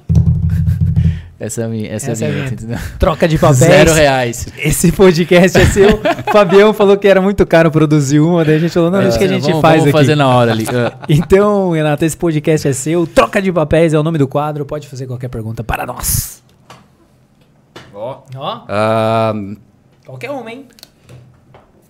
Essa 1.39 1.61
é 1.61 1.65
a 1.67 1.69
minha, 1.69 1.87
essa, 1.93 2.13
Essa 2.13 2.25
é 2.25 2.29
é 2.29 2.31
a 2.31 2.33
a 2.33 2.35
vinheta, 2.37 2.65
minha. 2.65 2.77
entendeu? 2.79 2.99
Troca 2.99 3.29
de 3.29 3.37
papéis. 3.39 3.59
Zero 3.59 3.93
reais. 3.93 4.49
Esse 4.57 4.91
podcast 4.91 5.59
é 5.59 5.67
seu. 5.67 6.01
Fabião 6.33 6.73
falou 6.73 6.97
que 6.97 7.07
era 7.07 7.21
muito 7.21 7.45
caro 7.47 7.71
produzir 7.71 8.21
uma, 8.21 8.43
daí 8.43 8.57
a 8.57 8.59
gente 8.59 8.73
falou, 8.73 8.91
não, 8.91 9.03
deixa 9.03 9.19
que 9.19 9.25
a 9.25 9.29
gente 9.29 9.43
É, 9.45 9.49
vamos, 9.49 9.61
faz 9.61 9.81
vamos 9.81 9.95
aqui. 9.95 9.99
fazer 10.05 10.15
na 10.17 10.29
hora 10.35 10.51
ali. 10.53 10.65
Ah. 10.69 10.95
Então, 11.11 11.73
Renato, 11.73 12.07
esse 12.07 12.17
podcast 12.17 12.67
é 12.67 12.73
seu. 12.73 13.07
Troca 13.07 13.41
de 13.43 13.53
papéis 13.53 13.93
é 13.93 13.99
o 13.99 14.03
nome 14.03 14.17
do 14.17 14.27
quadro. 14.27 14.65
Pode 14.65 14.89
fazer 14.89 15.07
qualquer 15.07 15.29
pergunta 15.29 15.63
para 15.63 15.85
nós. 15.85 16.43
Ó. 17.97 18.23
Ah, 18.69 19.33
Qualquer 20.05 20.31
uma, 20.31 20.51
hein? 20.53 20.67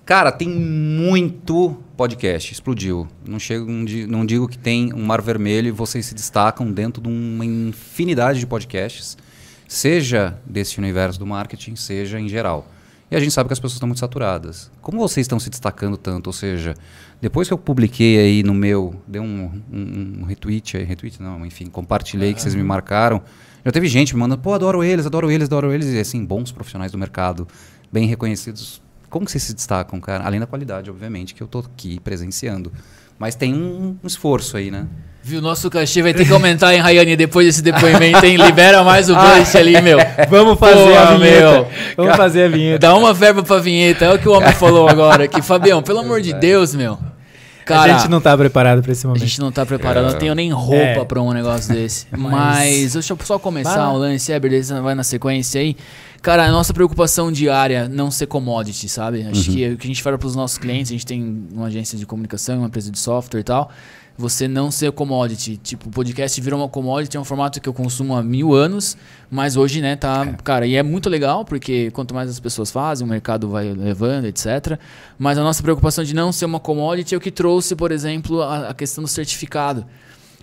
cara, 0.04 0.30
tem 0.30 0.48
muito 0.48 1.76
podcast. 1.96 2.52
Explodiu. 2.52 3.09
Não, 3.26 3.38
chego, 3.38 3.66
não 4.09 4.24
digo 4.24 4.46
que 4.48 4.57
tem 4.57 4.92
um 4.94 5.04
mar 5.04 5.20
vermelho 5.20 5.68
e 5.68 5.70
vocês 5.72 6.07
se 6.07 6.14
destacam 6.14 6.70
dentro 6.70 7.02
de 7.02 7.09
uma 7.09 7.44
infinidade 7.44 8.38
de 8.38 8.46
podcasts, 8.46 9.18
seja 9.68 10.38
desse 10.46 10.78
universo 10.78 11.18
do 11.18 11.26
marketing, 11.26 11.74
seja 11.76 12.20
em 12.20 12.28
geral. 12.28 12.66
E 13.11 13.14
a 13.16 13.20
gente 13.20 13.32
sabe 13.32 13.48
que 13.48 13.52
as 13.52 13.59
pessoas 13.61 13.74
estão 13.74 13.86
muito 13.88 14.00
saturadas. 14.00 14.70
Como 14.80 14.98
vocês 14.98 15.24
estão 15.24 15.38
se 15.38 15.48
destacando 15.50 15.96
tanto? 15.96 16.26
Ou 16.28 16.32
seja, 16.32 16.74
depois 17.20 17.46
que 17.46 17.54
eu 17.54 17.59
publiquei 17.59 18.18
aí 18.18 18.42
no 18.42 18.52
meu, 18.54 18.94
dei 19.07 19.20
um, 19.20 19.50
um- 19.72 20.20
um 20.20 20.24
retweet 20.24 20.76
aí, 20.76 20.84
retweet 20.84 21.20
não, 21.22 21.44
enfim, 21.46 21.66
compartilhei 21.66 22.32
que 22.34 22.40
vocês 22.42 22.54
me 22.54 22.62
marcaram. 22.64 23.22
Já 23.66 23.72
teve 23.72 23.88
gente 23.88 24.14
me 24.14 24.20
mandando, 24.20 24.40
pô, 24.40 24.54
adoro 24.54 24.84
eles, 24.84 25.06
adoro 25.06 25.28
eles, 25.28 25.48
adoro 25.48 25.72
eles. 25.72 25.88
E 25.88 25.98
assim, 25.98 26.24
bons 26.24 26.52
profissionais 26.52 26.92
do 26.92 26.98
mercado, 26.98 27.48
bem 27.92 28.06
reconhecidos. 28.06 28.80
Como 29.10 29.26
que 29.26 29.32
vocês 29.32 29.42
se 29.42 29.52
destacam, 29.52 30.00
cara? 30.00 30.22
Além 30.24 30.38
da 30.38 30.46
qualidade, 30.46 30.88
obviamente, 30.88 31.34
que 31.34 31.42
eu 31.42 31.48
tô 31.48 31.58
aqui 31.58 31.98
presenciando. 31.98 32.72
Mas 33.18 33.34
tem 33.34 33.52
um, 33.52 33.96
um 34.04 34.06
esforço 34.06 34.56
aí, 34.56 34.70
né? 34.70 34.86
Viu, 35.20 35.42
nosso 35.42 35.68
cachê 35.68 36.00
vai 36.00 36.14
ter 36.14 36.24
que 36.24 36.32
aumentar, 36.32 36.74
hein, 36.74 36.80
Rayane, 36.80 37.16
depois 37.16 37.44
desse 37.44 37.60
depoimento, 37.60 38.24
hein? 38.24 38.36
Libera 38.36 38.84
mais 38.84 39.10
o 39.10 39.16
bust 39.16 39.58
ali, 39.58 39.80
meu. 39.82 39.98
Vamos 40.30 40.60
fazer 40.60 40.92
Pô, 40.92 40.96
a 40.96 41.16
vinheta. 41.16 41.40
meu. 41.40 41.68
Vamos 41.96 42.16
fazer 42.16 42.44
a 42.44 42.48
vinheta. 42.48 42.78
Dá 42.78 42.94
uma 42.94 43.12
verba 43.12 43.42
pra 43.42 43.58
vinheta, 43.58 44.04
é 44.04 44.14
o 44.14 44.18
que 44.20 44.28
o 44.28 44.32
homem 44.32 44.52
falou 44.54 44.88
agora 44.88 45.24
aqui. 45.24 45.42
Fabião, 45.42 45.82
pelo 45.82 45.98
amor 45.98 46.20
de 46.20 46.32
Deus, 46.34 46.72
meu. 46.72 46.96
Cara, 47.66 47.96
a 47.96 47.98
gente 47.98 48.10
não 48.10 48.20
tá 48.20 48.36
preparado 48.36 48.82
para 48.82 48.92
esse 48.92 49.04
a 49.04 49.08
momento. 49.08 49.22
gente 49.26 49.40
não 49.40 49.50
tá 49.52 49.66
preparado, 49.66 50.04
não 50.12 50.18
tenho 50.18 50.34
nem 50.34 50.52
roupa 50.52 50.76
É. 50.76 51.04
pra 51.04 51.20
um 51.20 51.32
negócio 51.32 51.72
desse. 51.74 52.06
Mas- 52.16 52.32
Mas, 52.32 52.92
deixa 52.94 53.12
eu 53.12 53.18
só 53.24 53.38
começar 53.38 53.90
o 53.92 53.98
lance, 53.98 54.30
Eber, 54.32 54.62
você 54.64 54.80
vai 54.80 54.94
na 54.94 55.02
sequência 55.02 55.60
aí. 55.60 55.76
Cara, 56.22 56.46
a 56.46 56.50
nossa 56.50 56.72
preocupação 56.72 57.30
diária 57.30 57.88
não 57.88 58.10
ser 58.10 58.26
commodity, 58.26 58.88
sabe? 58.88 59.26
Acho 59.30 59.50
que 59.50 59.68
o 59.70 59.76
que 59.76 59.86
a 59.86 59.88
gente 59.88 60.02
fala 60.02 60.16
pros 60.18 60.34
nossos 60.34 60.58
clientes, 60.58 60.90
a 60.90 60.94
gente 60.94 61.06
tem 61.06 61.46
uma 61.52 61.66
agência 61.66 61.96
de 61.98 62.06
comunicação, 62.06 62.58
uma 62.58 62.66
empresa 62.68 62.90
de 62.90 62.98
software 62.98 63.40
e 63.40 63.44
tal. 63.44 63.70
Você 64.18 64.48
não 64.48 64.70
ser 64.70 64.92
commodity. 64.92 65.56
Tipo, 65.56 65.88
o 65.88 65.92
podcast 65.92 66.40
virou 66.40 66.60
uma 66.60 66.68
commodity, 66.68 67.16
é 67.16 67.20
um 67.20 67.24
formato 67.24 67.60
que 67.60 67.68
eu 67.68 67.74
consumo 67.74 68.16
há 68.16 68.22
mil 68.22 68.54
anos, 68.54 68.96
mas 69.30 69.56
hoje, 69.56 69.80
né, 69.80 69.94
tá. 69.96 70.26
Cara, 70.42 70.66
e 70.66 70.74
é 70.74 70.82
muito 70.82 71.10
legal, 71.10 71.44
porque 71.44 71.90
quanto 71.90 72.14
mais 72.14 72.30
as 72.30 72.40
pessoas 72.40 72.70
fazem, 72.70 73.06
o 73.06 73.10
mercado 73.10 73.48
vai 73.48 73.72
levando, 73.72 74.24
etc. 74.24 74.78
Mas 75.18 75.36
a 75.36 75.42
nossa 75.42 75.62
preocupação 75.62 76.02
de 76.02 76.14
não 76.14 76.32
ser 76.32 76.46
uma 76.46 76.60
commodity 76.60 77.14
é 77.14 77.18
o 77.18 77.20
que 77.20 77.30
trouxe, 77.30 77.76
por 77.76 77.92
exemplo, 77.92 78.42
a, 78.42 78.70
a 78.70 78.74
questão 78.74 79.04
do 79.04 79.08
certificado. 79.08 79.84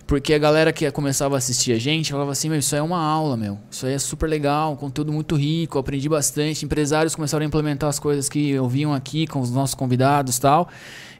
Porque 0.06 0.34
a 0.34 0.38
galera 0.38 0.72
que 0.72 0.90
começava 0.90 1.34
a 1.34 1.38
assistir 1.38 1.72
a 1.72 1.78
gente 1.78 2.12
falava 2.12 2.30
assim, 2.30 2.50
meu, 2.50 2.58
isso 2.58 2.74
aí 2.74 2.78
é 2.78 2.82
uma 2.82 3.00
aula, 3.00 3.36
meu. 3.36 3.58
Isso 3.70 3.86
aí 3.86 3.94
é 3.94 3.98
super 3.98 4.28
legal, 4.28 4.76
conteúdo 4.76 5.10
muito 5.10 5.34
rico, 5.34 5.78
aprendi 5.78 6.08
bastante. 6.08 6.64
Empresários 6.64 7.14
começaram 7.14 7.42
a 7.42 7.46
implementar 7.46 7.88
as 7.88 7.98
coisas 7.98 8.28
que 8.28 8.58
ouviam 8.58 8.92
aqui 8.92 9.26
com 9.26 9.40
os 9.40 9.50
nossos 9.50 9.74
convidados 9.74 10.36
e 10.36 10.40
tal. 10.40 10.68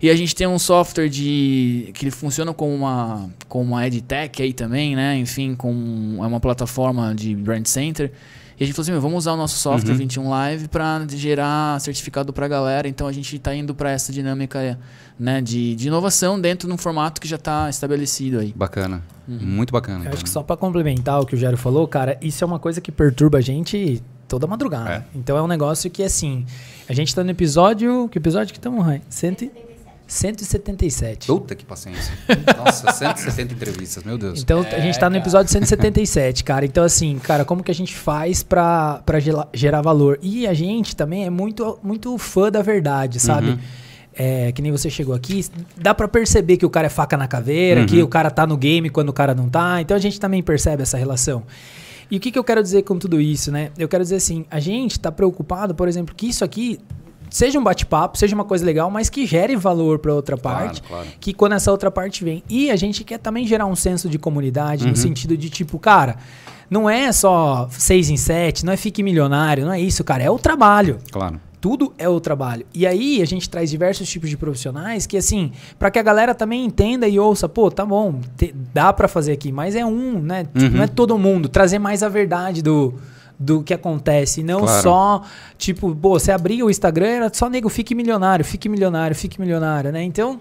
E 0.03 0.11
a 0.11 0.15
gente 0.15 0.35
tem 0.35 0.47
um 0.47 0.59
software 0.59 1.09
de 1.09 1.91
que 1.95 2.11
funciona 2.11 2.53
como 2.53 2.75
uma 2.75 3.31
com 3.49 3.63
uma 3.63 3.87
edtech 3.87 4.43
aí 4.43 4.53
também, 4.53 4.95
né? 4.95 5.17
Enfim, 5.17 5.55
com 5.55 6.19
é 6.19 6.27
uma 6.27 6.41
plataforma 6.41 7.15
de 7.15 7.35
brand 7.35 7.65
center. 7.65 8.13
E 8.59 8.63
a 8.63 8.67
gente 8.67 8.75
falou 8.75 8.83
assim, 8.83 8.93
meu, 8.93 9.01
vamos 9.01 9.19
usar 9.19 9.33
o 9.33 9.37
nosso 9.37 9.59
software 9.59 9.95
21 9.95 10.29
Live 10.29 10.69
para 10.69 11.05
gerar 11.11 11.81
certificado 11.81 12.33
para 12.33 12.47
a 12.47 12.49
galera. 12.49 12.89
Então 12.89 13.07
a 13.07 13.13
gente 13.13 13.37
está 13.37 13.55
indo 13.55 13.75
para 13.75 13.91
essa 13.91 14.13
dinâmica 14.13 14.79
né, 15.19 15.41
de, 15.41 15.75
de 15.75 15.89
inovação 15.89 16.41
dentro 16.41 16.69
de 16.69 16.75
um 16.75 16.79
formato 16.79 17.21
que 17.21 17.27
já 17.27 17.37
está 17.37 17.69
estabelecido 17.69 18.39
aí. 18.39 18.53
Bacana. 18.55 19.03
Muito 19.27 19.73
bacana. 19.73 19.99
Eu 19.99 20.05
cara. 20.05 20.15
acho 20.15 20.25
que 20.25 20.31
só 20.31 20.43
pra 20.43 20.57
complementar 20.57 21.21
o 21.21 21.27
que 21.27 21.35
o 21.35 21.39
Jairo 21.39 21.57
falou, 21.57 21.89
cara, 21.89 22.19
isso 22.21 22.45
é 22.45 22.47
uma 22.47 22.59
coisa 22.59 22.81
que 22.81 22.93
perturba 22.93 23.39
a 23.39 23.41
gente 23.41 24.03
toda 24.29 24.47
madrugada. 24.47 24.91
É. 24.91 25.05
Então 25.15 25.37
é 25.37 25.43
um 25.43 25.49
negócio 25.49 25.91
que, 25.91 26.03
assim, 26.03 26.45
a 26.89 26.93
gente 26.93 27.15
tá 27.15 27.25
no 27.25 27.31
episódio. 27.31 28.09
Que 28.09 28.19
episódio 28.19 28.53
que 28.53 28.59
estamos, 28.59 28.85
Rai? 28.85 29.03
177. 30.07 31.27
Puta 31.27 31.55
que 31.55 31.65
paciência. 31.65 32.13
Nossa, 32.57 32.93
170 32.93 33.55
entrevistas, 33.55 34.05
meu 34.05 34.19
Deus. 34.19 34.41
Então 34.43 34.61
a 34.61 34.81
gente 34.81 34.99
tá 34.99 35.09
no 35.09 35.17
episódio 35.17 35.51
177, 35.51 36.45
cara. 36.45 36.65
Então, 36.65 36.85
assim, 36.85 37.19
cara, 37.19 37.45
como 37.45 37.63
que 37.63 37.71
a 37.71 37.75
gente 37.75 37.95
faz 37.95 38.43
pra, 38.43 39.03
pra 39.05 39.19
gerar 39.53 39.83
valor? 39.83 40.19
E 40.23 40.47
a 40.47 40.55
gente 40.55 40.95
também 40.95 41.25
é 41.25 41.31
muito, 41.31 41.79
muito 41.83 42.17
fã 42.19 42.51
da 42.51 42.63
verdade, 42.63 43.19
sabe? 43.19 43.51
Uhum. 43.51 43.59
É, 44.17 44.53
que 44.53 44.63
nem 44.63 44.71
você 44.71 44.89
chegou 44.89 45.13
aqui, 45.13 45.45
dá 45.77 45.93
pra 45.93 46.07
perceber 46.07 46.57
que 46.57 46.65
o 46.65 46.71
cara 46.71 46.87
é 46.87 46.91
faca 46.91 47.17
na 47.17 47.27
caveira, 47.27 47.81
Uhum. 47.81 47.87
que 47.87 48.01
o 48.03 48.07
cara 48.07 48.31
tá 48.31 48.47
no 48.47 48.57
game 48.57 48.89
quando 48.89 49.09
o 49.09 49.13
cara 49.13 49.35
não 49.35 49.49
tá. 49.49 49.81
Então 49.81 49.97
a 49.97 50.01
gente 50.01 50.21
também 50.21 50.41
percebe 50.43 50.83
essa 50.83 50.97
relação. 50.97 51.43
E 52.11 52.17
o 52.17 52.21
que, 52.21 52.31
que 52.31 52.39
eu 52.39 52.45
quero 52.45 52.63
dizer 52.63 52.83
com 52.83 52.97
tudo 52.99 53.21
isso, 53.21 53.51
né? 53.51 53.71
Eu 53.77 53.89
quero 53.89 54.05
dizer 54.05 54.17
assim, 54.17 54.45
a 54.51 54.61
gente 54.61 55.01
tá 55.01 55.11
preocupado, 55.11 55.75
por 55.75 55.89
exemplo, 55.89 56.15
que 56.15 56.29
isso 56.29 56.45
aqui 56.45 56.79
seja 57.37 57.59
um 57.59 57.65
bate-papo, 57.65 58.17
seja 58.17 58.33
uma 58.35 58.45
coisa 58.45 58.65
legal, 58.65 58.89
mas 58.91 59.11
que 59.11 59.27
gere 59.27 59.57
valor 59.57 59.99
pra 59.99 60.15
outra 60.15 60.37
Claro, 60.37 60.59
parte 60.67 60.83
claro. 60.83 61.07
que 61.19 61.33
quando 61.35 61.55
essa 61.55 61.73
outra 61.73 61.91
parte 61.91 62.23
vem. 62.23 62.45
E 62.49 62.71
a 62.71 62.77
gente 62.77 63.03
quer 63.03 63.19
também 63.19 63.45
gerar 63.47 63.67
um 63.67 63.75
senso 63.75 64.09
de 64.09 64.19
comunidade, 64.19 64.85
Uhum. 64.85 64.91
no 64.91 64.97
sentido 64.97 65.37
de 65.37 65.51
tipo, 65.51 65.77
cara, 65.79 66.17
não 66.71 66.89
é 66.89 67.11
só 67.11 67.67
seis 67.73 68.09
em 68.09 68.17
sete, 68.17 68.65
não 68.65 68.73
é 68.73 68.77
fique 68.77 69.03
milionário, 69.03 69.65
não 69.65 69.73
é 69.73 69.81
isso, 69.81 70.05
cara, 70.05 70.23
é 70.23 70.31
o 70.31 70.39
trabalho. 70.39 70.99
Claro. 71.11 71.41
Tudo 71.61 71.93
é 71.97 72.07
o 72.09 72.21
trabalho. 72.21 72.65
E 72.75 72.87
aí 72.87 73.23
a 73.23 73.25
gente 73.25 73.49
traz 73.49 73.71
diversos 73.71 74.07
tipos 74.09 74.29
de 74.31 74.37
profissionais 74.37 75.07
que, 75.07 75.17
assim, 75.17 75.51
para 75.79 75.91
que 75.91 75.99
a 75.99 76.03
galera 76.03 76.35
também 76.35 76.63
entenda 76.65 77.09
e 77.09 77.19
ouça, 77.19 77.49
pô, 77.49 77.71
tá 77.71 77.85
bom, 77.87 78.21
te- 78.37 78.55
dá 78.73 78.93
pra 78.93 79.09
fazer 79.09 79.33
aqui, 79.33 79.51
mas 79.51 79.75
é 79.75 79.85
um, 79.85 80.21
né? 80.21 80.45
Tipo, 80.45 80.61
Uhum. 80.61 80.71
não 80.73 80.83
é 80.85 80.87
todo 80.87 81.17
mundo. 81.19 81.49
Trazer 81.49 81.79
mais 81.79 82.03
a 82.03 82.09
verdade 82.11 82.61
do, 82.63 82.93
do 83.39 83.63
que 83.63 83.75
acontece. 83.75 84.43
Não 84.43 84.61
Claro. 84.61 84.83
só, 84.83 85.23
tipo, 85.59 85.95
pô, 85.95 86.19
você 86.19 86.31
abria 86.33 86.65
o 86.65 86.71
Instagram, 86.71 87.07
era 87.07 87.31
só 87.33 87.49
nego, 87.49 87.69
fique 87.69 87.95
milionário, 87.95 88.45
fique 88.45 88.69
milionário, 88.69 89.15
fique 89.17 89.41
milionário, 89.41 89.91
né? 89.93 90.03
Então, 90.03 90.41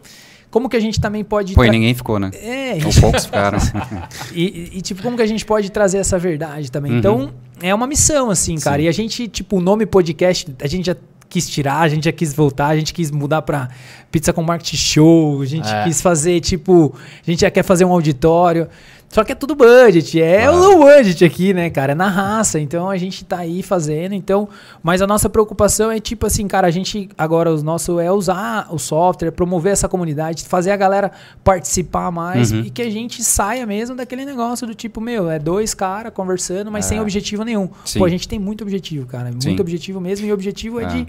como 0.52 0.70
que 0.70 0.78
a 0.78 0.80
gente 0.80 1.02
também 1.02 1.24
pode. 1.24 1.54
Pô, 1.56 1.64
e 1.66 1.70
ninguém 1.70 1.94
ficou, 1.96 2.20
né? 2.20 2.30
É, 2.36 2.78
Ou 2.86 3.02
poucos 3.02 3.26
ficaram. 3.26 3.58
e, 4.34 4.44
e- 4.44 4.78
e, 4.78 4.82
tipo, 4.82 5.02
como 5.02 5.18
que 5.18 5.24
a 5.24 5.28
gente 5.28 5.44
pode 5.46 5.72
trazer 5.72 5.98
essa 5.98 6.20
verdade 6.20 6.72
também? 6.72 6.92
Uhum. 6.92 6.98
Então, 7.00 7.32
é 7.62 7.74
uma 7.74 7.88
missão, 7.88 8.30
assim, 8.30 8.56
cara. 8.60 8.78
Sim. 8.78 8.84
E 8.84 8.88
a 8.88 8.92
gente, 8.92 9.28
tipo, 9.28 9.58
o 9.58 9.62
nome 9.62 9.86
podcast, 9.88 10.56
a 10.62 10.68
gente 10.68 10.86
já 10.86 10.96
quis 11.28 11.50
tirar, 11.50 11.80
a 11.80 11.88
gente 11.88 12.04
já 12.06 12.12
quis 12.12 12.32
voltar, 12.32 12.68
a 12.68 12.78
gente 12.78 12.94
quis 12.94 13.10
mudar 13.10 13.42
pra 13.42 13.70
Pizza 14.12 14.32
com 14.32 14.44
Market 14.44 14.76
Show, 14.76 15.42
a 15.42 15.46
gente 15.48 15.68
É. 15.68 15.84
quis 15.86 16.00
fazer, 16.00 16.40
tipo, 16.42 16.94
a 17.26 17.32
gente 17.32 17.42
já 17.42 17.50
quer 17.50 17.64
fazer 17.64 17.86
um 17.86 17.92
auditório. 17.92 18.68
Só 19.14 19.24
que 19.24 19.32
é 19.32 19.36
tudo 19.36 19.54
budget, 19.56 20.20
é 20.20 20.42
Claro. 20.48 20.58
o 20.58 20.60
low 20.60 20.80
budget 20.80 21.24
aqui, 21.24 21.54
né, 21.54 21.70
cara? 21.70 21.92
É 21.92 21.96
na 21.96 22.10
raça. 22.10 22.60
Então 22.60 22.90
a 22.90 22.98
gente 22.98 23.24
tá 23.24 23.38
aí 23.38 23.62
fazendo. 23.62 24.14
Então, 24.16 24.50
mas 24.82 25.02
a 25.02 25.08
nossa 25.08 25.30
preocupação 25.30 25.92
é 25.92 26.00
tipo 26.00 26.26
assim, 26.26 26.48
cara, 26.48 26.68
a 26.68 26.72
gente 26.72 27.08
agora 27.18 27.54
o 27.54 27.62
nosso 27.62 28.00
é 28.00 28.12
usar 28.12 28.68
o 28.72 28.80
software, 28.80 29.32
promover 29.32 29.72
essa 29.74 29.88
comunidade, 29.88 30.44
fazer 30.46 30.72
a 30.72 30.76
galera 30.78 31.12
participar 31.44 32.10
mais 32.12 32.52
Uhum. 32.52 32.62
e 32.62 32.70
que 32.72 32.82
a 32.82 32.90
gente 32.90 33.24
saia 33.24 33.66
mesmo 33.66 33.96
daquele 33.96 34.26
negócio 34.26 34.66
do 34.66 34.74
tipo, 34.74 35.00
meu, 35.00 35.30
é 35.30 35.38
dois 35.38 35.74
caras 35.76 36.12
conversando, 36.14 36.72
mas 36.72 36.86
sem 36.86 36.98
É. 36.98 37.02
objetivo 37.02 37.44
nenhum. 37.44 37.70
Sim. 37.86 38.00
Pô, 38.00 38.06
a 38.06 38.10
gente 38.10 38.28
tem 38.28 38.40
muito 38.40 38.64
objetivo, 38.64 39.06
cara. 39.06 39.26
Muito 39.26 39.44
Sim. 39.44 39.60
objetivo 39.60 40.02
mesmo. 40.02 40.26
E 40.26 40.32
o 40.32 40.34
objetivo 40.34 40.80
é, 40.80 40.84
É. 40.86 40.88
de. 40.88 41.08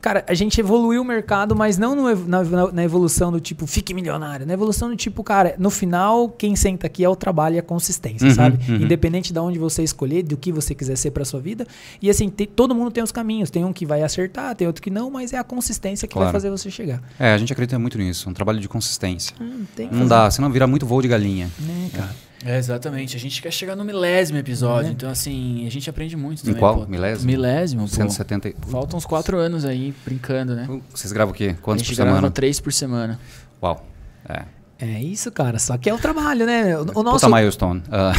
Cara, 0.00 0.24
a 0.28 0.34
gente 0.34 0.60
evoluiu 0.60 1.02
o 1.02 1.04
mercado, 1.04 1.56
mas 1.56 1.76
não 1.76 1.96
no 1.96 2.14
na- 2.28 2.70
na 2.72 2.84
evolução 2.84 3.32
do 3.32 3.40
tipo, 3.40 3.66
fique 3.66 3.92
milionário. 3.92 4.46
Na 4.46 4.52
evolução 4.52 4.88
do 4.88 4.94
tipo, 4.94 5.24
cara, 5.24 5.56
no 5.58 5.70
final, 5.70 6.28
quem 6.28 6.54
senta 6.54 6.86
aqui 6.86 7.02
é 7.02 7.08
o 7.08 7.16
trabalho 7.16 7.37
e 7.54 7.58
a 7.58 7.62
consistência, 7.62 8.26
Uhum, 8.28 8.34
sabe? 8.34 8.58
uhum. 8.68 8.76
Independente 8.82 9.32
de 9.32 9.38
onde 9.38 9.58
você 9.58 9.82
escolher, 9.84 10.22
do 10.24 10.36
que 10.36 10.50
você 10.50 10.74
quiser 10.74 10.96
ser 10.96 11.12
pra 11.12 11.24
sua 11.24 11.40
vida. 11.40 11.66
E 12.02 12.10
assim, 12.10 12.28
tem- 12.28 12.46
todo 12.46 12.74
mundo 12.74 12.90
tem 12.90 13.02
os 13.04 13.12
caminhos. 13.12 13.50
Tem 13.50 13.64
um 13.64 13.72
que 13.72 13.86
vai 13.86 14.02
acertar, 14.02 14.54
tem 14.56 14.66
outro 14.66 14.82
que 14.82 14.90
não, 14.90 15.10
mas 15.10 15.32
é 15.32 15.38
a 15.38 15.44
consistência 15.44 16.08
que 16.08 16.14
vai 16.14 16.24
Claro. 16.24 16.32
fazer 16.36 16.50
você 16.50 16.70
chegar. 16.70 17.00
É, 17.18 17.32
a 17.32 17.38
gente 17.38 17.52
acredita 17.52 17.78
muito 17.78 17.96
nisso. 17.98 18.28
Um 18.28 18.32
trabalho 18.34 18.58
de 18.60 18.68
consistência. 18.68 19.34
Hum, 19.40 19.64
tem 19.76 19.86
que 19.88 19.94
Não 19.94 20.00
fazer, 20.08 20.08
dá, 20.10 20.30
senão 20.30 20.50
vira 20.50 20.66
muito 20.66 20.84
voo 20.84 21.00
de 21.00 21.06
galinha. 21.08 21.48
Né, 21.60 21.90
cara? 21.94 22.28
É, 22.44 22.56
exatamente. 22.56 23.16
A 23.16 23.20
gente 23.20 23.42
quer 23.42 23.52
chegar 23.52 23.74
no 23.74 23.84
milésimo 23.84 24.38
episódio. 24.38 24.88
É. 24.90 24.92
Então, 24.92 25.10
assim, 25.10 25.66
a 25.66 25.70
gente 25.70 25.90
aprende 25.90 26.16
muito 26.16 26.40
Em 26.42 26.44
também. 26.46 26.60
qual? 26.60 26.76
pô. 26.82 26.86
Milésimo? 26.86 27.26
Milésimo, 27.30 27.82
pô. 27.82 27.88
170. 27.88 28.52
Faltam 28.68 28.96
uns 28.96 29.04
quatro 29.04 29.36
anos 29.38 29.64
aí, 29.64 29.92
brincando, 30.04 30.54
né? 30.54 30.68
Vocês 30.94 31.12
gravam 31.12 31.32
o 31.32 31.36
quê? 31.36 31.56
Quantos 31.60 31.82
a 31.82 31.84
gente 31.84 31.94
por 31.94 31.96
semana? 31.96 32.18
grava 32.20 32.30
três 32.32 32.60
por 32.60 32.72
semana. 32.72 33.18
Uau. 33.60 33.84
É. 34.28 34.44
É 34.80 35.00
isso, 35.02 35.32
cara. 35.32 35.58
Só 35.58 35.76
que 35.76 35.90
é 35.90 35.94
o 35.94 35.98
trabalho, 35.98 36.46
né? 36.46 36.76
O, 36.78 37.00
o 37.00 37.02
nosso. 37.02 37.26
Puta 37.26 37.36
milestone. 37.36 37.82
Ah, 37.90 38.12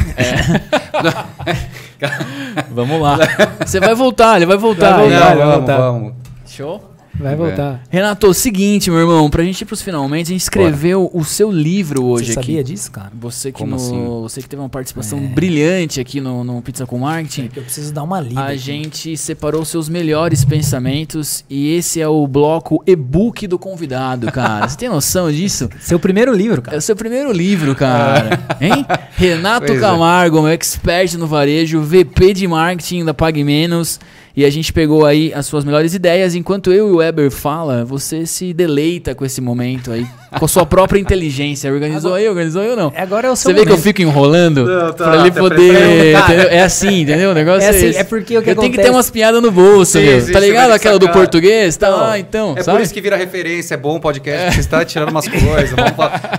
Vamos 2.72 3.02
lá. 3.02 3.18
Você 3.66 3.80
vai 3.80 3.96
voltar, 3.96 4.36
ele 4.36 4.46
vai 4.46 4.58
voltar. 4.58 4.98
Vai 4.98 5.10
voltar. 5.10 5.20
não, 5.20 5.26
vai 5.26 5.38
vamos, 5.38 5.56
voltar. 5.56 5.78
vamos. 5.78 6.14
Show? 6.46 6.89
Vai 7.20 7.36
voltar. 7.36 7.82
Renato, 7.90 8.28
o 8.28 8.34
seguinte, 8.34 8.90
meu 8.90 9.00
irmão, 9.02 9.30
pra 9.30 9.44
gente 9.44 9.62
ir 9.62 9.66
pros 9.66 9.82
finalmente, 9.82 10.28
a 10.28 10.32
gente 10.32 10.42
escreveu 10.42 11.10
o 11.14 11.24
seu 11.26 11.52
livro 11.52 12.06
hoje 12.06 12.28
Você 12.34 12.40
aqui. 12.40 12.48
sabia 12.52 12.64
disso, 12.64 12.92
cara? 12.92 13.12
Você 13.20 13.52
que, 13.52 13.58
Como 13.60 13.72
no- 13.72 13.76
assim? 13.76 14.06
você 14.22 14.42
que 14.42 14.48
teve 14.50 14.62
uma 14.62 14.70
participação 14.70 15.20
brilhante 15.20 16.00
aqui 16.00 16.22
no, 16.22 16.44
no 16.44 16.62
Pizza 16.62 16.86
com 16.86 16.98
Marketing. 17.00 17.46
É 17.46 17.48
que 17.50 17.60
eu 17.60 17.64
preciso 17.64 17.94
dar 17.94 18.04
uma 18.04 18.20
lida. 18.22 18.40
A 18.42 18.46
aqui. 18.48 18.58
gente 18.58 19.18
separou 19.18 19.66
seus 19.66 19.90
melhores 19.90 20.46
pensamentos 20.46 21.44
e 21.50 21.76
esse 21.76 22.00
é 22.00 22.08
o 22.08 22.26
bloco 22.26 22.82
e-book 22.88 23.46
do 23.48 23.60
convidado, 23.60 24.32
cara. 24.32 24.68
Você 24.68 24.78
tem 24.78 24.88
noção 24.90 25.32
disso? 25.32 25.70
Seu 25.82 26.00
primeiro 26.00 26.34
livro, 26.34 26.60
É 26.60 26.64
cara. 26.64 26.78
o 26.78 26.82
seu 26.82 26.96
primeiro 26.96 27.32
livro, 27.32 27.76
cara. 27.76 28.40
Hein? 28.62 28.86
Renato 29.16 29.66
Pois 29.68 29.78
é. 29.78 29.82
Camargo, 29.82 30.40
um 30.40 30.48
expert 30.48 31.16
no 31.18 31.28
varejo, 31.28 31.82
VP 31.82 32.34
de 32.34 32.48
marketing 32.48 33.04
da 33.04 33.14
Pague 33.14 33.44
Menos. 33.44 34.00
E 34.40 34.46
a 34.46 34.50
gente 34.50 34.72
pegou 34.72 35.06
aí 35.06 35.34
as 35.34 35.48
suas 35.48 35.66
melhores 35.66 35.94
ideias. 35.94 36.34
Enquanto 36.34 36.72
eu 36.72 36.88
e 36.88 36.92
o 36.92 36.96
Weber 37.00 37.30
fala, 37.30 37.84
você 37.84 38.26
se 38.26 38.54
deleita 38.54 39.14
com 39.14 39.26
esse 39.26 39.42
momento 39.42 39.92
aí, 39.92 40.08
com 40.38 40.46
a 40.46 40.48
sua 40.48 40.66
própria 40.66 41.00
inteligência. 41.00 41.72
Organizou 41.72 42.14
aí, 42.14 42.28
organizou 42.28 42.64
eu 42.64 42.76
não? 42.76 42.92
Agora 42.96 43.28
é 43.28 43.32
o 43.32 43.36
seu 43.36 43.52
Você 43.52 43.54
vê 43.54 43.62
que 43.66 43.68
eu 43.68 43.72
momento. 43.78 43.84
fico 43.84 44.02
enrolando 44.02 44.66
Não, 44.66 44.94
tá, 44.94 45.04
pra 45.06 45.18
ele 45.22 45.32
tá 45.32 45.40
poder. 45.42 45.72
preparando, 45.74 46.12
cara. 46.14 46.34
entendeu? 46.34 46.50
É 46.52 46.62
assim, 46.62 47.02
entendeu? 47.02 47.32
O 47.32 47.34
negócio 47.34 47.62
É 47.62 47.66
é, 47.66 47.70
assim, 47.70 47.86
esse. 47.88 48.00
é 48.00 48.04
porque 48.04 48.38
o 48.38 48.42
que 48.42 48.50
Eu 48.50 48.56
tenho 48.56 48.72
que 48.72 48.78
ter 48.78 48.84
acontece- 48.84 48.90
umas 48.96 49.10
piadas 49.10 49.42
no 49.42 49.52
bolso, 49.52 49.98
Sim, 50.00 50.06
meu. 50.06 50.32
tá 50.32 50.40
ligado 50.40 50.72
aquela 50.72 51.00
do 51.00 51.06
sacar. 51.06 51.22
português? 51.22 51.78
Tá, 51.78 52.12
ah, 52.12 52.20
então. 52.20 52.54
É 52.58 52.64
sabe? 52.64 52.78
por 52.78 52.84
isso 52.84 52.94
que 52.94 53.02
vira 53.02 53.16
referência, 53.16 53.74
é 53.74 53.78
bom 53.78 54.00
podcast, 54.00 54.54
você 54.56 54.60
está 54.60 54.84
tirando 54.86 55.10
umas 55.10 55.28
coisas. 55.28 55.72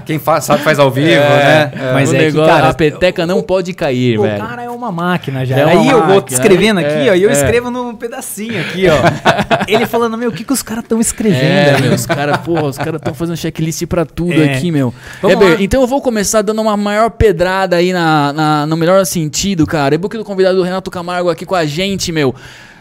Quem 0.06 0.18
faz, 0.18 0.44
sabe 0.44 0.62
faz 0.62 0.78
ao 0.78 0.90
vivo, 0.90 1.08
né? 1.08 1.72
É. 1.74 1.92
Mas 1.92 2.10
o 2.10 2.14
é 2.14 2.18
que, 2.18 2.24
negócio, 2.26 2.52
cara, 2.54 2.68
a 2.68 2.74
peteca 2.74 3.26
não 3.26 3.42
pode 3.42 3.72
cair, 3.72 4.18
O 4.18 4.22
velho. 4.22 4.38
cara 4.40 4.62
é 4.62 4.70
uma 4.70 4.90
máquina 4.92 5.44
já. 5.44 5.56
É 5.58 5.66
uma 5.66 5.80
aí 5.82 5.88
eu 5.88 6.06
vou 6.06 6.24
escrevendo 6.28 6.80
é, 6.80 6.84
aqui, 6.86 7.10
ó, 7.10 7.14
e 7.14 7.22
eu 7.22 7.30
é. 7.30 7.32
escrevo 7.32 7.70
num 7.70 7.94
pedacinho 7.94 8.60
aqui, 8.60 8.86
ó. 8.88 8.94
Ele 9.66 9.86
falando, 9.86 10.16
meu, 10.16 10.30
o 10.30 10.32
que, 10.32 10.44
que 10.44 10.52
os 10.52 10.62
caras 10.62 10.84
estão 10.84 11.00
escrevendo? 11.00 11.40
É, 11.42 11.80
meu, 11.80 11.94
os 11.94 12.06
caras, 12.06 12.36
porra, 12.38 12.64
os 12.64 12.78
caras 12.78 12.96
estão 12.96 13.14
fazendo 13.14 13.36
checklist 13.36 13.79
pra 13.86 14.04
tudo 14.04 14.32
É. 14.32 14.54
aqui, 14.54 14.70
meu. 14.70 14.92
Heber, 15.22 15.60
então 15.60 15.80
eu 15.80 15.86
vou 15.86 16.00
começar 16.00 16.42
dando 16.42 16.60
uma 16.62 16.76
maior 16.76 17.10
pedrada 17.10 17.76
aí 17.76 17.92
na, 17.92 18.32
na- 18.32 18.66
no 18.66 18.76
melhor 18.76 19.04
sentido, 19.06 19.66
cara. 19.66 19.94
E-book 19.94 20.16
do 20.16 20.24
convidado 20.24 20.56
do 20.56 20.62
Renato 20.62 20.90
Camargo 20.90 21.28
aqui 21.30 21.44
com 21.46 21.54
a 21.54 21.64
gente, 21.64 22.12
meu. 22.12 22.34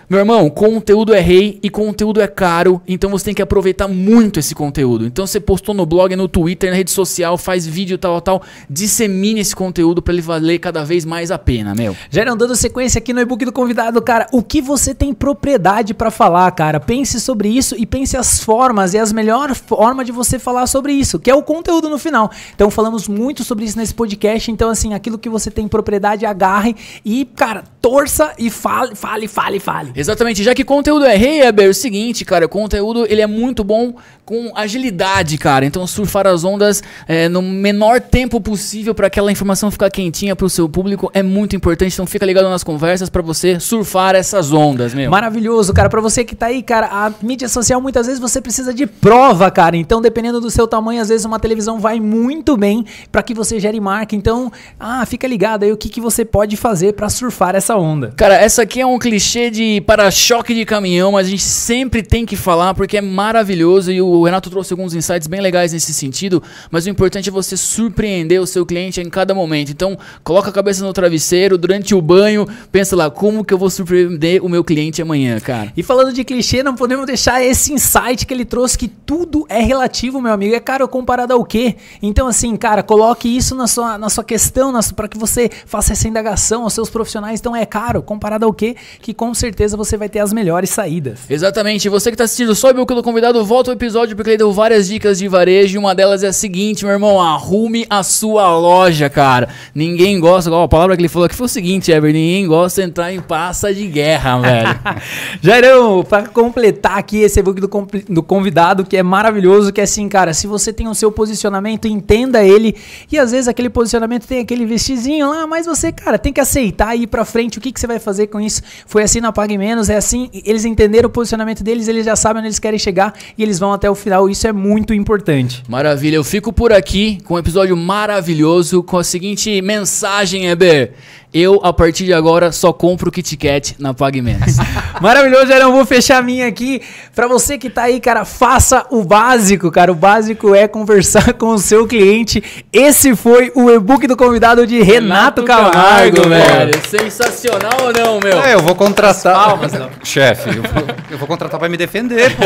Meu 0.10 0.18
irmão, 0.18 0.49
conteúdo 0.49 1.14
é 1.14 1.20
rei 1.20 1.60
e 1.62 1.70
conteúdo 1.70 2.20
é 2.20 2.26
caro, 2.26 2.82
então 2.88 3.12
você 3.12 3.26
tem 3.26 3.34
que 3.36 3.43
aproveitar 3.43 3.88
muito 3.88 4.39
esse 4.39 4.55
conteúdo. 4.55 5.05
Então 5.05 5.28
você 5.28 5.39
postou 5.39 5.76
no 5.76 5.86
blog, 5.86 6.16
no 6.16 6.28
Twitter, 6.28 6.72
na 6.72 6.76
rede 6.76 6.89
social, 6.89 7.38
faz 7.38 7.68
vídeo, 7.68 7.95
tal, 7.95 8.20
tal, 8.20 8.41
dissemine 8.68 9.39
esse 9.39 9.55
conteúdo 9.55 10.01
pra 10.01 10.12
ele 10.12 10.24
valer 10.24 10.57
cada 10.57 10.84
vez 10.84 11.05
mais 11.05 11.30
a 11.30 11.38
pena, 11.38 11.76
meu. 11.76 11.95
Já 12.10 12.24
irão 12.24 12.36
dando 12.36 12.55
sequência 12.55 12.97
aqui 12.97 13.14
no 13.14 13.22
e-book 13.22 13.45
do 13.45 13.51
convidado, 13.51 14.01
cara. 14.01 14.26
O 14.34 14.41
que 14.41 14.64
você 14.64 14.95
tem 14.95 15.14
propriedade 15.14 15.93
pra 15.93 16.10
falar, 16.10 16.49
cara? 16.53 16.80
Pense 16.80 17.20
sobre 17.20 17.47
isso 17.47 17.76
e 17.78 17.86
pense 17.86 18.18
as 18.18 18.39
formas 18.39 18.95
e 18.95 18.97
as 18.97 19.14
melhores 19.14 19.60
formas 19.60 20.07
de 20.07 20.12
você 20.12 20.39
falar 20.39 20.66
sobre 20.66 20.91
isso, 20.91 21.20
que 21.20 21.30
é 21.30 21.36
o 21.36 21.43
conteúdo 21.43 21.88
no 21.88 21.99
final. 21.99 22.32
Então 22.55 22.72
falamos 22.72 23.07
muito 23.07 23.43
sobre 23.43 23.64
isso 23.64 23.78
nesse 23.78 23.93
podcast. 23.93 24.49
Então, 24.49 24.72
assim, 24.72 24.95
aquilo 24.95 25.20
que 25.20 25.30
você 25.30 25.51
tem 25.51 25.68
propriedade, 25.68 26.26
agarre 26.26 26.76
e, 27.05 27.26
cara, 27.26 27.64
torça 27.80 28.34
e 28.39 28.49
fale, 28.49 28.95
fale, 28.95 29.28
fale, 29.28 29.60
fale. 29.60 29.99
Exatamente, 30.00 30.43
já 30.43 30.56
que 30.56 30.64
conteúdo 30.64 31.06
é 31.06 31.16
rei, 31.16 31.41
Heber, 31.41 31.66
é 31.66 31.70
o 31.70 31.74
seguinte, 31.74 32.24
cara, 32.24 32.45
o 32.45 32.50
conteúdo 32.50 33.06
ele 33.10 33.22
é 33.22 33.28
muito 33.28 33.64
bom 33.64 33.93
com 34.30 34.52
agilidade, 34.54 35.39
cara. 35.39 35.66
Então 35.66 35.88
surfar 35.88 36.28
as 36.28 36.43
ondas 36.43 36.84
é, 37.08 37.28
no 37.28 37.41
menor 37.41 38.00
tempo 38.00 38.39
possível 38.39 38.93
para 38.93 39.08
aquela 39.08 39.32
informação 39.32 39.72
ficar 39.72 39.89
quentinha 39.89 40.36
pro 40.36 40.47
seu 40.47 40.70
público 40.70 41.10
é 41.16 41.24
muito 41.24 41.56
importante. 41.56 41.93
Então 41.93 42.06
fica 42.06 42.28
ligado 42.28 42.47
nas 42.47 42.64
conversas 42.64 43.10
para 43.10 43.24
você 43.24 43.60
surfar 43.60 44.14
essas 44.14 44.54
ondas, 44.54 44.93
meu. 44.93 45.10
Maravilhoso, 45.10 45.74
cara. 45.74 45.89
Pra 45.89 46.00
você 46.00 46.24
que 46.24 46.36
tá 46.36 46.45
aí, 46.45 46.62
cara, 46.62 46.86
a 46.91 47.12
mídia 47.24 47.50
social 47.50 47.82
muitas 47.82 48.06
vezes 48.06 48.22
você 48.22 48.39
precisa 48.39 48.72
de 48.72 48.86
prova, 48.86 49.50
cara. 49.50 49.76
Então, 49.76 50.00
dependendo 50.00 50.39
do 50.39 50.52
seu 50.52 50.68
tamanho, 50.68 51.02
às 51.02 51.10
vezes 51.10 51.26
uma 51.26 51.39
televisão 51.39 51.80
vai 51.80 52.00
muito 52.00 52.56
bem 52.56 52.86
pra 53.12 53.24
que 53.24 53.34
você 53.34 53.60
gere 53.60 53.80
marca. 53.80 54.16
Então, 54.16 54.52
ah, 54.80 55.04
fica 55.08 55.28
ligado 55.28 55.64
aí 55.64 55.72
o 55.72 55.78
que, 55.78 55.89
que 55.89 56.00
você 56.00 56.24
pode 56.24 56.56
fazer 56.56 56.93
pra 56.93 57.10
surfar 57.10 57.56
essa 57.56 57.76
onda. 57.76 58.14
Cara, 58.16 58.36
essa 58.36 58.62
aqui 58.62 58.80
é 58.80 58.86
um 58.86 59.00
clichê 59.00 59.50
de 59.50 59.82
para-choque 59.90 60.54
de 60.54 60.66
caminhão, 60.66 61.14
mas 61.14 61.26
a 61.26 61.30
gente 61.32 61.42
sempre 61.42 62.04
tem 62.04 62.24
que 62.24 62.36
falar 62.36 62.76
porque 62.76 62.96
é 62.96 63.02
maravilhoso 63.02 63.92
e 63.92 64.00
o 64.00 64.24
Renato 64.24 64.48
trouxe 64.48 64.72
alguns 64.72 64.94
insights 64.94 65.28
bem 65.28 65.42
legais 65.42 65.74
nesse 65.74 65.96
sentido, 65.96 66.44
mas 66.70 66.86
o 66.86 66.92
importante 66.92 67.28
é 67.28 67.32
você 67.32 67.58
surpreender 67.58 68.40
o 68.40 68.46
seu 68.46 68.68
cliente 68.68 69.02
em 69.02 69.10
cada 69.10 69.34
momento. 69.34 69.72
Então, 69.72 69.98
coloca 70.24 70.52
a 70.52 70.54
cabeça 70.54 70.86
no 70.86 70.94
travesseiro 70.94 71.58
durante 71.58 71.96
o 71.96 72.02
banho, 72.04 72.48
pensa 72.72 72.96
lá, 72.96 73.10
como 73.10 73.44
que 73.44 73.52
eu 73.52 73.58
vou 73.58 73.68
surpreender 73.68 74.46
o 74.46 74.48
meu 74.48 74.64
cliente 74.64 75.02
amanhã, 75.02 75.40
cara? 75.40 75.74
E 75.76 75.82
falando 75.82 76.14
de 76.14 76.24
clichê, 76.24 76.62
não 76.62 76.76
podemos 76.76 77.08
deixar 77.08 77.44
esse 77.44 77.74
insight 77.74 78.28
que 78.28 78.34
ele 78.36 78.46
trouxe 78.46 78.78
que 78.78 78.88
tudo 78.88 79.48
é 79.50 79.60
relativo, 79.60 80.22
meu 80.22 80.32
amigo. 80.32 80.54
É 80.54 80.60
caro 80.60 80.88
comparado 80.88 81.34
ao 81.34 81.44
quê? 81.44 81.78
Então, 82.00 82.28
assim, 82.28 82.56
cara, 82.56 82.84
coloque 82.84 83.28
isso 83.28 83.56
na 83.56 83.66
sua, 83.66 83.98
na 83.98 84.10
sua 84.10 84.24
questão, 84.24 84.72
para 84.96 85.08
que 85.08 85.18
você 85.18 85.50
faça 85.66 85.94
essa 85.94 86.08
indagação 86.08 86.62
aos 86.62 86.74
seus 86.74 86.92
profissionais. 86.92 87.40
Então, 87.40 87.56
é 87.56 87.66
caro 87.66 88.04
comparado 88.04 88.46
ao 88.46 88.54
quê? 88.54 88.76
Que 89.02 89.16
com 89.16 89.34
certeza 89.34 89.79
você 89.80 89.98
vai 89.98 90.10
ter 90.10 90.20
as 90.20 90.34
melhores 90.34 90.70
saídas. 90.70 91.22
Exatamente, 91.30 91.88
você 91.90 92.12
que 92.12 92.18
tá 92.18 92.26
assistindo 92.26 92.54
só 92.54 92.70
o 92.70 92.74
do 92.74 93.04
convidado, 93.04 93.44
volta 93.46 93.72
ao 93.72 93.76
episódio 93.76 94.16
porque 94.16 94.32
ele 94.32 94.38
deu 94.38 94.52
várias 94.52 94.88
dicas 94.88 95.20
de 95.20 95.28
varejo 95.28 95.76
e 95.76 95.78
uma 95.78 95.96
delas 95.96 96.24
é 96.24 96.28
a 96.28 96.34
seguinte, 96.34 96.84
meu 96.84 96.94
irmão, 96.94 97.22
arrume 97.22 97.86
a 97.90 98.04
sua 98.04 98.56
loja, 98.58 99.10
cara. 99.10 99.50
Ninguém 99.74 100.20
gosta, 100.20 100.52
ó, 100.52 100.64
a 100.64 100.68
palavra 100.68 100.96
que 100.96 101.02
ele 101.02 101.10
falou 101.10 101.26
aqui 101.26 101.36
foi 101.36 101.46
o 101.46 101.50
seguinte, 101.50 101.92
Ever, 101.92 102.12
ninguém 102.12 102.46
gosta 102.46 102.82
de 102.82 102.88
entrar 102.90 103.14
em 103.14 103.22
praça 103.22 103.74
de 103.74 103.88
guerra, 103.88 104.40
velho. 104.40 104.80
Jairão, 105.42 106.04
pra 106.04 106.28
completar 106.28 106.98
aqui 106.98 107.20
esse 107.20 107.40
e-book 107.40 107.62
do, 107.62 107.70
do 108.10 108.22
convidado, 108.22 108.84
que 108.84 108.98
é 108.98 109.04
maravilhoso, 109.04 109.72
que 109.72 109.80
é 109.80 109.86
assim, 109.86 110.10
cara, 110.10 110.34
se 110.34 110.46
você 110.46 110.74
tem 110.74 110.88
o 110.88 110.96
seu 110.96 111.12
posicionamento, 111.12 111.88
entenda 111.88 112.44
ele. 112.44 112.76
E 113.12 113.18
às 113.18 113.32
vezes 113.32 113.48
aquele 113.48 113.70
posicionamento 113.70 114.28
tem 114.28 114.40
aquele 114.40 114.66
vestizinho 114.66 115.30
lá, 115.30 115.48
mas 115.48 115.66
você, 115.66 115.92
cara, 115.92 116.18
tem 116.18 116.34
que 116.34 116.42
aceitar 116.42 116.96
e 116.96 117.04
ir 117.04 117.08
pra 117.08 117.24
frente. 117.26 117.58
O 117.58 117.62
que, 117.62 117.72
que 117.72 117.80
você 117.80 117.88
vai 117.88 118.00
fazer 118.00 118.28
com 118.28 118.40
isso? 118.40 118.62
Foi 118.86 119.04
assim 119.04 119.22
na 119.22 119.32
Pague 119.32 119.58
Menos, 119.70 119.88
é 119.88 119.97
assim, 119.97 120.32
eles 120.34 120.65
entenderam 120.65 121.07
o 121.09 121.11
posicionamento 121.11 121.63
deles, 121.63 121.88
eles 121.88 122.03
já 122.03 122.15
sabem 122.15 122.39
onde 122.39 122.47
eles 122.47 122.57
querem 122.57 122.80
chegar 122.80 123.13
e 123.38 123.43
eles 123.43 123.59
vão 123.59 123.72
até 123.72 123.88
o 123.88 123.93
final. 123.93 124.28
Isso 124.28 124.47
é 124.47 124.51
muito 124.51 124.95
importante. 124.95 125.61
Maravilha, 125.70 126.15
eu 126.15 126.24
fico 126.24 126.51
por 126.51 126.74
aqui 126.74 127.20
com 127.24 127.36
um 127.36 127.38
episódio 127.38 127.78
maravilhoso 127.78 128.82
com 128.82 128.97
a 128.97 129.03
seguinte 129.03 129.61
mensagem, 129.61 130.47
Eber. 130.47 130.93
Eu, 131.32 131.60
a 131.64 131.72
partir 131.72 132.06
de 132.06 132.14
agora, 132.14 132.52
só 132.52 132.74
compro 132.74 133.12
Kit 133.12 133.38
Kat 133.38 133.76
na 133.78 133.94
Pague 133.94 134.20
Menos. 134.22 134.58
Maravilhoso, 135.00 135.46
Jairão. 135.46 135.72
Vou 135.72 135.86
fechar 135.86 136.18
a 136.18 136.22
minha 136.24 136.48
aqui. 136.48 136.82
Pra 137.16 137.28
você 137.28 137.56
que 137.58 137.70
tá 137.70 137.84
aí, 137.84 138.00
cara, 138.00 138.26
faça 138.26 138.86
o 138.90 139.04
básico, 139.04 139.70
cara. 139.72 139.92
O 139.92 139.96
básico 139.96 140.56
é 140.56 140.68
conversar 140.68 141.34
com 141.38 141.50
o 141.50 141.60
seu 141.60 141.86
cliente. 141.86 142.42
Esse 142.74 143.16
foi 143.16 143.52
o 143.56 143.70
e-book 143.70 144.08
do 144.08 144.18
convidado 144.18 144.66
de 144.66 144.82
Renato, 144.82 145.44
Camargo, 145.44 146.28
velho. 146.28 146.72
Sensacional 146.90 147.78
ou 147.84 147.94
não, 147.94 148.20
meu? 148.20 148.42
É, 148.42 148.56
eu 148.56 148.60
vou 148.62 148.74
contratar. 148.74 149.58
Chefe, 150.04 150.50
eu 150.50 150.64
vou, 150.64 150.96
eu 151.12 151.18
vou 151.20 151.28
contratar 151.28 151.60
pra 151.60 151.70
me 151.70 151.78
defender, 151.78 152.36
pô. 152.36 152.44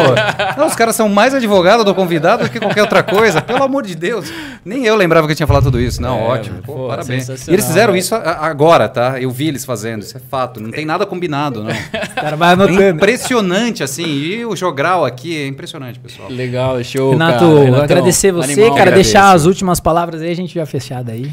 Não, 0.59 0.67
os 0.67 0.75
caras 0.75 0.93
são 0.95 1.07
mais 1.07 1.33
advogados 1.33 1.85
do 1.85 1.95
convidado 1.95 2.43
do 2.43 2.49
que 2.49 2.59
qualquer 2.59 2.81
outra 2.81 3.01
coisa. 3.01 3.41
Pelo 3.41 3.63
amor 3.63 3.83
de 3.83 3.95
Deus. 3.95 4.29
Nem 4.65 4.85
eu 4.85 4.95
lembrava 4.97 5.25
que 5.27 5.31
eu 5.31 5.37
tinha 5.37 5.47
falado 5.47 5.63
tudo 5.63 5.79
isso. 5.79 6.01
Não, 6.01 6.21
ótimo. 6.21 6.61
Pô, 6.65 6.73
pô, 6.73 6.87
parabéns. 6.89 7.29
E 7.29 7.53
eles 7.53 7.65
fizeram 7.65 7.93
velho. 7.93 7.99
isso 8.01 8.13
a- 8.15 8.49
agora, 8.73 8.89
tá? 8.89 9.21
Eu 9.21 9.29
vi 9.29 9.47
eles 9.47 9.63
fazendo. 9.63 10.01
Isso 10.01 10.17
é 10.17 10.19
fato. 10.19 10.59
Não 10.59 10.71
tem 10.71 10.85
nada 10.85 11.05
combinado, 11.05 11.63
não. 11.63 11.71
O 12.13 12.15
cara 12.23 12.35
vai 12.35 12.49
É 12.49 12.53
anotando. 12.53 12.81
impressionante, 12.81 13.83
assim. 13.83 14.05
E 14.05 14.45
o 14.45 14.55
jogral 14.55 15.05
aqui 15.05 15.35
é 15.35 15.47
impressionante, 15.47 15.99
pessoal. 15.99 16.29
Legal, 16.29 16.81
show, 16.83 17.11
Renato, 17.11 17.39
cara. 17.39 17.59
Renatão, 17.63 17.83
agradecer 17.83 18.31
você, 18.31 18.53
animal. 18.53 18.69
cara, 18.71 18.81
agradeço. 18.83 19.11
deixar 19.11 19.31
as 19.33 19.45
últimas 19.45 19.79
palavras 19.79 20.21
aí, 20.21 20.31
a 20.31 20.35
gente 20.35 20.53
já 20.55 20.65
fechada 20.65 21.11
aí. 21.11 21.29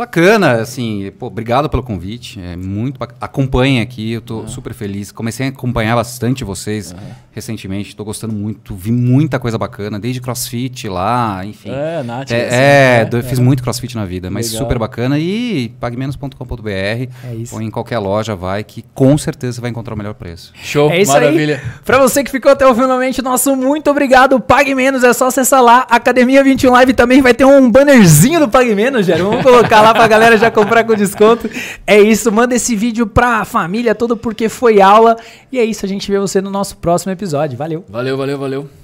Bacana, 0.00 0.52
assim, 0.62 1.12
pô, 1.18 1.26
obrigado 1.26 1.68
pelo 1.68 1.82
convite. 1.82 2.40
É 2.40 2.56
muito 2.56 2.98
bac- 2.98 3.14
Acompanhem 3.20 3.82
aqui, 3.82 4.12
eu 4.12 4.22
tô 4.22 4.48
super 4.48 4.72
feliz. 4.72 5.12
Comecei 5.12 5.44
a 5.44 5.48
acompanhar 5.50 5.94
bastante 5.94 6.42
vocês 6.42 6.94
recentemente, 7.32 7.94
tô 7.94 8.02
gostando 8.02 8.32
muito, 8.32 8.74
vi 8.74 8.90
muita 8.90 9.38
coisa 9.38 9.58
bacana, 9.58 9.98
desde 10.00 10.18
crossfit 10.22 10.88
lá, 10.88 11.44
enfim. 11.44 11.70
É, 11.70 12.02
Nath. 12.02 12.30
É, 12.30 12.46
assim, 12.46 12.56
é, 12.56 13.08
né? 13.12 13.22
fiz 13.22 13.38
muito 13.38 13.62
crossfit 13.62 13.94
na 13.94 14.06
vida, 14.06 14.30
mas 14.30 14.46
Legal. 14.52 14.62
super 14.66 14.78
bacana. 14.78 15.18
E 15.18 15.68
pagmenos.com.br 15.78 16.68
É 16.70 17.34
isso. 17.36 17.54
ou 17.54 17.60
em 17.60 17.70
qualquer 17.70 17.98
loja 17.98 18.34
vai, 18.34 18.64
que 18.64 18.82
com 18.94 19.18
certeza 19.18 19.56
você 19.56 19.60
vai 19.60 19.68
encontrar 19.70 19.92
o 19.94 19.98
melhor 19.98 20.14
preço. 20.14 20.50
Show, 20.54 20.90
É 20.90 21.02
isso 21.02 21.12
maravilha. 21.12 21.56
aí. 21.62 21.70
Pra 21.84 21.98
você 21.98 22.24
que 22.24 22.30
ficou 22.30 22.50
até 22.50 22.66
o 22.66 22.74
finalmente, 22.74 23.20
nosso 23.20 23.54
muito 23.54 23.90
obrigado. 23.90 24.40
Pague 24.40 24.74
Menos, 24.74 25.04
é 25.04 25.12
só 25.12 25.26
acessar 25.26 25.62
lá. 25.62 25.86
Academia 25.90 26.42
21 26.42 26.72
Live 26.72 26.94
também 26.94 27.20
vai 27.20 27.34
ter 27.34 27.44
um 27.44 27.70
bannerzinho 27.70 28.40
do 28.40 28.48
Pague 28.48 28.74
Menos, 28.74 29.04
Jair. 29.04 29.22
Vamos 29.22 29.42
colocar 29.42 29.89
lá 29.90 29.94
pra 29.94 30.08
galera 30.08 30.36
já 30.36 30.50
comprar 30.50 30.84
com 30.84 30.94
desconto. 30.94 31.50
É 31.86 32.00
isso, 32.00 32.30
manda 32.30 32.54
esse 32.54 32.74
vídeo 32.76 33.06
pra 33.06 33.44
família 33.44 33.94
toda 33.94 34.16
porque 34.16 34.48
foi 34.48 34.80
aula. 34.80 35.16
E 35.52 35.58
é 35.58 35.64
isso, 35.64 35.84
a 35.84 35.88
gente 35.88 36.10
vê 36.10 36.18
você 36.18 36.40
no 36.40 36.50
nosso 36.50 36.76
próximo 36.76 37.12
episódio. 37.12 37.58
Valeu. 37.58 37.84
Valeu, 37.88 38.16
valeu, 38.16 38.38
valeu. 38.38 38.79